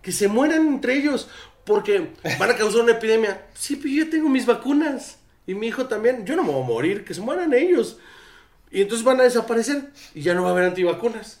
que 0.00 0.12
se 0.12 0.28
mueran 0.28 0.66
entre 0.66 0.94
ellos 0.94 1.28
porque 1.64 2.12
van 2.38 2.50
a 2.50 2.56
causar 2.56 2.80
una 2.80 2.92
epidemia. 2.92 3.42
Sí, 3.52 3.76
pero 3.76 3.88
yo 3.90 4.04
ya 4.04 4.10
tengo 4.10 4.30
mis 4.30 4.46
vacunas. 4.46 5.18
Y 5.46 5.54
mi 5.54 5.68
hijo 5.68 5.86
también. 5.86 6.24
Yo 6.26 6.36
no 6.36 6.42
me 6.44 6.52
voy 6.52 6.62
a 6.62 6.66
morir, 6.66 7.04
que 7.04 7.14
se 7.14 7.20
mueran 7.20 7.52
ellos. 7.54 7.98
Y 8.70 8.82
entonces 8.82 9.04
van 9.04 9.20
a 9.20 9.24
desaparecer 9.24 9.90
y 10.14 10.22
ya 10.22 10.34
no 10.34 10.42
va 10.42 10.48
a 10.48 10.52
haber 10.52 10.64
antivacunas. 10.64 11.40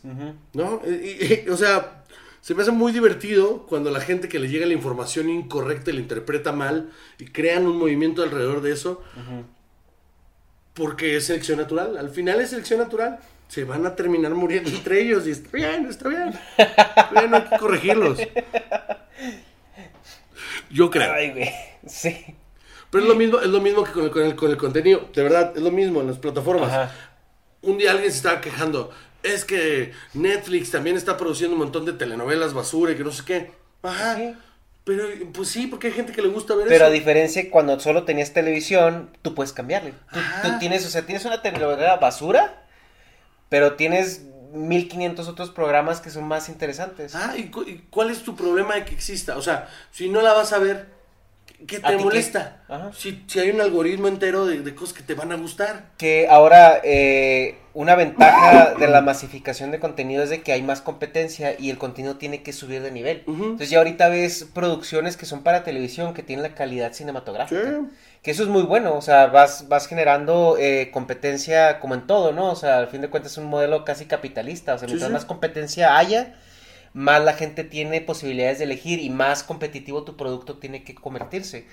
¿No? 0.52 0.80
Y- 0.86 1.44
y- 1.46 1.50
o 1.50 1.56
sea, 1.56 2.04
se 2.40 2.54
me 2.54 2.62
hace 2.62 2.70
muy 2.70 2.92
divertido 2.92 3.66
cuando 3.66 3.90
la 3.90 4.00
gente 4.00 4.28
que 4.28 4.38
le 4.38 4.48
llega 4.48 4.66
la 4.66 4.74
información 4.74 5.28
incorrecta 5.30 5.90
y 5.90 5.94
la 5.94 6.00
interpreta 6.00 6.52
mal 6.52 6.90
y 7.18 7.24
crean 7.24 7.66
un 7.66 7.78
movimiento 7.78 8.22
alrededor 8.22 8.60
de 8.60 8.72
eso. 8.72 9.02
Porque 10.74 11.16
es 11.16 11.26
selección 11.26 11.58
natural. 11.58 11.96
Al 11.96 12.10
final 12.10 12.40
es 12.40 12.50
selección 12.50 12.80
natural. 12.80 13.18
Se 13.48 13.64
van 13.64 13.86
a 13.86 13.94
terminar 13.94 14.34
muriendo 14.34 14.70
entre 14.70 15.00
ellos 15.00 15.26
y 15.26 15.30
está 15.30 15.50
bien, 15.52 15.86
está 15.86 16.08
bien. 16.08 16.32
Está 16.58 17.10
bien, 17.12 17.30
no 17.30 17.36
hay 17.36 17.44
que 17.44 17.58
corregirlos. 17.58 18.18
Yo 20.70 20.90
creo. 20.90 21.12
Ay, 21.12 21.30
güey. 21.32 21.50
Sí. 21.86 22.34
Pero 22.94 23.04
es 23.04 23.08
lo 23.10 23.16
mismo, 23.16 23.40
es 23.40 23.48
lo 23.48 23.60
mismo 23.60 23.84
que 23.84 23.92
con 23.92 24.04
el, 24.04 24.10
con 24.10 24.22
el, 24.24 24.36
con 24.36 24.50
el 24.50 24.56
contenido. 24.56 25.08
De 25.14 25.22
verdad, 25.22 25.52
es 25.56 25.62
lo 25.62 25.70
mismo 25.70 26.00
en 26.00 26.06
las 26.06 26.18
plataformas. 26.18 26.72
Ajá. 26.72 26.90
Un 27.62 27.76
día 27.78 27.90
alguien 27.90 28.10
se 28.10 28.16
estaba 28.18 28.40
quejando. 28.40 28.90
Es 29.22 29.44
que 29.44 29.92
Netflix 30.14 30.70
también 30.70 30.96
está 30.96 31.16
produciendo 31.16 31.54
un 31.54 31.60
montón 31.60 31.84
de 31.86 31.92
telenovelas 31.94 32.52
basura 32.54 32.92
y 32.92 32.96
que 32.96 33.04
no 33.04 33.10
sé 33.12 33.24
qué. 33.24 33.50
Ajá. 33.82 34.16
Sí. 34.16 34.34
Pero, 34.84 35.04
pues 35.32 35.48
sí, 35.48 35.66
porque 35.66 35.86
hay 35.86 35.92
gente 35.94 36.12
que 36.12 36.20
le 36.20 36.28
gusta 36.28 36.54
ver 36.54 36.68
Pero 36.68 36.84
a 36.84 36.88
eso. 36.88 36.94
diferencia 36.94 37.50
cuando 37.50 37.80
solo 37.80 38.04
tenías 38.04 38.34
televisión, 38.34 39.10
tú 39.22 39.34
puedes 39.34 39.54
cambiarle. 39.54 39.94
Tú, 40.12 40.50
tienes, 40.60 40.84
o 40.84 40.90
sea, 40.90 41.06
tienes 41.06 41.24
una 41.24 41.40
telenovela 41.40 41.96
basura, 41.96 42.66
pero 43.48 43.76
tienes 43.76 44.24
1500 44.52 45.26
otros 45.26 45.50
programas 45.50 46.00
que 46.02 46.10
son 46.10 46.24
más 46.24 46.50
interesantes. 46.50 47.14
Ah, 47.14 47.34
¿y, 47.36 47.44
cu- 47.50 47.62
y 47.66 47.78
cuál 47.90 48.10
es 48.10 48.22
tu 48.24 48.36
problema 48.36 48.74
de 48.74 48.84
que 48.84 48.94
exista? 48.94 49.38
O 49.38 49.42
sea, 49.42 49.68
si 49.90 50.10
no 50.10 50.20
la 50.20 50.34
vas 50.34 50.52
a 50.52 50.58
ver, 50.58 50.86
¿qué 51.66 51.76
¿A 51.82 51.90
te 51.90 51.96
qué? 51.96 52.02
molesta? 52.04 52.62
Ajá. 52.68 52.90
Si, 52.96 53.24
si 53.26 53.38
hay 53.40 53.50
un 53.50 53.60
algoritmo 53.60 54.08
entero 54.08 54.46
de, 54.46 54.60
de 54.60 54.74
cosas 54.74 54.94
que 54.96 55.02
te 55.02 55.14
van 55.14 55.32
a 55.32 55.36
gustar. 55.36 55.86
Que 55.98 56.28
ahora 56.28 56.80
eh, 56.84 57.58
una 57.74 57.94
ventaja 57.96 58.74
de 58.78 58.86
la 58.88 59.00
masificación 59.00 59.70
de 59.70 59.80
contenido 59.80 60.22
es 60.22 60.30
de 60.30 60.42
que 60.42 60.52
hay 60.52 60.62
más 60.62 60.80
competencia 60.80 61.54
y 61.58 61.70
el 61.70 61.78
contenido 61.78 62.16
tiene 62.16 62.42
que 62.42 62.52
subir 62.52 62.82
de 62.82 62.90
nivel. 62.90 63.22
Entonces 63.26 63.70
ya 63.70 63.78
ahorita 63.78 64.08
ves 64.08 64.46
producciones 64.54 65.16
que 65.16 65.26
son 65.26 65.42
para 65.42 65.64
televisión, 65.64 66.14
que 66.14 66.22
tienen 66.22 66.42
la 66.42 66.54
calidad 66.54 66.92
cinematográfica. 66.92 67.62
Sí. 67.62 67.88
Que 68.22 68.30
eso 68.30 68.42
es 68.42 68.48
muy 68.48 68.62
bueno, 68.62 68.94
o 68.96 69.02
sea, 69.02 69.26
vas, 69.26 69.68
vas 69.68 69.86
generando 69.86 70.56
eh, 70.58 70.90
competencia 70.92 71.78
como 71.78 71.94
en 71.94 72.06
todo, 72.06 72.32
¿no? 72.32 72.50
O 72.50 72.56
sea, 72.56 72.78
al 72.78 72.88
fin 72.88 73.02
de 73.02 73.10
cuentas 73.10 73.32
es 73.32 73.38
un 73.38 73.44
modelo 73.50 73.84
casi 73.84 74.06
capitalista, 74.06 74.72
o 74.74 74.78
sea, 74.78 74.88
Sí, 74.88 74.94
mientras 74.94 75.08
sí. 75.10 75.12
más 75.12 75.24
competencia 75.26 75.98
haya, 75.98 76.34
más 76.94 77.22
la 77.24 77.34
gente 77.34 77.64
tiene 77.64 78.00
posibilidades 78.02 78.58
de 78.58 78.64
elegir 78.66 79.00
y 79.00 79.10
más 79.10 79.44
competitivo 79.44 80.04
tu 80.04 80.16
producto 80.16 80.58
tiene 80.58 80.84
que 80.84 80.96
convertirse. 80.96 81.66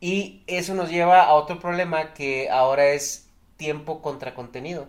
Y 0.00 0.42
eso 0.46 0.74
nos 0.74 0.90
lleva 0.90 1.22
a 1.24 1.34
otro 1.34 1.60
problema 1.60 2.14
que 2.14 2.50
ahora 2.50 2.88
es 2.90 3.28
tiempo 3.58 4.02
contra 4.02 4.34
contenido. 4.34 4.88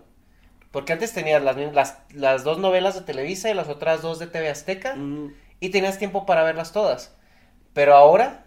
Porque 0.72 0.94
antes 0.94 1.14
tenías 1.14 1.44
las, 1.44 1.58
las, 1.74 2.00
las 2.14 2.44
dos 2.44 2.60
novelas 2.60 2.96
de 2.96 3.02
Televisa 3.02 3.50
y 3.50 3.56
las 3.56 3.70
otras 3.70 4.02
dos 4.02 4.20
de 4.20 4.28
TV 4.28 4.50
Azteca 4.50 4.96
Mm. 4.96 5.34
y 5.60 5.70
tenías 5.70 5.98
tiempo 6.00 6.26
para 6.26 6.44
verlas 6.44 6.74
todas. 6.74 7.16
Pero 7.74 7.96
ahora, 7.96 8.46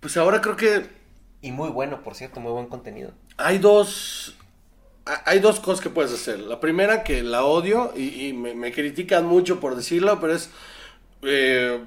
Pues 0.00 0.16
ahora 0.16 0.40
creo 0.40 0.56
que 0.56 0.88
y 1.40 1.52
muy 1.52 1.70
bueno, 1.70 2.02
por 2.02 2.14
cierto, 2.14 2.40
muy 2.40 2.52
buen 2.52 2.66
contenido. 2.66 3.12
hay 3.36 3.58
dos 3.58 4.36
hay 5.24 5.38
dos 5.40 5.60
cosas 5.60 5.80
que 5.82 5.90
puedes 5.90 6.12
hacer. 6.12 6.38
La 6.40 6.60
primera 6.60 7.02
que 7.04 7.22
la 7.22 7.44
odio 7.44 7.92
y, 7.96 8.26
y 8.28 8.32
me, 8.32 8.54
me 8.54 8.72
critican 8.72 9.26
mucho 9.26 9.60
por 9.60 9.74
decirlo, 9.76 10.18
pero 10.20 10.34
es 10.34 10.50
eh, 11.22 11.80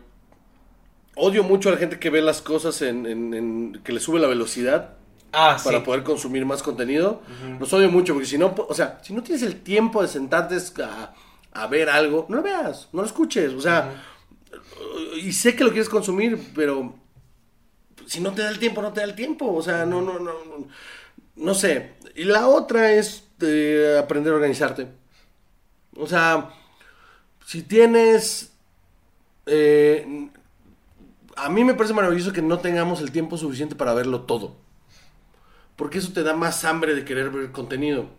odio 1.15 1.43
mucho 1.43 1.69
a 1.69 1.73
la 1.73 1.77
gente 1.77 1.99
que 1.99 2.09
ve 2.09 2.21
las 2.21 2.41
cosas 2.41 2.81
en, 2.81 3.05
en- 3.05 3.33
en- 3.33 3.81
que 3.83 3.93
le 3.93 3.99
sube 3.99 4.19
la 4.19 4.27
velocidad 4.27 4.95
Ah, 5.33 5.57
para 5.63 5.77
sí. 5.79 5.85
poder 5.85 6.03
consumir 6.03 6.45
más 6.45 6.61
contenido. 6.61 7.21
Los 7.57 7.71
odio 7.71 7.89
mucho 7.89 8.13
porque 8.13 8.27
si 8.27 8.37
no, 8.37 8.53
o 8.67 8.73
sea, 8.73 8.99
si 9.01 9.13
no 9.13 9.23
tienes 9.23 9.43
el 9.43 9.61
tiempo 9.61 10.01
de 10.01 10.09
sentarte 10.09 10.57
a, 10.83 11.13
a 11.53 11.67
ver 11.67 11.89
algo, 11.89 12.25
no 12.27 12.37
lo 12.37 12.43
veas, 12.43 12.89
no 12.91 12.99
lo 13.01 13.07
escuches, 13.07 13.53
o 13.53 13.61
sea, 13.61 14.03
y 15.21 15.31
sé 15.31 15.55
que 15.55 15.63
lo 15.63 15.69
quieres 15.69 15.87
consumir, 15.87 16.37
pero 16.53 16.95
si 18.07 18.19
no 18.19 18.33
te 18.33 18.41
da 18.41 18.49
el 18.49 18.59
tiempo, 18.59 18.81
no 18.81 18.91
te 18.91 18.99
da 18.99 19.05
el 19.05 19.15
tiempo, 19.15 19.53
o 19.53 19.61
sea, 19.61 19.85
no, 19.85 20.01
no, 20.01 20.19
no, 20.19 20.33
no, 20.43 20.67
no 21.37 21.53
sé. 21.53 21.93
Y 22.15 22.23
la 22.25 22.47
otra 22.47 22.91
es 22.93 23.23
eh, 23.41 23.97
aprender 24.01 24.33
a 24.33 24.35
organizarte. 24.37 24.87
O 25.97 26.07
sea, 26.07 26.49
si 27.45 27.63
tienes... 27.63 28.53
eh, 29.45 30.29
a 31.35 31.49
mí 31.49 31.63
me 31.63 31.73
parece 31.73 31.93
maravilloso 31.93 32.33
que 32.33 32.41
no 32.41 32.59
tengamos 32.59 33.01
el 33.01 33.11
tiempo 33.11 33.37
suficiente 33.37 33.75
para 33.75 33.93
verlo 33.93 34.21
todo. 34.21 34.55
porque 35.75 35.97
eso 35.99 36.13
te 36.13 36.23
da 36.23 36.33
más 36.35 36.63
hambre 36.65 36.93
de 36.95 37.05
querer 37.05 37.29
ver 37.31 37.51
contenido. 37.51 38.09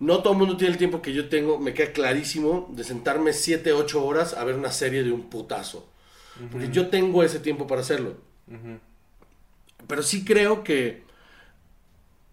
No 0.00 0.22
todo 0.22 0.34
el 0.34 0.38
mundo 0.40 0.56
tiene 0.56 0.72
el 0.72 0.78
tiempo 0.78 1.02
que 1.02 1.12
yo 1.14 1.28
tengo, 1.28 1.58
me 1.58 1.74
queda 1.74 1.92
clarísimo, 1.92 2.68
de 2.74 2.84
sentarme 2.84 3.32
7, 3.32 3.72
8 3.72 4.04
horas 4.04 4.34
a 4.34 4.44
ver 4.44 4.56
una 4.56 4.72
serie 4.72 5.04
de 5.04 5.12
un 5.12 5.30
putazo. 5.30 5.88
Porque 6.50 6.70
yo 6.70 6.88
tengo 6.90 7.22
ese 7.24 7.40
tiempo 7.40 7.66
para 7.66 7.82
hacerlo. 7.82 8.16
Pero 9.86 10.02
sí 10.02 10.24
creo 10.24 10.62
que 10.64 11.04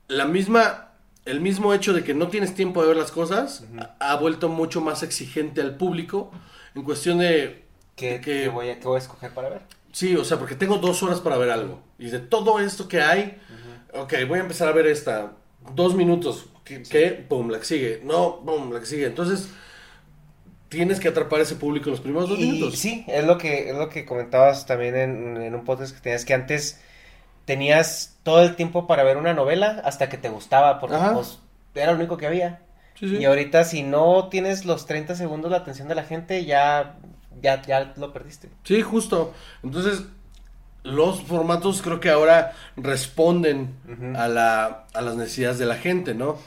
la 0.10 0.26
misma, 0.26 0.92
el 1.26 1.40
mismo 1.40 1.74
hecho 1.74 1.94
de 1.94 2.04
que 2.04 2.14
no 2.14 2.28
tienes 2.28 2.54
tiempo 2.54 2.82
de 2.82 2.90
ver 2.90 2.98
las 2.98 3.12
cosas 3.12 3.64
ha, 3.80 4.12
ha 4.12 4.16
vuelto 4.18 4.50
mucho 4.50 4.82
más 4.82 5.02
exigente 5.04 5.62
al 5.62 5.78
público 5.78 6.32
en 6.76 6.84
cuestión 6.84 7.20
de 7.20 7.64
¿Qué, 7.96 8.20
que- 8.22 8.44
qué 8.44 8.50
voy 8.50 8.70
a, 8.70 8.80
qué 8.80 8.86
voy 8.88 8.96
a 8.96 9.00
escoger 9.00 9.34
para 9.34 9.50
ver? 9.50 9.62
Sí, 9.92 10.16
o 10.16 10.24
sea, 10.26 10.38
porque 10.38 10.56
tengo 10.56 10.78
dos 10.78 11.02
horas 11.04 11.20
para 11.22 11.38
ver 11.38 11.50
algo. 11.50 11.82
Y 11.98 12.10
de 12.10 12.20
todo 12.20 12.60
esto 12.60 12.88
que 12.88 13.02
hay, 13.02 13.38
ok, 13.94 14.14
voy 14.28 14.40
a 14.40 14.42
empezar 14.44 14.68
a 14.68 14.72
ver 14.72 14.86
esta. 14.88 15.34
Dos 15.76 15.96
minutos. 15.96 16.46
¿Qué? 16.64 16.84
qué? 16.84 17.26
Pum, 17.28 17.50
la 17.50 17.60
que 17.60 17.66
sigue. 17.66 18.02
No, 18.06 18.42
pum, 18.46 18.72
la 18.72 18.80
que 18.80 18.86
sigue. 18.86 19.06
Entonces, 19.08 19.50
tienes 20.70 21.00
que 21.00 21.08
atrapar 21.08 21.40
a 21.40 21.44
ese 21.44 21.56
público 21.56 21.86
en 21.90 21.92
los 21.92 22.02
primeros 22.02 22.30
dos 22.30 22.40
Y 22.40 22.44
minutos. 22.52 22.78
sí, 22.78 23.04
es 23.08 23.26
lo 23.26 23.38
que, 23.38 23.70
es 23.70 23.76
lo 23.76 23.90
que 23.90 24.06
comentabas 24.06 24.66
también 24.66 24.96
en, 24.96 25.38
en 25.42 25.56
un 25.56 25.66
podcast 25.66 25.96
que 25.96 26.02
tenías 26.02 26.26
que 26.26 26.34
antes 26.36 26.80
tenías 27.50 28.20
todo 28.24 28.44
el 28.44 28.56
tiempo 28.56 28.86
para 28.88 29.04
ver 29.04 29.18
una 29.18 29.34
novela 29.34 29.82
hasta 29.84 30.08
que 30.10 30.18
te 30.18 30.30
gustaba, 30.30 30.80
porque 30.80 30.98
pues, 31.14 31.40
era 31.74 31.92
lo 31.92 31.98
único 31.98 32.18
que 32.18 32.28
había. 32.28 32.62
Sí, 33.00 33.08
sí. 33.10 33.18
Y 33.18 33.26
ahorita 33.26 33.64
si 33.64 33.82
no 33.84 34.30
tienes 34.30 34.66
los 34.66 34.86
30 34.86 35.16
segundos 35.16 35.50
la 35.52 35.58
atención 35.58 35.88
de 35.88 35.96
la 35.96 36.04
gente, 36.04 36.46
ya, 36.46 36.98
ya, 37.42 37.62
ya 37.64 37.94
lo 37.98 38.14
perdiste. 38.14 38.50
Sí, 38.64 38.82
justo. 38.82 39.34
Entonces, 39.64 40.04
los 40.84 41.22
formatos 41.24 41.82
creo 41.82 42.00
que 42.00 42.10
ahora 42.10 42.54
responden 42.78 43.76
a, 44.16 44.28
la, 44.28 44.86
a 44.94 45.02
las 45.02 45.16
necesidades 45.16 45.60
de 45.60 45.66
la 45.66 45.76
gente, 45.76 46.14
¿no? 46.14 46.38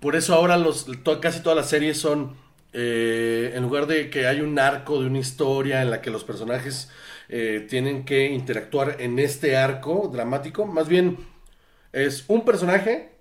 Por 0.00 0.16
eso 0.16 0.34
ahora 0.34 0.56
los, 0.56 0.86
to- 1.04 1.20
casi 1.20 1.40
todas 1.40 1.56
las 1.56 1.68
series 1.68 1.98
son, 2.00 2.36
eh, 2.72 3.52
en 3.54 3.62
lugar 3.62 3.86
de 3.86 4.10
que 4.10 4.26
hay 4.26 4.40
un 4.40 4.58
arco 4.58 5.00
de 5.00 5.06
una 5.06 5.18
historia 5.18 5.82
en 5.82 5.90
la 5.90 6.00
que 6.00 6.10
los 6.10 6.24
personajes 6.24 6.90
eh, 7.32 7.64
tienen 7.68 8.04
que 8.04 8.26
interactuar 8.26 8.96
en 8.98 9.20
este 9.20 9.56
arco 9.56 10.10
dramático, 10.12 10.66
más 10.66 10.88
bien 10.88 11.16
es 11.92 12.24
un 12.26 12.44
personaje 12.44 13.12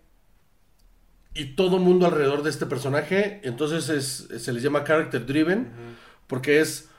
y 1.36 1.56
todo 1.56 1.78
mundo 1.78 2.08
alrededor 2.08 2.42
de 2.42 2.50
este 2.50 2.66
personaje, 2.66 3.40
entonces 3.44 3.90
es, 3.90 4.44
se 4.44 4.52
les 4.52 4.64
llama 4.64 4.84
character 4.84 5.26
driven, 5.26 5.72
porque 6.26 6.60
es 6.60 6.90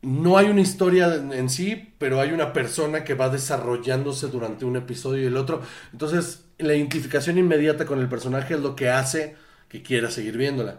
no 0.00 0.38
hay 0.38 0.46
una 0.46 0.62
historia 0.62 1.14
en, 1.16 1.32
en 1.32 1.50
sí, 1.50 1.92
pero 1.98 2.20
hay 2.20 2.32
una 2.32 2.52
persona 2.54 3.04
que 3.04 3.14
va 3.14 3.28
desarrollándose 3.28 4.28
durante 4.28 4.64
un 4.64 4.76
episodio 4.76 5.24
y 5.24 5.26
el 5.26 5.36
otro. 5.36 5.60
Entonces, 5.92 6.44
la 6.58 6.74
identificación 6.74 7.36
inmediata 7.36 7.84
con 7.84 7.98
el 7.98 8.08
personaje 8.08 8.54
es 8.54 8.60
lo 8.60 8.76
que 8.76 8.88
hace 8.88 9.36
que 9.68 9.82
quiera 9.82 10.10
seguir 10.10 10.36
viéndola. 10.38 10.78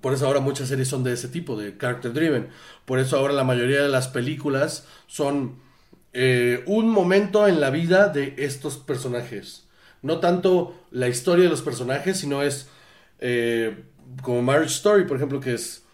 Por 0.00 0.12
eso 0.14 0.26
ahora 0.26 0.40
muchas 0.40 0.68
series 0.68 0.88
son 0.88 1.04
de 1.04 1.12
ese 1.12 1.28
tipo, 1.28 1.56
de 1.56 1.76
character 1.78 2.12
driven. 2.12 2.48
Por 2.84 2.98
eso 2.98 3.16
ahora 3.16 3.32
la 3.32 3.44
mayoría 3.44 3.82
de 3.82 3.88
las 3.88 4.08
películas 4.08 4.86
son 5.06 5.56
eh, 6.12 6.62
un 6.66 6.88
momento 6.90 7.46
en 7.48 7.60
la 7.60 7.70
vida 7.70 8.08
de 8.08 8.34
estos 8.38 8.76
personajes. 8.78 9.66
No 10.02 10.20
tanto 10.20 10.74
la 10.90 11.08
historia 11.08 11.44
de 11.44 11.50
los 11.50 11.62
personajes, 11.62 12.18
sino 12.18 12.42
es 12.42 12.68
eh, 13.20 13.84
como 14.22 14.42
Marriage 14.42 14.74
Story, 14.74 15.04
por 15.04 15.16
ejemplo, 15.16 15.40
que 15.40 15.54
es, 15.54 15.84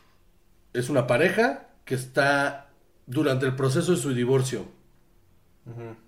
es 0.73 0.89
una 0.91 1.07
pareja 1.07 1.69
que 1.85 1.95
está 1.95 2.71
durante 3.07 3.47
el 3.47 3.57
proceso 3.57 3.93
de 3.93 3.99
su 3.99 4.13
divorcio. 4.15 4.67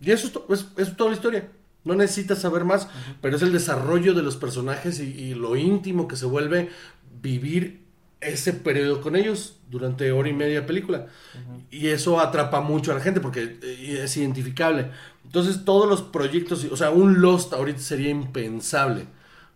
Y 0.01 0.11
eso 0.11 0.27
es, 0.27 0.33
to- 0.33 0.47
es- 0.51 0.67
eso 0.77 0.91
es 0.91 0.97
toda 0.97 1.11
la 1.11 1.17
historia. 1.17 1.49
No 1.85 1.95
necesitas 1.95 2.39
saber 2.41 2.65
más, 2.65 2.89
pero 3.21 3.37
es 3.37 3.43
el 3.43 3.53
desarrollo 3.53 4.15
de 4.15 4.23
los 4.23 4.37
personajes 4.37 5.01
y, 5.01 5.05
y 5.05 5.35
lo 5.35 5.57
íntimo 5.57 6.07
que 6.09 6.17
se 6.17 6.27
vuelve 6.27 6.71
vivir 7.23 7.83
ese 8.21 8.53
periodo 8.53 9.01
con 9.01 9.17
ellos 9.17 9.59
durante 9.69 10.13
hora 10.13 10.29
y 10.29 10.33
media 10.33 10.61
de 10.61 10.67
película. 10.67 11.07
Y 11.71 11.89
eso 11.89 12.21
atrapa 12.21 12.61
mucho 12.61 12.93
a 12.93 12.95
la 12.95 13.01
gente 13.01 13.21
porque 13.21 13.59
eh, 13.63 14.01
es 14.05 14.17
identificable. 14.17 14.91
Entonces 15.25 15.65
todos 15.65 15.89
los 15.89 16.03
proyectos, 16.03 16.65
o 16.65 16.77
sea, 16.77 16.91
un 16.91 17.21
Lost 17.21 17.53
ahorita 17.53 17.81
sería 17.81 18.11
impensable. 18.11 19.07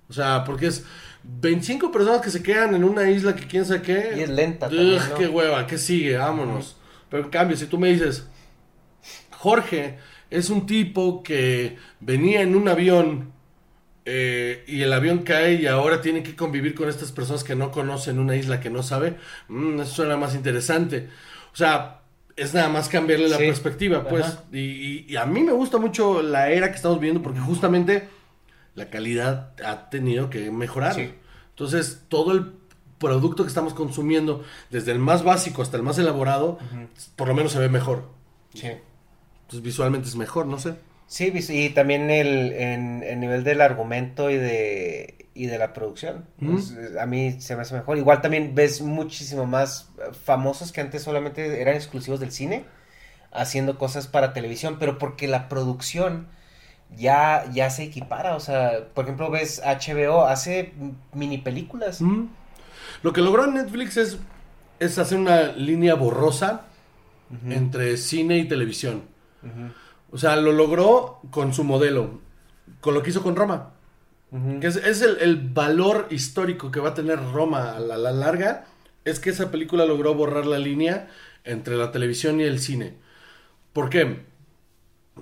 O 0.09 0.13
sea, 0.13 0.45
porque 0.45 0.69
es 0.69 0.85
25 1.23 1.91
personas 1.91 2.21
que 2.21 2.31
se 2.31 2.43
quedan 2.43 2.75
en 2.75 2.85
una 2.85 3.11
isla 3.11 3.35
que 3.35 3.47
quién 3.47 3.65
sabe 3.65 3.83
qué. 3.83 4.15
Y 4.17 4.21
es 4.21 4.31
lenta 4.31 4.67
Ugh, 4.67 4.77
también, 4.77 5.03
¿no? 5.11 5.15
qué 5.17 5.29
hueva, 5.29 5.67
¿qué 5.67 5.79
sigue? 5.79 6.17
Vámonos. 6.17 6.77
Pero 7.11 7.25
en 7.25 7.31
cambio, 7.31 7.57
si 7.57 7.67
tú 7.67 7.79
me 7.79 7.93
dices, 7.93 8.27
Jorge 9.31 9.99
es 10.31 10.51
un 10.51 10.67
tipo 10.67 11.23
que 11.23 11.77
venía 12.01 12.43
en 12.43 12.57
un 12.57 12.69
avión 12.69 13.33
eh, 14.09 14.65
y 14.69 14.83
el 14.83 14.93
avión 14.93 15.19
cae 15.25 15.55
y 15.55 15.67
ahora 15.67 16.01
tiene 16.01 16.23
que 16.23 16.35
convivir 16.37 16.75
con 16.75 16.89
estas 16.89 17.11
personas 17.13 17.43
que 17.45 17.57
no 17.57 17.71
conocen 17.73 18.19
una 18.21 18.37
isla 18.37 18.61
que 18.61 18.71
no 18.71 18.83
sabe, 18.83 19.17
mm, 19.49 19.81
eso 19.81 19.93
suena 19.97 20.17
más 20.17 20.35
interesante. 20.35 21.09
O 21.53 21.57
sea, 21.57 22.01
es 22.37 22.55
nada 22.55 22.69
más 22.69 22.89
cambiarle 22.89 23.29
la 23.29 23.37
Sí. 23.39 23.45
perspectiva, 23.47 24.07
pues. 24.09 24.39
Y, 24.53 24.59
y- 24.61 25.07
y 25.09 25.17
a 25.17 25.27
mí 25.27 25.43
me 25.43 25.53
gusta 25.53 25.79
mucho 25.79 26.23
la 26.23 26.51
era 26.51 26.71
que 26.71 26.77
estamos 26.77 27.01
viendo 27.01 27.21
porque 27.23 27.41
justamente 27.41 28.09
la 28.75 28.91
calidad 28.91 29.53
ha 29.65 29.91
tenido 29.91 30.31
que 30.31 30.51
mejorar. 30.51 30.95
Sí. 30.95 31.13
Entonces, 31.51 32.03
todo 32.09 32.33
el 32.33 32.53
producto 32.99 33.43
que 33.43 33.49
estamos 33.49 33.75
consumiendo, 33.75 34.45
desde 34.71 34.93
el 34.93 34.99
más 34.99 35.25
básico 35.25 35.63
hasta 35.63 35.77
el 35.79 35.83
más 35.83 35.99
elaborado, 35.99 36.59
por 37.17 37.27
lo 37.29 37.35
menos 37.35 37.53
se 37.53 37.59
ve 37.59 37.69
mejor. 37.69 38.05
Sí. 38.55 38.69
Entonces, 38.69 39.63
visualmente 39.63 40.07
es 40.09 40.17
mejor, 40.17 40.47
no 40.47 40.59
sé. 40.59 40.77
Sí, 41.07 41.31
vis- 41.31 41.51
y 41.51 41.71
también 41.71 42.11
el, 42.11 42.53
en, 42.53 43.03
el 43.05 43.21
nivel 43.21 43.45
del 43.45 43.61
argumento 43.61 44.29
y 44.31 44.37
de, 44.37 45.29
y 45.35 45.47
de 45.47 45.59
la 45.59 45.73
producción. 45.73 46.27
A 47.01 47.07
mí 47.07 47.41
se 47.41 47.55
me 47.57 47.63
hace 47.63 47.75
mejor. 47.75 47.97
Igual 47.99 48.21
también 48.23 48.55
ves 48.55 48.83
muchísimo 48.83 49.47
más 49.47 49.91
eh, 49.99 50.13
famosos 50.25 50.73
que 50.73 50.81
antes 50.81 51.03
solamente 51.03 51.61
eran 51.61 51.77
exclusivos 51.77 52.19
del 52.19 52.33
cine, 52.33 52.65
haciendo 53.33 53.79
cosas 53.79 54.09
para 54.09 54.33
televisión, 54.33 54.79
pero 54.81 54.99
porque 54.99 55.29
la 55.29 55.49
producción 55.49 56.27
ya, 56.97 57.45
ya 57.53 57.71
se 57.71 57.85
equipara. 57.85 58.35
O 58.37 58.41
sea, 58.41 58.89
por 58.95 59.05
ejemplo, 59.05 59.31
ves 59.31 59.63
HBO, 59.65 60.27
hace 60.27 60.73
mini 61.13 61.39
películas. 61.39 62.01
Mm. 62.01 62.25
Lo 63.03 63.13
que 63.13 63.21
logró 63.21 63.47
Netflix 63.47 63.97
es, 63.97 64.19
es 64.81 64.99
hacer 64.99 65.19
una 65.19 65.53
línea 65.53 65.95
borrosa 65.95 66.63
entre 67.49 67.97
cine 67.97 68.39
y 68.39 68.49
televisión. 68.49 69.03
O 70.11 70.19
sea, 70.19 70.37
lo 70.37 70.53
logró 70.53 71.21
con 71.31 71.53
su 71.53 71.65
modelo, 71.65 72.21
con 72.81 72.95
lo 72.95 73.03
que 73.03 73.11
hizo 73.11 73.23
con 73.23 73.37
Roma. 73.37 73.73
Que 74.61 74.67
es, 74.67 74.77
es 74.77 75.03
el, 75.03 75.19
el 75.21 75.37
valor 75.37 76.09
histórico 76.11 76.71
que 76.71 76.81
va 76.81 76.91
a 76.91 76.95
tener 76.95 77.19
Roma 77.33 77.77
a 77.77 77.81
la, 77.81 77.97
la 77.97 78.13
larga, 78.13 78.67
es 79.05 79.19
que 79.21 79.31
esa 79.31 79.51
película 79.51 79.87
logró 79.87 80.15
borrar 80.15 80.47
la 80.47 80.59
línea 80.59 81.09
entre 81.45 81.77
la 81.77 81.91
televisión 81.93 82.41
y 82.41 82.45
el 82.45 82.59
cine. 82.61 82.95
¿Por 83.73 83.89
qué? 83.89 84.25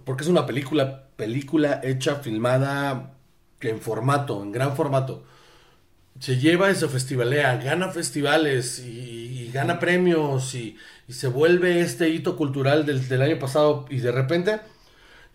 Porque 0.05 0.25
es 0.25 0.29
una 0.29 0.47
película, 0.47 1.09
película 1.17 1.81
hecha, 1.85 2.17
filmada 2.17 3.15
en 3.61 3.81
formato, 3.81 4.43
en 4.43 4.53
gran 4.53 4.75
formato. 4.77 5.25
Se 6.21 6.39
lleva 6.39 6.71
y 6.71 6.75
se 6.77 6.89
festivalea, 6.89 7.57
gana 7.57 7.91
festivales 7.91 8.79
y, 8.81 8.91
y 9.49 9.51
gana 9.53 9.79
premios 9.81 10.55
y, 10.55 10.77
y 11.09 11.13
se 11.13 11.29
vuelve 11.29 11.81
este 11.81 12.09
hito 12.09 12.37
cultural 12.37 12.87
del, 12.87 13.09
del 13.09 13.23
año 13.23 13.39
pasado 13.39 13.87
y 13.91 13.99
de 13.99 14.13
repente 14.13 14.61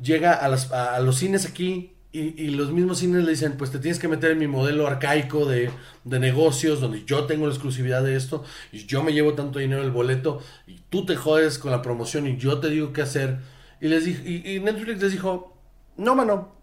llega 0.01 0.33
a, 0.33 0.99
los 0.99 1.15
cines 1.17 1.45
aquí 1.45 1.93
y, 2.11 2.47
los 2.49 2.71
mismos 2.71 2.99
cines 2.99 3.23
le 3.23 3.31
dicen, 3.31 3.55
pues 3.57 3.69
te 3.71 3.77
tienes 3.79 3.99
que 3.99 4.07
meter 4.07 4.31
en 4.31 4.39
mi 4.39 4.47
modelo 4.47 4.87
arcaico 4.87 5.45
de, 5.45 5.69
de 6.05 6.19
negocios 6.19 6.81
donde 6.81 7.05
yo 7.05 7.25
tengo 7.25 7.45
la 7.45 7.53
exclusividad 7.53 8.01
de 8.03 8.15
esto 8.15 8.43
y 8.71 8.85
yo 8.85 9.03
me 9.03 9.13
llevo 9.13 9.33
tanto 9.35 9.59
dinero 9.59 9.83
el 9.83 9.91
boleto 9.91 10.41
y 10.65 10.79
tú 10.89 11.05
te 11.05 11.15
jodes 11.15 11.59
con 11.59 11.71
la 11.71 11.81
promoción 11.83 12.25
y 12.27 12.37
yo 12.37 12.59
te 12.59 12.69
digo 12.69 12.93
qué 12.93 13.03
hacer. 13.03 13.39
Y, 13.79 13.87
les 13.89 14.05
dij- 14.07 14.25
y, 14.25 14.55
y 14.55 14.59
Netflix 14.59 15.01
les 15.01 15.11
dijo, 15.11 15.55
no, 15.97 16.15
mano, 16.15 16.55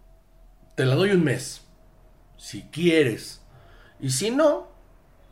te 0.75 0.85
la 0.85 0.95
doy 0.95 1.11
un 1.11 1.23
mes, 1.23 1.61
si 2.37 2.63
quieres. 2.63 3.41
Y 3.99 4.09
si 4.11 4.31
no, 4.31 4.67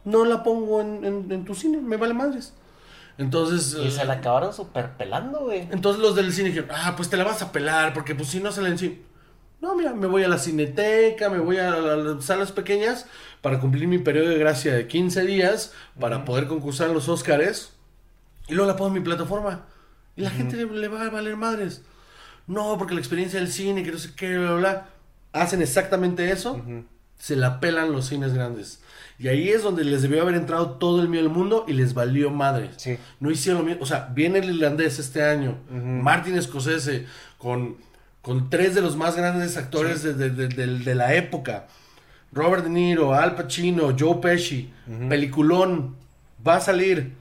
no 0.06 0.26
la 0.26 0.44
pongo 0.44 0.82
en, 0.82 1.04
en- 1.06 1.32
en 1.32 1.46
tu 1.46 1.54
cine, 1.56 1.82
me 1.82 1.98
vale 1.98 2.14
madres. 2.14 2.54
Entonces... 3.18 3.76
Y 3.80 3.88
eh, 3.88 3.92
se 3.92 4.06
la 4.06 4.14
acabaron 4.14 4.54
super 4.54 4.98
pelando, 4.98 5.40
güey. 5.42 5.68
entonces 5.72 6.02
los 6.02 6.16
del 6.16 6.34
cine 6.34 6.50
dijeron, 6.50 6.70
ah, 6.74 6.94
pues 6.98 7.10
te 7.10 7.18
la 7.18 7.24
vas 7.24 7.42
a 7.42 7.52
pelar, 7.52 7.94
porque 7.94 8.14
pues 8.16 8.30
si 8.30 8.40
no 8.40 8.52
salen 8.52 8.78
cine. 8.78 9.02
No, 9.62 9.76
mira, 9.76 9.94
me 9.94 10.08
voy 10.08 10.24
a 10.24 10.28
la 10.28 10.38
cineteca, 10.38 11.30
me 11.30 11.40
voy 11.40 11.58
a, 11.58 11.72
la- 11.72 11.96
las 11.96 12.26
salas 12.26 12.52
pequeñas 12.52 13.06
para 13.42 13.60
cumplir 13.60 13.88
mi 13.88 13.98
periodo 14.00 14.30
de 14.30 14.38
gracia 14.38 14.74
de 14.74 14.88
15 14.88 15.22
días 15.26 15.74
para 16.00 16.26
poder 16.26 16.48
concursar 16.48 16.90
los 16.90 17.08
Óscares 17.10 17.72
y 18.48 18.54
luego 18.54 18.70
la 18.70 18.76
pongo 18.78 18.90
en 18.90 18.94
mi 18.96 19.00
plataforma. 19.00 19.66
Y 20.18 20.22
la 20.22 20.30
gente 20.30 20.56
le, 20.58 20.66
le 20.66 20.88
va 20.88 21.04
a 21.06 21.10
valer 21.10 21.36
madres. 21.38 21.84
No, 22.48 22.78
porque 22.78 22.94
la 22.94 23.00
experiencia 23.00 23.40
del 23.40 23.52
cine, 23.52 23.84
que 23.84 23.92
no 23.92 23.98
sé 23.98 24.12
qué, 24.16 24.38
bla, 24.38 24.52
bla, 24.52 24.58
bla. 24.60 24.90
Hacen 25.34 25.62
exactamente 25.62 26.32
eso, 26.32 26.62
se 27.18 27.36
la 27.36 27.60
pelan 27.60 27.92
los 27.92 28.06
cines 28.08 28.34
grandes. 28.34 28.82
Y 29.18 29.30
ahí 29.30 29.50
es 29.50 29.64
donde 29.64 29.84
les 29.86 30.02
debió 30.02 30.22
haber 30.22 30.36
entrado 30.36 30.72
todo 30.72 31.02
el 31.02 31.08
miedo 31.08 31.24
del 31.24 31.32
mundo 31.34 31.64
y 31.68 31.74
les 31.74 31.94
valió 31.94 32.32
madre. 32.32 32.72
Sí. 32.76 32.98
No 33.22 33.32
hicieron 33.32 33.62
lo 33.62 33.68
mismo. 33.68 33.82
O 33.84 33.86
sea, 33.86 34.10
viene 34.14 34.40
el 34.40 34.50
irlandés 34.56 35.00
este 35.00 35.24
año. 35.24 35.58
Martin 35.72 36.42
Scorsese 36.42 37.06
con, 37.38 37.78
con 38.22 38.50
tres 38.50 38.76
de 38.76 38.82
los 38.82 38.98
más 38.98 39.16
grandes 39.16 39.56
actores 39.56 40.04
de, 40.04 40.14
de- 40.16 40.30
de- 40.32 40.48
de- 40.50 40.80
de 40.80 40.96
la 40.96 41.14
época. 41.16 41.68
Robert 42.34 42.66
De 42.66 42.70
Niro, 42.70 43.14
Al 43.14 43.36
Pacino, 43.36 43.96
Joe 43.98 44.18
Pesci, 44.22 44.70
peliculón, 45.08 45.96
va 46.46 46.58
a 46.58 46.60
salir. 46.62 47.14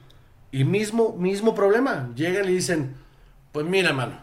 Y 0.51 0.65
mismo, 0.65 1.15
mismo 1.17 1.55
problema. 1.55 2.09
Llegan 2.15 2.45
y 2.49 2.53
dicen, 2.53 2.95
pues 3.53 3.65
mira, 3.65 3.93
mano, 3.93 4.19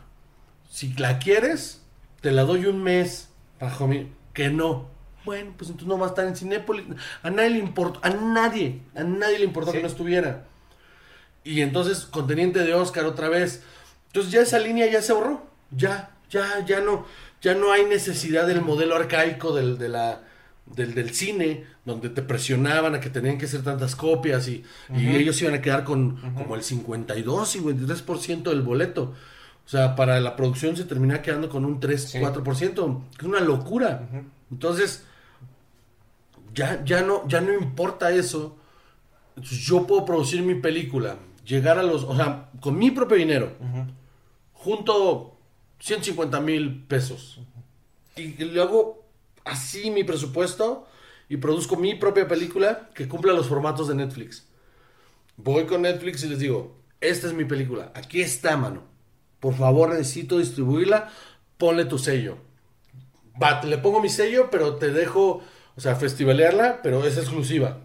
si 0.70 0.92
la 0.94 1.18
quieres, 1.18 1.82
te 2.20 2.30
la 2.32 2.42
doy 2.42 2.66
un 2.66 2.82
mes 2.82 3.30
bajo 3.58 3.86
mi... 3.86 4.08
Que 4.34 4.50
no. 4.50 4.88
Bueno, 5.24 5.52
pues 5.56 5.70
entonces 5.70 5.88
no 5.88 5.98
va 5.98 6.06
a 6.06 6.08
estar 6.10 6.26
en 6.26 6.34
Cinépolis. 6.36 6.84
A 7.22 7.30
nadie 7.30 7.50
le 7.50 7.58
importó, 7.58 8.00
a 8.02 8.10
nadie, 8.10 8.80
a 8.94 9.04
nadie 9.04 9.38
le 9.38 9.44
importó 9.44 9.70
Sí. 9.70 9.76
que 9.78 9.82
no 9.82 9.88
estuviera. 9.88 10.44
Y 11.44 11.60
entonces, 11.60 12.04
conteniente 12.04 12.60
de 12.60 12.74
Oscar 12.74 13.04
otra 13.06 13.28
vez. 13.28 13.62
Entonces 14.08 14.32
ya 14.32 14.40
esa 14.42 14.58
línea 14.58 14.86
ya 14.90 15.02
se 15.02 15.12
borró. 15.12 15.46
Ya, 15.70 16.10
ya, 16.30 16.64
ya 16.66 16.80
no, 16.80 17.06
ya 17.40 17.54
no 17.54 17.72
hay 17.72 17.84
necesidad 17.84 18.46
del 18.46 18.60
modelo 18.60 18.94
arcaico 18.96 19.54
del, 19.54 19.78
de 19.78 19.88
la, 19.88 20.20
del, 20.66 20.94
del 20.94 21.14
cine, 21.14 21.64
donde 21.84 22.10
te 22.10 22.22
presionaban 22.22 22.94
a 22.94 23.00
que 23.00 23.10
tenían 23.10 23.38
que 23.38 23.46
hacer 23.46 23.62
tantas 23.62 23.96
copias 23.96 24.46
y, 24.48 24.64
y 24.94 25.16
ellos 25.16 25.40
iban 25.42 25.54
a 25.54 25.60
quedar 25.62 25.82
con 25.84 26.16
como 26.34 26.54
el 26.54 26.62
52, 26.62 27.56
53% 27.56 28.42
del 28.50 28.62
boleto. 28.62 29.14
O 29.64 29.68
sea, 29.68 29.94
para 29.96 30.20
la 30.20 30.36
producción 30.36 30.76
se 30.76 30.84
termina 30.84 31.22
quedando 31.22 31.48
con 31.48 31.64
un 31.64 31.80
3, 31.80 32.02
Sí. 32.02 32.18
4%. 32.18 33.02
Es 33.18 33.24
una 33.24 33.40
locura. 33.40 34.08
Entonces, 34.50 35.04
ya, 36.54 36.82
ya, 36.84 37.02
no, 37.02 37.26
ya 37.28 37.40
no 37.40 37.52
importa 37.52 38.10
eso. 38.10 38.58
Yo 39.36 39.86
puedo 39.86 40.04
producir 40.04 40.42
mi 40.42 40.54
película, 40.54 41.16
llegar 41.44 41.78
a 41.78 41.82
los, 41.82 42.04
o 42.04 42.14
sea, 42.14 42.50
con 42.60 42.76
mi 42.78 42.90
propio 42.90 43.16
dinero, 43.16 43.52
junto 44.52 45.38
150 45.80 46.40
mil 46.40 46.84
pesos. 46.84 47.40
Y 48.16 48.32
le 48.44 48.60
hago 48.60 49.04
así 49.44 49.90
mi 49.90 50.04
presupuesto 50.04 50.86
y 51.28 51.38
produzco 51.38 51.76
mi 51.76 51.94
propia 51.94 52.28
película 52.28 52.90
que 52.94 53.08
cumpla 53.08 53.32
los 53.32 53.48
formatos 53.48 53.88
de 53.88 53.94
Netflix. 53.94 54.46
Voy 55.36 55.64
con 55.64 55.82
Netflix 55.82 56.22
y 56.24 56.28
les 56.28 56.38
digo, 56.38 56.76
esta 57.00 57.26
es 57.26 57.32
mi 57.32 57.44
película, 57.44 57.90
aquí 57.94 58.20
está, 58.20 58.56
mano. 58.56 58.82
Por 59.40 59.54
favor, 59.54 59.90
necesito 59.90 60.38
distribuirla, 60.38 61.10
ponle 61.58 61.84
tu 61.84 61.98
sello. 61.98 62.36
Va, 63.42 63.60
le 63.62 63.78
pongo 63.78 64.00
mi 64.00 64.08
sello, 64.08 64.50
pero 64.50 64.76
te 64.76 64.90
dejo, 64.90 65.42
o 65.76 65.80
sea, 65.80 65.96
festivalearla, 65.96 66.80
pero 66.82 67.04
es 67.04 67.16
exclusiva. 67.16 67.78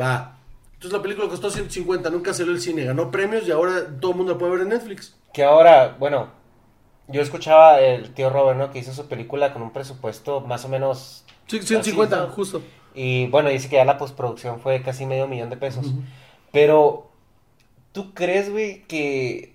Va. 0.00 0.38
Entonces 0.74 0.96
la 0.96 1.02
película 1.02 1.28
costó 1.28 1.50
150, 1.50 2.08
nunca 2.10 2.32
salió 2.32 2.52
al 2.52 2.60
cine, 2.60 2.84
ganó 2.84 3.10
premios 3.10 3.46
y 3.48 3.50
ahora 3.50 3.98
todo 4.00 4.12
el 4.12 4.16
mundo 4.16 4.32
la 4.32 4.38
puede 4.38 4.52
ver 4.52 4.60
en 4.62 4.68
Netflix. 4.68 5.16
Que 5.32 5.42
ahora, 5.42 5.96
bueno, 5.98 6.30
yo 7.08 7.20
escuchaba 7.20 7.80
el 7.80 8.14
tío 8.14 8.30
Robert, 8.30 8.58
¿no? 8.58 8.70
Que 8.70 8.78
hizo 8.78 8.92
su 8.92 9.06
película 9.06 9.52
con 9.52 9.62
un 9.62 9.72
presupuesto 9.72 10.40
más 10.40 10.64
o 10.64 10.68
menos... 10.68 11.24
Sí, 11.46 11.60
150, 11.62 12.16
así, 12.16 12.26
¿no? 12.26 12.32
justo. 12.32 12.62
Y 12.94 13.26
bueno, 13.28 13.48
dice 13.48 13.68
que 13.68 13.76
ya 13.76 13.84
la 13.84 13.98
postproducción 13.98 14.60
fue 14.60 14.82
casi 14.82 15.06
medio 15.06 15.26
millón 15.26 15.50
de 15.50 15.56
pesos. 15.56 15.86
Pero, 16.52 17.10
¿tú 17.92 18.12
crees, 18.14 18.50
güey, 18.50 18.82
que 18.84 19.54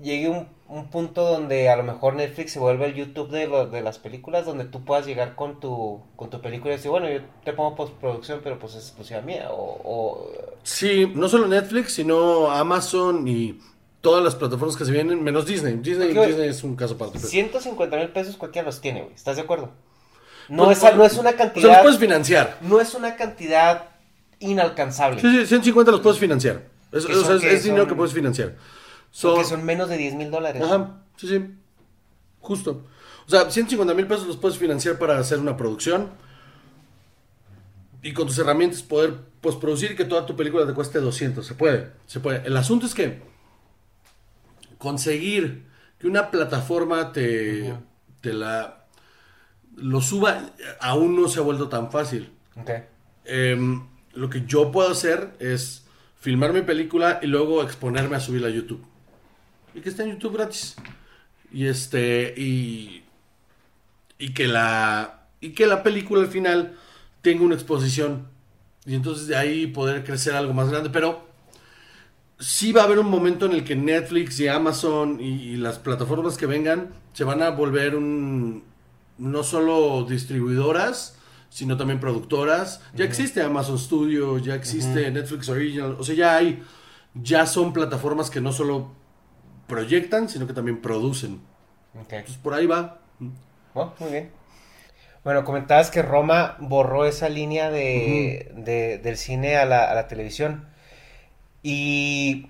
llegue 0.00 0.28
un, 0.28 0.48
un 0.74 0.88
punto 0.88 1.22
donde 1.24 1.68
a 1.68 1.76
lo 1.76 1.82
mejor 1.82 2.14
Netflix 2.14 2.52
se 2.52 2.58
vuelve 2.58 2.86
el 2.86 2.94
YouTube 2.94 3.30
de, 3.30 3.46
lo- 3.46 3.66
de 3.66 3.82
las 3.82 3.98
películas, 3.98 4.46
donde 4.46 4.64
tú 4.64 4.84
puedas 4.84 5.04
llegar 5.06 5.34
con 5.34 5.60
tu, 5.60 6.00
con 6.16 6.30
tu 6.30 6.40
película 6.40 6.72
y 6.72 6.76
decir, 6.76 6.90
bueno, 6.90 7.10
yo 7.10 7.20
te 7.44 7.52
pongo 7.52 7.74
postproducción, 7.76 8.40
pero 8.42 8.58
pues 8.58 8.74
es 8.74 8.84
exclusiva 8.86 9.20
mía? 9.20 9.48
O, 9.50 9.80
o- 9.84 10.32
Sí, 10.62 11.10
no 11.14 11.28
solo 11.28 11.46
Netflix, 11.46 11.92
sino 11.94 12.50
Amazon 12.50 13.28
y 13.28 13.60
todas 14.00 14.24
las 14.24 14.34
plataformas 14.34 14.76
que 14.76 14.84
se 14.86 14.92
vienen, 14.92 15.22
menos 15.22 15.44
Disney. 15.46 15.74
Disney, 15.74 16.08
Disney 16.14 16.48
es 16.48 16.64
un 16.64 16.74
caso 16.74 16.94
aparte. 16.94 17.18
pero- 17.18 17.28
150 17.28 17.96
mil 17.98 18.08
pesos 18.08 18.36
cualquiera 18.38 18.64
los 18.66 18.80
tiene, 18.80 19.02
güey. 19.02 19.14
¿Estás 19.14 19.36
de 19.36 19.42
acuerdo? 19.42 19.70
No, 20.48 20.64
Pues, 20.64 20.82
es, 20.82 20.96
no 20.96 21.04
es 21.04 21.18
una 21.18 21.30
los 21.32 21.38
cantidad... 21.38 21.82
puedes 21.82 21.98
financiar. 21.98 22.58
no 22.62 22.80
es 22.80 22.94
una 22.94 23.14
cantidad 23.16 23.88
inalcanzable. 24.40 25.20
Sí, 25.20 25.30
sí, 25.40 25.46
150 25.46 25.90
los 25.92 26.00
puedes 26.00 26.18
financiar. 26.18 26.62
Es, 26.92 27.04
o 27.06 27.24
sea, 27.24 27.36
es, 27.36 27.62
dinero 27.64 27.82
son- 27.82 27.88
que 27.90 27.94
puedes 27.94 28.12
financiar. 28.12 28.54
Porque 29.20 29.44
Son- 29.44 29.64
menos 29.64 29.88
de 29.88 29.96
10 29.98 30.14
mil 30.14 30.30
dólares. 30.30 30.62
Ajá, 30.62 31.02
sí, 31.16 31.28
sí. 31.28 31.44
Justo. 32.40 32.84
O 33.26 33.30
sea, 33.30 33.50
150 33.50 33.94
mil 33.94 34.06
pesos 34.06 34.26
los 34.26 34.36
puedes 34.36 34.58
financiar 34.58 34.98
para 34.98 35.18
hacer 35.18 35.38
una 35.38 35.56
producción. 35.56 36.10
Y 38.02 38.12
con 38.14 38.26
tus 38.26 38.38
herramientas 38.38 38.82
poder 38.82 39.14
postproducir 39.40 39.92
y 39.92 39.96
que 39.96 40.04
toda 40.04 40.26
tu 40.26 40.34
película 40.34 40.66
te 40.66 40.74
cueste 40.74 40.98
200. 40.98 41.46
Se 41.46 41.54
puede, 41.54 41.92
se 42.06 42.18
puede. 42.20 42.44
El 42.46 42.56
asunto 42.56 42.86
es 42.86 42.94
que 42.94 43.22
conseguir 44.78 45.66
que 45.98 46.08
una 46.08 46.30
plataforma 46.30 47.12
te, 47.12 47.72
te 48.20 48.32
la 48.32 48.78
lo 49.76 50.00
suba 50.00 50.50
aún 50.80 51.16
no 51.20 51.28
se 51.28 51.38
ha 51.38 51.42
vuelto 51.42 51.68
tan 51.68 51.90
fácil. 51.90 52.30
Ok. 52.60 52.70
Em, 53.24 53.86
lo 54.14 54.28
que 54.28 54.44
yo 54.46 54.70
puedo 54.72 54.90
hacer 54.90 55.34
es 55.38 55.84
filmar 56.18 56.52
mi 56.52 56.62
película 56.62 57.20
y 57.22 57.26
luego 57.26 57.62
exponerme 57.62 58.16
a 58.16 58.20
subirla 58.20 58.48
a 58.48 58.50
YouTube. 58.50 58.84
Y 59.74 59.80
que 59.80 59.88
esté 59.88 60.02
en 60.02 60.12
YouTube 60.12 60.34
gratis. 60.34 60.76
Y 61.52 61.66
este, 61.66 62.34
y, 62.36 63.04
y 64.18 64.32
que 64.32 64.46
la, 64.46 65.26
y 65.40 65.50
que 65.50 65.66
la 65.66 65.82
película 65.82 66.22
al 66.22 66.28
final 66.28 66.76
tenga 67.20 67.44
una 67.44 67.54
exposición. 67.54 68.26
Y 68.86 68.94
entonces 68.94 69.26
de 69.26 69.36
ahí 69.36 69.66
poder 69.66 70.04
crecer 70.04 70.34
algo 70.34 70.54
más 70.54 70.70
grande. 70.70 70.90
Pero 70.90 71.26
sí 72.38 72.72
va 72.72 72.82
a 72.82 72.84
haber 72.84 72.98
un 72.98 73.08
momento 73.08 73.46
en 73.46 73.52
el 73.52 73.64
que 73.64 73.76
Netflix 73.76 74.40
y 74.40 74.48
Amazon 74.48 75.20
y, 75.20 75.50
y 75.50 75.56
las 75.56 75.78
plataformas 75.78 76.36
que 76.36 76.46
vengan 76.46 76.90
se 77.12 77.24
van 77.24 77.42
a 77.42 77.50
volver 77.50 77.94
un, 77.94 78.64
no 79.18 79.42
solo 79.42 80.04
distribuidoras, 80.04 81.16
sino 81.50 81.76
también 81.76 82.00
productoras. 82.00 82.80
Ya 82.94 83.04
existe 83.04 83.42
Amazon 83.42 83.78
Studio, 83.78 84.38
ya 84.38 84.54
existe 84.54 85.10
Netflix 85.10 85.48
Original, 85.48 85.96
o 85.98 86.04
sea, 86.04 86.14
ya 86.14 86.36
hay, 86.36 86.62
ya 87.14 87.46
son 87.46 87.72
plataformas 87.72 88.30
que 88.30 88.40
no 88.40 88.52
solo 88.52 88.90
proyectan, 89.66 90.28
sino 90.28 90.46
que 90.46 90.54
también 90.54 90.80
producen. 90.82 91.40
Entonces 92.16 92.42
por 92.42 92.54
ahí 92.54 92.66
va. 92.66 93.00
Oh, 93.74 93.92
muy 93.98 94.10
bien. 94.10 94.30
Bueno, 95.24 95.44
comentabas 95.44 95.90
que 95.90 96.02
Roma 96.02 96.56
borró 96.60 97.06
esa 97.06 97.28
línea 97.28 97.70
de, 97.70 98.52
de- 98.56 98.98
del 98.98 99.16
cine 99.16 99.56
a 99.56 99.64
la, 99.66 99.90
a 99.90 99.94
la 99.94 100.08
televisión. 100.08 100.68
Y, 101.62 102.48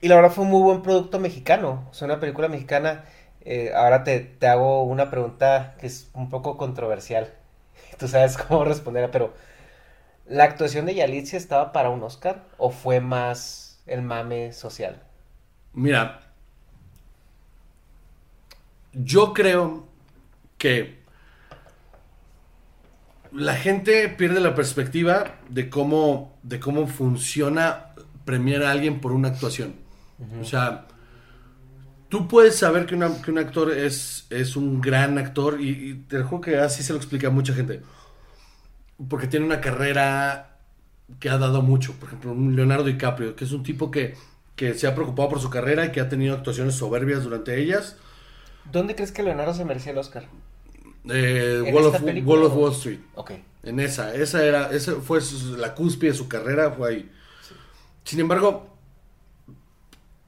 y 0.00 0.08
la 0.08 0.16
verdad 0.16 0.30
fue 0.32 0.44
un 0.44 0.50
muy 0.50 0.62
buen 0.62 0.82
producto 0.82 1.18
mexicano. 1.20 1.88
Es 1.92 2.02
una 2.02 2.20
película 2.20 2.48
mexicana. 2.48 3.04
Eh, 3.42 3.72
ahora 3.74 4.04
te, 4.04 4.20
te 4.20 4.48
hago 4.48 4.84
una 4.84 5.10
pregunta 5.10 5.76
que 5.80 5.86
es 5.88 6.10
un 6.14 6.30
poco 6.30 6.56
controversial. 6.58 7.32
Tú 7.98 8.08
sabes 8.08 8.38
cómo 8.38 8.64
responderla, 8.64 9.10
pero 9.12 9.34
¿la 10.26 10.44
actuación 10.44 10.86
de 10.86 10.94
Yalitza 10.96 11.36
estaba 11.38 11.72
para 11.72 11.90
un 11.90 12.02
Oscar 12.04 12.44
o 12.58 12.70
fue 12.70 13.00
más 13.00 13.82
el 13.86 14.02
mame 14.02 14.52
social? 14.52 15.02
Mira, 15.74 16.02
yo 18.92 19.32
creo 19.32 19.88
que 20.58 21.02
la 23.32 23.54
gente 23.54 24.08
pierde 24.10 24.40
la 24.40 24.54
perspectiva 24.54 25.38
de 25.48 25.70
cómo, 25.70 26.38
de 26.42 26.60
cómo 26.60 26.86
funciona 26.86 27.94
premiar 28.24 28.62
a 28.62 28.70
alguien 28.70 29.00
por 29.00 29.12
una 29.12 29.28
actuación. 29.28 29.74
O 30.40 30.44
sea, 30.44 30.86
tú 32.08 32.28
puedes 32.28 32.56
saber 32.56 32.86
que, 32.86 32.94
una- 32.94 33.20
que 33.22 33.30
un 33.30 33.38
actor 33.38 33.72
es, 33.72 34.26
es 34.30 34.56
un 34.56 34.80
gran 34.80 35.18
actor 35.18 35.60
y, 35.60 35.68
y 35.90 35.94
te 36.08 36.22
juro 36.22 36.40
que 36.42 36.56
así 36.58 36.82
se 36.82 36.92
lo 36.92 36.98
explica 36.98 37.28
a 37.28 37.30
mucha 37.30 37.54
gente. 37.54 37.82
Porque 39.08 39.26
tiene 39.26 39.46
una 39.46 39.60
carrera 39.60 40.58
que 41.20 41.30
ha 41.30 41.38
dado 41.38 41.62
mucho. 41.62 41.94
Por 41.94 42.08
ejemplo, 42.08 42.32
un 42.32 42.56
Leonardo 42.56 42.84
DiCaprio, 42.84 43.36
que 43.36 43.44
es 43.44 43.52
un 43.52 43.62
tipo 43.62 43.90
que, 43.90 44.16
que 44.56 44.74
se 44.74 44.86
ha 44.86 44.94
preocupado 44.94 45.30
por 45.30 45.40
su 45.40 45.50
carrera 45.50 45.86
y 45.86 45.92
que 45.92 46.00
ha 46.00 46.08
tenido 46.08 46.34
actuaciones 46.36 46.74
soberbias 46.76 47.24
durante 47.24 47.60
ellas. 47.60 47.96
¿Dónde 48.70 48.94
crees 48.94 49.12
que 49.12 49.22
Leonardo 49.22 49.54
se 49.54 49.64
merecía 49.64 49.92
el 49.92 49.98
Oscar? 49.98 50.24
Eh, 51.08 51.64
¿En 51.66 51.74
Wall, 51.74 51.86
of, 51.86 52.02
Wall 52.24 52.42
of 52.44 52.52
o- 52.52 52.56
Wall 52.56 52.72
Street. 52.72 53.00
Ok. 53.14 53.32
En 53.64 53.80
esa, 53.80 54.14
esa 54.14 54.44
era, 54.44 54.70
esa 54.72 54.94
fue 54.96 55.20
su- 55.20 55.56
la 55.56 55.74
cúspide 55.74 56.10
de 56.12 56.16
su 56.16 56.28
carrera, 56.28 56.70
fue 56.72 56.88
ahí. 56.90 57.10
Sin 58.04 58.20
embargo, 58.20 58.76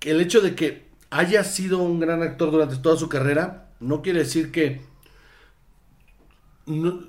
el 0.01 0.21
hecho 0.21 0.41
de 0.41 0.55
que 0.55 0.85
haya 1.11 1.45
sido 1.45 1.79
un 1.79 2.01
gran 2.01 2.23
actor 2.23 2.51
durante 2.51 2.77
toda 2.77 2.97
su 2.97 3.09
carrera, 3.09 3.71
no 3.81 4.03
quiere 4.03 4.21
decir 4.21 4.51
que 4.53 4.83
no- 6.67 7.01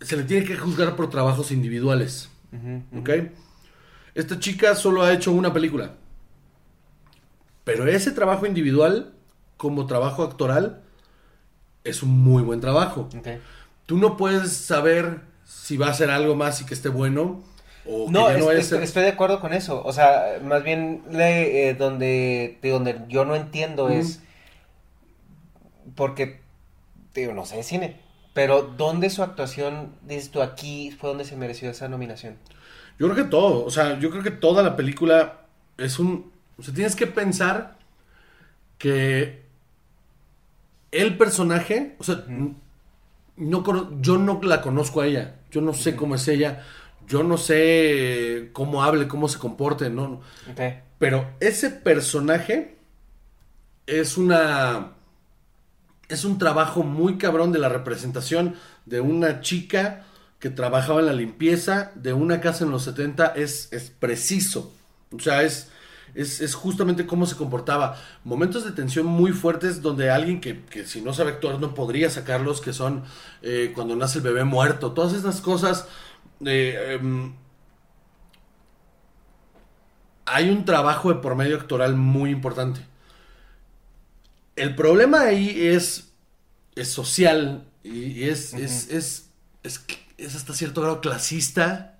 se 0.00 0.16
le 0.16 0.24
tiene 0.24 0.46
que 0.46 0.56
juzgar 0.56 0.96
por 0.96 1.10
trabajos 1.10 1.50
individuales. 1.50 2.30
¿Ok? 2.96 3.10
Esta 4.14 4.38
chica 4.40 4.74
solo 4.74 5.02
ha 5.02 5.12
hecho 5.12 5.32
una 5.32 5.52
película. 5.52 5.94
Pero 7.64 7.86
ese 7.86 8.12
trabajo 8.12 8.46
individual, 8.46 9.12
como 9.58 9.86
trabajo 9.86 10.22
actoral, 10.22 10.80
es 11.84 12.02
un 12.02 12.10
muy 12.18 12.42
buen 12.42 12.60
trabajo. 12.62 13.08
Tú 13.84 13.98
no 13.98 14.16
puedes 14.16 14.50
saber 14.56 15.20
si 15.44 15.76
va 15.76 15.88
a 15.88 15.94
ser 15.94 16.10
algo 16.10 16.34
más 16.34 16.60
y 16.62 16.64
que 16.66 16.72
esté 16.74 16.88
bueno 16.88 17.42
o 17.86 18.06
que 18.06 18.12
No, 18.12 18.28
ya 18.28 18.38
es- 18.38 18.44
vaya 18.46 18.58
a 18.58 18.60
es- 18.62 18.68
ser- 18.68 18.82
estoy 18.82 19.02
de 19.02 19.08
acuerdo 19.10 19.40
con 19.40 19.52
eso. 19.52 19.82
O 19.84 19.92
sea, 19.92 20.38
más 20.42 20.62
bien 20.64 21.02
eh, 21.12 21.76
donde, 21.78 22.58
de 22.62 22.70
donde 22.70 23.00
yo 23.08 23.24
no 23.26 23.34
entiendo 23.36 23.88
es 23.90 24.20
porque 25.94 26.40
digo, 27.14 27.32
no 27.32 27.44
sé 27.46 27.56
de 27.56 27.62
cine, 27.62 27.96
pero 28.34 28.62
¿dónde 28.62 29.10
su 29.10 29.22
actuación, 29.22 29.94
dices 30.02 30.30
tú, 30.30 30.42
aquí 30.42 30.90
fue 30.92 31.08
donde 31.08 31.24
se 31.24 31.36
mereció 31.36 31.70
esa 31.70 31.88
nominación? 31.88 32.36
Yo 32.98 33.08
creo 33.08 33.24
que 33.24 33.30
todo, 33.30 33.64
o 33.64 33.70
sea, 33.70 33.98
yo 33.98 34.10
creo 34.10 34.22
que 34.22 34.30
toda 34.30 34.62
la 34.62 34.76
película 34.76 35.40
es 35.78 35.98
un... 35.98 36.30
O 36.58 36.62
sea, 36.62 36.74
tienes 36.74 36.94
que 36.96 37.06
pensar 37.06 37.76
que 38.78 39.42
el 40.92 41.16
personaje, 41.16 41.96
o 41.98 42.04
sea, 42.04 42.24
no, 43.36 44.00
yo 44.00 44.18
no 44.18 44.40
la 44.42 44.60
conozco 44.60 45.00
a 45.00 45.06
ella, 45.06 45.36
yo 45.50 45.60
no 45.60 45.74
sé 45.74 45.96
cómo 45.96 46.14
es 46.14 46.26
ella, 46.28 46.64
yo 47.06 47.22
no 47.22 47.38
sé 47.38 48.50
cómo 48.52 48.82
hable, 48.82 49.08
cómo 49.08 49.28
se 49.28 49.38
comporte, 49.38 49.90
no, 49.90 50.20
pero 50.98 51.30
ese 51.40 51.70
personaje 51.70 52.76
es 53.86 54.18
una. 54.18 54.92
Es 56.08 56.24
un 56.24 56.38
trabajo 56.38 56.82
muy 56.82 57.18
cabrón 57.18 57.52
de 57.52 57.58
la 57.58 57.68
representación 57.68 58.54
de 58.86 59.00
una 59.00 59.40
chica 59.40 60.04
que 60.38 60.48
trabajaba 60.48 61.00
en 61.00 61.06
la 61.06 61.12
limpieza 61.12 61.92
de 61.96 62.14
una 62.14 62.40
casa 62.40 62.64
en 62.64 62.70
los 62.70 62.84
70. 62.84 63.26
Es, 63.36 63.70
es 63.72 63.90
preciso. 63.90 64.72
O 65.14 65.20
sea, 65.20 65.42
es, 65.42 65.70
es, 66.14 66.40
es 66.40 66.54
justamente 66.54 67.06
cómo 67.06 67.26
se 67.26 67.36
comportaba. 67.36 67.96
Momentos 68.24 68.64
de 68.64 68.72
tensión 68.72 69.06
muy 69.06 69.32
fuertes 69.32 69.82
donde 69.82 70.10
alguien 70.10 70.40
que, 70.40 70.64
que 70.64 70.84
si 70.86 71.00
no 71.00 71.12
sabe 71.14 71.32
actuar 71.32 71.60
no 71.60 71.74
podría 71.74 72.10
sacarlos, 72.10 72.60
que 72.60 72.72
son 72.72 73.04
eh, 73.42 73.72
cuando 73.74 73.96
nace 73.96 74.18
el 74.18 74.24
bebé 74.24 74.44
muerto. 74.44 74.92
Todas 74.92 75.12
estas 75.14 75.40
cosas. 75.40 75.86
eh, 76.44 76.96
em, 77.00 77.34
hay 80.26 80.50
un 80.50 80.64
trabajo 80.64 81.08
de 81.12 81.20
por 81.20 81.34
medio 81.34 81.56
actoral 81.56 81.96
muy 81.96 82.30
importante. 82.30 82.80
El 84.56 84.74
problema 84.74 85.20
ahí 85.22 85.66
es, 85.68 86.12
es 86.74 86.88
social 86.88 87.64
y, 87.82 88.22
y 88.22 88.24
es, 88.28 88.54
es, 88.54 88.88
es, 88.90 89.30
es, 89.62 89.84
es 90.18 90.34
hasta 90.34 90.52
cierto 90.52 90.82
grado 90.82 91.00
clasista. 91.00 91.97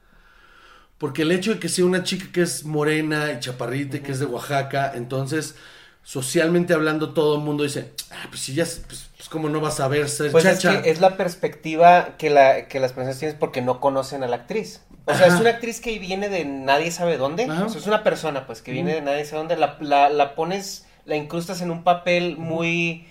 Porque 0.99 1.23
el 1.23 1.31
hecho 1.33 1.55
de 1.55 1.61
que 1.61 1.69
sea 1.69 1.85
una 1.85 2.03
chica 2.03 2.27
que 2.33 2.43
es 2.43 2.65
morena 2.65 3.33
y 3.33 3.41
chaparrita 3.41 3.99
y 3.99 4.01
que 4.01 4.13
es 4.13 4.19
de 4.19 4.27
Oaxaca, 4.27 4.93
entonces 4.95 5.55
socialmente 6.03 6.75
hablando 6.75 7.11
todo 7.11 7.37
el 7.37 7.43
mundo 7.43 7.65
dice, 7.65 7.93
ah, 8.11 8.27
pues 8.31 8.41
si 8.41 8.55
ya, 8.55 8.65
pues, 8.65 9.11
pues 9.17 9.29
cómo 9.29 9.49
no 9.49 9.61
vas 9.61 9.79
a 9.79 9.89
ver 9.89 10.09
ser 10.09 10.33
Pues 10.33 10.45
es 10.45 10.59
chacha. 10.61 10.83
que 10.83 10.91
es 10.91 11.01
la 11.01 11.17
perspectiva 11.17 12.17
que, 12.19 12.31
la, 12.31 12.67
que 12.67 12.81
las 12.81 12.93
personas 12.93 13.19
tienen 13.19 13.39
porque 13.39 13.61
no 13.63 13.79
conocen 13.81 14.23
a 14.25 14.27
la 14.27 14.37
actriz. 14.37 14.81
O 15.05 15.15
sea, 15.15 15.27
es 15.29 15.35
una 15.35 15.51
actriz 15.51 15.81
que 15.81 15.99
viene 15.99 16.29
de 16.29 16.45
nadie 16.45 16.91
sabe 16.91 17.17
dónde. 17.17 17.49
O 17.51 17.69
sea, 17.69 17.79
es 17.81 17.87
una 17.87 18.03
persona, 18.03 18.47
pues, 18.47 18.61
que 18.61 18.73
viene 18.73 18.95
de 18.95 19.01
nadie 19.01 19.25
sabe 19.25 19.39
dónde. 19.39 19.57
La, 19.57 19.79
la, 19.81 20.11
la 20.11 20.35
pones, 20.35 20.85
la 21.07 21.17
incrustas 21.17 21.63
en 21.63 21.71
un 21.71 21.83
papel 21.83 22.37
muy 22.37 23.07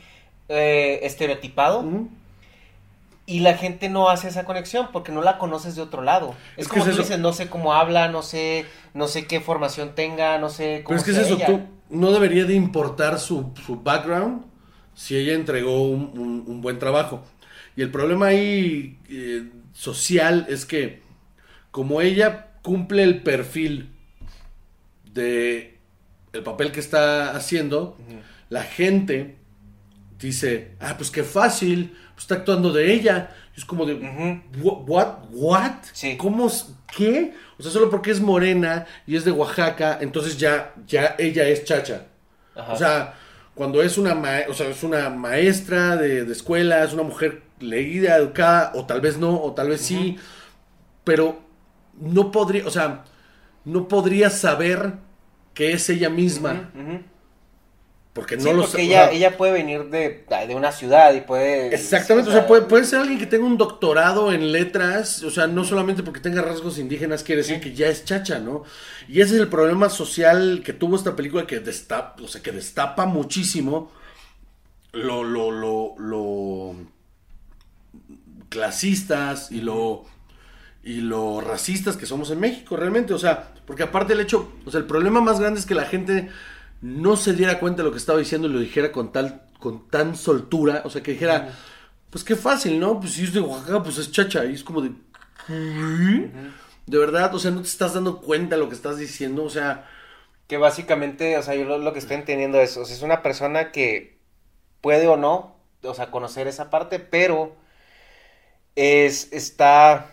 eh, 0.48 1.00
estereotipado. 1.04 1.84
Y 3.28 3.42
la 3.42 3.56
gente 3.56 3.90
no 3.90 4.10
hace 4.10 4.30
esa 4.30 4.46
conexión 4.46 4.88
porque 4.94 5.12
no 5.12 5.22
la 5.22 5.38
conoces 5.38 5.76
de 5.76 5.84
otro 5.84 6.02
lado. 6.02 6.36
Es, 6.56 6.66
Es 6.66 6.68
que 6.70 6.80
como 6.80 6.92
es 6.92 6.96
tú 6.98 7.02
dices, 7.04 7.20
no 7.20 7.34
sé 7.34 7.50
cómo 7.50 7.74
habla, 7.74 8.08
no 8.08 8.24
sé, 8.24 8.66
no 8.96 9.08
sé 9.08 9.28
qué 9.28 9.42
formación 9.42 9.96
tenga, 9.96 10.40
no 10.40 10.50
sé 10.50 10.82
cómo 10.86 10.98
Pero 10.98 10.98
es 11.00 11.04
que 11.04 11.12
es 11.12 11.18
eso, 11.18 11.36
ella. 11.36 11.46
tú 11.46 11.62
no 11.90 12.12
debería 12.12 12.46
de 12.46 12.56
importar 12.56 13.20
su, 13.20 13.54
su 13.66 13.82
background 13.82 14.46
si 14.96 15.18
ella 15.18 15.34
entregó 15.34 15.84
un, 15.90 16.12
un- 16.18 16.44
un 16.48 16.62
buen 16.62 16.80
trabajo. 16.80 17.24
Y 17.76 17.82
el 17.84 17.92
problema 17.92 18.28
ahí 18.28 18.98
eh, 19.10 19.52
social 19.74 20.46
es 20.50 20.66
que 20.66 21.02
como 21.72 22.02
ella 22.02 22.48
cumple 22.64 23.04
el 23.04 23.22
perfil 23.24 23.92
de 25.14 25.78
el 26.34 26.44
papel 26.44 26.72
que 26.72 26.80
está 26.80 27.36
haciendo, 27.36 27.98
la 28.50 28.64
gente 28.64 29.38
dice, 30.20 30.76
ah, 30.80 30.96
pues 30.98 31.12
qué 31.12 31.24
fácil, 31.24 31.96
pues 32.18 32.24
está 32.24 32.34
actuando 32.36 32.74
de 32.74 32.92
ella. 32.92 33.30
Y 33.56 33.60
es 33.60 33.66
como 33.66 33.86
de, 33.86 33.94
"Wha- 34.60 34.80
what, 34.88 35.08
what, 35.30 35.72
Sí. 35.94 36.18
¿cómo, 36.18 36.52
qué? 36.98 37.36
O 37.60 37.62
sea, 37.62 37.72
solo 37.72 37.92
porque 37.92 38.10
es 38.10 38.20
morena 38.20 38.88
y 39.06 39.16
es 39.16 39.24
de 39.24 39.30
Oaxaca, 39.32 40.00
entonces 40.02 40.36
ya, 40.40 40.74
ya 40.88 41.16
ella 41.20 41.48
es 41.48 41.64
chacha. 41.64 42.08
Ajá. 42.56 42.74
O 42.74 42.76
sea, 42.76 43.14
cuando 43.54 43.84
es 43.84 44.00
una, 44.00 44.16
ma- 44.16 44.42
o 44.50 44.54
sea, 44.56 44.68
es 44.68 44.82
una 44.82 45.12
maestra 45.12 45.96
de, 45.96 46.26
de 46.26 46.34
escuela, 46.34 46.84
es 46.84 46.92
una 46.94 47.04
mujer 47.04 47.44
leída, 47.60 48.16
educada, 48.18 48.72
o 48.74 48.88
tal 48.88 49.00
vez 49.00 49.20
no, 49.20 49.40
o 49.40 49.54
tal 49.54 49.70
vez 49.70 49.82
sí, 49.82 50.18
pero 51.04 51.40
no 52.00 52.32
podría, 52.32 52.66
o 52.66 52.72
sea, 52.72 53.04
no 53.64 53.88
podría 53.88 54.32
saber 54.32 54.94
que 55.54 55.72
es 55.74 55.88
ella 55.92 56.10
misma. 56.10 56.72
Ujú. 56.74 57.02
Porque 58.18 58.36
no 58.38 58.44
Sí, 58.44 58.50
lo 58.54 58.62
porque 58.64 58.68
sa- 58.68 58.78
o 58.78 58.82
ella, 58.82 59.06
sea, 59.06 59.12
ella 59.12 59.38
puede 59.38 59.52
venir 59.54 59.86
de, 59.90 60.26
de 60.48 60.56
una 60.56 60.72
ciudad 60.72 61.14
y 61.14 61.22
puede... 61.22 61.68
Exactamente, 61.70 62.30
o 62.30 62.34
sea, 62.34 62.48
puede, 62.48 62.62
puede 62.64 62.86
ser 62.86 63.00
alguien 63.02 63.20
que 63.20 63.26
tenga 63.26 63.46
un 63.46 63.58
doctorado 63.58 64.32
en 64.32 64.52
letras, 64.54 65.22
o 65.24 65.30
sea, 65.30 65.48
no 65.48 65.66
solamente 65.66 66.02
porque 66.02 66.22
tenga 66.22 66.42
rasgos 66.42 66.80
indígenas 66.80 67.24
quiere 67.24 67.42
decir 67.42 67.60
que 67.60 67.74
ya 67.74 67.88
es 67.88 68.06
chacha, 68.06 68.40
¿no? 68.40 68.64
Y 69.10 69.20
ese 69.22 69.36
es 69.36 69.42
el 69.42 69.50
problema 69.50 69.90
social 69.90 70.62
que 70.64 70.72
tuvo 70.74 70.96
esta 70.96 71.16
película 71.16 71.46
que 71.46 71.60
destapa, 71.60 72.22
o 72.24 72.28
sea, 72.28 72.42
que 72.42 72.54
destapa 72.54 73.06
muchísimo 73.06 73.92
lo, 74.94 75.24
lo, 75.24 75.52
lo, 75.52 75.96
lo 76.00 76.76
clasistas 78.50 79.52
y 79.52 79.62
lo 79.62 80.06
y 80.84 81.02
lo 81.02 81.42
racistas 81.42 81.98
que 81.98 82.06
somos 82.06 82.32
en 82.32 82.40
México 82.40 82.78
realmente, 82.78 83.14
o 83.14 83.20
sea, 83.20 83.54
porque 83.68 83.84
aparte 83.84 84.14
el 84.14 84.22
hecho, 84.22 84.54
o 84.66 84.72
sea, 84.72 84.80
el 84.80 84.88
problema 84.88 85.22
más 85.22 85.40
grande 85.40 85.60
es 85.60 85.66
que 85.66 85.76
la 85.76 85.86
gente 85.86 86.30
no 86.82 87.16
se 87.18 87.34
diera 87.34 87.60
cuenta 87.60 87.82
de 87.82 87.86
lo 87.90 87.92
que 87.92 87.98
estaba 88.00 88.20
diciendo 88.20 88.48
y 88.48 88.52
lo 88.54 88.60
dijera 88.60 88.92
con 88.92 89.12
tal 89.12 89.44
con 89.60 89.88
tan 89.90 90.16
soltura, 90.16 90.84
o 90.86 90.90
sea, 90.90 91.02
que 91.04 91.12
dijera, 91.14 91.50
pues 92.12 92.24
qué 92.24 92.36
fácil, 92.36 92.80
¿no? 92.80 93.00
Pues 93.00 93.14
si 93.14 93.24
es 93.24 93.34
de 93.34 93.40
Oaxaca, 93.42 93.84
pues 93.84 93.98
es 93.98 94.12
chacha, 94.12 94.46
y 94.46 94.54
es 94.54 94.64
como 94.64 94.82
de. 94.82 94.92
De 96.86 96.98
verdad, 96.98 97.34
o 97.36 97.40
sea, 97.40 97.52
no 97.52 97.62
te 97.62 97.68
estás 97.68 97.94
dando 97.94 98.22
cuenta 98.22 98.56
de 98.56 98.62
lo 98.62 98.70
que 98.70 98.76
estás 98.76 98.98
diciendo, 98.98 99.44
o 99.44 99.50
sea, 99.50 99.90
Que 100.48 100.58
básicamente, 100.58 101.38
o 101.38 101.44
sea, 101.44 101.56
yo 101.56 101.66
lo, 101.66 101.78
lo 101.80 101.94
que 101.94 102.00
estoy 102.00 102.18
entendiendo 102.18 102.60
es, 102.62 102.78
o 102.78 102.86
sea, 102.86 102.96
es 102.96 103.04
una 103.04 103.24
persona 103.24 103.72
que 103.72 104.20
puede 104.82 105.08
o 105.08 105.18
no, 105.18 105.58
o 105.84 105.94
sea, 105.96 106.12
conocer 106.12 106.48
esa 106.48 106.70
parte, 106.72 107.00
pero 107.00 107.58
es, 108.76 109.32
está, 109.34 110.12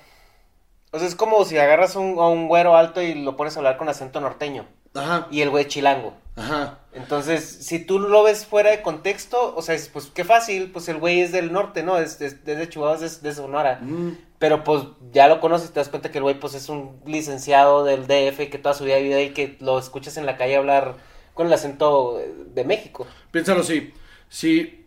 o 0.92 0.98
sea, 0.98 1.08
es 1.08 1.16
como 1.16 1.44
si 1.44 1.58
agarras 1.58 1.96
un- 1.96 2.18
a 2.20 2.28
un 2.28 2.48
güero 2.48 2.76
alto 2.76 3.02
y 3.02 3.14
lo 3.14 3.36
pones 3.36 3.56
a 3.56 3.60
hablar 3.60 3.76
con 3.78 3.88
acento 3.90 4.20
norteño, 4.20 4.66
ajá, 4.94 5.28
y 5.30 5.40
el 5.40 5.50
güey 5.50 5.64
es 5.64 5.70
chilango. 5.70 6.14
ajá. 6.36 6.78
Entonces, 6.94 7.44
si 7.44 7.80
tú 7.80 7.98
lo 7.98 8.22
ves 8.22 8.46
fuera 8.46 8.70
de 8.70 8.80
contexto, 8.80 9.52
o 9.56 9.62
sea, 9.62 9.74
es, 9.74 9.88
pues 9.88 10.06
qué 10.14 10.24
fácil, 10.24 10.70
pues 10.70 10.88
el 10.88 10.98
güey 10.98 11.20
es 11.20 11.32
del 11.32 11.52
norte, 11.52 11.82
¿no? 11.82 11.98
Es, 11.98 12.20
es, 12.20 12.34
es 12.34 12.44
de 12.44 12.68
Chihuahua, 12.68 13.04
es 13.04 13.20
de, 13.20 13.28
de 13.28 13.34
Sonora. 13.34 13.80
Mm. 13.82 14.12
Pero 14.38 14.62
pues 14.62 14.84
ya 15.12 15.26
lo 15.26 15.40
conoces 15.40 15.70
y 15.70 15.72
te 15.72 15.80
das 15.80 15.88
cuenta 15.88 16.12
que 16.12 16.18
el 16.18 16.24
güey 16.24 16.38
pues 16.38 16.54
es 16.54 16.68
un 16.68 17.00
licenciado 17.04 17.82
del 17.82 18.06
DF 18.06 18.48
que 18.48 18.58
toda 18.62 18.74
su 18.74 18.84
vida 18.84 18.98
vive 18.98 19.14
ahí 19.16 19.30
que 19.30 19.56
lo 19.60 19.78
escuchas 19.78 20.16
en 20.18 20.26
la 20.26 20.36
calle 20.36 20.56
hablar 20.56 20.96
con 21.34 21.48
el 21.48 21.52
acento 21.52 22.20
de 22.54 22.64
México. 22.64 23.06
Piénsalo 23.32 23.62
así, 23.62 23.92
si, 24.28 24.86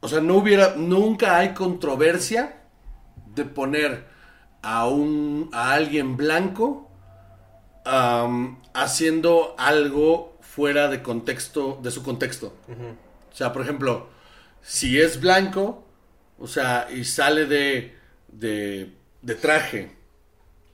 o 0.00 0.08
sea, 0.08 0.20
no 0.20 0.36
hubiera, 0.36 0.74
nunca 0.76 1.38
hay 1.38 1.52
controversia 1.52 2.62
de 3.34 3.44
poner 3.44 4.06
a 4.62 4.86
un, 4.86 5.50
a 5.52 5.72
alguien 5.72 6.16
blanco 6.16 6.91
haciendo 7.84 9.54
algo 9.58 10.38
fuera 10.40 10.88
de 10.88 11.02
contexto, 11.02 11.78
de 11.82 11.90
su 11.90 12.02
contexto. 12.02 12.54
O 13.32 13.34
sea, 13.34 13.52
por 13.52 13.62
ejemplo, 13.62 14.08
si 14.60 15.00
es 15.00 15.20
blanco, 15.20 15.84
o 16.38 16.46
sea, 16.46 16.88
y 16.94 17.04
sale 17.04 17.46
de, 17.46 17.96
de, 18.28 18.92
de 19.22 19.34
traje, 19.34 19.90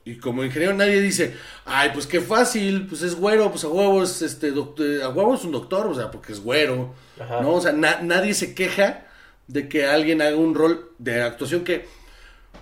y 0.04 0.16
como 0.18 0.42
ingeniero 0.42 0.72
nadie 0.74 1.00
dice, 1.02 1.36
ay, 1.66 1.90
pues 1.92 2.06
qué 2.06 2.20
fácil, 2.20 2.86
pues 2.86 3.02
es 3.02 3.14
güero, 3.14 3.50
pues 3.50 3.64
a 3.64 3.68
huevo 3.68 4.02
es, 4.02 4.22
este, 4.22 4.50
doctor, 4.52 5.02
a 5.02 5.10
huevo 5.10 5.34
es 5.34 5.44
un 5.44 5.52
doctor, 5.52 5.86
o 5.86 5.94
sea, 5.94 6.10
porque 6.10 6.32
es 6.32 6.40
güero, 6.40 6.94
Ajá. 7.20 7.42
¿no? 7.42 7.52
O 7.54 7.60
sea, 7.60 7.72
na- 7.72 8.00
nadie 8.00 8.32
se 8.32 8.54
queja 8.54 9.06
de 9.48 9.68
que 9.68 9.86
alguien 9.86 10.22
haga 10.22 10.36
un 10.36 10.54
rol 10.54 10.92
de 10.98 11.22
actuación 11.22 11.62
que, 11.62 11.86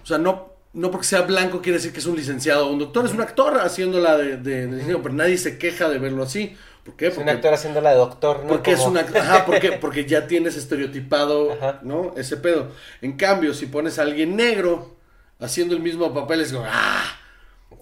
o 0.02 0.06
sea, 0.06 0.18
no, 0.18 0.55
no 0.76 0.90
porque 0.90 1.06
sea 1.06 1.22
blanco 1.22 1.60
quiere 1.62 1.78
decir 1.78 1.92
que 1.92 1.98
es 2.00 2.06
un 2.06 2.16
licenciado 2.16 2.66
o 2.68 2.70
un 2.72 2.78
doctor, 2.78 3.04
es 3.06 3.12
un 3.12 3.20
actor 3.20 3.58
haciéndola 3.58 4.16
de, 4.16 4.36
de, 4.36 4.96
pero 5.02 5.14
nadie 5.14 5.38
se 5.38 5.58
queja 5.58 5.88
de 5.88 5.98
verlo 5.98 6.22
así. 6.22 6.56
¿Por 6.84 6.94
qué? 6.94 7.06
Es 7.08 7.12
un 7.14 7.24
Porque- 7.24 7.30
actor 7.32 7.54
haciéndola 7.54 7.90
de 7.90 7.96
doctor, 7.96 8.40
¿no? 8.42 8.48
porque 8.48 8.72
es 8.72 8.78
Como- 8.78 8.90
una 8.92 9.00
ajá, 9.00 9.44
porque, 9.46 9.72
porque 9.72 10.04
ya 10.04 10.26
tienes 10.28 10.56
estereotipado, 10.56 11.52
Ajá. 11.54 11.80
¿no? 11.82 12.12
Ese 12.16 12.36
pedo. 12.36 12.68
En 13.02 13.16
cambio, 13.16 13.54
si 13.54 13.66
pones 13.66 13.98
a 13.98 14.02
alguien 14.02 14.36
negro 14.36 14.96
haciendo 15.40 15.74
el 15.74 15.80
mismo 15.80 16.14
papel, 16.14 16.42
es 16.42 16.52
como, 16.52 16.64
ah, 16.68 17.04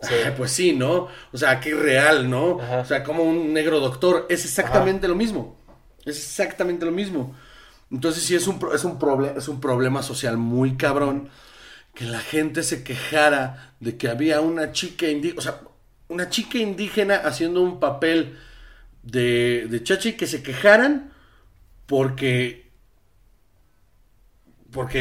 Sí. 0.01 0.15
ah, 0.27 0.33
pues 0.37 0.53
sí, 0.53 0.73
¿no? 0.73 1.09
O 1.33 1.37
sea, 1.37 1.61
qué 1.61 1.75
real, 1.75 2.29
¿no? 2.31 2.61
Ajá. 2.61 2.79
O 2.79 2.85
sea, 2.85 3.03
como 3.05 3.23
un 3.25 3.53
negro 3.53 3.81
doctor, 3.81 4.27
es 4.31 4.45
exactamente 4.45 5.07
lo 5.09 5.15
mismo. 5.15 5.57
Es 6.05 6.17
exactamente 6.17 6.85
lo 6.87 6.93
mismo. 6.93 7.35
Entonces 7.91 8.23
sí 8.23 8.35
es 8.35 8.47
un, 8.47 8.59
es 8.75 8.85
un, 8.85 8.99
es 9.37 9.49
un 9.49 9.61
problema 9.61 10.03
social 10.03 10.37
muy 10.37 10.77
cabrón 10.77 11.29
que 11.95 12.05
la 12.07 12.21
gente 12.21 12.63
se 12.63 12.85
quejara 12.85 13.75
de 13.81 13.97
que 13.97 14.09
había 14.09 14.41
una 14.41 14.73
chica 14.73 15.09
indígena, 15.09 15.39
o 15.39 15.43
sea, 15.43 15.61
una 16.09 16.29
chica 16.31 16.59
indígena 16.59 17.17
haciendo 17.17 17.63
un 17.63 17.81
papel 17.81 18.37
de, 19.03 19.67
de 19.71 19.83
chachi 19.85 20.15
que 20.15 20.27
se 20.27 20.43
quejaran 20.43 21.13
porque 21.87 22.71
porque 24.71 24.99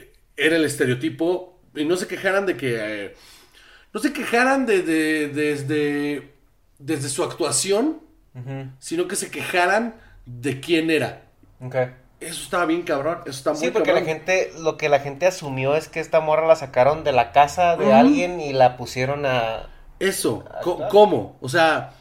eh, 0.00 0.12
era 0.36 0.56
el 0.56 0.64
estereotipo 0.64 1.60
y 1.74 1.84
no 1.84 1.96
se 1.96 2.06
quejaran 2.06 2.46
de 2.46 2.56
que... 2.56 2.76
eh, 2.78 3.14
no 3.94 4.00
se 4.00 4.12
quejaran 4.12 4.66
de, 4.66 4.82
de- 4.82 5.28
desde, 5.28 6.32
desde 6.78 7.08
su 7.08 7.24
actuación, 7.24 8.00
sino 8.80 9.08
que 9.08 9.16
se 9.16 9.30
quejaran 9.30 9.96
de 10.26 10.60
quién 10.60 10.90
era. 10.90 11.24
Ok. 11.60 11.76
Eso 12.22 12.42
estaba 12.44 12.66
bien 12.66 12.82
cabrón, 12.82 13.18
eso 13.26 13.30
está 13.30 13.52
muy 13.52 13.60
Sí, 13.60 13.70
porque 13.70 13.92
la 13.92 14.02
gente, 14.02 14.52
lo 14.58 14.76
que 14.76 14.88
la 14.88 15.00
gente 15.00 15.26
asumió 15.26 15.76
es 15.76 15.88
que 15.88 16.00
esta 16.00 16.20
morra 16.20 16.46
la 16.46 16.56
sacaron 16.56 17.04
de 17.04 17.12
la 17.12 17.32
casa 17.32 17.76
de 17.76 17.92
alguien 17.92 18.40
y 18.40 18.52
la 18.52 18.76
pusieron 18.76 19.26
a... 19.26 19.68
Eso. 19.98 20.44
¿cómo? 20.90 21.36
O 21.40 21.48
sea, 21.48 21.92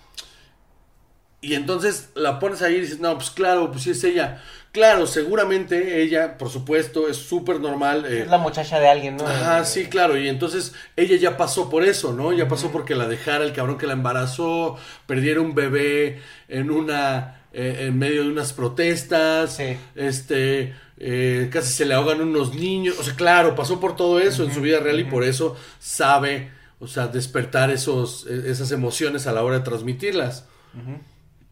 y 1.41 1.55
entonces 1.55 2.09
la 2.13 2.39
pones 2.39 2.61
ahí 2.61 2.75
y 2.75 2.81
dices, 2.81 2.99
no, 2.99 3.15
pues 3.15 3.31
claro, 3.31 3.71
pues 3.71 3.83
sí 3.83 3.91
es 3.91 4.03
ella. 4.03 4.41
Claro, 4.71 5.05
seguramente 5.05 6.01
ella, 6.01 6.37
por 6.37 6.49
supuesto, 6.49 7.09
es 7.09 7.17
súper 7.17 7.59
normal. 7.59 8.05
eh, 8.05 8.21
Es 8.21 8.27
la 8.27 8.37
muchacha 8.37 8.79
de 8.79 8.87
alguien, 8.87 9.17
¿no? 9.17 9.27
Ajá, 9.27 9.65
sí, 9.65 9.87
claro. 9.87 10.17
Y 10.17 10.29
entonces 10.29 10.73
ella 10.95 11.17
ya 11.17 11.35
pasó 11.37 11.69
por 11.69 11.83
eso, 11.83 12.13
¿no? 12.13 12.31
Ya 12.31 12.47
pasó 12.47 12.71
porque 12.71 12.95
la 12.95 13.07
dejara 13.07 13.43
el 13.43 13.53
cabrón 13.53 13.77
que 13.77 13.87
la 13.87 13.93
embarazó, 13.93 14.77
perdiera 15.07 15.41
un 15.41 15.55
bebé 15.55 16.21
en 16.47 16.71
una, 16.71 17.40
eh, 17.53 17.85
en 17.87 17.97
medio 17.97 18.23
de 18.23 18.29
unas 18.29 18.53
protestas, 18.53 19.55
Sí. 19.57 19.77
este, 19.95 20.73
eh, 20.97 21.49
casi 21.51 21.73
se 21.73 21.85
le 21.85 21.93
ahogan 21.93 22.21
unos 22.21 22.53
niños. 22.53 22.97
O 22.99 23.03
sea, 23.03 23.15
claro, 23.15 23.55
pasó 23.55 23.79
por 23.79 23.95
todo 23.95 24.19
eso 24.19 24.43
en 24.43 24.53
su 24.53 24.61
vida 24.61 24.79
real 24.79 24.99
y 24.99 25.03
por 25.05 25.23
eso 25.23 25.55
sabe, 25.79 26.49
o 26.79 26.87
sea, 26.87 27.07
despertar 27.07 27.69
esos, 27.71 28.25
eh, 28.29 28.43
esas 28.47 28.71
emociones 28.71 29.27
a 29.27 29.31
la 29.33 29.43
hora 29.43 29.59
de 29.59 29.63
transmitirlas. 29.65 30.45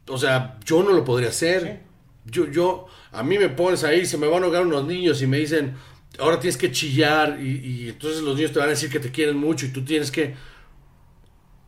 O 0.07 0.17
sea, 0.17 0.57
yo 0.65 0.83
no 0.83 0.91
lo 0.91 1.03
podría 1.03 1.29
hacer. 1.29 1.81
Yo, 2.25 2.49
yo, 2.49 2.87
a 3.11 3.23
mí 3.23 3.37
me 3.37 3.49
pones 3.49 3.83
ahí, 3.83 4.05
se 4.05 4.17
me 4.17 4.27
van 4.27 4.43
a 4.43 4.45
ahogar 4.45 4.65
unos 4.65 4.85
niños 4.85 5.21
y 5.21 5.27
me 5.27 5.37
dicen, 5.37 5.73
ahora 6.19 6.39
tienes 6.39 6.57
que 6.57 6.71
chillar 6.71 7.39
y, 7.41 7.57
y 7.85 7.89
entonces 7.89 8.21
los 8.21 8.35
niños 8.35 8.51
te 8.51 8.59
van 8.59 8.67
a 8.67 8.71
decir 8.71 8.89
que 8.89 8.99
te 8.99 9.11
quieren 9.11 9.37
mucho 9.37 9.65
y 9.65 9.69
tú 9.69 9.83
tienes 9.83 10.11
que 10.11 10.35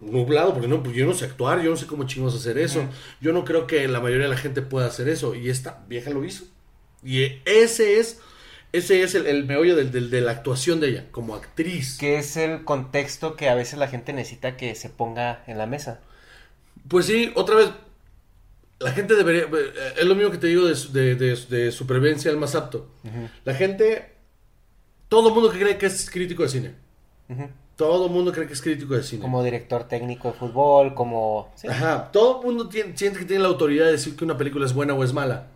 nublado, 0.02 0.54
porque 0.54 0.68
no, 0.68 0.82
pues 0.84 0.96
yo 0.96 1.06
no 1.06 1.14
sé 1.14 1.26
actuar, 1.26 1.62
yo 1.62 1.70
no 1.70 1.78
sé 1.78 1.86
cómo 1.88 2.06
chingos 2.06 2.36
hacer 2.36 2.58
eso. 2.58 2.82
Yo 3.22 3.32
no 3.34 3.46
creo 3.46 3.68
que 3.68 3.88
la 3.88 4.00
mayoría 4.00 4.24
de 4.26 4.32
la 4.34 4.38
gente 4.38 4.62
pueda 4.62 4.88
hacer 4.88 5.08
eso 5.08 5.36
y 5.36 5.50
esta 5.50 5.84
vieja 5.88 6.10
lo 6.10 6.26
hizo. 6.26 6.46
Y 7.04 7.24
ese 7.46 8.00
es, 8.00 8.20
ese 8.74 9.04
es 9.04 9.16
el, 9.16 9.28
el 9.28 9.46
meollo 9.46 9.76
del- 9.76 9.92
del- 9.92 10.10
de 10.10 10.22
la 10.22 10.32
actuación 10.32 10.80
de 10.80 10.90
ella 10.90 11.06
como 11.12 11.36
actriz. 11.36 11.98
Que 12.00 12.18
es 12.18 12.36
el 12.38 12.64
contexto 12.64 13.36
que 13.36 13.50
a 13.50 13.56
veces 13.56 13.78
la 13.80 13.88
gente 13.88 14.12
necesita 14.14 14.58
que 14.58 14.76
se 14.76 14.90
ponga 14.90 15.44
en 15.48 15.58
la 15.58 15.66
mesa. 15.68 16.00
Pues 16.88 17.06
sí, 17.06 17.32
otra 17.36 17.56
vez, 17.56 17.70
la 18.80 18.92
gente 18.94 19.16
debería, 19.16 19.44
eh, 19.44 19.94
es 20.00 20.06
lo 20.06 20.16
mismo 20.16 20.32
que 20.32 20.38
te 20.40 20.48
digo 20.48 20.66
de, 20.68 21.16
de- 21.16 21.36
de 21.36 21.72
supervivencia 21.72 22.32
al 22.32 22.38
más 22.38 22.56
apto. 22.56 22.90
La 23.46 23.54
gente, 23.54 24.14
todo 25.10 25.28
el 25.30 25.34
mundo 25.36 25.52
que 25.52 25.60
cree 25.60 25.78
que 25.78 25.86
es 25.86 26.10
crítico 26.10 26.42
de 26.44 26.50
cine. 26.50 26.74
Todo 27.86 28.06
el 28.06 28.12
mundo 28.12 28.32
cree 28.32 28.46
que 28.48 28.54
es 28.54 28.62
crítico 28.62 28.94
de 28.94 29.04
cine. 29.04 29.22
Como 29.22 29.44
director 29.44 29.84
técnico 29.86 30.28
de 30.30 30.34
fútbol, 30.36 30.94
como... 30.94 31.50
sí. 31.56 31.68
Ajá, 31.68 32.12
todo 32.12 32.40
el 32.42 32.46
mundo 32.48 32.70
tiene- 32.70 32.96
siente 32.96 33.20
que 33.20 33.26
tiene 33.26 33.42
la 33.44 33.50
autoridad 33.50 33.86
de 33.86 33.94
decir 33.94 34.16
que 34.16 34.24
una 34.24 34.38
película 34.38 34.66
es 34.66 34.74
buena 34.74 34.94
o 34.94 35.04
es 35.04 35.14
mala. 35.14 35.48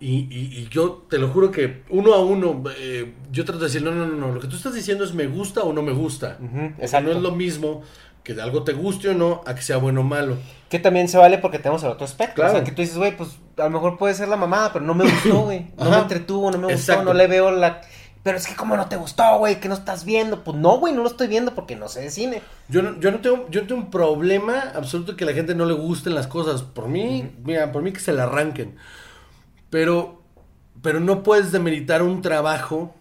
y, 0.00 0.14
y- 0.30 0.58
y 0.60 0.68
yo 0.70 1.04
te 1.10 1.18
lo 1.18 1.28
juro 1.28 1.50
que 1.50 1.82
uno 1.90 2.14
a 2.14 2.24
uno, 2.24 2.62
eh, 2.78 3.14
yo 3.32 3.44
trato 3.44 3.58
de 3.60 3.66
decir, 3.66 3.82
no, 3.82 3.90
no, 3.90 4.06
no, 4.06 4.16
no, 4.16 4.32
lo 4.32 4.40
que 4.40 4.46
tú 4.46 4.54
estás 4.56 4.72
diciendo 4.74 5.04
es 5.04 5.12
me 5.12 5.26
gusta 5.26 5.62
o 5.62 5.72
no 5.72 5.82
me 5.82 5.92
gusta. 5.92 6.38
Porque 6.38 6.74
exacto. 6.78 7.10
No 7.10 7.16
es 7.16 7.22
lo 7.22 7.32
mismo 7.32 7.82
que 8.22 8.32
de 8.34 8.42
algo 8.42 8.62
te 8.62 8.74
guste 8.74 9.08
o 9.08 9.14
no 9.14 9.42
a 9.44 9.54
que 9.54 9.62
sea 9.62 9.78
bueno 9.78 10.02
o 10.02 10.04
malo. 10.04 10.36
Que 10.68 10.78
también 10.78 11.08
se 11.08 11.18
vale 11.18 11.38
porque 11.38 11.58
tenemos 11.58 11.82
el 11.82 11.90
otro 11.90 12.04
espectro. 12.06 12.36
Claro. 12.36 12.50
O 12.52 12.56
sea, 12.56 12.64
que 12.64 12.72
tú 12.72 12.82
dices, 12.82 12.96
güey, 12.96 13.16
pues 13.16 13.38
a 13.56 13.64
lo 13.64 13.70
mejor 13.70 13.98
puede 13.98 14.14
ser 14.14 14.28
la 14.28 14.36
mamada, 14.36 14.72
pero 14.72 14.84
no 14.84 14.94
me 14.94 15.04
gustó, 15.04 15.40
güey. 15.42 15.66
No 15.76 15.84
Ajá. 15.84 15.90
me 15.96 16.02
entretuvo, 16.02 16.50
no 16.50 16.58
me 16.58 16.64
gustó, 16.72 16.78
Exacto. 16.92 17.04
no 17.04 17.12
le 17.14 17.26
veo 17.26 17.50
la... 17.50 17.80
Pero 18.28 18.36
es 18.36 18.46
que 18.46 18.54
como 18.56 18.76
no 18.76 18.90
te 18.90 18.96
gustó, 18.96 19.38
güey, 19.38 19.58
que 19.58 19.68
no 19.70 19.74
estás 19.74 20.04
viendo. 20.04 20.44
Pues 20.44 20.54
no, 20.58 20.76
güey, 20.78 20.92
no 20.92 21.02
lo 21.02 21.08
estoy 21.08 21.28
viendo 21.28 21.54
porque 21.54 21.76
no 21.76 21.88
sé 21.88 22.02
de 22.02 22.10
cine. 22.10 22.42
Yo 22.68 22.82
no, 22.82 23.00
yo 23.00 23.10
no 23.10 23.20
tengo, 23.20 23.46
yo 23.48 23.62
no 23.62 23.66
tengo 23.66 23.80
un 23.80 23.90
problema 23.90 24.70
absoluto 24.74 25.16
que 25.16 25.24
a 25.24 25.28
la 25.28 25.32
gente 25.32 25.54
no 25.54 25.64
le 25.64 25.72
gusten 25.72 26.14
las 26.14 26.26
cosas. 26.26 26.60
Por 26.60 26.88
mí, 26.88 27.30
mira, 27.42 27.72
por 27.72 27.80
mí 27.80 27.90
que 27.90 28.00
se 28.00 28.12
la 28.12 28.24
arranquen. 28.24 28.76
Pero, 29.70 30.20
pero 30.82 31.00
no 31.00 31.22
puedes 31.22 31.52
demeritar 31.52 32.02
un 32.02 32.20
trabajo 32.20 32.94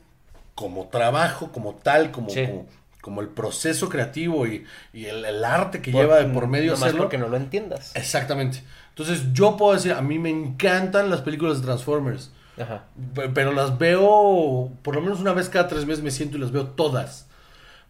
como 0.55 0.87
trabajo, 0.87 1.51
como 1.51 1.75
tal, 1.75 2.11
como, 2.11 2.29
Sí. 2.29 2.45
como, 2.45 2.65
como 3.01 3.19
el 3.21 3.27
proceso 3.27 3.89
creativo 3.89 4.47
y, 4.47 4.63
y 4.93 5.07
el, 5.07 5.25
el 5.25 5.43
arte 5.43 5.81
que 5.81 5.91
lleva 5.91 6.19
de 6.19 6.25
por 6.27 6.47
medio 6.47 6.67
Nomás 6.71 6.83
hacerlo. 6.83 7.01
porque 7.03 7.17
no 7.17 7.27
lo 7.27 7.35
entiendas. 7.35 7.93
Exactamente. 7.95 8.63
Entonces 8.89 9.33
yo 9.33 9.57
puedo 9.57 9.73
decir, 9.73 9.91
a 9.91 10.01
mí 10.01 10.19
me 10.19 10.29
encantan 10.29 11.09
las 11.09 11.19
películas 11.21 11.59
de 11.59 11.65
Transformers. 11.65 12.31
Ajá. 12.59 12.85
Pero 13.33 13.51
las 13.53 13.77
veo, 13.77 14.71
por 14.81 14.95
lo 14.95 15.01
menos 15.01 15.19
una 15.19 15.33
vez 15.33 15.49
cada 15.49 15.67
tres 15.67 15.85
meses 15.85 16.03
me 16.03 16.11
siento 16.11 16.37
y 16.37 16.39
las 16.39 16.51
veo 16.51 16.67
todas. 16.67 17.27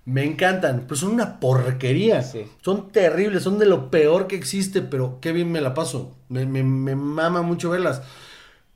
Me 0.06 0.24
encantan, 0.24 0.84
pero 0.88 0.96
son 0.96 1.12
una 1.12 1.40
porquería. 1.40 2.22
Sí. 2.22 2.46
Son 2.62 2.90
terribles, 2.92 3.44
son 3.44 3.60
de 3.60 3.66
lo 3.66 3.92
peor 3.92 4.28
que 4.28 4.36
existe, 4.38 4.82
pero 4.82 5.20
qué 5.22 5.32
bien 5.34 5.52
me 5.52 5.60
la 5.62 5.74
paso. 5.74 6.16
Me, 6.30 6.46
me, 6.46 6.64
me 6.64 6.96
mama 6.96 7.42
mucho 7.42 7.70
verlas. 7.70 8.02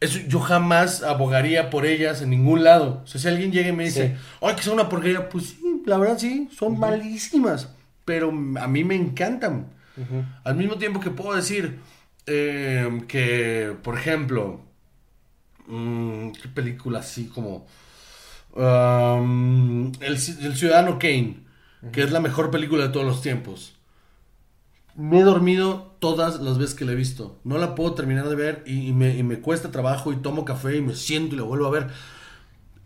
Eso, 0.01 0.19
yo 0.27 0.39
jamás 0.39 1.03
abogaría 1.03 1.69
por 1.69 1.85
ellas 1.85 2.21
en 2.21 2.31
ningún 2.31 2.63
lado. 2.63 3.01
O 3.03 3.07
sea, 3.07 3.21
si 3.21 3.27
alguien 3.27 3.51
llega 3.51 3.69
y 3.69 3.73
me 3.73 3.83
dice, 3.85 4.15
Sí. 4.17 4.23
ay, 4.41 4.55
que 4.55 4.63
son 4.63 4.73
una 4.73 4.89
porquería, 4.89 5.29
pues 5.29 5.45
sí, 5.51 5.83
la 5.85 5.97
verdad 5.97 6.17
sí, 6.17 6.49
son 6.57 6.77
malísimas. 6.79 7.69
Pero 8.03 8.29
a 8.29 8.67
mí 8.67 8.83
me 8.83 8.95
encantan. 8.95 9.67
Al 10.43 10.55
mismo 10.55 10.75
tiempo 10.77 10.99
que 10.99 11.11
puedo 11.11 11.35
decir 11.35 11.79
eh, 12.25 13.03
que, 13.07 13.75
por 13.83 13.95
ejemplo, 13.97 14.59
Mm, 15.67 16.31
¿Qué 16.31 16.47
película 16.49 16.99
así 16.99 17.27
como... 17.27 17.65
um, 18.55 19.87
el, 20.01 20.13
el 20.13 20.55
Ciudadano 20.55 20.99
Kane, 20.99 21.45
que 21.91 22.03
es 22.03 22.11
la 22.11 22.19
mejor 22.19 22.51
película 22.51 22.83
de 22.83 22.89
todos 22.89 23.05
los 23.05 23.21
tiempos. 23.21 23.75
Me 24.95 25.19
he 25.19 25.23
dormido 25.23 25.95
todas 25.99 26.41
las 26.41 26.57
veces 26.57 26.75
que 26.75 26.83
la 26.85 26.91
he 26.91 26.95
visto. 26.95 27.39
No 27.45 27.57
la 27.57 27.75
puedo 27.75 27.93
terminar 27.93 28.27
de 28.27 28.35
ver 28.35 28.63
y, 28.65 28.87
y 28.89 28.93
me, 28.93 29.17
y 29.17 29.23
me 29.23 29.39
cuesta 29.39 29.71
trabajo 29.71 30.11
y 30.11 30.17
tomo 30.17 30.43
café 30.43 30.77
y 30.77 30.81
me 30.81 30.95
siento 30.95 31.35
y 31.35 31.37
la 31.37 31.45
vuelvo 31.45 31.67
a 31.67 31.71
ver. 31.71 31.87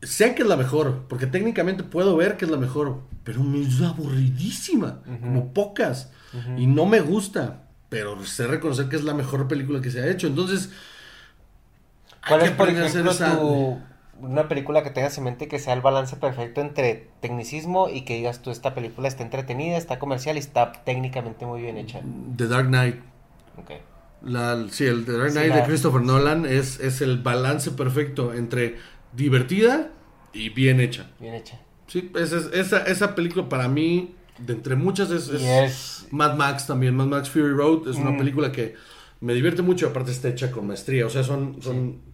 Sé 0.02 0.35
que 0.35 0.43
es 0.43 0.47
la 0.47 0.57
mejor, 0.57 1.06
porque 1.10 1.26
técnicamente 1.26 1.84
puedo 1.84 2.15
ver 2.15 2.38
que 2.38 2.45
es 2.45 2.52
la 2.52 2.57
mejor, 2.57 3.02
pero 3.23 3.41
me 3.43 3.61
es 3.65 3.81
aburridísima, 3.81 5.02
como 5.22 5.53
pocas. 5.53 6.11
Y 6.56 6.68
no 6.68 6.85
me 6.85 7.02
gusta, 7.02 7.69
pero 7.89 8.23
sé 8.26 8.45
reconocer 8.45 8.88
que 8.89 8.97
es 8.97 9.03
la 9.03 9.14
mejor 9.15 9.47
película 9.47 9.81
que 9.81 9.89
se 9.91 10.02
ha 10.02 10.07
hecho. 10.11 10.27
Entonces, 10.27 10.69
¿Cuál 12.27 12.41
es, 12.41 12.52
por 12.52 12.69
ejemplo, 12.69 13.11
esa- 13.11 13.38
tu... 13.39 13.80
una 14.22 14.47
película 14.47 14.84
que 14.84 14.89
tengas 14.89 15.18
en 15.18 15.26
mente 15.26 15.47
que 15.47 15.60
sea 15.60 15.73
el 15.73 15.81
balance 15.81 16.15
perfecto 16.15 16.61
entre 16.61 17.10
tecnicismo 17.22 17.89
y 17.89 18.02
que 18.02 18.15
digas 18.15 18.41
tú, 18.41 18.52
esta 18.52 18.73
película 18.73 19.07
está 19.07 19.23
entretenida, 19.23 19.77
está 19.77 19.99
comercial 19.99 20.35
y 20.38 20.39
está 20.39 20.72
técnicamente 20.72 21.45
muy 21.45 21.61
bien 21.61 21.77
hecha? 21.77 22.02
The 22.38 22.47
Dark 22.47 22.68
Knight. 22.68 22.95
Ok. 23.57 23.72
La, 24.23 24.65
sí, 24.72 24.85
el 24.85 25.06
The 25.06 25.11
Dark 25.18 25.30
Sí, 25.31 25.38
Knight 25.38 25.49
la- 25.49 25.56
de 25.57 25.64
Christopher 25.64 26.02
Nolan 26.02 26.45
es, 26.45 26.80
es 26.80 27.02
el 27.02 27.22
balance 27.22 27.72
perfecto 27.72 28.34
entre 28.34 28.77
divertida 29.14 29.89
y 30.34 30.49
bien 30.49 30.80
hecha. 30.80 31.10
Bien 31.19 31.34
hecha. 31.35 31.60
Sí, 31.88 32.11
esa, 32.15 32.38
es- 32.38 32.49
esa, 32.53 32.80
esa 32.84 33.14
película 33.15 33.47
para 33.47 33.68
mí, 33.68 34.15
de 34.39 34.53
entre 34.53 34.76
muchas, 34.76 35.11
es, 35.11 35.30
Y 35.30 35.35
es 35.35 35.43
es- 35.45 36.07
Mad 36.11 36.35
Max 36.35 36.65
también. 36.68 36.95
Mad 36.95 37.06
Max 37.07 37.30
Fury 37.30 37.53
Road 37.53 37.88
es 37.89 37.97
una 37.97 38.11
Mm. 38.11 38.18
película 38.18 38.52
que 38.52 38.76
me 39.22 39.34
divierte 39.34 39.61
mucho, 39.61 39.88
aparte 39.89 40.11
está 40.11 40.27
hecha 40.30 40.52
con 40.52 40.68
maestría. 40.68 41.06
O 41.06 41.10
sea, 41.10 41.23
son, 41.23 41.61
son 41.61 42.02
Sí. 42.03 42.11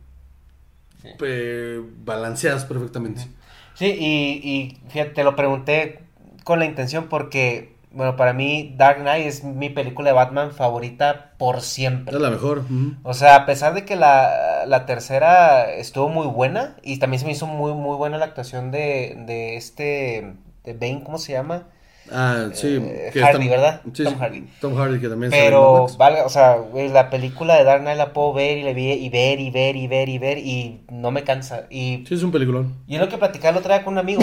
Eh, 1.03 1.81
balanceadas 2.03 2.65
perfectamente. 2.65 3.27
Sí, 3.73 3.87
y, 3.87 4.49
y 4.49 4.77
fíjate, 4.89 5.11
te 5.11 5.23
lo 5.23 5.35
pregunté 5.35 5.99
con 6.43 6.59
la 6.59 6.65
intención 6.65 7.07
porque, 7.07 7.75
bueno, 7.91 8.15
para 8.15 8.33
mí 8.33 8.73
Dark 8.77 8.99
Knight 8.99 9.25
es 9.25 9.43
mi 9.43 9.69
película 9.69 10.09
de 10.09 10.13
Batman 10.13 10.51
favorita 10.51 11.33
por 11.37 11.61
siempre. 11.61 12.15
Es 12.15 12.21
la 12.21 12.29
mejor. 12.29 12.63
O 13.03 13.13
sea, 13.13 13.35
a 13.35 13.45
pesar 13.45 13.73
de 13.73 13.85
que 13.85 13.95
la, 13.95 14.65
la 14.67 14.85
tercera 14.85 15.71
estuvo 15.71 16.09
muy 16.09 16.27
buena 16.27 16.77
y 16.83 16.99
también 16.99 17.19
se 17.19 17.25
me 17.25 17.31
hizo 17.31 17.47
muy, 17.47 17.73
muy 17.73 17.95
buena 17.95 18.17
la 18.17 18.25
actuación 18.25 18.71
de, 18.71 19.15
de 19.25 19.55
este, 19.55 20.35
de 20.63 20.73
Bane, 20.73 21.03
¿cómo 21.03 21.17
se 21.17 21.33
llama? 21.33 21.67
Ah, 22.11 22.49
sí. 22.53 22.77
Eh, 22.81 23.09
que 23.13 23.21
Hardy, 23.21 23.45
está- 23.45 23.55
¿verdad? 23.55 23.81
Sí, 23.93 24.03
Tom 24.03 24.19
Hardy. 24.19 24.47
Tom 24.59 24.75
Hardy, 24.75 24.99
que 24.99 25.07
también 25.09 25.31
Pero, 25.31 25.87
valga, 25.97 26.25
o 26.25 26.29
sea, 26.29 26.55
güey, 26.55 26.89
la 26.89 27.09
película 27.09 27.55
de 27.55 27.63
Dark 27.63 27.81
Knight 27.81 27.97
la 27.97 28.13
puedo 28.13 28.33
ver 28.33 28.57
y, 28.57 28.63
le 28.63 28.73
vi, 28.73 28.91
y 28.91 29.09
ver 29.09 29.39
y 29.39 29.49
ver 29.49 29.75
y 29.75 29.87
ver 29.87 30.09
y 30.09 30.17
ver 30.17 30.37
y 30.37 30.81
no 30.89 31.11
me 31.11 31.23
cansa. 31.23 31.67
Y 31.69 32.03
Sí, 32.07 32.15
es 32.15 32.23
un 32.23 32.31
peliculón. 32.31 32.75
y 32.87 32.95
es 32.95 33.01
lo 33.01 33.07
que 33.09 33.17
platicaba 33.17 33.51
el 33.51 33.57
otro 33.57 33.73
día 33.73 33.83
con 33.83 33.93
un 33.93 33.99
amigo. 33.99 34.21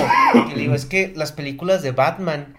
Que 0.48 0.54
le 0.54 0.60
digo, 0.62 0.74
es 0.74 0.84
que 0.86 1.12
las 1.16 1.32
películas 1.32 1.82
de 1.82 1.92
Batman, 1.92 2.56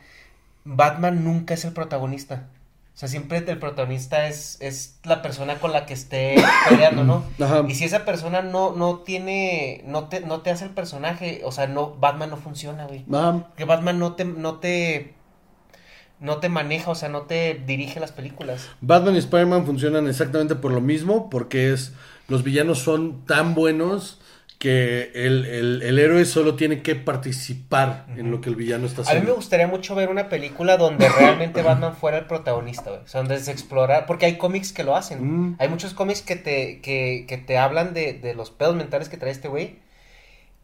Batman 0.66 1.24
nunca 1.24 1.54
es 1.54 1.66
el 1.66 1.74
protagonista. 1.74 2.48
O 2.96 2.98
sea, 3.00 3.08
siempre 3.08 3.38
el 3.38 3.58
protagonista 3.60 4.28
es, 4.28 4.58
es 4.60 5.00
la 5.06 5.22
persona 5.22 5.56
con 5.56 5.72
la 5.72 5.86
que 5.86 5.94
esté 5.94 6.36
peleando, 6.68 7.06
¿no? 7.06 7.24
Ajá. 7.40 7.64
Y 7.66 7.74
si 7.76 7.86
esa 7.86 8.04
persona 8.04 8.42
no, 8.42 8.74
no 8.76 8.98
tiene, 9.00 9.84
no 9.86 10.10
te, 10.10 10.20
no 10.20 10.42
te 10.42 10.50
hace 10.50 10.66
el 10.66 10.72
personaje, 10.72 11.40
o 11.46 11.54
sea, 11.54 11.68
no, 11.68 11.92
Batman 11.96 12.30
no 12.32 12.36
funciona, 12.36 12.88
güey. 12.88 13.06
Porque 13.08 13.64
Batman 13.64 14.00
no 14.00 14.16
te, 14.16 14.26
no 14.26 14.56
te, 14.56 15.14
no 16.20 16.38
te 16.38 16.50
maneja, 16.50 16.92
o 16.92 16.96
sea, 16.96 17.10
no 17.10 17.22
te 17.24 17.62
dirige 17.66 18.00
las 18.00 18.12
películas. 18.12 18.68
Batman 18.82 19.16
y 19.16 19.20
Spider-Man 19.20 19.66
funcionan 19.66 20.08
exactamente 20.08 20.56
por 20.56 20.72
lo 20.72 20.82
mismo, 20.82 21.30
porque 21.30 21.72
es 21.74 21.94
los 22.28 22.44
villanos 22.44 22.80
son 22.80 23.26
tan 23.26 23.56
buenos 23.56 24.20
que 24.60 25.12
el, 25.16 25.46
el- 25.46 25.82
el 25.84 26.00
héroe 26.00 26.26
solo 26.26 26.56
tiene 26.56 26.82
que 26.82 26.94
participar 26.96 28.06
en 28.18 28.30
lo 28.30 28.42
que 28.42 28.50
el 28.50 28.56
villano 28.58 28.86
está 28.88 29.02
A 29.02 29.06
mí 29.06 29.08
me 29.08 29.12
haciendo. 29.20 29.36
gustaría 29.36 29.68
mucho 29.68 29.96
ver 29.96 30.10
una 30.10 30.28
película 30.28 30.76
donde 30.76 31.08
realmente 31.08 31.62
Batman 31.62 31.96
fuera 31.96 32.18
el 32.18 32.26
protagonista, 32.26 32.90
güey. 32.90 33.02
O 33.04 33.08
sea, 33.08 33.22
donde 33.22 33.40
se 33.40 33.52
explora, 33.52 34.06
porque 34.06 34.26
hay 34.26 34.38
cómics 34.38 34.74
que 34.74 34.84
lo 34.84 34.98
hacen. 34.98 35.20
Mm. 35.52 35.56
Hay 35.60 35.70
muchos 35.70 35.94
cómics 35.94 36.22
que 36.22 36.36
te, 36.36 36.82
que, 36.82 37.24
que 37.28 37.38
te 37.38 37.58
hablan 37.58 37.94
de, 37.94 38.12
de 38.14 38.34
los 38.36 38.52
pedos 38.52 38.76
mentales 38.76 39.08
que 39.08 39.16
trae 39.16 39.32
este 39.32 39.48
güey. 39.48 39.78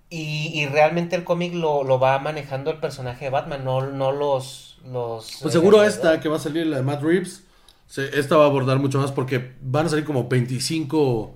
Y, 0.09 0.51
y 0.53 0.67
realmente 0.67 1.15
el 1.15 1.23
cómic 1.23 1.53
lo, 1.53 1.83
lo 1.83 1.99
va 1.99 2.19
manejando 2.19 2.71
el 2.71 2.77
personaje 2.77 3.25
de 3.25 3.31
Batman, 3.31 3.63
no, 3.65 3.81
no 3.87 4.11
los... 4.11 4.77
los 4.85 5.39
Pues 5.41 5.53
seguro 5.53 5.83
eh, 5.83 5.87
esta 5.87 6.19
que 6.19 6.29
va 6.29 6.35
a 6.37 6.39
salir, 6.39 6.67
la 6.67 6.77
de 6.77 6.83
Matt 6.83 7.01
Reeves, 7.01 7.43
se- 7.87 8.17
esta 8.19 8.37
va 8.37 8.43
a 8.43 8.47
abordar 8.47 8.77
mucho 8.79 8.99
más 8.99 9.11
porque 9.11 9.53
van 9.61 9.87
a 9.87 9.89
salir 9.89 10.05
como 10.05 10.27
25 10.27 11.35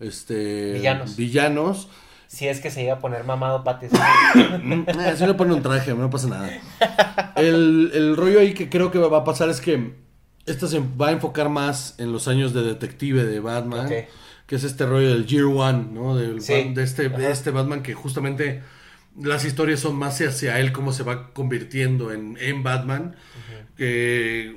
este, 0.00 0.72
Villanos. 0.74 1.16
villanos. 1.16 1.88
Si 2.26 2.48
es 2.48 2.60
que 2.60 2.70
se 2.70 2.82
iba 2.82 2.94
a 2.94 2.98
poner 2.98 3.24
mamado. 3.24 3.62
Mm, 3.62 4.72
eh, 4.88 5.14
si 5.16 5.26
le 5.26 5.34
pone 5.34 5.52
un 5.54 5.62
traje, 5.62 5.94
no 5.94 6.08
pasa 6.08 6.28
nada. 6.28 6.50
El, 7.36 7.90
el 7.94 8.16
rollo 8.16 8.40
ahí 8.40 8.54
que 8.54 8.68
creo 8.70 8.90
que 8.90 8.98
va 8.98 9.18
a 9.18 9.24
pasar 9.24 9.48
es 9.50 9.60
que 9.60 9.94
esta 10.46 10.66
se 10.66 10.80
va 10.80 11.08
a 11.08 11.12
enfocar 11.12 11.48
más 11.50 11.94
en 11.98 12.10
los 12.12 12.28
años 12.28 12.52
de 12.54 12.62
detective 12.62 13.24
de 13.24 13.40
Batman. 13.40 13.86
Que 14.52 14.56
es 14.56 14.64
este 14.64 14.84
rollo 14.84 15.08
del 15.14 15.24
Year 15.26 15.44
One, 15.46 15.88
¿no? 15.94 16.14
Del 16.14 16.42
Sí. 16.42 16.52
Bat- 16.52 16.74
de, 16.74 16.82
este, 16.82 17.08
de 17.08 17.30
este 17.30 17.50
Batman 17.50 17.82
que 17.82 17.94
justamente 17.94 18.62
las 19.18 19.46
historias 19.46 19.80
son 19.80 19.96
más 19.96 20.20
hacia 20.20 20.58
él, 20.60 20.72
cómo 20.72 20.92
se 20.92 21.04
va 21.04 21.32
convirtiendo 21.32 22.12
en, 22.12 22.36
en 22.38 22.62
Batman. 22.62 23.16
que 23.78 24.56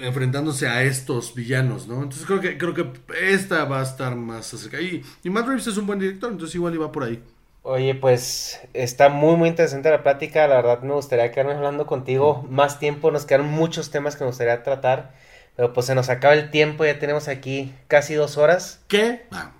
enfrentándose 0.00 0.68
a 0.68 0.82
estos 0.84 1.34
villanos, 1.34 1.86
¿no? 1.88 1.96
Entonces 2.02 2.24
creo 2.26 2.40
que 2.40 2.56
creo 2.56 2.74
que 2.74 2.92
esta 3.20 3.64
va 3.64 3.80
a 3.80 3.82
estar 3.82 4.16
más 4.16 4.52
acerca. 4.54 4.80
Y, 4.80 5.02
y 5.22 5.30
Matt 5.30 5.46
Reeves 5.46 5.66
es 5.66 5.76
un 5.76 5.86
buen 5.86 5.98
director, 5.98 6.30
entonces 6.32 6.54
igual 6.54 6.74
iba 6.74 6.90
por 6.92 7.04
ahí. 7.04 7.22
Oye, 7.64 7.94
pues 7.94 8.60
está 8.74 9.08
muy, 9.08 9.36
muy 9.36 9.48
interesante 9.48 9.88
la 9.90 10.02
plática. 10.02 10.48
La 10.48 10.56
verdad 10.56 10.82
me 10.82 10.94
gustaría 10.94 11.30
quedarme 11.30 11.52
hablando 11.54 11.86
contigo 11.86 12.44
más 12.50 12.78
tiempo. 12.80 13.10
Nos 13.12 13.24
quedan 13.24 13.46
muchos 13.48 13.90
temas 13.90 14.16
que 14.16 14.24
me 14.24 14.30
gustaría 14.30 14.62
tratar. 14.64 15.14
Pero 15.56 15.72
pues 15.72 15.86
se 15.86 15.94
nos 15.94 16.08
acaba 16.08 16.34
el 16.34 16.50
tiempo. 16.50 16.84
Ya 16.84 16.98
tenemos 16.98 17.28
aquí 17.28 17.74
casi 17.88 18.14
dos 18.14 18.36
horas. 18.38 18.80
¿Qué? 18.88 19.26
Ah, 19.30 19.52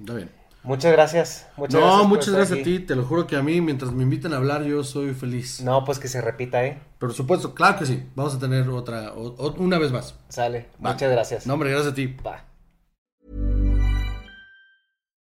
está 0.00 0.14
bien. 0.14 0.30
Muchas 0.64 0.92
gracias. 0.92 1.46
Muchas 1.56 1.74
no, 1.80 1.86
gracias 1.86 2.08
muchas 2.08 2.34
gracias 2.34 2.60
a 2.60 2.62
ti. 2.64 2.78
Te 2.80 2.94
lo 2.94 3.04
juro 3.04 3.26
que 3.26 3.36
a 3.36 3.42
mí, 3.42 3.60
mientras 3.60 3.92
me 3.92 4.02
inviten 4.02 4.34
a 4.34 4.36
hablar, 4.36 4.64
yo 4.64 4.84
soy 4.84 5.14
feliz. 5.14 5.60
No, 5.62 5.84
pues 5.84 5.98
que 5.98 6.08
se 6.08 6.20
repita, 6.20 6.64
¿eh? 6.64 6.78
Por 6.98 7.14
supuesto, 7.14 7.54
claro 7.54 7.78
que 7.78 7.86
sí. 7.86 8.06
Vamos 8.14 8.34
a 8.34 8.38
tener 8.38 8.68
otra, 8.68 9.12
o- 9.14 9.34
o- 9.38 9.54
una 9.58 9.78
vez 9.78 9.92
más. 9.92 10.14
Sale. 10.28 10.66
Va. 10.84 10.92
Muchas 10.92 11.10
gracias. 11.10 11.46
No, 11.46 11.54
hombre, 11.54 11.70
gracias 11.70 11.92
a 11.92 11.94
ti. 11.94 12.14
Va. 12.26 12.44